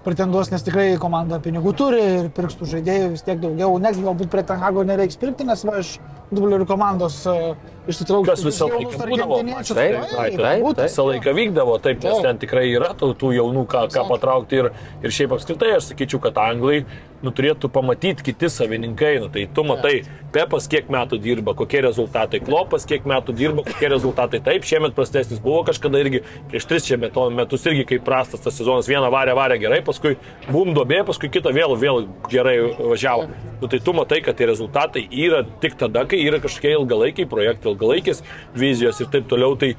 pretenduos, 0.04 0.48
nes 0.52 0.64
tikrai 0.64 0.94
komanda 1.00 1.40
pinigų 1.44 1.74
turi 1.76 2.00
ir 2.00 2.30
pirks 2.36 2.56
tų 2.56 2.70
žaidėjų 2.70 3.10
vis 3.12 3.24
tiek 3.26 3.40
daugiau. 3.42 3.76
Next 3.82 4.00
galbūt 4.00 4.32
prie 4.32 4.44
Tenhago 4.48 4.84
nereiks 4.88 5.20
pirkti, 5.20 5.44
nes 5.44 5.64
va 5.68 5.82
iš 5.82 5.98
dublerių 6.30 6.66
komandos 6.68 7.20
uh, 7.28 7.52
išsitrauks. 7.90 8.28
Kas 8.30 8.44
visą 8.46 8.68
laiką 8.70 8.98
būdavo, 9.10 9.40
taip, 9.42 9.66
Taip, 9.70 10.00
taip, 10.14 10.38
taip, 10.38 10.64
būtų. 10.64 10.86
Visą 10.86 11.06
laiką 11.10 11.36
vykdavo, 11.36 11.76
taip, 11.82 12.02
nes 12.06 12.24
ten 12.24 12.40
tikrai 12.42 12.66
yra 12.72 12.92
tų, 12.98 13.12
tų 13.20 13.34
jaunų, 13.38 13.66
ką, 13.70 13.86
ką 13.94 14.06
patraukti 14.10 14.62
ir, 14.62 14.72
ir 15.02 15.14
šiaip 15.14 15.36
apskritai 15.36 15.74
aš 15.78 15.90
sakyčiau, 15.92 16.22
kad 16.22 16.38
anglai 16.42 16.84
nu, 17.20 17.32
turėtų 17.36 17.68
pamatyti 17.72 18.24
kiti 18.30 18.48
savininkai, 18.48 19.18
nu, 19.20 19.28
tai 19.32 19.46
tu 19.52 19.64
matai, 19.66 20.00
Pepas 20.30 20.68
kiek 20.70 20.86
metų 20.94 21.18
dirba, 21.18 21.56
kokie 21.58 21.80
rezultatai, 21.82 22.38
Klopas 22.46 22.84
kiek 22.86 23.02
metų 23.10 23.34
dirba, 23.34 23.64
kokie 23.66 23.88
rezultatai, 23.90 24.38
taip, 24.46 24.62
šiemet 24.62 24.94
prastesnis 24.94 25.40
buvo 25.42 25.64
kažkada 25.66 25.98
irgi, 25.98 26.20
prieš 26.52 26.68
tris 26.70 26.86
čia 26.86 27.00
meto- 27.02 27.26
metus 27.34 27.66
irgi 27.66 27.82
kaip 27.88 28.04
prastas 28.06 28.44
tas 28.44 28.54
sezonas, 28.54 28.86
vieną 28.86 29.10
varė, 29.10 29.34
varė 29.34 29.58
gerai, 29.58 29.80
paskui 29.82 30.14
bum 30.46 30.70
dobė, 30.76 31.00
paskui 31.08 31.32
kitą 31.34 31.50
vėl, 31.56 31.74
vėl 31.82 32.06
gerai 32.30 32.54
važiavo. 32.78 33.26
Nu, 33.58 33.66
tai 33.68 33.82
tu 33.82 33.92
matai, 33.98 34.20
kad 34.22 34.38
tie 34.38 34.46
rezultatai 34.48 35.02
yra 35.10 35.42
tik 35.60 35.74
tada, 35.82 36.06
kai 36.06 36.19
yra 36.26 36.40
kažkokie 36.42 36.74
ilgalaikiai 36.76 37.30
projektai, 37.30 37.72
ilgalaikės 37.72 38.22
vizijos 38.58 39.00
ir 39.00 39.10
taip 39.12 39.28
toliau. 39.30 39.56
Tai, 39.60 39.72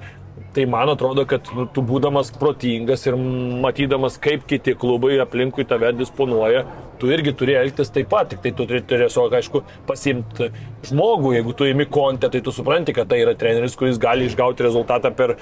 tai 0.55 0.65
man 0.67 0.89
atrodo, 0.91 1.23
kad 1.29 1.47
nu, 1.55 1.65
tu 1.71 1.83
būdamas 1.85 2.31
protingas 2.39 3.05
ir 3.07 3.17
matydamas, 3.63 4.17
kaip 4.21 4.43
kiti 4.49 4.75
klubai 4.79 5.17
aplinkui 5.23 5.65
tave 5.67 5.93
disponuoja, 5.95 6.65
tu 6.99 7.11
irgi 7.11 7.33
turi 7.37 7.55
elgtis 7.59 7.93
taip 7.93 8.11
pat. 8.11 8.29
Tik 8.33 8.43
tai 8.43 8.53
tu 8.57 8.67
turi 8.67 8.83
tiesiog, 8.87 9.37
aišku, 9.39 9.63
pasimti 9.87 10.51
žmogų. 10.89 11.35
Jeigu 11.37 11.55
tu 11.57 11.69
imi 11.69 11.87
kontę, 11.91 12.31
tai 12.33 12.43
tu 12.43 12.53
supranti, 12.55 12.95
kad 12.97 13.09
tai 13.11 13.21
yra 13.23 13.35
treneris, 13.37 13.77
kuris 13.79 14.01
gali 14.01 14.27
išgauti 14.29 14.67
rezultatą 14.67 15.13
per 15.15 15.37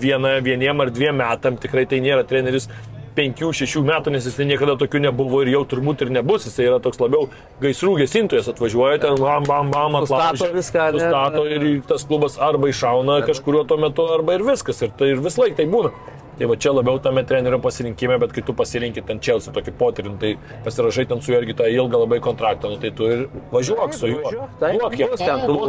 vieną, 0.00 0.38
vieniem 0.44 0.84
ar 0.84 0.92
dviem 0.94 1.20
metam. 1.20 1.60
Tikrai 1.60 1.86
tai 1.90 2.02
nėra 2.04 2.26
treneris 2.28 2.70
penkių, 3.16 3.50
šešių 3.54 3.82
metų, 3.88 4.14
nes 4.14 4.26
jis 4.28 4.40
niekada 4.46 4.76
tokių 4.80 5.04
nebuvo 5.06 5.42
ir 5.44 5.52
jau 5.54 5.62
turbūt 5.74 6.04
ir 6.06 6.12
nebus. 6.14 6.48
Jis 6.48 6.58
yra 6.66 6.80
toks 6.82 7.00
labiau 7.02 7.28
gaisrų 7.62 7.98
gesintojas, 8.02 8.50
atvažiuoja 8.52 9.02
ten, 9.04 9.20
bam, 9.20 9.46
bam, 9.48 9.70
bam, 9.74 10.00
atlaužia, 10.02 10.50
viską, 10.54 10.90
ne? 10.96 11.04
Sustato 11.04 11.46
ir 11.50 11.68
tas 11.88 12.06
klubas 12.08 12.40
arba 12.42 12.72
iššauna 12.72 13.22
kažkuriuo 13.28 13.64
tuo 13.70 13.80
metu, 13.86 14.08
arba 14.18 14.38
ir 14.38 14.44
viskas. 14.46 14.82
Ir 14.84 14.92
tai 14.98 15.14
ir 15.14 15.24
vis 15.24 15.38
laik 15.40 15.56
tai 15.58 15.70
būna. 15.70 15.94
Tai 16.34 16.48
va 16.50 16.56
čia 16.58 16.72
labiau 16.74 16.98
tame 16.98 17.22
trenerio 17.22 17.60
pasirinkime, 17.62 18.16
bet 18.18 18.32
kai 18.34 18.42
tu 18.42 18.54
pasirinkit 18.58 19.06
ten 19.06 19.20
Čelsi 19.22 19.52
tokį 19.54 19.74
potyrį, 19.78 20.10
nu, 20.10 20.18
tai 20.18 20.32
pasirašai 20.64 21.04
ten 21.12 21.22
su 21.22 21.30
juo 21.30 21.38
irgi 21.38 21.54
tą 21.60 21.68
ilgą 21.70 22.00
labai 22.02 22.18
kontraktą, 22.24 22.72
nu, 22.72 22.80
tai 22.82 22.90
tu 22.90 23.06
ir 23.06 23.22
važiuok 23.52 23.94
su 23.94 24.10
juo. 24.10 24.32
Taip, 24.58 24.80
Duok 24.82 24.98
bus 25.12 25.22
ten 25.22 25.44
tų 25.46 25.60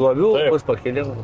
duobių, 0.00 0.32
bus 0.50 0.66
pakelimų. 0.66 1.14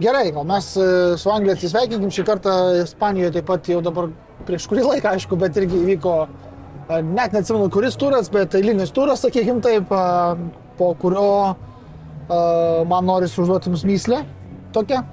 Gerai, 0.00 0.30
gal 0.32 0.48
mes 0.48 0.72
e, 0.80 0.88
su 1.20 1.32
Anglija 1.34 1.58
atsisveikinkim 1.58 2.16
šį 2.16 2.26
kartą 2.32 2.56
Ispanijoje 2.80 3.36
taip 3.36 3.50
pat 3.52 3.68
jau 3.68 3.84
dabar 3.84 4.08
prieš 4.48 4.66
kurį 4.70 4.86
laiką, 4.86 5.14
aišku, 5.16 5.38
bet 5.40 5.58
irgi 5.60 5.82
įvyko, 5.84 6.14
net 7.06 7.34
neatsimenu, 7.36 7.68
kuris 7.72 7.98
turas, 8.00 8.30
bet 8.32 8.54
eilinis 8.58 8.92
turas, 8.94 9.22
sakykime 9.24 9.62
taip, 9.64 9.92
po 10.80 10.94
kurio 11.00 11.54
man 12.90 13.06
norisi 13.06 13.40
užduoti 13.42 13.70
jums 13.70 13.84
myslę 13.88 14.24
tokią. 14.74 15.04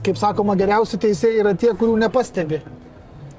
Kaip 0.00 0.16
sakoma, 0.16 0.56
geriausi 0.56 0.96
teisėjai 1.00 1.42
yra 1.42 1.56
tie, 1.60 1.74
kurių 1.76 1.98
nepastebi. 2.00 2.62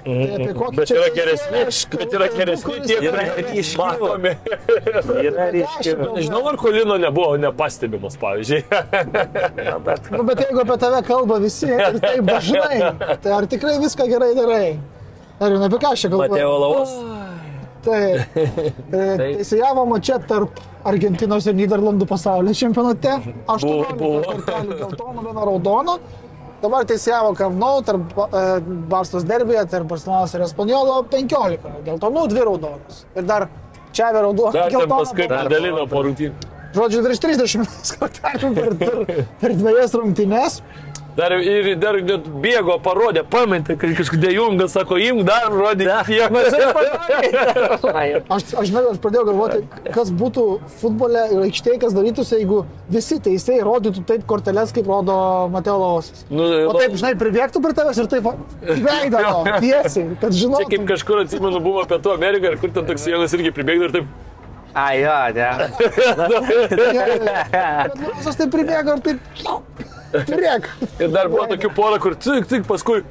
Tai 0.02 0.14
apie 0.34 0.54
kokį 0.58 0.78
Bet 0.80 0.92
yra 0.96 1.10
geresni, 1.14 1.60
aš 1.70 1.80
bet 1.92 2.14
yra 2.18 2.28
kalbu, 2.28 2.38
geresni 2.40 2.78
tie, 2.88 2.96
kurie 3.02 3.26
ryškių. 3.48 3.82
matomi. 3.82 4.32
Yra 5.28 5.46
ryškiai. 5.54 5.96
Nežinau, 6.16 6.42
ar 6.50 6.58
Kolino 6.62 6.98
nebuvo 7.02 7.36
nepastebimas, 7.42 8.18
pavyzdžiui. 8.22 8.64
Nu, 10.16 10.24
bet 10.26 10.42
jeigu 10.42 10.64
apie 10.64 10.78
tave 10.82 11.04
kalba 11.06 11.38
visi 11.44 11.70
ir 11.70 12.00
taip 12.02 12.26
dažnai, 12.34 12.80
tai 13.22 13.36
ar 13.38 13.50
tikrai 13.50 13.78
viską 13.84 14.10
gerai 14.10 14.32
darai? 14.38 14.66
Ar 15.42 15.56
jau 15.56 15.62
apie 15.66 15.80
ką 15.82 15.92
aš 15.96 16.04
čia 16.06 16.10
kalbu? 16.14 16.28
Mateo 16.30 16.58
Lavos. 16.62 16.92
Taip. 17.82 18.36
E, 18.92 19.04
Teisėjavo 19.18 19.86
čia 20.04 20.20
tarp 20.30 20.60
Argentinos 20.86 21.48
ir 21.50 21.56
Niderlandų 21.58 22.06
pasaulio 22.10 22.54
čempionate. 22.58 23.16
18 23.50 23.96
buvo. 23.98 24.20
kortelių 24.28 24.78
geltonų, 24.84 25.24
viena 25.26 25.46
raudona. 25.48 25.96
Dabar 26.62 26.86
teisėjavo 26.86 27.32
Kavnau 27.40 27.80
tarp 27.88 28.14
e, 28.22 28.44
Barstos 28.92 29.26
derbėje, 29.26 29.64
tarp 29.72 29.90
Barcelonas 29.90 30.36
ir 30.38 30.44
Espanjolo 30.46 31.00
15 31.10 31.58
geltonų, 31.88 32.28
2 32.36 32.46
raudonos. 32.52 33.02
Ir 33.18 33.26
dar 33.32 33.48
čia 33.98 34.12
raudona. 34.14 34.54
Dar 34.54 34.70
ten 34.70 34.78
geltona, 34.78 35.00
paskui 35.02 35.26
dar- 35.32 35.50
padalino 35.50 35.88
po 35.90 36.04
rungtynių. 36.06 36.50
Žodžiu, 36.72 37.02
virš 37.04 37.20
30 37.26 37.96
kortelių 38.00 38.52
per, 38.56 38.76
per, 38.80 39.26
per 39.42 39.56
dviejas 39.58 39.98
rungtynes. 39.98 40.62
Dar 41.12 41.34
ir 41.44 41.76
dar 41.76 41.98
net 42.00 42.28
bėgo, 42.44 42.78
parodė, 42.84 43.26
pametė, 43.28 43.76
kad 43.80 43.92
kažkada 43.98 44.30
jungas 44.32 44.72
sako, 44.78 44.96
imk 45.04 45.26
dar, 45.28 45.50
rodė. 45.52 45.90
Aš, 48.32 48.46
aš, 48.56 48.70
žinai, 48.70 48.84
aš 48.94 49.00
pradėjau 49.04 49.26
galvoti, 49.28 49.60
kas 49.92 50.12
būtų 50.16 50.46
futbole 50.80 51.26
ir 51.34 51.44
aikštėje, 51.50 51.82
kas 51.84 51.96
darytųsi, 51.96 52.38
jeigu 52.40 52.62
visi 52.92 53.18
teisėjai 53.24 53.66
rodytų 53.68 54.06
taip 54.08 54.24
korteles, 54.30 54.72
kaip 54.76 54.88
rodo 54.88 55.16
Mateo 55.52 55.78
Lovas. 55.82 56.12
Nu, 56.32 56.48
O 56.72 56.74
taip, 56.78 56.96
žinai, 57.00 57.14
pribėgtų 57.20 57.62
prie 57.64 57.76
tavęs 57.78 58.00
ir 58.02 58.10
taip 58.12 58.32
veidą 58.88 59.24
tiesiai, 59.64 60.08
kad 60.22 60.32
Čia 60.32 60.40
žinotum. 60.46 60.72
kaip 60.74 60.88
kažkur 60.96 61.24
atsimenu 61.26 61.60
buvo 61.64 61.84
Pietų 61.92 62.16
Amerika 62.16 62.54
ir 62.54 62.60
kur 62.62 62.72
ten 62.76 62.88
toks 62.88 63.08
jaunas 63.12 63.36
irgi 63.38 63.52
pribėgdavo 63.56 63.90
ir 63.90 63.96
taip. 64.00 64.12
Ai, 64.72 65.02
jo, 65.04 65.16
ne. 65.36 65.50
Lovasas 68.06 68.38
taip 68.40 68.54
pribėgo 68.54 68.96
ir 68.96 69.02
taip... 69.10 69.20
Turėk. 70.12 70.68
Ir 71.02 71.12
dar 71.14 71.30
buvo 71.32 71.46
tokių 71.52 71.70
porą, 71.76 71.98
kur 72.04 72.16
cik, 72.22 72.48
cik, 72.50 72.66
paskui 72.68 73.02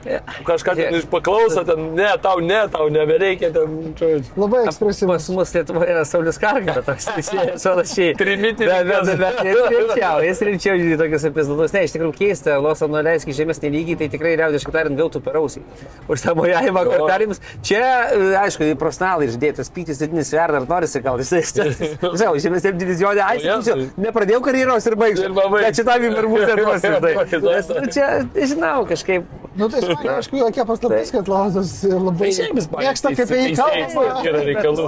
kažką 0.46 0.74
ten 0.78 0.96
iš 0.98 1.06
paklauso, 1.10 1.62
ten 1.68 1.90
ne, 1.96 2.08
tau 2.22 2.40
ne, 2.44 2.60
tau 2.72 2.88
nebereikia, 2.92 3.50
ten. 3.54 3.94
Labai 4.40 4.64
ekspresyvus. 4.68 5.10
Pas 5.10 5.28
mus 5.34 5.52
Lietuvoje 5.56 5.90
yra 5.94 6.04
Saulis 6.08 6.38
Karga, 6.40 6.76
toks 6.86 7.08
teisėjas, 7.10 7.64
panašiai. 7.66 8.14
Trimitį 8.20 8.68
Bet, 8.70 8.86
bet, 8.90 9.10
bet 9.20 9.40
jis 9.48 9.62
rimčiau, 9.74 10.20
jis 10.24 10.42
rimčiau 10.46 10.76
žiūri 10.80 10.98
tokius 11.00 11.24
epizodus. 11.30 11.74
Ne, 11.74 11.84
iš 11.88 11.94
tikrųjų 11.96 12.14
keista, 12.18 12.58
Losa 12.62 12.86
nuleiski 12.90 13.34
žemesnį 13.36 13.72
lygį, 13.74 13.96
tai 14.02 14.08
tikrai 14.12 14.34
liaudiškai 14.38 14.74
tariant 14.76 14.98
gautų 15.00 15.22
per 15.24 15.38
ausį. 15.40 15.62
Už 16.10 16.22
tą 16.24 16.34
mojavimą 16.38 16.84
kortelėmis. 16.86 17.42
Čia, 17.66 17.82
e, 18.14 18.30
aišku, 18.44 18.68
į 18.70 18.76
profesionalai 18.80 19.28
išdėtas 19.30 19.72
pytis 19.74 20.00
didinis 20.02 20.30
verda, 20.34 20.60
ar 20.60 20.68
norisi 20.70 21.02
gal 21.04 21.20
jisai. 21.22 21.42
Žinau, 22.20 22.36
žemesnėm 22.44 22.78
divizionė, 22.80 23.24
ai, 23.24 23.38
O, 23.40 23.44
Jėzui. 23.46 23.74
sakysiu, 23.74 24.04
nepradėjau 24.06 24.40
karjeros 24.44 24.86
ir 24.90 24.96
baigsiu. 25.00 25.30
Bet 25.56 25.80
šitam 25.80 26.06
ir 26.06 26.28
būtent 26.34 26.62
bus. 26.98 27.32
Nes, 27.46 27.70
nu, 27.76 27.86
čia, 27.94 28.08
žinau, 28.50 28.84
kažkaip. 28.90 29.24
Nu 29.58 29.68
tai, 29.70 29.80
man, 29.86 30.04
aišku, 30.18 30.36
jokia 30.40 30.64
paslaptis, 30.68 31.10
kad 31.14 31.28
Lovasas 31.30 31.72
labai 31.86 32.30
Tai 32.36 32.60
mėgsta, 32.84 33.14
kaip 33.18 33.34
jį 33.34 33.50
kalbama. 33.58 34.22
yra 34.26 34.44
reikalų. 34.46 34.86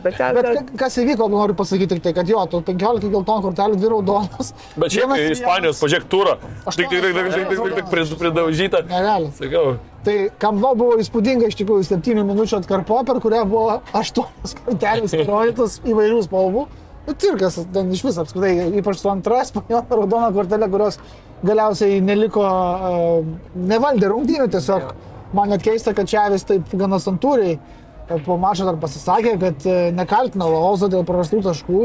Bet, 0.00 0.14
ten, 0.16 0.32
Bet 0.34 0.46
ka- 0.48 0.76
kas 0.80 0.94
įvyko, 0.96 1.26
noriu 1.28 1.52
pasakyti 1.52 1.90
tik 1.92 2.02
tai, 2.06 2.12
kad 2.16 2.28
jo, 2.28 2.40
tu 2.48 2.62
15 2.64 3.10
geltonų 3.12 3.42
kortelių, 3.44 3.76
2 3.82 3.90
raudonos. 3.92 4.54
Bet 4.80 4.94
šiaip 4.94 5.10
Vienas 5.12 5.34
Ispanijos, 5.36 5.80
pažiūrėk, 5.82 6.06
turą. 6.08 6.38
Aštuonios 6.64 6.76
Tik, 6.76 6.88
tik, 6.88 7.02
tik, 7.04 7.12
tik, 7.12 7.34
tik, 7.34 7.48
tik, 7.50 7.74
tik, 7.76 7.90
tik 8.08 8.16
pridaužyta. 8.22 8.80
Nerealiai. 8.88 9.32
Sakau, 9.36 9.74
Tai 10.00 10.14
Kamno 10.40 10.70
buvo 10.80 10.96
įspūdinga 11.02 11.50
iš 11.52 11.58
tikrųjų 11.60 11.84
7 11.90 12.24
minučių 12.24 12.62
atkarpo, 12.62 13.02
per 13.04 13.20
kurią 13.20 13.42
buvo 13.44 13.82
8 13.92 14.24
kortelės 14.64 15.12
parodytos 15.20 15.80
įvairių 15.92 16.22
spalvų. 16.24 16.64
Nu, 17.10 17.14
cirkas, 17.18 17.56
ten 17.74 17.88
iš 17.90 18.04
viso 18.06 18.22
apskritai, 18.22 18.68
ypač 18.78 19.00
su 19.00 19.08
antra 19.10 19.40
spaniola 19.42 19.82
raudona 19.98 20.28
kortelė, 20.30 20.68
kurios 20.70 20.98
galiausiai 21.42 21.96
neliko, 22.04 22.44
uh, 22.46 23.54
nevaldė 23.58 24.10
rungtynių 24.12 24.46
tiesiog. 24.52 24.92
Man 25.34 25.50
net 25.50 25.64
keista, 25.66 25.90
kad 25.96 26.06
Čiavis 26.10 26.44
taip 26.46 26.70
gana 26.78 27.00
santūriai 27.02 27.56
e, 27.56 28.18
po 28.26 28.36
mačo 28.38 28.66
dar 28.68 28.78
pasisakė, 28.78 29.32
kad 29.42 29.66
e, 29.66 29.74
nekaltina 29.94 30.46
Laozo 30.50 30.86
dėl 30.92 31.02
prarastų 31.08 31.40
taškų, 31.48 31.80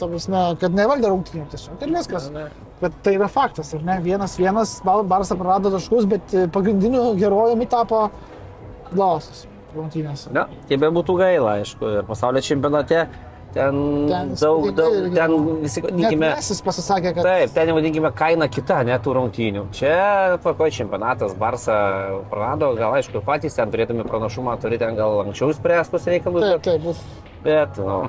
ta 0.00 0.08
prasme, 0.10 0.42
kad 0.60 0.76
nevaldė 0.76 1.08
rungtynių 1.12 1.44
tiesiog. 1.54 1.78
Ir 1.84 1.94
viskas. 1.96 2.26
Bet 2.82 2.98
tai 3.04 3.14
yra 3.16 3.28
faktas, 3.32 3.72
ar 3.76 3.84
ne? 3.84 3.96
Vienas 4.04 4.36
vienas, 4.40 4.74
Bar- 4.84 5.06
Barsa 5.08 5.38
prarado 5.40 5.72
taškus, 5.72 6.08
bet 6.10 6.34
e, 6.36 6.44
pagrindiniu 6.52 7.14
herojumi 7.20 7.68
tapo 7.72 8.10
Laosas 8.92 9.46
rungtynėse. 9.76 10.32
Na, 10.36 10.44
tai 10.68 10.80
be 10.84 10.92
būtų 10.98 11.16
gaila, 11.20 11.56
aišku, 11.62 11.94
ir 12.00 12.08
pasaulio 12.08 12.44
čempionate 12.44 13.06
ten, 13.56 13.78
Ten 14.10 14.34
daug, 14.40 14.66
daug, 14.76 14.94
irgi 15.00 15.16
ten 15.16 15.34
visi, 15.62 15.82
vadinkime, 15.84 16.30
pasisakė, 16.66 17.12
kad 17.16 17.26
taip, 17.26 17.54
ten 17.56 17.72
vadinkime 17.76 18.10
kaina 18.16 18.48
kita, 18.52 18.82
net 18.88 19.02
tų 19.06 19.16
rungtynių. 19.18 19.64
Čia 19.76 19.96
tvarkoja 20.44 20.76
čempionatas, 20.80 21.34
Barsa 21.40 21.78
prarado, 22.30 22.70
gal 22.78 22.98
aišku, 23.00 23.24
patys 23.26 23.56
ten 23.58 23.72
turėtume 23.74 24.06
pranašumą, 24.08 24.58
turi 24.62 24.78
ten 24.82 24.98
gal 24.98 25.22
anksčiau 25.24 25.56
spręstus 25.56 26.06
reikalus, 26.12 26.46
taip, 26.46 26.64
taip, 26.68 26.86
būt. 26.86 27.02
bet 27.46 27.82
nu, 27.82 28.04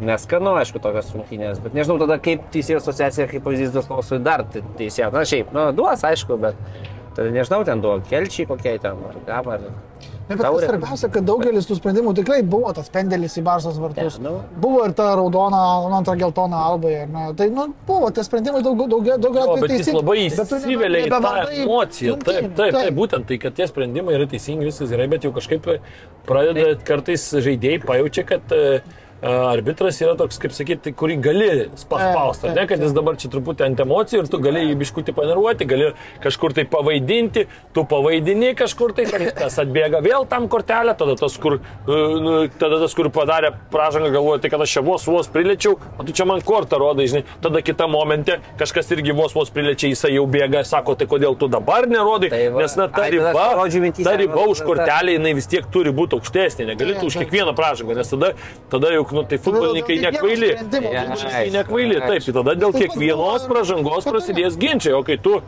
Neskanu, 0.00 0.52
aišku, 0.60 0.80
tokios 0.84 1.08
rungtynės, 1.14 1.58
bet 1.64 1.72
nežinau 1.76 1.96
tada, 2.02 2.18
kaip 2.20 2.42
teisėjų 2.52 2.82
asociacija, 2.82 3.26
kaip 3.30 3.44
pavyzdys, 3.46 3.72
duos 3.72 3.86
klausui 3.88 4.18
dar 4.24 4.42
te- 4.52 4.60
teisėjų. 4.76 5.08
Na 5.14 5.22
šiaip, 5.28 5.52
nu, 5.56 5.62
duos, 5.76 6.04
aišku, 6.04 6.36
bet 6.40 6.58
tada 7.16 7.32
nežinau, 7.32 7.62
ten 7.64 7.80
duo 7.84 7.94
kelčiai 8.10 8.44
kokie 8.48 8.74
ten, 8.82 9.00
ar 9.08 9.16
ką, 9.24 9.40
ar... 9.54 9.64
Ne, 10.26 10.34
bet 10.34 10.42
svarbiausia, 10.66 11.08
kad 11.14 11.22
daugelis 11.22 11.68
tų 11.68 11.76
sprendimų 11.78 12.12
tikrai 12.18 12.40
buvo 12.42 12.72
tas 12.74 12.88
pendelis 12.90 13.36
į 13.38 13.44
Barsos 13.46 13.76
vartus. 13.78 14.16
Ne, 14.18 14.24
nu. 14.32 14.40
Buvo 14.58 14.80
ir 14.88 14.94
ta 14.98 15.12
raudona, 15.14 15.60
nu, 15.86 15.94
antra 15.94 16.16
geltona 16.18 16.64
albai. 16.66 17.06
ne? 17.06 17.28
Tai, 17.38 17.46
nu, 17.54 17.68
buvo 17.86 18.10
tie 18.10 18.24
sprendimai 18.26 18.62
daug, 18.66 18.74
daug, 18.90 19.06
daug 19.06 19.06
Jo, 19.06 19.44
atvejų 19.44 19.60
bet 19.62 19.70
jis 19.70 19.84
teisingi. 19.84 20.00
labai 20.00 20.16
tu 20.26 20.42
nebe- 20.42 20.58
įsivelia 20.58 21.04
į 21.06 21.10
tą 21.14 21.20
emociją. 21.62 22.16
Taip, 22.18 22.26
rungtynių. 22.26 22.56
taip, 22.58 22.74
taip, 22.74 22.94
būtent 22.98 23.26
tai, 23.30 23.38
kad 23.38 23.54
tie 23.54 23.66
sprendimai 23.70 24.14
yra 24.18 24.26
teisingi, 24.26 24.66
viskas 24.66 24.90
gerai, 24.90 25.06
bet 25.14 25.22
jau 25.22 25.32
kažkaip 25.36 25.70
pradeda 26.26 26.74
kartais 26.84 27.28
žaidėjai 27.46 27.84
pajaučia, 27.86 28.26
kad 28.26 28.52
e, 28.52 28.80
arbitras 29.22 30.00
yra 30.02 30.14
toks, 30.18 30.38
kaip 30.40 30.52
sakyti, 30.52 30.92
kurį 30.96 31.16
gali 31.24 31.48
paspausti, 31.88 32.50
ne, 32.52 32.66
kad 32.68 32.82
jis 32.82 32.92
dabar 32.96 33.16
čia 33.20 33.30
truputį 33.32 33.64
ant 33.66 33.80
emocijų 33.86 34.22
ir 34.22 34.28
tu 34.30 34.40
gali 34.44 34.64
jį 34.66 34.76
biškutį 34.82 35.14
paneruoti, 35.16 35.68
gali 35.68 35.90
kažkur 36.24 36.52
tai 36.56 36.66
pavaidinti, 36.68 37.46
tu 37.74 37.84
pavaidini 37.88 38.52
kažkur 38.58 38.92
tai, 38.96 39.06
tas 39.36 39.56
atbėga 39.62 40.02
vėl 40.04 40.26
tam 40.28 40.48
kortelę, 40.52 40.92
tada 40.98 41.16
tas, 41.18 41.36
kur, 41.40 41.58
e, 41.58 42.00
nu, 42.22 42.34
tada 42.60 42.80
tas, 42.82 42.96
kur 42.96 43.08
padarė 43.14 43.54
pražangą, 43.72 44.12
galvoja, 44.18 44.42
tai 44.44 44.52
kad 44.52 44.64
aš 44.66 44.76
čia 44.76 44.84
vos 44.86 45.06
vos 45.08 45.30
priliečiau, 45.32 45.78
o 45.96 46.06
tu 46.06 46.14
čia 46.16 46.28
man 46.28 46.44
kortą 46.44 46.80
rodai, 46.82 47.08
žinai, 47.10 47.24
tada 47.44 47.64
kitą 47.64 47.88
momentę 47.90 48.38
kažkas 48.60 48.92
irgi 48.96 49.16
vos 49.16 49.34
vos 49.36 49.52
priliečia, 49.54 49.88
jisai 49.94 50.12
jau 50.18 50.26
bėga, 50.30 50.64
sako, 50.68 50.96
tai 51.00 51.08
kodėl 51.08 51.38
tu 51.40 51.48
dabar 51.52 51.88
nerodai, 51.88 52.30
Tai 52.34 52.42
va, 52.52 52.66
nes 52.66 52.76
na 52.76 52.88
ta 52.92 53.08
riba, 53.12 53.48
ta 54.02 54.16
riba 54.20 54.46
už 54.52 54.62
kortelę, 54.66 55.16
jinai 55.16 55.32
vis 55.38 55.48
tiek 55.50 55.64
turi 55.72 55.94
būti 55.96 56.18
aukštesnė, 56.18 56.68
negali 56.72 56.98
tu 57.00 57.08
už 57.08 57.18
kiekvieną 57.22 57.56
pražangą, 57.56 57.96
nes 57.96 58.12
tada, 58.12 58.32
tada 58.72 58.92
jau, 58.92 59.05
nu, 59.14 59.22
tai 59.28 59.38
futbolininkai 59.42 59.98
dėl 59.98 60.02
kiekvieno 60.02 60.16
nekvaili. 60.16 60.50
sprendimo 60.56 60.94
Ja, 60.94 61.04
Futbolininkai 61.10 61.52
nekvaili, 61.54 62.00
taip, 62.02 62.26
tai 62.26 62.34
tada 62.40 62.56
dėl 62.64 62.74
kiekvienos 62.80 63.46
pražangos 63.50 64.08
prasidės 64.10 64.58
ginčiai, 64.60 64.96
o 64.96 65.04
kai 65.06 65.18
tu 65.22 65.38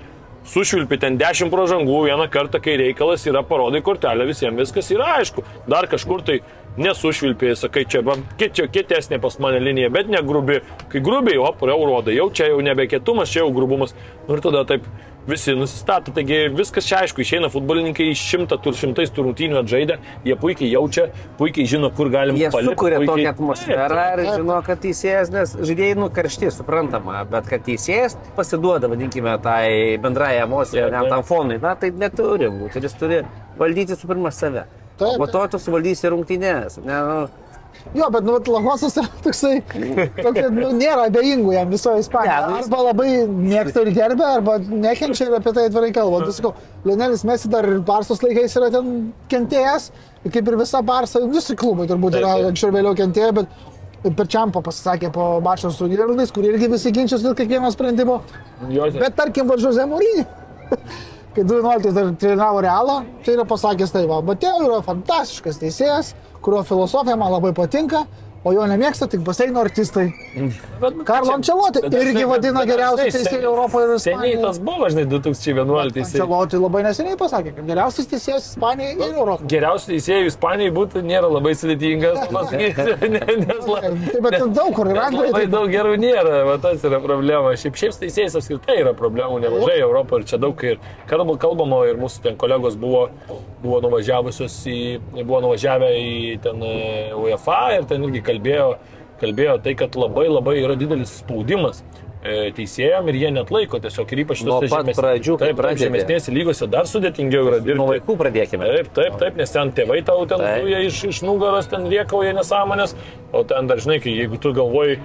sušvilpi 0.48 0.98
ten 1.00 1.18
10 1.20 1.50
pražangų 1.52 1.98
vieną 2.06 2.28
kartą, 2.32 2.60
kai 2.62 2.78
reikalas 2.80 3.26
yra 3.28 3.42
parodai 3.46 3.82
kortelę, 3.84 4.26
visiems 4.28 4.62
viskas 4.62 4.88
yra 4.94 5.18
aišku. 5.18 5.44
Dar 5.68 5.88
kažkur 5.90 6.24
tai 6.24 6.38
nesušvilpėjai, 6.78 7.58
sakai, 7.58 7.84
čia, 7.90 8.02
va, 8.06 8.16
kiek 8.38 8.54
čia 8.54 8.68
kietesnė 8.70 9.18
pas 9.22 9.38
mane 9.42 9.60
linija, 9.62 9.90
bet 9.92 10.10
ne 10.12 10.22
grubi. 10.24 10.60
Kai 10.92 11.02
grubiai, 11.04 11.40
o, 11.42 11.50
jau 11.52 11.78
rodai, 11.90 12.16
jau 12.16 12.28
čia 12.30 12.52
jau 12.52 12.62
nebe 12.64 12.86
kietumas, 12.90 13.32
čia 13.32 13.42
jau 13.42 13.52
grubumas. 13.54 13.96
Nu, 14.28 14.36
ir 14.36 14.44
tada 14.44 14.64
taip 14.68 14.86
visi 15.28 15.54
nusistato. 15.54 16.12
Taigi 16.16 16.38
viskas 16.56 16.86
čia 16.88 17.02
aišku, 17.04 17.20
išeina 17.22 17.50
futbolininkai 17.52 18.06
iš 18.12 18.22
šimtą 18.30 18.58
tur 18.64 18.76
šimtais 18.78 19.12
tų 19.14 19.26
rungtynių 19.28 19.60
atžaidę, 19.62 19.98
jie 20.24 20.36
puikiai 20.40 20.70
jaučia, 20.72 21.08
puikiai 21.38 21.66
žino, 21.68 21.90
kur 21.94 22.10
galim 22.12 22.36
Jie 22.40 22.50
palikt, 22.54 22.72
sukuria 22.72 22.98
puikiai- 23.02 23.12
tokią 23.12 23.32
atmosferą 23.34 24.06
ir 24.14 24.24
žino, 24.38 24.58
kad 24.66 24.80
teisėjas, 24.82 25.30
nes 25.34 25.54
žaidėjai 25.56 25.98
nukaršti, 26.00 26.50
suprantama, 26.56 27.24
bet 27.30 27.46
kad 27.52 27.64
teisėjas 27.66 28.16
pasiduoda, 28.36 28.88
vadinkime, 28.88 29.36
tai 29.42 29.98
bendrai 30.02 30.38
emocijai, 30.42 30.88
Taip, 30.88 30.92
ne 30.92 31.00
taip. 31.04 31.08
tam 31.14 31.22
fonui, 31.22 31.60
na 31.62 31.74
tai 31.74 31.90
neturi 31.90 32.48
būti. 32.50 32.76
Ir 32.80 32.88
jis 32.88 32.94
turi 32.98 33.22
valdyti 33.58 33.96
su 33.96 34.06
pirma 34.08 34.30
save. 34.32 34.64
Taip, 34.98 35.14
O 35.14 35.18
po 35.18 35.26
to 35.30 35.44
tu 35.52 35.58
suvaldysi 35.62 36.08
rungtynės. 36.10 36.80
Ne, 36.84 36.96
nu, 37.06 37.28
Jo, 37.96 38.10
bet 38.12 38.24
nu, 38.26 38.36
Lahosas 38.52 38.96
yra 39.00 39.08
toksai, 39.24 39.62
tokia, 40.18 40.48
nu, 40.52 40.68
nėra 40.76 41.06
abejingų 41.08 41.54
jam 41.54 41.70
visoje 41.72 42.02
Ispanijoje. 42.02 42.50
Nu, 42.50 42.58
Arba 42.60 42.82
labai 42.90 43.08
mėgsta 43.28 43.84
ir 43.84 43.92
gerbė, 43.96 44.26
arba 44.38 44.58
nekenčia 44.60 45.28
ir 45.30 45.38
apie 45.38 45.54
tai 45.56 45.68
atvirai 45.70 45.88
kalba. 45.96 46.20
Tu 46.26 46.36
sakau, 46.36 46.52
Lionelis 46.84 47.24
Mesi 47.28 47.48
dar 47.52 47.68
ir 47.68 47.80
Barsos 47.88 48.20
laikais 48.24 48.56
yra 48.60 48.68
ten 48.74 48.92
kentėjęs, 49.32 49.88
kaip 50.28 50.52
ir 50.52 50.58
visa 50.60 50.82
Barsa, 50.84 51.24
visi 51.32 51.56
klubai 51.58 51.88
turbūt 51.88 52.20
yra 52.20 52.36
anksčiau 52.50 52.72
ir 52.72 52.78
vėliau 52.78 52.98
kentėję, 52.98 53.32
bet 53.40 54.14
per 54.18 54.28
Čiampo 54.30 54.62
pasisakė 54.64 55.10
po 55.14 55.30
Barsos 55.44 55.80
turnyrų, 55.80 56.18
kur 56.34 56.46
irgi 56.46 56.68
visi 56.70 56.92
ginčiasi 56.94 57.24
dėl 57.24 57.36
kiekvieno 57.38 57.72
sprendimo. 57.74 58.20
Jo, 58.70 58.90
Bet 59.00 59.16
tarkim, 59.18 59.48
va 59.48 59.56
Jose 59.58 59.88
Mourinho, 59.88 60.28
kai 61.34 61.44
2011 61.44 61.96
dar 61.96 62.12
treniravo 62.20 62.62
Realą, 62.62 63.00
tai 63.24 63.34
yra 63.38 63.48
pasakęs 63.48 63.94
tai, 63.94 64.04
va, 64.10 64.20
Bateo 64.22 64.60
yra 64.68 64.80
fantastiškas 64.86 65.60
teisėjas, 65.62 66.12
kurio 66.42 66.62
filosofija 66.62 67.16
man 67.16 67.32
labai 67.32 67.52
patinka, 67.54 68.04
o 68.46 68.52
jo 68.54 68.66
nemėgsta 68.70 69.08
tik 69.10 69.22
baseino 69.26 69.60
artistai. 69.64 70.06
Bet, 70.78 70.94
nu, 70.94 71.04
Karlo 71.08 71.36
bet 71.38 71.96
irgi 71.98 72.24
vadina 72.28 72.62
geriausiu 72.68 73.08
teisėju 73.10 73.48
Europoje 73.50 73.88
ir 73.88 74.02
Seniai 74.02 74.32
Ispanijoje. 74.34 74.42
tas 74.44 74.60
buvo, 74.68 74.90
žinai, 74.92 75.04
2011. 75.10 76.02
Ancelotti 76.04 76.60
labai 76.62 76.82
neseniai 76.86 77.18
pasakė, 77.18 77.54
kad 77.56 77.68
geriausias 77.72 78.10
teisėjas 78.12 78.50
Ispanijoje 78.52 78.94
ir 78.94 79.16
Europoje. 79.18 79.50
Geriausių 79.54 79.92
teisėjų 79.94 80.30
Ispanijai 80.32 80.74
būtų 80.76 81.02
nėra 81.08 81.30
labai 81.32 81.54
sudėtingas. 81.58 82.18
Taip, 83.78 84.22
bet 84.22 84.36
ten 84.38 84.54
daug 84.54 84.72
kur 84.76 84.90
yra 84.92 85.08
Labai 85.12 85.44
daug 85.50 85.68
gerų 85.72 85.96
nėra, 86.00 86.42
va 86.46 86.56
tas 86.62 86.84
yra 86.86 87.00
problema. 87.02 87.54
Šiaip 87.58 87.78
šiaip 87.78 87.98
teisėjais 88.02 88.36
apskritai 88.38 88.78
yra 88.84 88.94
problemų 88.96 89.40
nemažai 89.44 89.78
Europoje 89.82 90.22
ir 90.22 90.30
čia 90.30 90.40
daug 90.42 90.62
ir 90.66 90.78
kalbama, 91.10 91.36
kalbama 91.40 91.82
ir 91.88 91.98
mūsų 92.00 92.24
ten 92.26 92.38
kolegos 92.40 92.76
buvo, 92.80 93.08
buvo 93.62 93.80
nuvažiavusios 93.84 94.56
į, 94.68 94.78
buvo 95.22 95.40
nuvažiavę 95.46 95.90
į 95.98 96.38
ten 96.44 96.62
e, 96.64 96.74
UEFA 97.18 97.60
ir 97.78 97.88
ten 97.90 98.04
irgi 98.06 98.22
kalbėjo, 98.28 98.68
kalbėjo 99.22 99.56
tai, 99.64 99.74
kad 99.80 99.96
labai 99.98 100.28
labai 100.30 100.58
yra 100.60 100.76
didelis 100.78 101.16
spaudimas 101.22 101.82
e, 102.22 102.50
teisėjam 102.54 103.08
ir 103.10 103.18
jie 103.18 103.30
net 103.34 103.52
laiko 103.54 103.80
tiesiog 103.82 104.14
ir 104.14 104.24
ypač 104.24 104.42
pat 104.70 104.86
žemesnės- 104.88 105.00
pradžių, 105.02 105.36
taip, 105.42 105.62
žemesnėse 105.82 106.34
lygose 106.34 106.66
dar 106.70 106.88
sudėtingiau 106.90 107.46
yra 107.50 107.60
dirbti. 107.62 107.78
nuo 107.78 107.88
vaikų 107.92 108.18
pradėkime. 108.22 108.66
Taip, 108.76 108.90
taip, 108.98 109.18
taip, 109.22 109.38
nes 109.38 109.54
ten 109.54 109.72
tėvai 109.74 110.02
tau 110.06 110.26
ten 110.30 110.42
zuja 110.42 110.82
iš, 110.86 111.04
iš 111.12 111.22
nugaros, 111.26 111.70
ten 111.70 111.86
riekauja 111.90 112.34
nesąmonės, 112.38 112.94
o 113.32 113.44
ten 113.46 113.70
dažnai, 113.70 114.00
kai 114.02 114.14
jeigu 114.18 114.38
tu 114.42 114.52
galvoji, 114.56 114.98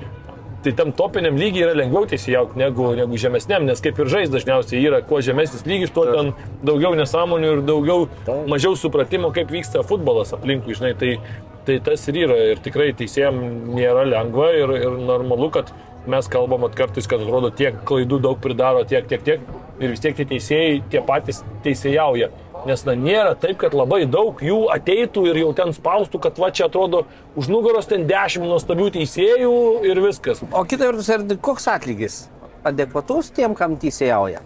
tai 0.64 0.72
tam 0.80 0.94
topiniam 0.96 1.36
lygiai 1.36 1.66
yra 1.68 1.74
lengviau 1.76 2.06
teisėjauti 2.08 2.56
negu, 2.62 2.94
negu 2.96 3.18
žemesniam, 3.20 3.66
nes 3.68 3.82
kaip 3.84 3.98
ir 4.00 4.08
žais 4.14 4.30
dažniausiai 4.32 4.80
yra, 4.88 5.02
kuo 5.06 5.20
žemesnis 5.26 5.66
lygis, 5.68 5.92
tuo 5.92 6.06
ten 6.08 6.34
daugiau 6.64 6.96
nesąmonių 6.96 7.50
ir 7.58 7.64
daugiau, 7.68 8.06
mažiau 8.48 8.78
supratimo, 8.80 9.34
kaip 9.36 9.52
vyksta 9.52 9.84
futbolas 9.84 10.32
aplinkui, 10.38 10.78
žinai, 10.80 10.94
tai, 10.96 11.18
tai 11.66 11.80
tas 11.84 12.08
ir 12.12 12.20
yra 12.26 12.38
ir 12.52 12.62
tikrai 12.64 12.92
teisėjam 12.98 13.40
nėra 13.74 14.06
lengva 14.10 14.52
ir, 14.58 14.78
ir 14.84 15.02
normalu, 15.08 15.50
kad 15.54 15.72
mes 16.08 16.28
kalbam 16.28 16.66
kartais, 16.76 17.08
kad 17.08 17.22
atrodo 17.24 17.52
tiek 17.56 17.78
klaidų 17.88 18.20
daug 18.24 18.40
pridaro, 18.44 18.84
tiek, 18.88 19.08
tiek, 19.08 19.24
tiek 19.24 19.44
ir 19.80 19.94
vis 19.94 20.04
tiek 20.04 20.16
tie 20.18 20.26
teisėjai 20.28 20.82
tie 20.92 21.04
patys 21.06 21.44
teisėjauja. 21.64 22.32
Nes 22.68 22.86
na, 22.88 22.96
nėra 22.96 23.34
taip, 23.36 23.58
kad 23.60 23.76
labai 23.76 24.06
daug 24.08 24.40
jų 24.40 24.70
ateitų 24.72 25.26
ir 25.32 25.42
jau 25.42 25.50
ten 25.58 25.74
spaustų, 25.76 26.22
kad 26.24 26.40
va 26.40 26.48
čia 26.56 26.70
atrodo 26.70 27.04
už 27.40 27.50
nugaros 27.52 27.90
ten 27.92 28.06
dešimt 28.08 28.48
nuostabių 28.48 28.88
teisėjų 29.00 29.56
ir 29.90 30.00
viskas. 30.04 30.44
O 30.52 30.64
kita 30.68 30.88
vertus, 30.88 31.12
koks 31.44 31.68
atlygis? 31.72 32.22
Adekvatus 32.64 33.34
tiem, 33.36 33.56
kam 33.60 33.76
teisėjauja? 33.80 34.46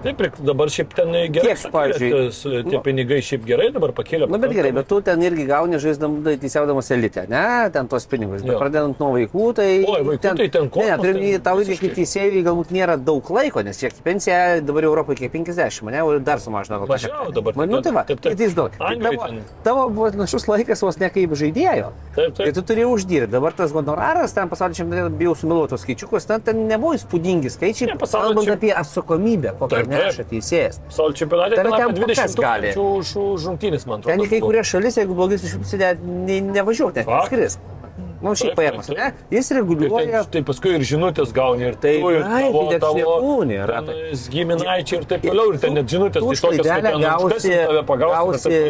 Taip, 0.00 0.22
dabar 0.40 0.70
šiaip 0.72 0.94
ten 0.96 1.10
gerai. 1.12 1.50
Kiek, 1.50 1.64
pavyzdžiui, 1.74 2.10
tas, 2.14 2.38
Tie 2.70 2.78
pinigai 2.84 3.18
šiaip 3.24 3.42
gerai 3.44 3.66
dabar 3.74 3.92
pakėlė. 3.92 4.28
Na, 4.32 4.38
bet 4.40 4.54
gerai, 4.56 4.70
bet 4.72 4.86
tu 4.88 5.00
ten 5.04 5.20
irgi 5.26 5.44
gauni 5.50 5.76
žaisdam, 5.82 6.14
teisėdamas 6.24 6.88
elitę, 6.96 7.26
ne, 7.28 7.42
ten 7.74 7.88
tos 7.90 8.06
pinigus. 8.08 8.40
Bet 8.46 8.56
pradedant 8.56 8.96
nuo 9.02 9.10
vaikų, 9.18 9.48
tai... 9.58 9.66
Oi, 9.84 10.00
vaikų 10.08 10.22
tai 10.24 10.46
ten 10.48 10.64
Ne, 10.64 10.72
kosmosas, 10.72 11.02
turiu 11.02 11.20
ten 11.34 11.44
tau 11.44 11.60
irgi 11.60 11.76
kaip 11.82 11.94
teisėjai 11.98 12.42
galbūt 12.46 12.72
nėra 12.72 12.96
daug 12.96 13.28
laiko, 13.36 13.60
nes 13.66 13.76
kiek 13.82 13.98
pensija 14.06 14.38
dabar 14.64 14.88
Europoje 14.88 15.20
kiek 15.20 15.34
50, 15.36 15.82
mane 15.84 16.00
o 16.06 16.16
dar 16.24 16.40
sumažino. 16.40 16.80
gal 16.80 16.88
Mažiau 16.94 17.12
kažkiek. 17.12 17.34
dabar, 17.36 17.58
Man, 17.60 17.68
nu, 17.74 17.82
tai 17.84 17.92
va, 17.98 18.06
taip, 18.08 18.22
taip. 18.24 18.38
tai 18.40 18.48
daug. 18.56 18.72
Tai 18.80 18.96
Tavo, 19.04 19.26
ten- 19.28 19.44
tavo 19.68 19.84
buvo 19.92 20.08
našus 20.16 20.48
laikas 20.48 20.80
vos 20.86 20.96
ne 21.02 21.10
kaip 21.12 21.36
žaidėjo. 21.36 21.92
Taip, 22.16 22.32
Tai 22.40 22.44
taip. 22.48 22.54
tu 22.56 22.62
turi 22.72 22.88
uždirbti. 22.88 23.30
Dabar 23.36 23.52
tas 23.52 23.72
honoraras, 23.76 24.32
ten 24.32 24.48
pasaulio 24.48 24.74
čempionate 24.80 25.12
bijau 25.20 25.36
sumiluoti 25.36 25.74
tos 25.76 25.84
skaičiukus, 25.84 26.26
ten, 26.26 26.40
ten 26.40 26.64
nebuvo 26.72 26.96
įspūdingi 26.96 27.52
skaičiai, 27.52 27.92
Ne, 27.92 27.98
kalbant 28.00 28.48
apie 28.56 28.72
atsakomybę, 28.72 29.52
taip. 29.68 29.89
Neša 29.90 30.24
teisėjas. 30.30 30.78
Pasaulio 30.88 31.18
čempionate 31.20 31.58
Ten 31.58 31.66
ten 31.66 31.74
apie 31.74 31.94
ten 31.94 31.98
20 32.04 32.22
kas 32.22 32.36
gali? 32.38 32.70
už, 32.76 33.12
rungtynės, 33.46 33.86
man 33.90 33.98
atrodo. 34.00 34.14
Ten 34.14 34.24
į 34.24 34.30
kai 34.30 34.40
kurias 34.44 34.70
šalis, 34.70 34.96
jeigu 35.02 35.18
blogai 35.18 35.38
susidėt, 35.42 36.00
ne, 36.06 36.40
nevažiuok, 36.54 37.02
Faktas. 37.04 37.26
skris. 37.30 37.58
Na, 38.20 38.34
šiaip 38.36 38.52
Taip, 38.52 38.58
paėmus, 38.58 38.88
ne? 38.92 39.06
Jis 39.32 39.46
Ir 39.50 39.56
reguliuoja. 39.56 40.18
tai, 40.28 40.32
tai 40.34 40.40
paskui 40.44 40.74
ir 40.76 40.82
žinutės 40.84 41.30
gauni, 41.32 41.64
ir 41.70 41.76
Tai, 41.80 41.94
ir 41.96 42.20
tavo, 42.20 42.64
tai 42.68 42.78
tavo 42.82 43.44
nėra, 43.48 43.78
tai. 43.86 43.94
giminaičiai 44.34 44.98
ir 45.00 45.06
taip 45.08 45.22
toliau, 45.24 45.54
ir 45.54 45.58
ten 45.62 45.72
net 45.78 45.88
žinutės, 45.88 46.20
tai 46.20 46.36
tokios, 46.36 46.66
kad 46.68 46.84
ten 46.84 47.00
gausi, 47.00 47.54
gausi 48.04 48.60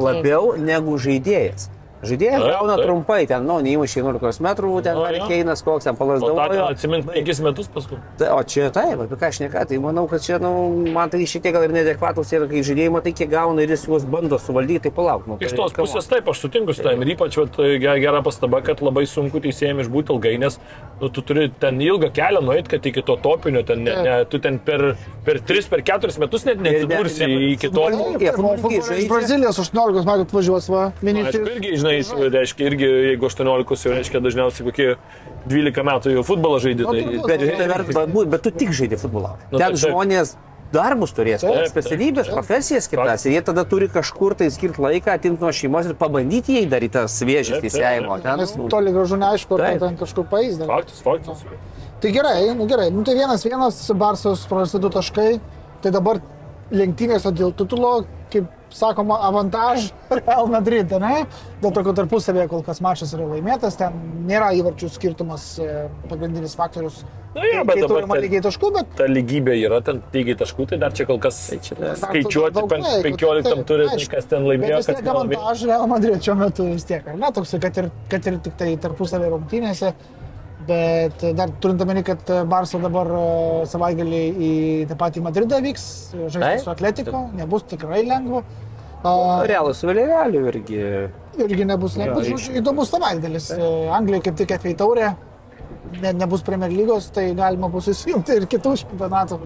labiau 0.00 0.54
negu 0.56 0.96
žaidėjas. 0.96 1.68
Žaidėjas 2.04 2.42
gauna 2.44 2.74
taip. 2.76 2.84
trumpai, 2.86 3.26
ten, 3.26 3.46
nu, 3.48 3.54
neįmušė 3.64 4.02
11 4.04 4.40
metrų, 4.44 4.82
ten 4.84 4.94
Nu, 4.94 5.00
jo. 5.00 5.06
Marikeinas 5.06 5.62
koks, 5.64 5.84
ten 5.84 5.94
O 5.94 5.96
tą 5.96 5.98
ten 5.98 6.20
palasdavojo. 6.20 6.66
atsimint 6.70 7.06
penkis 7.08 7.40
metus 7.40 7.68
paskui. 7.72 7.96
Tai, 8.18 8.28
o 8.36 8.42
čia 8.44 8.68
taip, 8.70 9.00
apie 9.00 9.16
ką 9.16 9.26
aš 9.30 9.38
neką, 9.40 9.62
tai 9.68 9.78
manau, 9.78 10.04
kad 10.10 10.20
čia, 10.20 10.38
nu, 10.38 10.50
man 10.92 11.08
tai 11.10 11.20
šiek 11.24 11.42
tiek 11.42 11.54
gal 11.56 11.64
ir 11.64 11.72
neadekvatus 11.72 12.32
ir 12.36 12.44
kai 12.50 12.60
žaidėjai 12.62 12.92
matai, 12.92 13.12
kiek 13.16 13.30
gauna 13.32 13.62
ir 13.64 13.68
jis 13.72 13.86
juos 13.88 14.04
bando 14.04 14.36
suvaldyti, 14.38 14.82
tai 14.86 14.90
palauk. 14.92 15.26
Nu, 15.26 15.38
Iš 15.40 15.50
tai, 15.54 15.56
tos 15.56 15.72
pusės 15.72 16.06
taip, 16.12 16.28
aš 16.28 16.44
sutinku 16.44 16.74
su 16.76 16.82
tavim 16.84 17.00
ir 17.02 17.14
ypač 17.16 17.36
vat, 17.40 17.56
ge- 17.56 17.98
gera 18.04 18.20
pastaba, 18.22 18.60
kad 18.62 18.80
labai 18.84 19.06
sunku 19.08 19.40
teisėjams 19.40 19.88
išbūti 19.88 20.12
ilgai, 20.12 20.36
nes 20.38 20.60
nu, 21.00 21.08
tu 21.08 21.22
turi 21.22 21.48
ten 21.60 21.80
ilgą 21.80 22.12
kelią 22.12 22.44
nueiti, 22.44 22.68
kad 22.76 22.84
iki 22.86 23.02
to 23.02 23.16
topinio, 23.16 23.64
ten, 23.66 23.82
ne, 23.84 23.96
ne, 24.04 24.24
tu 24.28 24.38
ten 24.38 24.58
per, 24.58 24.96
per 25.24 25.40
3-4 25.40 26.18
metus 26.20 26.44
net 26.44 26.60
neatsidursi 26.60 27.20
ne- 27.26 27.34
ne- 27.34 27.52
iki 27.56 27.68
to. 27.72 27.88
Iš. 28.66 29.08
Brazilijos 29.08 29.58
18 29.58 30.04
metų 30.06 30.24
atvažiuos, 30.26 30.68
va, 30.70 30.92
minėti. 31.02 31.40
irgi, 31.40 31.76
žinai, 31.94 32.30
reiškia, 32.34 32.66
irgi, 32.70 32.88
jeigu 33.10 33.28
18, 33.28 33.86
jau 33.86 33.94
reiškia 33.94 34.20
dažniausiai 34.24 34.66
kokie 34.68 34.88
12 35.50 35.86
metų 35.90 36.16
jau 36.16 36.24
futbolą 36.26 36.58
žaidė. 36.64 36.84
Nu, 36.86 36.92
Tai, 36.92 37.04
turbūt. 37.06 37.30
Bet, 37.30 37.46
žinai, 37.46 37.70
verta, 37.72 38.04
bet, 38.06 38.28
bet 38.34 38.44
tu 38.46 38.52
tik 38.62 38.74
žaidži 38.76 38.98
futbolą. 39.04 39.36
Nu, 39.50 39.58
Ten 39.58 39.68
taip, 39.72 39.78
taip. 39.78 39.82
žmonės 39.86 40.34
darbus 40.74 41.12
turės, 41.14 41.44
Taip, 41.44 41.54
taip. 41.54 41.70
specialybės, 41.70 42.26
profesijas 42.32 42.88
kitas. 42.90 43.24
Ir 43.28 43.36
jie 43.36 43.42
tada 43.46 43.62
turi 43.70 43.86
kažkur 43.92 44.34
tai 44.34 44.48
skirti 44.50 44.82
laiką, 44.82 45.14
atimti 45.14 45.40
nuo 45.44 45.52
šeimos 45.54 45.86
ir 45.86 45.94
pabandyti 46.00 46.56
jai 46.58 46.64
daryti 46.72 46.96
tas 46.98 47.14
viežės 47.22 47.60
Taip, 47.60 47.62
taip, 47.62 47.76
teisėjimo. 47.76 48.16
Ten, 48.24 48.40
Nes 48.42 48.54
nu, 48.58 48.66
toli 48.72 48.92
gražu 48.96 49.18
neaišku, 49.20 49.54
ar 49.54 49.62
Taip. 49.62 49.78
tai 49.78 49.88
ten 49.88 50.00
kažkur 50.02 50.26
paėzdė. 50.32 50.66
faktas, 50.66 50.98
faktas. 51.06 51.44
Tai 52.02 52.10
gerai, 52.12 52.40
nu 52.58 52.66
gerai, 52.68 52.90
nu 52.92 53.06
tai 53.06 53.14
vienas 53.16 53.46
vienas, 53.46 53.78
Barsos 53.96 54.42
prarasti 54.50 54.82
du 54.82 54.90
taškai, 54.92 55.28
tai 55.86 55.94
dabar 55.94 56.18
lenktynėse 56.74 57.30
dėl 57.32 57.54
titulo, 57.56 58.00
kaip 58.34 58.50
sakoma, 58.70 59.18
avantaž 59.28 59.90
Real 60.10 60.46
Madrid, 60.50 60.90
ne? 61.00 61.26
Dėl 61.62 61.72
to, 61.72 61.82
kad 61.86 61.96
tarpusavėje 62.00 62.48
kol 62.50 62.62
kas 62.66 62.80
mačas 62.84 63.12
yra 63.16 63.26
laimėtas, 63.30 63.76
ten 63.78 63.94
nėra 64.28 64.50
įvarčių 64.58 64.90
skirtumas 64.92 65.46
e, 65.62 65.86
pagrindinis 66.10 66.56
faktorius. 66.58 67.04
Na, 67.36 67.44
jo, 67.44 67.64
bet 67.68 67.80
dabar 67.84 68.06
ten- 68.08 68.22
lygiai 68.24 68.42
taškų, 68.46 68.70
bet 68.74 68.92
Ta 68.96 69.06
lygybė 69.10 69.56
yra, 69.60 69.80
ten 69.84 70.02
lygiai 70.14 70.36
taškų, 70.40 70.66
tai 70.72 70.78
dar 70.80 70.92
čia 70.96 71.04
kol 71.08 71.18
kas 71.20 71.38
čia- 71.60 71.94
skaičiuoti, 72.00 72.54
daug 72.56 72.68
pen- 72.70 72.82
laiko, 72.86 73.02
15 73.10 73.42
taip, 73.50 73.66
turi, 73.68 73.88
aišku. 73.92 74.10
kas 74.14 74.24
ten 74.30 74.46
laimėjo, 74.48 74.76
vis 74.82 74.86
tiek 74.92 75.10
avantaž 75.14 75.64
Real 75.68 75.86
Madrid 75.86 76.20
šiuo 76.24 76.36
metu 76.40 76.64
vis 76.72 76.84
tiek, 76.88 77.06
ar 77.06 77.16
ne? 77.20 77.32
Toks, 77.36 77.56
kad 77.60 77.76
ir, 77.82 77.90
kad 78.08 78.26
ir 78.26 78.38
tik 78.38 78.56
tai 78.56 78.76
tarpusavė 78.76 79.28
rungtynėse. 79.36 79.92
Bet 80.66 81.22
dar 81.38 81.50
turint 81.62 81.82
omeny, 81.84 82.00
kad 82.06 82.26
Barso 82.50 82.80
dabar 82.82 83.06
e, 83.14 83.20
savaitgalį 83.70 84.22
į 84.48 84.52
tą 84.90 84.96
patį 84.98 85.22
Madridą 85.22 85.60
vyks, 85.62 85.84
žaisti 86.16 86.40
Taip. 86.42 86.64
su 86.64 86.70
Atletiko, 86.72 87.20
nebus 87.38 87.62
tikrai 87.70 88.00
lengva. 88.08 88.42
Realus 89.46 89.78
su 89.78 89.86
Vėliaveliu 89.86 90.48
irgi. 90.50 90.80
irgi 91.38 91.66
nebus 91.68 91.94
lengva. 92.00 92.24
Įdomus 92.58 92.90
savaitgalis. 92.90 93.52
E, 93.54 93.70
Anglijoje 93.94 94.24
kaip 94.26 94.40
tik 94.40 94.54
atvei 94.56 94.74
taurė, 94.74 95.12
ne, 96.02 96.12
nebus 96.18 96.42
Premier 96.42 96.72
lygos, 96.74 97.12
tai 97.14 97.28
galima 97.38 97.70
bus 97.70 97.86
įsijungti 97.92 98.40
ir 98.40 98.46
kitų 98.50 98.74
čempionatų. 98.82 99.38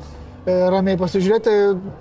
e, 0.47 0.55
Ramiai 0.73 0.97
pasižiūrėti. 0.97 1.57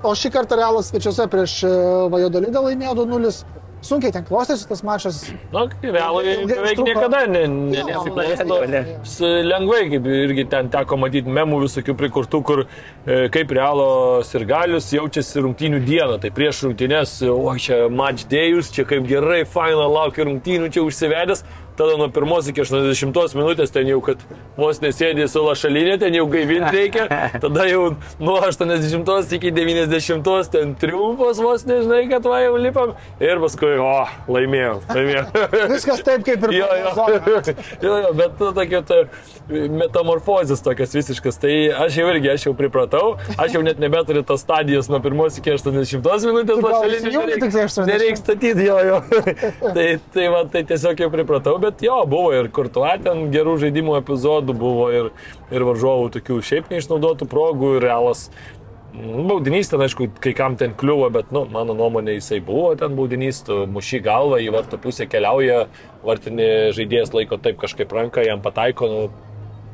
O 0.07 0.13
šį 0.15 0.31
kartą 0.37 0.55
Realas 0.61 0.93
svečiuose 0.93 1.27
prieš 1.27 1.57
e, 1.67 1.73
Vajodolidą 2.13 2.63
laimėjo 2.69 2.95
2-0. 3.03 3.33
Sunkiai 3.81 4.11
ten 4.11 4.25
klostėsi 4.27 4.65
tas 4.67 4.81
mačas. 4.83 5.19
Na, 5.53 5.61
realai 5.81 6.33
beveik 6.49 6.81
niekada 6.83 7.21
ne, 7.31 7.45
ne, 7.47 7.77
Jo, 7.79 7.85
nesiklosto. 7.87 8.57
ne. 8.67 8.81
S- 9.07 9.21
Lengvai, 9.47 9.85
kaip 9.93 10.09
irgi 10.11 10.43
ten 10.51 10.67
teko 10.73 10.97
matyti 10.99 11.31
memų 11.31 11.61
visokių 11.63 11.95
prikurtų, 12.01 12.41
kur 12.43 12.63
e, 12.65 13.29
kaip 13.31 13.53
realo 13.55 14.19
sirgalius 14.27 14.91
jaučiasi 14.91 15.45
rungtynių 15.45 15.79
dieną. 15.87 16.19
Tai 16.19 16.31
prieš 16.35 16.65
rungtynės, 16.67 17.15
o 17.31 17.55
čia 17.55 17.85
match 17.89 18.27
dėjus, 18.31 18.73
čia 18.75 18.83
kaip 18.89 19.07
gerai, 19.07 19.45
faina, 19.47 19.87
laukia 19.87 20.27
rungtynių, 20.27 20.67
čia 20.75 20.83
užsivedęs. 20.83 21.45
Tada 21.79 21.95
nuo 21.95 22.09
pirmos 22.11 22.49
iki 22.51 22.59
80 22.65 23.37
minutės 23.39 23.71
ten 23.71 23.87
jau, 23.87 24.01
kad 24.03 24.19
vos 24.59 24.81
nesėdė 24.83 25.29
su 25.31 25.39
lašalinė, 25.45 25.95
ten 26.01 26.17
jau 26.17 26.25
gaivinti 26.27 26.73
reikia. 26.75 27.05
Tada 27.43 27.67
jau 27.69 27.93
nuo 28.19 28.35
80 28.43 29.35
iki 29.37 29.53
90 29.55 30.51
ten 30.51 30.73
triumfas 30.81 31.39
vos 31.39 31.63
nežinai, 31.69 32.01
kad 32.11 32.27
va 32.27 32.41
jau 32.43 32.57
lipam. 32.59 32.91
Ir 33.23 33.39
paskui, 33.39 33.77
o, 33.79 33.93
laimėjom, 34.27 34.81
laimėjom. 34.91 35.29
Viskas 35.73 36.03
taip, 36.03 36.25
kaip 36.27 36.43
ir 36.49 36.57
Jo, 36.59 36.67
jo. 36.81 37.07
jo, 37.85 37.93
jo, 38.03 38.11
bet 38.17 38.35
tokia 38.41 38.81
ta 38.83 38.99
metamorfozės 39.49 40.61
tokias 40.65 40.93
visiškas. 40.95 41.39
Tai 41.41 41.53
aš 41.85 41.99
jau 42.01 42.07
irgi, 42.11 42.31
aš 42.33 42.47
jau 42.49 42.53
pripratau, 42.57 43.15
aš 43.39 43.55
jau 43.55 43.63
net 43.65 43.79
nebeturiu 43.81 44.23
tos 44.27 44.43
stadijos 44.43 44.89
nuo 44.91 44.99
pirmos 45.03 45.39
iki 45.39 45.53
80 45.55 46.03
minutės. 46.27 46.59
Tu 46.59 46.65
gal 46.65 46.75
lašelinės 46.75 47.07
įsijungi 47.07 47.31
nereik- 47.31 47.45
tik 47.45 47.55
80? 47.55 47.89
Nereiks 47.89 48.23
statyti, 48.25 48.67
jo, 48.67 48.77
jo. 48.89 48.99
tai, 49.75 49.87
tai, 50.13 50.27
va, 50.33 50.43
tai 50.51 50.63
tiesiog 50.69 51.05
jau 51.05 51.09
pripratau, 51.13 51.55
bet 51.61 51.68
jo, 51.85 51.97
buvo 52.09 52.31
ir 52.35 52.49
kurtuo 52.53 52.87
ten 53.03 53.27
gerų 53.33 53.57
žaidimų 53.63 53.99
epizodų, 54.01 54.55
buvo 54.57 54.87
ir, 54.93 55.11
ir 55.53 55.65
varžovų 55.67 56.09
tokių 56.17 56.39
šiaip 56.45 56.71
neišnaudotų 56.73 57.27
progų 57.29 57.75
ir 57.77 57.85
realas. 57.87 58.29
Nu, 58.93 59.21
Baudinys 59.29 59.69
ten, 59.69 59.83
aišku, 59.85 60.07
kai 60.19 60.33
kam 60.33 60.55
ten 60.57 60.73
kliuvo, 60.77 61.11
bet, 61.13 61.29
nu, 61.35 61.43
mano 61.53 61.75
nuomonė, 61.77 62.15
jisai 62.17 62.39
buvo 62.41 62.71
ten 62.77 62.95
baudinys, 62.97 63.43
tu 63.45 63.61
muši 63.69 64.01
galvą, 64.03 64.39
į 64.41 64.49
vartų 64.55 64.79
pusę 64.81 65.05
keliauja, 65.09 65.67
vartinį 66.01 66.47
žaidėjas 66.77 67.13
laiko 67.13 67.37
taip 67.37 67.59
kažkaip 67.61 67.93
ranką, 67.93 68.25
jam 68.25 68.41
pataiko, 68.41 68.89
nu, 68.89 69.03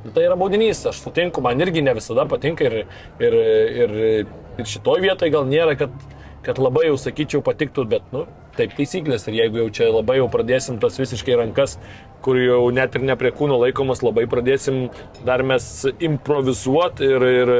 nu, 0.03 0.11
tai 0.11 0.27
yra 0.27 0.35
baudinys, 0.39 0.83
aš 0.91 0.99
sutinku, 1.05 1.41
man 1.45 1.63
irgi 1.63 1.85
ne 1.85 1.95
visada 1.95 2.27
patinka 2.27 2.67
ir, 2.67 2.77
ir, 3.23 3.39
ir, 3.85 3.95
ir 4.59 4.69
šitoj 4.73 4.99
vietoje 5.07 5.31
gal 5.33 5.47
nėra, 5.47 5.77
kad, 5.79 5.95
kad 6.45 6.59
labai 6.61 6.87
jau 6.89 6.97
sakyčiau 7.01 7.41
patiktų, 7.45 7.85
bet, 7.89 8.05
nu, 8.13 8.25
taip 8.57 8.75
taisyklės. 8.77 9.27
Ir 9.29 9.39
jeigu 9.39 9.63
jau 9.63 9.69
čia 9.79 9.89
labai 9.91 10.19
jau 10.19 10.27
pradėsim 10.31 10.77
tas 10.81 10.99
visiškai 11.01 11.39
rankas, 11.41 11.77
kur 12.25 12.39
jau 12.39 12.61
net 12.73 12.95
ir 12.97 13.05
ne 13.05 13.15
prie 13.19 13.33
kūno 13.35 13.57
laikomas, 13.63 14.03
labai 14.05 14.27
pradėsim 14.29 14.87
dar 15.27 15.43
mes 15.45 15.65
improvizuoti 16.09 17.09
ir, 17.15 17.27
ir 17.41 17.53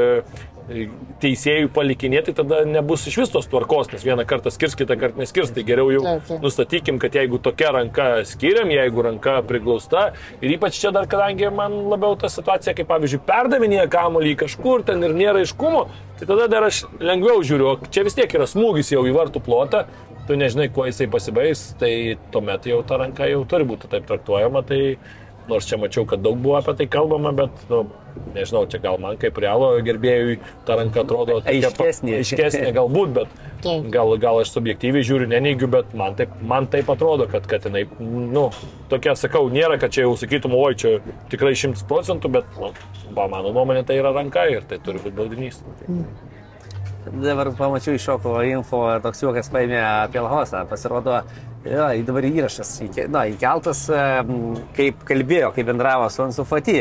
teisėjų 1.22 1.70
palikinėti, 1.76 2.34
tada 2.36 2.64
nebus 2.66 3.06
iš 3.10 3.20
vis 3.22 3.34
tos 3.34 3.46
tvarkos, 3.52 3.92
nes 3.94 4.06
vieną 4.06 4.26
kartą 4.28 4.50
skirs, 4.54 4.74
kitą 4.78 4.98
kartą 4.98 5.22
neskirs. 5.22 5.52
Tai 5.54 5.64
geriau 5.68 5.92
jau 5.94 6.02
Taip, 6.06 6.24
taip. 6.30 6.42
nustatykim, 6.46 6.98
kad 7.02 7.16
jeigu 7.16 7.40
tokia 7.44 7.74
ranka 7.76 8.08
skiriam, 8.26 8.72
jeigu 8.74 9.06
ranka 9.06 9.38
priglausta, 9.46 10.08
ir 10.42 10.56
ypač 10.56 10.80
čia 10.82 10.92
dar, 10.96 11.06
kadangi 11.12 11.52
man 11.54 11.78
labiau 11.92 12.18
ta 12.20 12.32
situacija, 12.34 12.74
kaip 12.78 12.90
pavyzdžiui, 12.90 13.22
perdavinėja 13.28 13.86
kamuolį 13.94 14.34
kažkur 14.42 14.86
ten 14.88 15.06
ir 15.06 15.14
nėra 15.18 15.44
aiškumo, 15.46 15.86
tai 16.20 16.30
tada 16.32 16.50
dar 16.52 16.66
aš 16.70 16.86
lengviau 17.04 17.44
žiūriu, 17.46 17.76
čia 17.94 18.06
vis 18.08 18.18
tiek 18.18 18.34
yra 18.40 18.50
smūgis 18.50 18.90
jau 18.96 19.06
į 19.06 19.14
vartų 19.16 19.44
plotą, 19.46 19.86
tu 20.26 20.38
nežinai, 20.40 20.72
kuo 20.74 20.88
jisai 20.90 21.06
pasibaigs, 21.12 21.76
tai 21.78 22.18
tuomet 22.34 22.66
jau 22.66 22.82
ta 22.88 22.98
ranka 22.98 23.30
jau 23.30 23.44
turi 23.46 23.68
būti 23.70 23.92
taip 23.92 24.08
traktuojama, 24.10 24.66
tai 24.66 24.82
nors 25.50 25.68
čia 25.70 25.78
mačiau, 25.82 26.06
kad 26.10 26.24
daug 26.26 26.38
buvo 26.42 26.58
apie 26.60 26.76
tai 26.80 26.88
kalbama, 26.92 27.32
bet, 27.36 27.64
nu, 27.70 27.86
nežinau, 28.36 28.64
čia 28.72 28.80
gal 28.84 29.00
man 29.02 29.18
kaip 29.22 29.38
realo 29.42 29.72
gerbėjui 29.86 30.38
ta 30.68 30.78
ranka 30.80 31.04
atrodo 31.04 31.40
Aiškesnė. 31.42 32.20
aiškesnė 32.22 32.72
galbūt, 32.76 33.14
bet 33.16 33.34
gal, 33.94 34.16
gal 34.22 34.42
aš 34.42 34.54
subjektyviai 34.56 35.06
žiūriu, 35.08 35.30
neneigiu, 35.32 35.70
bet 35.72 35.96
man 35.98 36.18
taip, 36.20 36.36
man 36.42 36.70
taip 36.72 36.92
atrodo, 36.94 37.28
kad, 37.32 37.48
kad 37.50 37.68
jinai, 37.68 37.86
nu, 38.00 38.48
tokia, 38.92 39.18
sakau, 39.20 39.48
nėra, 39.54 39.80
kad 39.82 39.96
čia 39.96 40.06
jau 40.06 40.16
sakytum, 40.20 40.56
oi, 40.60 40.76
čia 40.80 40.98
tikrai 41.34 41.56
šimtas 41.58 41.86
procentų, 41.90 42.34
bet, 42.40 42.62
nu, 42.62 42.72
mano 43.16 43.52
nuomonė 43.52 43.86
tai 43.88 44.00
yra 44.02 44.16
ranka 44.16 44.48
ir 44.52 44.66
tai 44.70 44.82
turi 44.84 45.04
būti 45.04 45.20
baudinys. 45.20 45.62
Dabar 47.06 47.52
pamačiau 47.54 47.94
iš 47.94 48.06
šoko 48.08 48.40
info, 48.50 48.80
toks 49.04 49.20
juokas 49.22 49.52
paėmė 49.54 49.78
apie 49.78 50.22
Lahosą. 50.26 50.64
Pasirodo, 50.70 51.20
jo, 51.62 51.90
dabar 52.08 52.26
įrašas 52.26 52.72
na, 53.14 53.28
įkeltas, 53.30 53.84
kaip 54.78 55.04
kalbėjo, 55.06 55.52
kaip 55.54 55.70
bendravo 55.70 56.10
su 56.10 56.24
Ansu 56.26 56.48
Fati. 56.50 56.80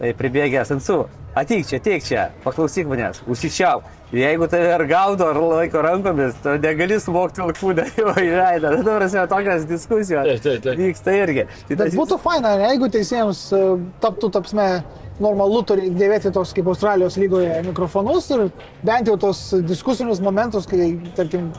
Tai 0.00 0.10
pribėgęs 0.16 0.70
Ansu, 0.72 1.02
ateik 1.36 1.66
čia, 1.68 1.76
ateik 1.82 2.04
čia, 2.06 2.22
paklausyk 2.44 2.86
manęs, 2.88 3.18
užsičiau. 3.28 3.82
Jeigu 4.16 4.46
tave 4.50 4.70
ar 4.74 4.82
gaudo, 4.90 5.26
ar 5.30 5.36
laiko 5.38 5.82
rankomis, 5.84 6.38
tu 6.42 6.54
negali 6.58 6.96
smogti 6.98 7.42
alkūdę 7.44 7.84
jo 8.00 8.14
į 8.18 8.30
veidą. 8.32 8.72
Tai 8.72 8.80
dabar 8.86 9.04
esi 9.06 9.20
tokios 9.30 9.66
diskusijos. 9.70 10.24
Taip, 10.26 10.40
taip, 10.46 10.64
taip. 10.64 10.80
Vyksta 10.80 11.14
irgi. 11.14 11.44
Tai 11.68 11.76
Bet 11.76 11.82
tas- 11.84 11.98
būtų 12.00 12.18
faina, 12.24 12.54
jeigu 12.64 12.88
teisėjams 12.96 13.42
taptų, 14.02 14.32
tapsme, 14.38 14.66
normalu 15.20 15.60
turi 15.68 15.90
dėvėti 15.94 16.32
tos 16.34 16.56
kaip 16.56 16.72
Australijos 16.72 17.20
lygoje 17.20 17.60
mikrofonus 17.68 18.30
ir 18.34 18.46
bent 18.82 19.06
jau 19.12 19.18
tos 19.20 19.44
diskusinius 19.68 20.18
momentus, 20.24 20.66
kai, 20.66 20.94
tarkim, 21.14 21.52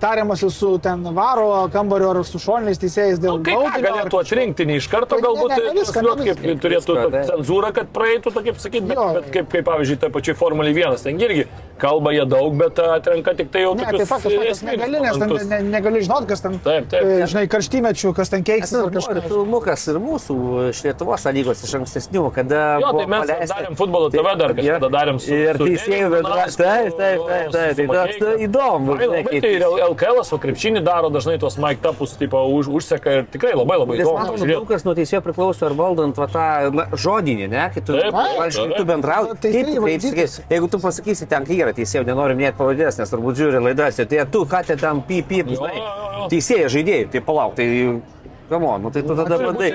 tariamasi 0.00 0.50
su 0.50 0.78
ten 0.78 1.02
varo 1.14 1.68
kambario 1.72 2.10
ar 2.14 2.20
su 2.24 2.38
šoniniais 2.40 2.78
teisėjais 2.80 3.20
dėl 3.20 3.40
Kaip 3.44 3.54
ką 3.54 3.60
baudinio 3.60 3.74
ar 3.74 3.84
galėtų 3.98 4.20
atrinkti, 4.22 4.66
ne 4.68 4.78
iš 4.80 4.88
karto 4.88 5.14
Tai 5.14 5.20
ne, 5.20 5.26
galbūt 5.26 5.50
ne, 5.52 5.56
ne 5.56 5.74
viską, 5.80 5.92
transliuot, 5.92 6.18
ne 6.18 6.24
kaip 6.30 6.40
viską. 6.44 6.60
turėtų 6.64 6.96
Viską, 6.96 7.22
cenzūra, 7.30 7.72
kad 7.76 7.90
praeitų, 7.94 8.32
to 8.34 8.42
kaip 8.48 8.58
sakyti, 8.62 8.86
bet, 8.88 8.96
Jo. 8.98 9.06
bet 9.18 9.28
kaip, 9.34 9.48
kaip 9.52 9.66
pavyzdžiui, 9.68 9.98
ta 10.00 10.10
pačia 10.14 10.34
Formulė 10.38 10.72
1, 10.72 10.96
ten 11.04 11.20
irgi 11.20 11.44
kalba 11.78 12.12
jie 12.14 12.24
daug, 12.30 12.54
bet 12.56 12.78
atrenka 12.78 13.34
tik 13.36 13.50
tai 13.52 13.64
jau 13.66 13.74
Ne, 13.74 13.82
tai 13.84 13.92
tokius 13.92 14.08
faktas, 14.08 14.32
faktas 14.32 14.56
esminius 14.62 14.78
negali, 14.78 15.00
nes 15.04 15.18
ten 15.18 15.48
ne, 15.50 15.58
negali 15.74 16.02
žinot, 16.06 16.26
kas 16.30 16.40
ten, 16.44 16.58
Taip, 16.64 16.88
taip. 16.92 17.04
e, 17.04 17.26
žinai, 17.28 17.44
karštymečių, 17.50 18.14
kas 18.14 18.30
ten 18.32 18.44
keiksis 18.46 18.72
ir 18.78 18.90
kažkas. 18.94 19.26
filmukas 19.28 19.86
ir 19.92 19.98
mūsų 20.00 20.36
iš 20.70 20.82
Lietuvos 20.86 21.26
lygos 21.34 21.64
iš 21.66 21.74
ankstesnių, 21.80 22.24
kada... 22.34 22.62
Jo, 22.80 22.92
tai 22.96 23.06
mes 23.10 23.26
paleista- 23.26 23.58
darėm 23.58 23.76
futbolo 23.76 24.10
TV 24.14 24.34
dar 24.38 24.54
kažkada 24.54 24.90
darėm 24.94 25.18
su 25.20 25.34
Ir 25.34 25.58
teisėjų. 25.58 26.10
Jonausku, 26.14 26.62
Taip, 26.62 26.96
taip, 26.96 27.20
taip, 27.26 27.76
taip. 27.90 28.18
Tai 28.22 28.34
įdomu. 28.46 28.94
Kaip- 29.40 29.42
tai 29.42 29.52
ir 29.58 29.62
LKL, 29.90 30.20
o 30.34 30.38
krepšinį 30.38 30.82
daro 30.84 31.10
dažnai 31.10 31.38
tuos 31.38 31.56
Mike 31.58 31.80
Tapus, 31.82 32.16
tipo, 32.16 32.38
už, 32.56 32.68
užseka 32.68 33.12
ir 33.18 33.24
tikrai 33.32 33.52
labai 33.54 33.78
labai 33.78 33.98
įdomu. 33.98 34.14
man 34.18 34.26
atrodo, 34.30 34.46
daug 34.52 34.68
kas 34.68 34.84
nuo 34.84 34.94
teisėjo 34.94 35.20
priklauso 35.24 35.66
ar 35.66 35.72
valdant 35.74 36.16
va, 36.16 36.26
tą 36.26 36.46
na, 36.74 36.86
žodinį, 36.92 37.48
ne? 37.50 37.70
Kai 37.74 37.80
tu, 37.82 37.92
Taip, 37.92 38.14
taip. 38.14 38.76
tu 38.76 38.84
bendrauji, 38.84 39.36
Teisėjai 39.40 39.64
kaip 39.64 39.74
tu 39.74 39.82
kreipsi, 39.82 40.10
valdytis. 40.10 40.38
kai- 40.48 40.56
jeigu 40.56 40.70
tu 40.70 40.78
pasakysi 40.78 41.28
ten, 41.28 41.44
kai 41.44 41.56
yra 41.60 41.72
teisėjų, 41.72 42.06
nenori 42.06 42.34
minėti 42.34 42.56
pavadės, 42.58 42.98
nes 42.98 43.10
turbūt 43.10 43.34
žiūri 43.42 43.62
laidas, 43.68 43.96
tai 43.96 44.24
tu, 44.30 44.44
ką 44.44 44.64
te 44.66 44.76
tam 44.76 45.02
pip, 45.02 45.28
pip, 45.28 45.46
žinai, 45.48 46.28
teisėjai, 46.30 46.68
žaidėjai, 46.70 47.10
tai 47.12 47.20
palauk, 47.20 47.54
tai 47.54 47.66
Kamo, 48.48 48.76
nu 48.76 48.90
tai 48.90 49.02
tu 49.02 49.14
tada 49.16 49.38
bandai. 49.40 49.70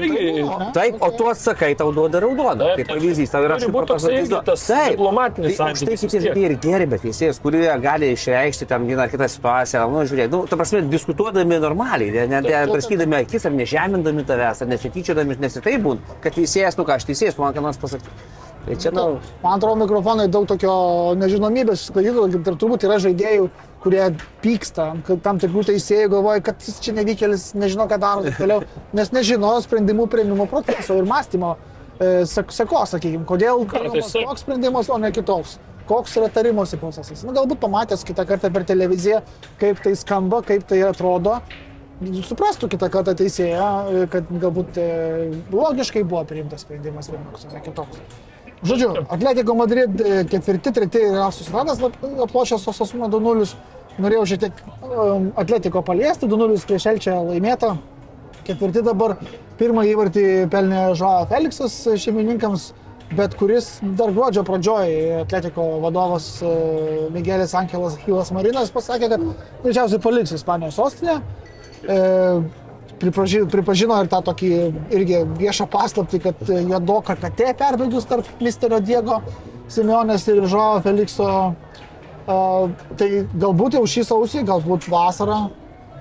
Taip, 0.73 1.01
o 1.01 1.09
tu 1.17 1.25
atsakai, 1.25 1.75
tau 1.75 1.91
duoda 1.91 2.19
raudoną. 2.21 2.57
Taip, 2.59 2.75
Kaip 2.77 2.87
taip. 2.87 2.97
pavyzdys, 2.99 3.31
tau 3.33 3.45
yra 3.47 3.57
Turi 3.57 3.71
būt 3.73 3.87
toksai 3.89 4.11
irgi 4.19 4.41
tas 4.45 4.65
diplomatinis 4.91 5.57
Tai 5.57 5.71
Štai 5.73 5.75
santykis 5.79 6.03
vis 6.05 6.13
tiek. 6.13 6.37
ir 6.37 6.53
geri, 6.61 6.85
bet 6.91 7.01
teisėjas, 7.01 7.39
kurie 7.41 7.63
gali 7.81 8.11
išreikšti 8.13 8.67
tam 8.69 8.85
vieną 8.85 9.07
ar 9.07 9.09
kitą 9.09 9.25
situaciją, 9.33 9.87
nu, 9.89 10.03
žiūrėk, 10.11 10.29
nu, 10.35 10.41
ta 10.45 10.59
prasme, 10.59 10.83
diskutuodami 10.91 11.57
normaliai, 11.63 12.11
ne, 12.13 12.27
ne, 12.29 12.43
ne 12.45 12.59
draskydami 12.69 13.23
akis 13.23 13.49
ar 13.49 13.57
nežemindami 13.57 14.27
tavęs, 14.29 14.61
ar 14.61 14.69
nesityčiodami, 14.69 15.39
nesitai 15.41 15.79
būn, 15.81 16.05
kad 16.21 16.37
teisėjas, 16.37 16.77
nu 16.77 16.85
ką, 16.85 16.99
aš 17.01 17.09
teisėjas, 17.09 17.41
man 17.41 17.57
ką 17.57 17.65
nors 17.65 17.81
pasakyti. 17.81 18.29
Tai 18.65 18.75
čia, 18.75 18.91
nu, 18.93 19.17
Man 19.41 19.55
atrodo, 19.57 19.79
mikrofonai 19.81 20.27
daug 20.29 20.45
tokio 20.45 21.15
nežinomybės 21.17 21.87
ir 22.03 22.53
turbūt 22.59 22.83
yra 22.85 22.99
žaidėjų, 23.01 23.49
kurie 23.84 24.03
pyksta, 24.43 24.91
kad 25.07 25.22
tam 25.23 25.39
tikrų 25.41 25.64
teisėjų 25.69 26.11
galvoja, 26.15 26.43
kad 26.49 26.64
jis 26.65 26.80
čia 26.84 26.93
nevykėlis, 26.97 27.49
nežino, 27.60 27.88
ką 27.89 27.99
daro, 28.01 28.26
ir 28.27 28.35
toliau, 28.38 28.65
nes 28.97 29.14
nežino 29.15 29.53
sprendimų 29.64 30.10
prieimimo 30.11 30.47
proceso 30.51 30.97
ir 30.99 31.07
mąstymo 31.10 31.53
e, 31.56 32.11
sek- 32.30 32.53
sekos, 32.56 32.95
sakykime, 32.95 33.26
kodėl 33.30 33.64
priimamas 33.69 34.11
toks 34.15 34.45
sprendimas, 34.45 34.91
o 34.91 34.99
ne 35.01 35.14
kitoks. 35.15 35.57
Koks 35.89 36.19
yra 36.19 36.27
tarimosi 36.30 36.77
procesas. 36.77 37.23
Na, 37.26 37.34
galbūt 37.34 37.64
pamatęs 37.64 38.03
kitą 38.06 38.27
kartą 38.30 38.51
per 38.53 38.68
televiziją, 38.69 39.23
kaip 39.61 39.80
tai 39.81 39.95
skamba, 39.97 40.43
kaip 40.45 40.68
tai 40.69 40.84
atrodo, 40.85 41.39
suprastų 42.30 42.69
kitą 42.76 42.91
kartą 42.93 43.15
teisėją, 43.18 43.69
kad 44.14 44.30
galbūt 44.43 44.77
e, 44.80 44.89
logiškai 45.51 46.03
buvo 46.06 46.22
priimtas 46.30 46.68
sprendimas 46.68 47.10
vienoks, 47.11 47.47
o 47.47 47.56
ne 47.56 47.64
kitoks. 47.65 48.03
Žodžiu, 48.64 49.06
Atletico 49.07 49.56
Madrid 49.56 50.02
e, 50.02 50.23
ketvirti, 50.27 50.72
treti 50.76 51.03
yra 51.07 51.30
susiradas 51.31 51.80
aplošęs 52.26 52.68
Osasuna 52.68 53.07
2-0. 53.11 53.48
Norėjau 53.99 54.26
šiek 54.31 54.41
tiek 54.44 54.60
um, 54.84 55.30
Atletico 55.40 55.81
paliesti, 55.84 56.27
2-0 56.27 56.60
prieš 56.68 56.90
Elčią 56.91 57.15
laimėta. 57.30 57.73
Ketvirti 58.48 58.84
dabar 58.84 59.15
pirmą 59.60 59.86
įvartį 59.88 60.26
pelnė 60.52 60.84
Žoa 60.99 61.26
Feliksas 61.31 61.76
šeimininkams, 62.03 62.69
bet 63.15 63.36
kuris 63.40 63.72
dar 63.99 64.11
gruodžio 64.15 64.44
pradžioj 64.48 65.22
Atletico 65.23 65.68
vadovas 65.86 66.30
e, 66.44 66.53
Miguelis 67.15 67.56
Angelas 67.56 67.95
Hilas 68.03 68.34
Marinas 68.36 68.76
pasakė, 68.76 69.11
kad 69.14 69.23
greičiausiai 69.64 70.03
paliks 70.03 70.36
Ispanijos 70.36 70.80
sostinę. 70.80 71.22
E, 71.88 71.99
pripaži, 73.01 73.43
pripažino 73.51 73.97
ir 74.03 74.09
tą 74.11 74.21
tokį 74.30 74.51
irgi 74.95 75.23
viešą 75.39 75.69
paslapti, 75.71 76.21
kad 76.23 76.41
Jadoka 76.47 77.15
katė 77.19 77.53
perbėgus 77.57 78.07
tarp 78.09 78.27
Misterio 78.43 78.81
Diego 78.84 79.21
Simeonės 79.69 80.27
ir 80.31 80.43
Žoa 80.49 80.84
Felikso. 80.85 81.31
Uh, 82.30 82.69
tai 82.99 83.23
galbūt 83.41 83.80
jau 83.80 83.88
šį 83.89 84.03
sausį, 84.05 84.43
galbūt 84.45 84.85
vasarą. 84.91 85.47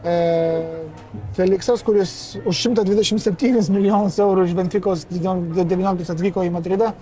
E, 0.05 0.15
Feliksas, 1.35 1.83
kuris 1.83 2.13
už 2.47 2.61
127 2.69 3.71
milijonus 3.75 4.19
eurų 4.23 4.45
iš 4.47 4.53
Benficos 4.55 5.07
19 5.11 6.13
atvyko 6.15 6.45
į 6.47 6.53
Madridą, 6.55 6.93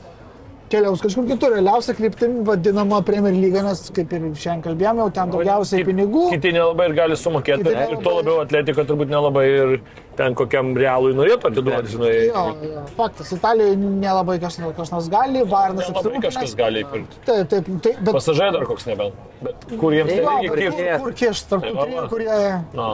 keliaus 0.73 1.03
kažkur 1.05 1.27
kitur. 1.29 1.53
Realiausia 1.57 1.95
kryptim 1.99 2.41
vadinama 2.47 3.03
Premier 3.07 3.35
lyga, 3.37 3.63
nes 3.67 3.85
kaip 3.97 4.13
ir 4.17 4.27
šiandien 4.35 4.65
kalbėjome, 4.67 5.05
jau 5.05 5.11
ten 5.21 5.35
daugiausiai 5.35 5.83
Kit- 5.83 5.91
pinigų. 5.93 6.25
Kiti 6.35 6.53
nelabai 6.57 6.89
ir 6.91 6.97
gali 6.99 7.19
sumokėti. 7.21 7.67
Ir 7.71 7.79
nelabai. 7.81 8.03
tuo 8.05 8.17
labiau 8.21 8.41
atletiko 8.45 8.85
turbūt 8.89 9.13
nelabai 9.13 9.47
ir 9.51 9.77
ten 10.17 10.33
kokiam 10.35 10.71
realui 10.77 11.13
norėtų 11.13 11.51
atiduoti, 11.51 11.91
žinai. 11.93 12.13
Jo, 12.31 12.45
jo, 12.65 12.83
faktas, 12.97 13.33
Italijoje 13.37 13.77
nelabai 13.77 14.39
kažkas 14.41 14.73
kas 14.79 14.93
nors 14.95 15.09
gali, 15.13 15.43
Varnas 15.45 15.91
Nelabai 15.93 16.23
kažkas 16.25 16.55
gali 16.57 16.85
įpirkti. 16.87 17.19
Taip, 17.27 17.49
taip, 17.53 17.69
taip, 17.85 17.99
bet 18.01 18.17
Pasažai 18.17 18.49
dar 18.55 18.65
koks 18.65 18.87
nebent. 18.89 19.19
Bet 19.45 19.67
kur 19.77 19.93
jiems 19.93 20.09
tai 20.09 20.23
reikia 20.25 20.57
jie- 20.57 20.71
kiek? 20.79 21.03
kur 21.03 21.13
kiš, 21.21 21.43
tarp 21.51 21.67
tų 21.67 21.75
Tai 21.77 21.85
trijų, 21.85 22.05
kurie... 22.09 22.39
No. 22.73 22.87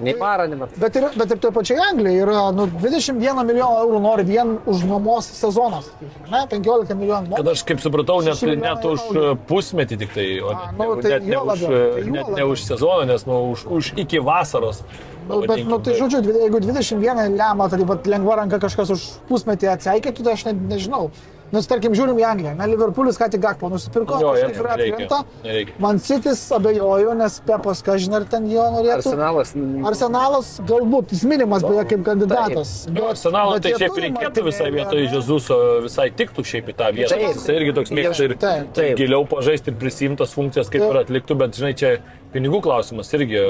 Nei 0.00 0.14
marą. 0.16 0.46
Bet 0.80 0.96
ir, 0.96 1.08
bet 1.20 1.34
ir 1.36 1.42
toje 1.44 1.52
pačioje 1.58 1.84
Anglijoje 1.90 2.22
yra 2.24 2.46
nu, 2.56 2.64
21 2.80 3.44
milijonų 3.50 3.82
eurų 3.84 4.00
nori 4.06 4.24
vien 4.24 4.54
už 4.64 4.86
nuomos 4.88 5.28
sezoną, 5.36 5.82
sakykime, 5.84 6.30
ne, 6.32 6.40
15 6.56 6.95
milijonų. 7.00 7.36
Kad 7.36 7.50
aš 7.52 7.62
kaip 7.68 7.82
supratau, 7.84 8.18
net, 8.24 8.42
net 8.62 8.86
už 8.88 9.04
eurų. 9.04 9.22
uh, 9.22 9.42
pusmetį 9.48 10.00
tik 10.02 10.16
tai, 10.16 10.26
o 10.40 10.54
A, 10.54 10.72
nu, 10.76 10.88
tai 11.02 11.12
net, 11.16 11.28
ne, 11.28 11.38
už, 11.42 11.66
uh, 11.66 11.76
tai 11.98 12.06
net 12.16 12.32
ne 12.38 12.48
už 12.52 12.64
sezoną, 12.66 13.06
nes 13.12 13.26
nu, 13.28 13.38
už, 13.52 13.66
už 13.78 13.92
iki 14.02 14.22
vasaros. 14.24 14.82
Nu, 15.28 15.40
bet, 15.42 15.64
nu, 15.66 15.78
tai 15.82 15.96
žodžiu, 15.98 16.22
jeigu 16.22 16.60
21 16.62 17.34
lemia, 17.34 17.70
tai 17.70 18.10
lengva 18.12 18.40
ranka 18.42 18.60
kažkas 18.62 18.92
už 18.94 19.06
pusmetį 19.30 19.72
atseikėtų, 19.74 20.26
tai 20.26 20.36
aš 20.38 20.46
net 20.50 20.60
nežinau. 20.70 21.08
Nes 21.54 21.66
tarkim, 21.70 21.94
žiūrim 21.94 22.18
į 22.18 22.24
Angliją. 22.26 22.54
Na, 22.58 22.66
Liverpoolis 22.66 23.18
ką 23.20 23.28
tik 23.30 23.40
Gakpo 23.44 23.68
nusipirko, 23.70 24.16
Jo, 24.20 24.32
kažkaip 24.34 24.56
jiem 24.56 24.62
yra 24.64 24.76
nereikia, 24.76 25.06
atkrenta. 25.06 25.78
Man 25.84 26.00
Citis 26.02 26.40
abejoju, 26.56 27.12
nes 27.20 27.36
Pepas, 27.46 27.82
ką 27.86 27.94
žinai, 28.02 28.20
ar 28.22 28.26
ten 28.32 28.48
jo 28.50 28.64
norėtų. 28.74 29.12
Arsenalas. 29.12 29.52
Arsenalas 29.92 30.50
galbūt, 30.66 31.14
jis 31.14 31.22
minimas 31.30 31.62
beje 31.62 31.84
kaip 31.92 32.02
kandidatas. 32.08 32.72
Jo, 32.90 33.12
Arsenalo 33.12 33.54
bet 33.54 33.66
tai 33.68 33.74
šiaip 33.78 34.00
reikėtų 34.06 34.46
visai 34.48 34.66
Martinelli, 34.66 34.76
vietoj 34.80 34.98
ar 34.98 35.06
ne? 35.06 35.12
Žezuso, 35.14 35.60
visai 35.86 36.08
tiktų 36.18 36.46
šiaip 36.50 36.72
į 36.72 36.76
tą 36.82 36.90
vietą. 36.98 37.14
Taip. 37.14 37.38
Jis 37.38 37.48
irgi 37.54 37.76
toks 37.78 37.94
mėgsta 38.00 38.26
ir 38.26 38.36
Taip, 38.42 38.72
taip. 38.76 38.96
giliau 38.98 39.22
pažaisti 39.30 39.70
ir 39.70 39.78
prisimtas 39.80 40.34
funkcijas, 40.36 40.66
kaip 40.72 40.82
Taip. 40.82 40.90
ir 40.96 41.00
atliktų, 41.04 41.38
bet 41.44 41.60
žinai, 41.62 41.72
čia 41.78 41.94
pinigų 42.34 42.58
klausimas 42.66 43.12
irgi 43.16 43.40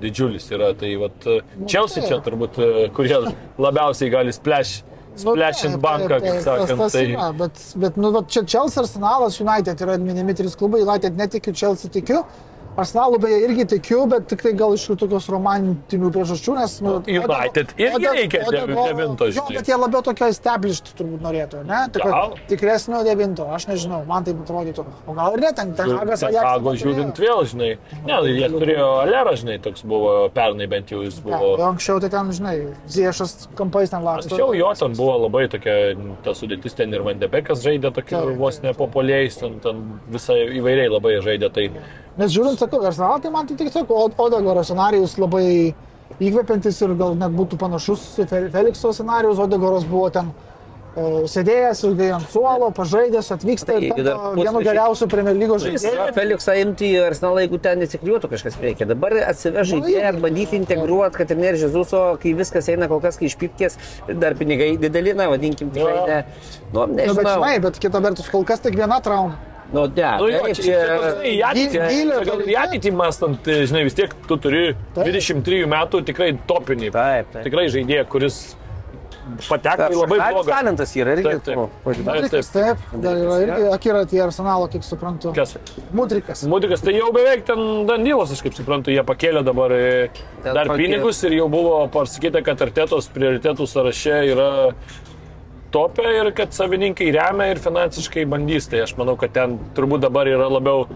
didžiulis 0.00 0.46
yra. 0.54 0.70
Tai 0.78 0.94
vat 1.02 1.26
Chelsea 1.66 2.06
čia 2.06 2.20
taip. 2.20 2.24
turbūt, 2.30 2.62
kurie 2.96 3.18
labiausiai 3.58 4.12
gali 4.14 4.32
Nu, 5.12 5.34
splashint 5.34 5.74
taip, 5.76 5.80
banką, 5.82 6.20
kaip 6.20 6.40
sakant. 6.42 6.68
tas- 6.68 6.78
tas 6.78 6.92
Tai 6.92 7.02
yra, 7.04 7.32
Bet, 7.32 7.52
bet 7.76 7.96
nu, 7.96 8.10
va, 8.12 8.22
čia 8.28 8.42
Chelsea, 8.46 8.82
Arsenalas, 8.82 9.40
United 9.40 9.78
yra 9.84 9.98
minimi 9.98 10.34
trys 10.34 10.56
klubai, 10.56 10.80
United 10.86 11.16
netikiu, 11.16 11.52
Chelsea 11.54 11.90
tikiu. 11.90 12.24
Arsenalų 12.72 13.18
beje 13.20 13.38
irgi 13.44 13.66
tikiu, 13.74 14.04
bet 14.08 14.26
tik 14.30 14.42
tai 14.46 14.52
gal 14.56 14.72
iš 14.76 14.86
tokios 14.96 15.26
romantinių 15.32 16.08
priežasčių, 16.14 16.54
nes... 16.56 16.76
Nu, 16.84 16.94
United 17.04 17.74
irgi 17.76 18.12
reikia 18.16 18.44
devinto, 18.48 19.28
Jo, 19.28 19.42
žinai. 19.42 19.56
bet 19.58 19.68
jie 19.68 19.76
labiau 19.76 20.00
tokio 20.06 20.28
established 20.32 20.92
turbūt 20.96 21.24
norėtų, 21.24 21.64
ne? 21.68 21.82
Gal. 21.92 22.36
tikresnio 22.48 23.02
devinto, 23.04 23.44
aš 23.52 23.66
nežinau, 23.68 24.00
man 24.08 24.24
taip 24.24 24.40
atrodytų. 24.44 24.86
O 25.04 25.16
gal 25.18 25.36
ir 25.36 25.44
ne, 25.44 25.52
ten 25.58 25.74
ten 25.76 25.92
Hagas 25.98 26.24
Chicago 26.24 26.74
žiūrint 26.80 27.20
vėl, 27.20 27.42
žinai. 27.52 27.70
Ne, 28.06 28.14
tai 28.14 28.32
jie 28.32 28.48
turėjo 28.54 28.88
Alerą, 29.02 29.34
žinai, 29.42 29.58
toks 29.62 29.84
buvo 29.88 30.14
pernai 30.34 30.68
bent 30.70 30.92
jau 30.92 31.02
jis 31.04 31.20
buvo. 31.24 31.52
Ja, 31.60 31.68
anksčiau 31.70 32.00
tai 32.02 32.10
ten, 32.14 32.32
žinai, 32.36 32.54
Ziešas 32.92 33.50
kampais 33.58 33.92
ten 33.92 34.04
laksto. 34.06 34.32
Anksčiau 34.32 34.56
jo 34.56 34.72
ten 34.80 34.96
buvo 34.96 35.18
labai 35.26 35.44
tokia, 35.52 35.76
ta 36.24 36.34
sudėtis 36.36 36.76
ten 36.78 36.94
ir 36.96 37.04
Vandebekas 37.04 37.62
žaidė 37.64 37.92
Taip. 37.98 38.16
vos 38.40 38.62
nepopuliais, 38.64 39.36
ten, 39.40 39.60
ten 39.64 39.84
visai 40.12 40.40
įvairiai 40.58 40.88
labai 40.92 41.18
žaidė. 41.24 41.52
Tai 41.52 41.68
Nes 42.20 42.28
žiūrint, 42.34 42.58
sakau, 42.60 42.82
Arsenal, 42.84 43.20
tai 43.24 43.30
man 43.32 43.46
tai 43.48 43.56
tik 43.56 43.72
sakau, 43.72 44.10
Odegoro 44.20 44.60
scenarijus 44.66 45.14
labai 45.18 45.72
įkvepiantis 46.20 46.82
ir 46.84 46.92
gal 47.00 47.14
net 47.16 47.32
būtų 47.32 47.56
panašus 47.58 48.02
į 48.20 48.26
Fe- 48.28 48.48
Felikso 48.52 48.92
scenarijus. 48.92 49.38
Odegoras 49.40 49.86
buvo 49.88 50.10
ten 50.12 50.28
e, 50.92 51.22
sėdėjęs 51.32 51.80
ilgai 51.88 52.10
ant 52.12 52.26
suolo, 52.28 52.68
pažaidęs, 52.76 53.30
atvyksta 53.32 53.78
ir 53.80 53.86
pusmečiui- 53.96 54.34
vienu 54.42 54.60
geriausių 54.66 55.08
Premier 55.08 55.38
lygos 55.40 55.64
žaidėjų. 55.64 56.10
Feliksą 56.18 56.56
imti 56.60 56.90
į 56.92 56.98
Arsenalą, 57.06 57.46
jeigu 57.46 57.60
ten 57.64 57.80
nesikliuotų 57.80 58.28
kažkas 58.34 58.58
reikia. 58.60 58.84
Dabar 58.92 59.16
atsiveža 59.30 59.78
Nu, 59.78 59.86
idėją, 59.86 60.10
irgi. 60.12 60.20
bandyti 60.26 60.60
integruoti, 60.60 61.16
kad 61.16 61.30
ir 61.32 61.40
ne 61.40 61.48
ir 61.54 61.56
Žezuso, 61.64 62.02
kai 62.20 62.34
viskas 62.36 62.68
eina 62.68 62.88
kol 62.92 63.00
kas, 63.00 63.16
kai 63.16 63.30
išpipkės, 63.32 63.78
dar 64.20 64.36
pinigai 64.36 64.74
dideli, 64.76 65.14
na, 65.16 65.30
vadinkim, 65.32 65.72
tikrai 65.72 65.96
ne. 66.12 66.20
Nu, 66.74 66.84
Nu, 66.84 66.92
bet 66.92 67.08
nežinau. 67.08 67.38
žinai, 67.40 67.56
bet 67.64 67.80
kita 67.80 68.04
vertus, 68.04 68.28
kol 68.28 68.44
kas 68.44 68.60
tik 68.60 68.76
viena 68.76 69.00
trauma. 69.00 69.38
Nu, 69.72 69.86
ne, 69.88 70.08
Nu, 70.20 70.26
jo, 70.28 70.40
taip, 70.44 70.56
čia, 70.58 70.64
čia, 70.64 70.80
toksai 70.92 71.30
į 71.32 71.36
ateitį, 71.48 71.78
gylio 71.88 72.16
čia 72.18 72.24
gal 72.28 72.40
ir 72.44 72.50
į 72.52 72.56
ateitį 72.62 72.90
mąstant, 72.98 73.38
tai, 73.46 73.60
žinai, 73.70 73.84
vis 73.88 73.96
tiek 73.96 74.12
tu 74.28 74.36
turi 74.36 74.64
Taip. 74.96 75.06
23 75.08 75.62
metų 75.72 76.02
tikrai 76.10 76.32
topinį. 76.50 76.90
Taip, 76.92 77.30
taip. 77.32 77.46
Tikrai 77.46 77.68
žaidėją, 77.72 78.04
kuris 78.12 78.42
pateko 79.46 79.86
į 79.94 79.96
labai 80.00 80.18
blogą. 80.18 80.50
talentas 80.50 80.92
yra 80.98 81.14
irgi. 81.16 81.24
Taip, 81.24 81.44
taip. 81.46 81.56
nu, 81.56 81.66
Taip, 81.86 82.00
Mudrikas, 82.08 82.48
taip, 82.52 82.80
dar 83.04 83.20
yra 83.22 83.36
irgi 83.46 83.68
akiratį 83.76 84.20
Arsenalo, 84.26 84.66
kiek 84.72 84.84
suprantu. 84.84 85.32
Kas? 85.36 85.54
Mudrikas. 85.94 86.42
Mudikas, 86.50 86.82
tai 86.84 86.96
jau 86.98 87.08
beveik 87.14 87.46
ten 87.48 87.62
Dandylas, 87.88 88.34
aš 88.34 88.42
kaip 88.44 88.56
suprantu, 88.58 88.92
jie 88.92 89.04
pakėlė 89.08 89.44
dabar 89.46 89.72
e, 89.78 89.86
Ten 90.42 90.50
dar 90.58 90.66
pakėlė. 90.72 90.82
pinigus 90.98 91.22
ir 91.24 91.38
jau 91.38 91.48
buvo 91.52 91.78
pasakyta, 91.94 92.42
kad 92.44 92.66
artėtos 92.66 93.08
prioritėtų 93.14 93.68
sąraše 93.70 94.18
yra 94.34 94.50
topė 95.72 96.06
ir 96.20 96.30
kad 96.36 96.54
savininkai 96.54 97.10
remia 97.14 97.50
ir 97.52 97.60
finansiškai 97.62 98.26
bandys. 98.30 98.68
Tai 98.70 98.84
aš 98.86 98.94
manau, 99.00 99.16
kad 99.20 99.34
ten 99.34 99.58
turbūt 99.76 100.04
dabar 100.04 100.28
yra 100.30 100.48
labiau 100.52 100.86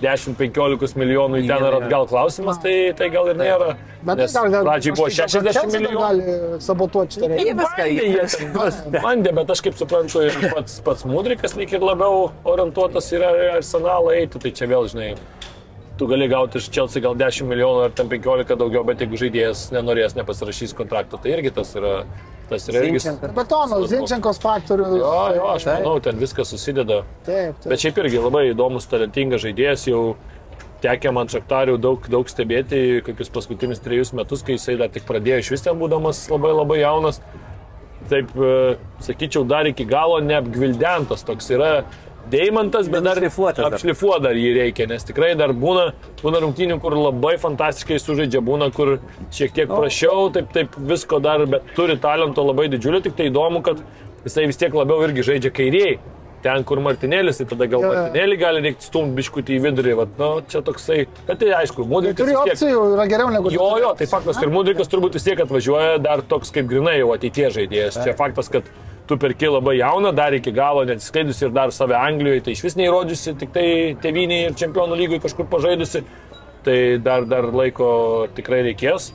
10-15 0.00 0.98
milijonų 1.00 1.40
į 1.42 1.48
ten 1.48 1.64
ar 1.64 1.76
atgal 1.78 2.06
klausimas, 2.10 2.58
tai, 2.62 2.74
tai 2.98 3.08
gal 3.14 3.30
ir 3.30 3.38
nėra. 3.38 3.70
Bet 4.04 4.20
tai 4.20 4.28
gal 4.34 4.50
dar 4.52 4.66
pradžiai 4.66 4.96
buvo 4.98 5.08
kažkaip 5.08 5.30
60 5.32 5.56
Chelsea 5.56 5.70
dar 5.70 5.84
milijonų. 5.84 6.02
gali 6.02 6.60
sabotuoti 6.66 7.16
šitą 7.16 7.30
reikalą. 7.30 7.54
viską 7.62 7.86
jie 7.92 8.26
ten 8.34 8.98
bandė, 9.06 9.34
bet 9.38 9.54
aš 9.54 9.64
kaip 9.64 9.78
suprantu, 9.80 10.26
ir 10.26 10.38
pats, 10.52 10.76
pats 10.84 11.06
Mudrikas 11.08 11.56
lyg 11.58 11.72
ir 11.72 11.86
labiau 11.86 12.28
orientuotas 12.52 13.10
yra 13.14 13.32
į 13.38 13.48
arsenalą 13.60 14.16
eiti, 14.18 14.42
tai 14.42 14.52
čia 14.58 14.68
vėl, 14.70 14.90
žinai, 14.90 15.14
tu 15.98 16.06
gali 16.06 16.28
gauti 16.28 16.58
iš 16.58 16.68
Chelsea 16.70 17.02
gal 17.02 17.14
10 17.18 17.46
milijonų 17.48 17.86
ar 17.86 17.96
ten 17.96 18.08
15 18.10 18.58
daugiau, 18.58 18.84
bet 18.86 19.02
jeigu 19.04 19.18
žaidėjas 19.20 19.68
nenorės, 19.74 20.16
nepasirašys 20.18 20.74
kontrakto, 20.76 21.20
tai 21.22 21.36
irgi 21.36 21.52
tas 21.54 21.70
yra, 21.78 21.94
tas 22.50 22.66
yra 22.70 22.82
irgi... 22.88 23.02
Betono, 23.36 23.80
Zinčenkos 23.90 24.40
faktorius. 24.42 24.96
Jo, 24.98 25.14
jo, 25.36 25.48
aš 25.54 25.68
Taip. 25.68 25.84
manau, 25.84 25.96
ten 26.02 26.18
viskas 26.20 26.50
susideda. 26.50 27.02
Taip, 27.26 27.60
taip. 27.60 27.70
Bet 27.70 27.84
šiaip 27.84 28.02
irgi 28.02 28.22
labai 28.22 28.48
įdomus, 28.50 28.90
talentingas 28.90 29.44
žaidėjas 29.46 29.86
jau 29.90 30.02
tekę 30.84 31.14
man 31.16 31.30
Šaktarių 31.32 31.78
daug, 31.80 32.10
daug 32.12 32.28
stebėti, 32.28 33.00
kokius 33.06 33.32
paskutinius 33.32 33.82
trejus 33.84 34.12
metus, 34.16 34.42
kai 34.44 34.58
jisai 34.58 34.76
dar 34.80 34.92
tik 34.92 35.06
pradėjo 35.08 35.40
iš 35.40 35.54
vis 35.54 35.64
ten 35.64 35.78
būdamas 35.80 36.26
labai 36.32 36.52
labai 36.52 36.82
jaunas. 36.82 37.22
Taip, 38.10 38.34
e, 38.36 38.74
sakyčiau, 39.00 39.46
dar 39.48 39.64
iki 39.64 39.86
galo 39.88 40.18
neapgvildentas 40.20 41.24
toks 41.24 41.48
yra 41.54 41.70
deimantas, 42.30 42.88
bet 42.92 43.04
dar 43.04 43.20
Apšlifuotas 43.68 44.22
dar. 44.24 44.38
jį 44.40 44.54
reikia, 44.58 44.86
nes 44.90 45.04
tikrai 45.06 45.34
dar 45.38 45.52
būna, 45.56 45.90
būna 46.22 46.40
rungtynių, 46.44 46.80
kur 46.82 46.96
labai 46.98 47.36
fantastiškai 47.42 48.00
sužaidžia, 48.02 48.42
būna, 48.44 48.70
kur 48.74 48.98
šiek 49.34 49.54
tiek 49.56 49.70
prašiau, 49.70 50.30
taip, 50.34 50.50
taip 50.54 50.74
visko 50.90 51.20
dar, 51.24 51.46
bet 51.50 51.74
turi 51.76 51.98
talento 52.00 52.44
labai 52.46 52.68
didžiulį, 52.72 53.04
tik 53.06 53.16
tai 53.20 53.30
įdomu, 53.30 53.62
kad 53.66 53.80
jisai 54.24 54.48
vis 54.50 54.60
tiek 54.60 54.74
labiau 54.74 55.04
irgi 55.06 55.26
žaidžia 55.32 55.54
kairiai. 55.54 55.96
Ten, 56.44 56.60
kur 56.68 56.76
Martinėlis, 56.84 57.38
tai 57.40 57.46
tada 57.48 57.64
gal 57.72 57.80
jo. 57.80 57.88
Martinėlį 57.88 58.36
gali 58.36 58.60
reikti 58.66 58.84
stumti 58.84 59.16
biškutį 59.16 59.54
į 59.56 59.60
vidurį. 59.64 59.94
Vat, 59.96 60.10
nu, 60.20 60.26
čia 60.52 60.60
toksai, 60.60 61.06
bet 61.24 61.38
tai 61.40 61.54
aišku, 61.62 61.86
Mudrikas 61.88 62.18
Turi 62.20 62.34
vis 62.34 62.42
tiek. 62.42 62.58
opcijų, 62.58 62.82
yra 62.98 63.06
geriau 63.08 63.30
negu 63.32 63.52
Jo, 63.54 63.70
jo, 63.80 63.94
tai 63.96 64.04
faktas, 64.10 64.42
ir 64.44 64.52
Mudrikas 64.52 64.92
turbūt 64.92 65.16
vis 65.16 65.24
tiek 65.24 65.40
atvažiuoja 65.40 66.02
dar 66.04 66.20
toks 66.20 66.52
kaip 66.52 66.68
grinai 66.68 66.98
jau 66.98 67.14
ateitie 67.16 67.48
žaidėjas. 67.48 67.96
Čia 68.04 68.12
faktas, 68.18 68.52
kad 68.52 68.68
tu 69.06 69.18
perki 69.20 69.50
labai 69.52 69.76
jauną, 69.78 70.12
dar 70.16 70.34
iki 70.36 70.52
galo 70.54 70.84
neatsiskleidusi 70.88 71.46
ir 71.46 71.54
dar 71.56 71.72
save 71.72 71.96
Anglijoje, 71.98 72.44
tai 72.46 72.54
iš 72.56 72.62
vis 72.64 72.76
neįrodžiusi, 72.80 73.36
tik 73.40 73.52
tai 73.56 73.66
teviniai 74.02 74.48
ir 74.48 74.56
čempionų 74.58 74.96
lygoje 75.00 75.24
kažkur 75.26 75.48
pažaidusi. 75.52 76.04
Tai 76.64 76.76
dar, 77.04 77.26
dar 77.28 77.50
laiko 77.52 77.86
tikrai 78.32 78.62
reikės. 78.64 79.10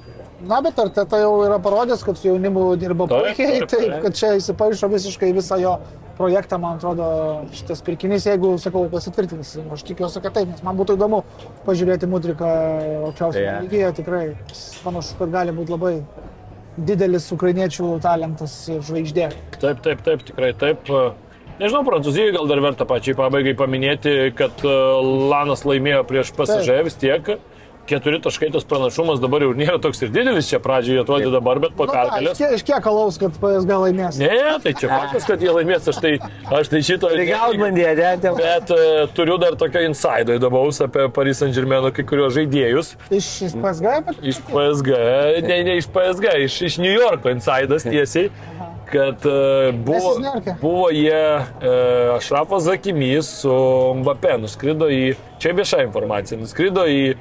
Na, 0.45 0.61
bet 0.64 0.78
ar 0.80 0.91
tai 0.94 1.24
jau 1.24 1.32
yra 1.44 1.57
parodęs, 1.60 2.03
kad 2.06 2.20
su 2.20 2.30
jaunimu 2.30 2.76
dirba 2.80 3.07
puikiai, 3.10 3.64
taip, 3.64 3.72
taip, 3.74 3.95
kad 4.06 4.16
čia 4.16 4.36
įsipaišo 4.38 4.88
visiškai 4.94 5.34
visą 5.36 5.57
jo 5.60 5.74
projektą, 6.20 6.60
man 6.61 6.78
atrodo, 6.78 7.07
šitas 7.56 7.82
pirkinys, 7.84 8.28
jeigu, 8.28 8.53
sakau, 8.61 8.86
pasitvirtins. 8.91 9.56
Aš 9.74 9.84
tikiuosi, 9.88 10.22
kad 10.24 10.36
taip, 10.38 10.53
nes 10.53 10.64
man 10.64 10.78
būtų 10.80 10.95
įdomu 10.99 11.24
pažiūrėti 11.66 12.07
Mudriką 12.11 12.49
aukščiausiame 13.10 13.48
Jo. 13.49 13.60
lygyje, 13.66 13.91
tikrai 13.99 14.24
panašu, 14.84 15.18
kad 15.20 15.34
gali 15.34 15.56
būti 15.56 15.76
labai 15.76 15.94
didelis 16.88 17.27
ukrainiečių 17.35 17.95
talentas 18.03 18.53
ir 18.72 18.84
žvaigždė. 18.85 19.31
Taip, 19.60 19.81
taip, 19.85 20.06
taip, 20.06 20.23
tikrai 20.27 20.53
taip. 20.57 20.91
Nežinau, 21.60 21.84
Prancūzijoje 21.84 22.31
gal 22.38 22.47
dar 22.47 22.61
verta 22.64 22.85
pačiai 22.88 23.18
pabaigai 23.19 23.51
paminėti, 23.60 24.14
kad 24.39 24.61
e, 24.64 24.76
Lanas 25.31 25.65
laimėjo 25.68 26.06
prieš 26.07 26.31
PSG 26.38 26.77
vis 26.88 26.95
tiek. 27.01 27.34
Keturi 27.90 28.20
taškai 28.22 28.52
tas 28.53 28.66
pranašumas 28.70 29.18
dabar 29.24 29.41
jau 29.41 29.53
nėra 29.57 29.80
toks 29.82 30.03
ir 30.06 30.11
didelis, 30.14 30.45
čia 30.52 30.60
pradžioje 30.61 31.02
atrodė 31.02 31.32
dabar, 31.34 31.57
bet 31.64 31.74
po 31.78 31.88
Nu, 31.90 31.94
pergalės. 31.95 32.36
iš 32.38 32.41
kiek- 32.44 32.53
iš 32.60 32.64
kiek 32.68 32.90
alaus, 32.91 33.18
kad 33.18 33.34
PSG 33.41 33.72
laimės? 33.84 34.20
Ne, 34.22 34.36
tai 34.61 34.74
čia 34.78 34.90
faktas, 34.91 35.26
kad 35.26 35.41
jie 35.41 35.49
laimės, 35.56 35.88
aš 35.90 35.98
tai, 36.03 36.11
aš 36.60 36.70
tai 36.70 36.82
šito... 36.86 37.10
Tai 37.10 37.26
gal 37.26 37.56
bandė, 37.57 37.88
ne, 37.98 38.11
ten. 38.22 38.38
Bet 38.38 38.70
e, 38.76 39.07
turiu 39.18 39.40
dar 39.41 39.57
tokio 39.57 39.82
insaido 39.88 40.36
įdomaus 40.38 40.78
apie 40.86 41.07
Paris 41.16 41.41
Saint 41.41 41.56
Germain 41.57 41.90
kai 41.91 42.06
kuriuos 42.06 42.36
žaidėjus. 42.38 42.94
Iš, 43.10 43.30
iš 43.49 43.57
PSG? 43.57 43.95
pat- 44.06 44.22
Iš 44.22 44.38
PSG, 44.52 44.94
ne, 45.49 45.57
ne 45.72 45.78
iš 45.82 45.90
PSG, 45.90 46.36
iš, 46.45 46.61
iš 46.70 46.78
New 46.86 46.94
Yorko 46.94 47.34
insaidas 47.34 47.88
tiesiai. 47.90 48.30
Kad 48.90 49.22
Nes 49.26 49.76
buvo, 49.86 50.14
buvo 50.61 50.88
jie, 50.90 51.14
e, 51.14 51.74
Ašrafas 52.16 52.64
Zakimys 52.66 53.28
su 53.44 53.53
Mbappé 54.02 54.38
nuskrido 54.41 54.88
į, 54.90 55.14
čia 55.41 55.53
vieša 55.53 55.84
informacija, 55.86 56.40
nuskrido 56.41 56.88
į 56.90 57.03
e, 57.14 57.18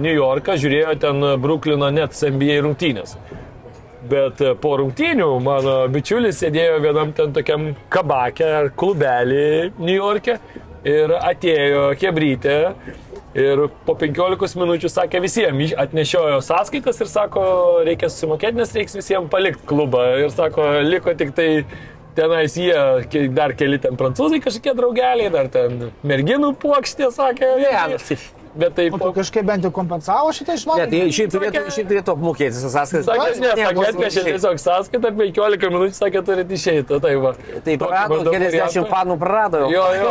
New 0.00 0.14
Yorką, 0.14 0.58
žiūrėjo 0.60 0.94
ten 1.02 1.24
Bruklino 1.42 1.90
net 1.94 2.14
NBA 2.14 2.60
rungtynės. 2.64 3.16
Bet 4.10 4.42
e, 4.44 4.52
po 4.60 4.74
rungtynių 4.80 5.30
mano 5.44 5.78
bičiulis 5.92 6.36
sėdėjo 6.42 6.76
vienam 6.84 7.14
ten 7.16 7.32
tokiam 7.36 7.70
kabake 7.92 8.44
ar 8.60 8.68
klubelį 8.76 9.72
New 9.78 9.96
York'e 9.96 10.36
ir 10.84 11.14
atėjo 11.16 11.86
Hebrytė 11.96 12.58
ir 13.34 13.64
po 13.86 13.96
15 13.98 14.58
minučių 14.60 14.90
sakė 14.92 15.22
visiems, 15.24 15.72
atnešiojo 15.80 16.38
sąskaitas 16.44 17.00
ir 17.00 17.10
sako, 17.10 17.46
reikia 17.88 18.12
susimokėti, 18.12 18.60
nes 18.60 18.76
reiks 18.76 18.94
visiems 18.98 19.32
palikti 19.32 19.66
klubą. 19.68 20.04
Ir 20.22 20.30
sako, 20.34 20.68
liko 20.86 21.16
tik 21.18 21.34
tai 21.34 21.48
tenais 22.14 22.54
jie, 22.60 22.76
dar 23.34 23.56
keli 23.58 23.80
ten 23.82 23.98
prancūzai 23.98 24.38
kažkokie 24.44 24.76
draugeliai, 24.78 25.32
dar 25.34 25.50
ten 25.50 25.88
merginų 26.06 26.54
plokštė, 26.62 27.10
sakė. 27.14 27.54
Ne, 27.64 28.20
Bet 28.54 28.74
tai 28.76 28.86
O 28.90 28.98
po... 28.98 29.08
tu 29.08 29.16
kažkaip 29.18 29.46
bent 29.48 29.64
jau 29.66 29.70
kompensavo 29.74 30.30
šitą 30.34 30.54
Ne, 30.54 30.60
išmokį? 30.60 30.84
tai 30.92 30.98
šiaip 31.16 31.30
turėtų, 31.34 31.62
šiaip 31.74 31.88
turėtų 31.90 32.12
apmokėti 32.14 32.54
visas 32.54 32.74
sąskaitas. 32.76 33.08
Sakė, 33.08 33.40
ne, 33.40 33.48
Ne, 33.48 33.64
sakė, 33.66 33.86
atnešė 33.90 34.22
tiesiog 34.28 34.60
sąskaitą, 34.62 35.10
15 35.18 35.70
minučių 35.74 35.96
sakė, 35.98 36.22
turite 36.28 36.54
išeiti. 36.54 37.00
Tai 37.02 37.14
va. 37.24 37.32
Tai 37.64 37.74
prarado, 37.82 38.20
keliasdešimt 38.30 38.90
fanų 38.92 39.16
prarado. 39.18 39.64
Jo, 39.72 39.84
jo, 39.98 40.10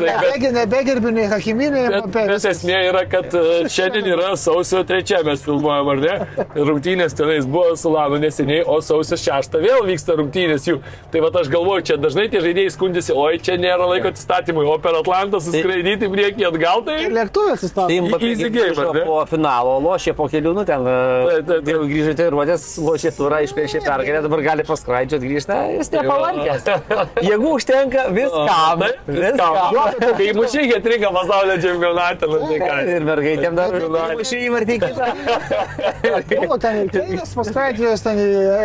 Nebegi, 0.00 0.50
nebegerbiu 0.54 1.12
nei 1.14 1.28
Hakiminį, 1.30 1.70
nei 1.70 2.02
Mbappé. 2.02 2.26
bet 2.30 2.46
esmė 2.50 2.78
yra, 2.90 3.04
kad 3.10 3.32
e, 3.36 3.44
šiandien 3.72 4.10
yra 4.12 4.34
sausio 4.40 4.82
3 4.86 5.24
mes 5.26 5.44
filmuojam, 5.44 5.90
ar 5.94 6.02
ne? 6.04 6.44
Rungtynės 6.56 7.16
tenais 7.16 7.48
buvo 7.48 7.74
su 7.80 7.92
Lanu 7.92 8.20
neseniai, 8.22 8.62
o 8.66 8.80
sausio 8.84 9.18
6 9.20 9.56
vėl 9.64 9.86
vyksta 9.88 10.16
rungtynės 10.20 10.68
jų. 10.68 10.78
Tai 11.12 11.24
va 11.24 11.32
aš 11.40 11.50
galvoju, 11.52 11.86
čia 11.90 11.98
dažnai 12.00 12.28
tie 12.32 12.42
žaidėjai 12.44 12.74
skundėsi, 12.76 13.14
oi, 13.16 13.40
čia 13.42 13.56
nėra 13.60 13.88
laiko 13.88 14.12
atsistatymui, 14.12 14.66
o 14.68 14.76
per 14.82 14.98
Atlantą 15.00 15.40
suskraidyti 15.42 16.10
priekį 16.12 16.48
atgal, 16.50 16.84
tai... 16.86 16.98
Lėktuvė 17.10 17.56
atsistato. 17.70 17.88
Tai 17.88 17.96
game, 17.96 18.50
grįžo 18.50 18.86
ne? 18.94 19.04
po 19.06 19.18
finalo, 19.30 19.76
lošė 19.84 20.14
po 20.18 20.26
kelių, 20.30 20.52
nu 20.58 20.64
ten. 20.68 20.84
Taip. 21.48 21.70
Jau 21.70 21.80
grįžo 21.88 22.14
į 22.14 22.28
ruodės, 22.34 22.64
lošė 22.82 23.12
turą, 23.16 23.40
išpešė 23.46 23.82
pergalę, 23.84 24.22
dabar 24.26 24.42
gali 24.44 24.66
paskraidžioti, 24.68 25.30
grįžta, 25.30 25.58
jis 25.76 25.92
nepavarkęs. 25.94 26.68
Jėgų 27.26 27.52
užtenka 27.56 28.06
viskam. 28.14 28.84
Viskam. 29.06 29.80
Kai 30.20 30.28
mušiai 30.36 30.68
getrika 30.70 31.12
pasaulio 31.14 31.56
čempionatą, 31.62 32.30
tai. 32.30 32.80
Ir 32.96 33.06
mergaitėm 33.06 33.58
dar 33.58 33.76
mušė 34.18 34.42
įvartį 34.48 34.78
kitą. 34.84 35.10
Buvo 36.30 36.58
ten 36.62 36.82
ir 36.84 36.90
Keinas 36.94 37.34
paskraidėjęs 37.36 38.04
ten 38.04 38.20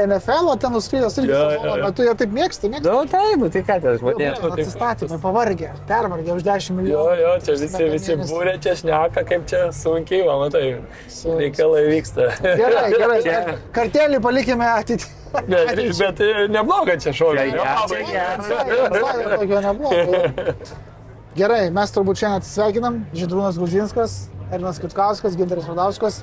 NFL, 0.10 0.52
o 0.52 0.56
ten 0.60 0.74
nuskridęs 0.76 1.18
irgi 1.22 1.34
Jo, 1.36 1.42
jo, 1.52 1.64
jo. 1.66 1.76
metu, 1.84 2.04
jie 2.06 2.14
taip 2.20 2.34
mėgsta, 2.36 2.70
mėgsta. 2.72 2.92
Nu, 2.94 3.10
taip, 3.12 3.36
nu, 3.42 3.50
tai 3.52 3.62
ką 3.68 3.76
ten 3.84 3.98
žmonės. 4.02 4.44
Atsistatymai, 4.56 5.18
pavargę, 5.24 5.72
pervargę 5.90 6.36
už 6.38 6.46
10 6.46 6.70
Jo, 6.70 6.76
milijonų. 6.80 7.16
jo, 7.22 7.34
čia 7.46 7.56
visi, 7.60 7.88
visi 7.92 8.18
būrė, 8.30 8.54
čia 8.64 8.76
šneka, 8.96 9.24
kaip 9.28 9.46
čia 9.50 9.72
sunkiai, 9.76 10.24
va, 10.28 10.38
matai, 10.40 10.82
reikalai 11.40 11.84
vyksta. 11.90 12.30
Gerai, 12.44 12.90
gerai. 12.94 13.58
Kartelį 13.76 14.22
palikime 14.24 14.68
ateitį. 14.72 15.12
Bet, 15.36 15.82
bet 16.00 16.22
e, 16.24 16.48
nebloga 16.48 16.96
čia. 16.96 17.12
Čia 17.12 17.26
čia 19.44 19.62
nebuvo. 19.66 19.92
Gerai, 21.36 21.66
mes 21.76 21.92
turbūt 21.92 22.22
šiandien 22.22 22.40
atsisveikinam. 22.40 23.02
Žydrūnas 23.16 23.60
Gruzinskas, 23.60 24.16
Ernas 24.56 24.80
Kitkauskas, 24.80 25.36
Ginteris 25.36 25.68
Radauskas. 25.68 26.22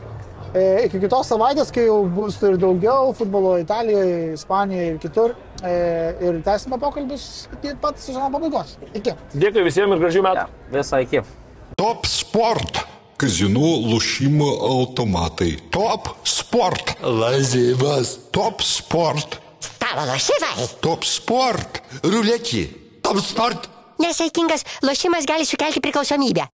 E, 0.52 0.86
iki 0.86 1.00
kitos 1.00 1.28
savaitės, 1.32 1.70
kai 1.72 1.86
jau 1.86 2.02
bus 2.12 2.38
ir 2.44 2.58
daugiau 2.60 3.12
futbolo 3.16 3.54
Italijoje, 3.60 4.32
Ispanijoje 4.38 4.88
ir 4.94 4.98
kitur. 5.04 5.36
E, 5.60 5.76
ir 6.24 6.40
tęsime 6.44 6.80
pokalbius 6.80 7.28
iki 7.58 7.76
pat 7.80 8.00
sezono 8.00 8.32
pabaigos. 8.32 8.76
Iki. 8.92 9.16
Dėkui 9.36 9.68
visiems 9.68 9.96
ir 9.96 10.04
gražių 10.06 10.26
metų. 10.28 10.48
Visai 10.72 11.04
iki. 11.04 11.24
Top 11.78 12.06
Sport 12.06 12.82
kazinų 13.22 13.68
lošimo 13.92 14.48
automatai. 14.66 15.52
Top 15.70 16.08
Sport. 16.26 16.96
Lazivas. 17.02 18.16
Top 18.34 18.62
Sport. 18.66 19.38
Stalo 19.62 20.06
lošimai. 20.10 20.66
Top 20.82 21.06
Sport. 21.06 21.82
Ruletį. 22.02 22.64
Top 23.06 23.20
Sport. 23.22 23.68
Nesaikingas 24.02 24.66
lošimas 24.82 25.28
gali 25.28 25.46
sukelti 25.46 25.82
priklausomybę. 25.84 26.48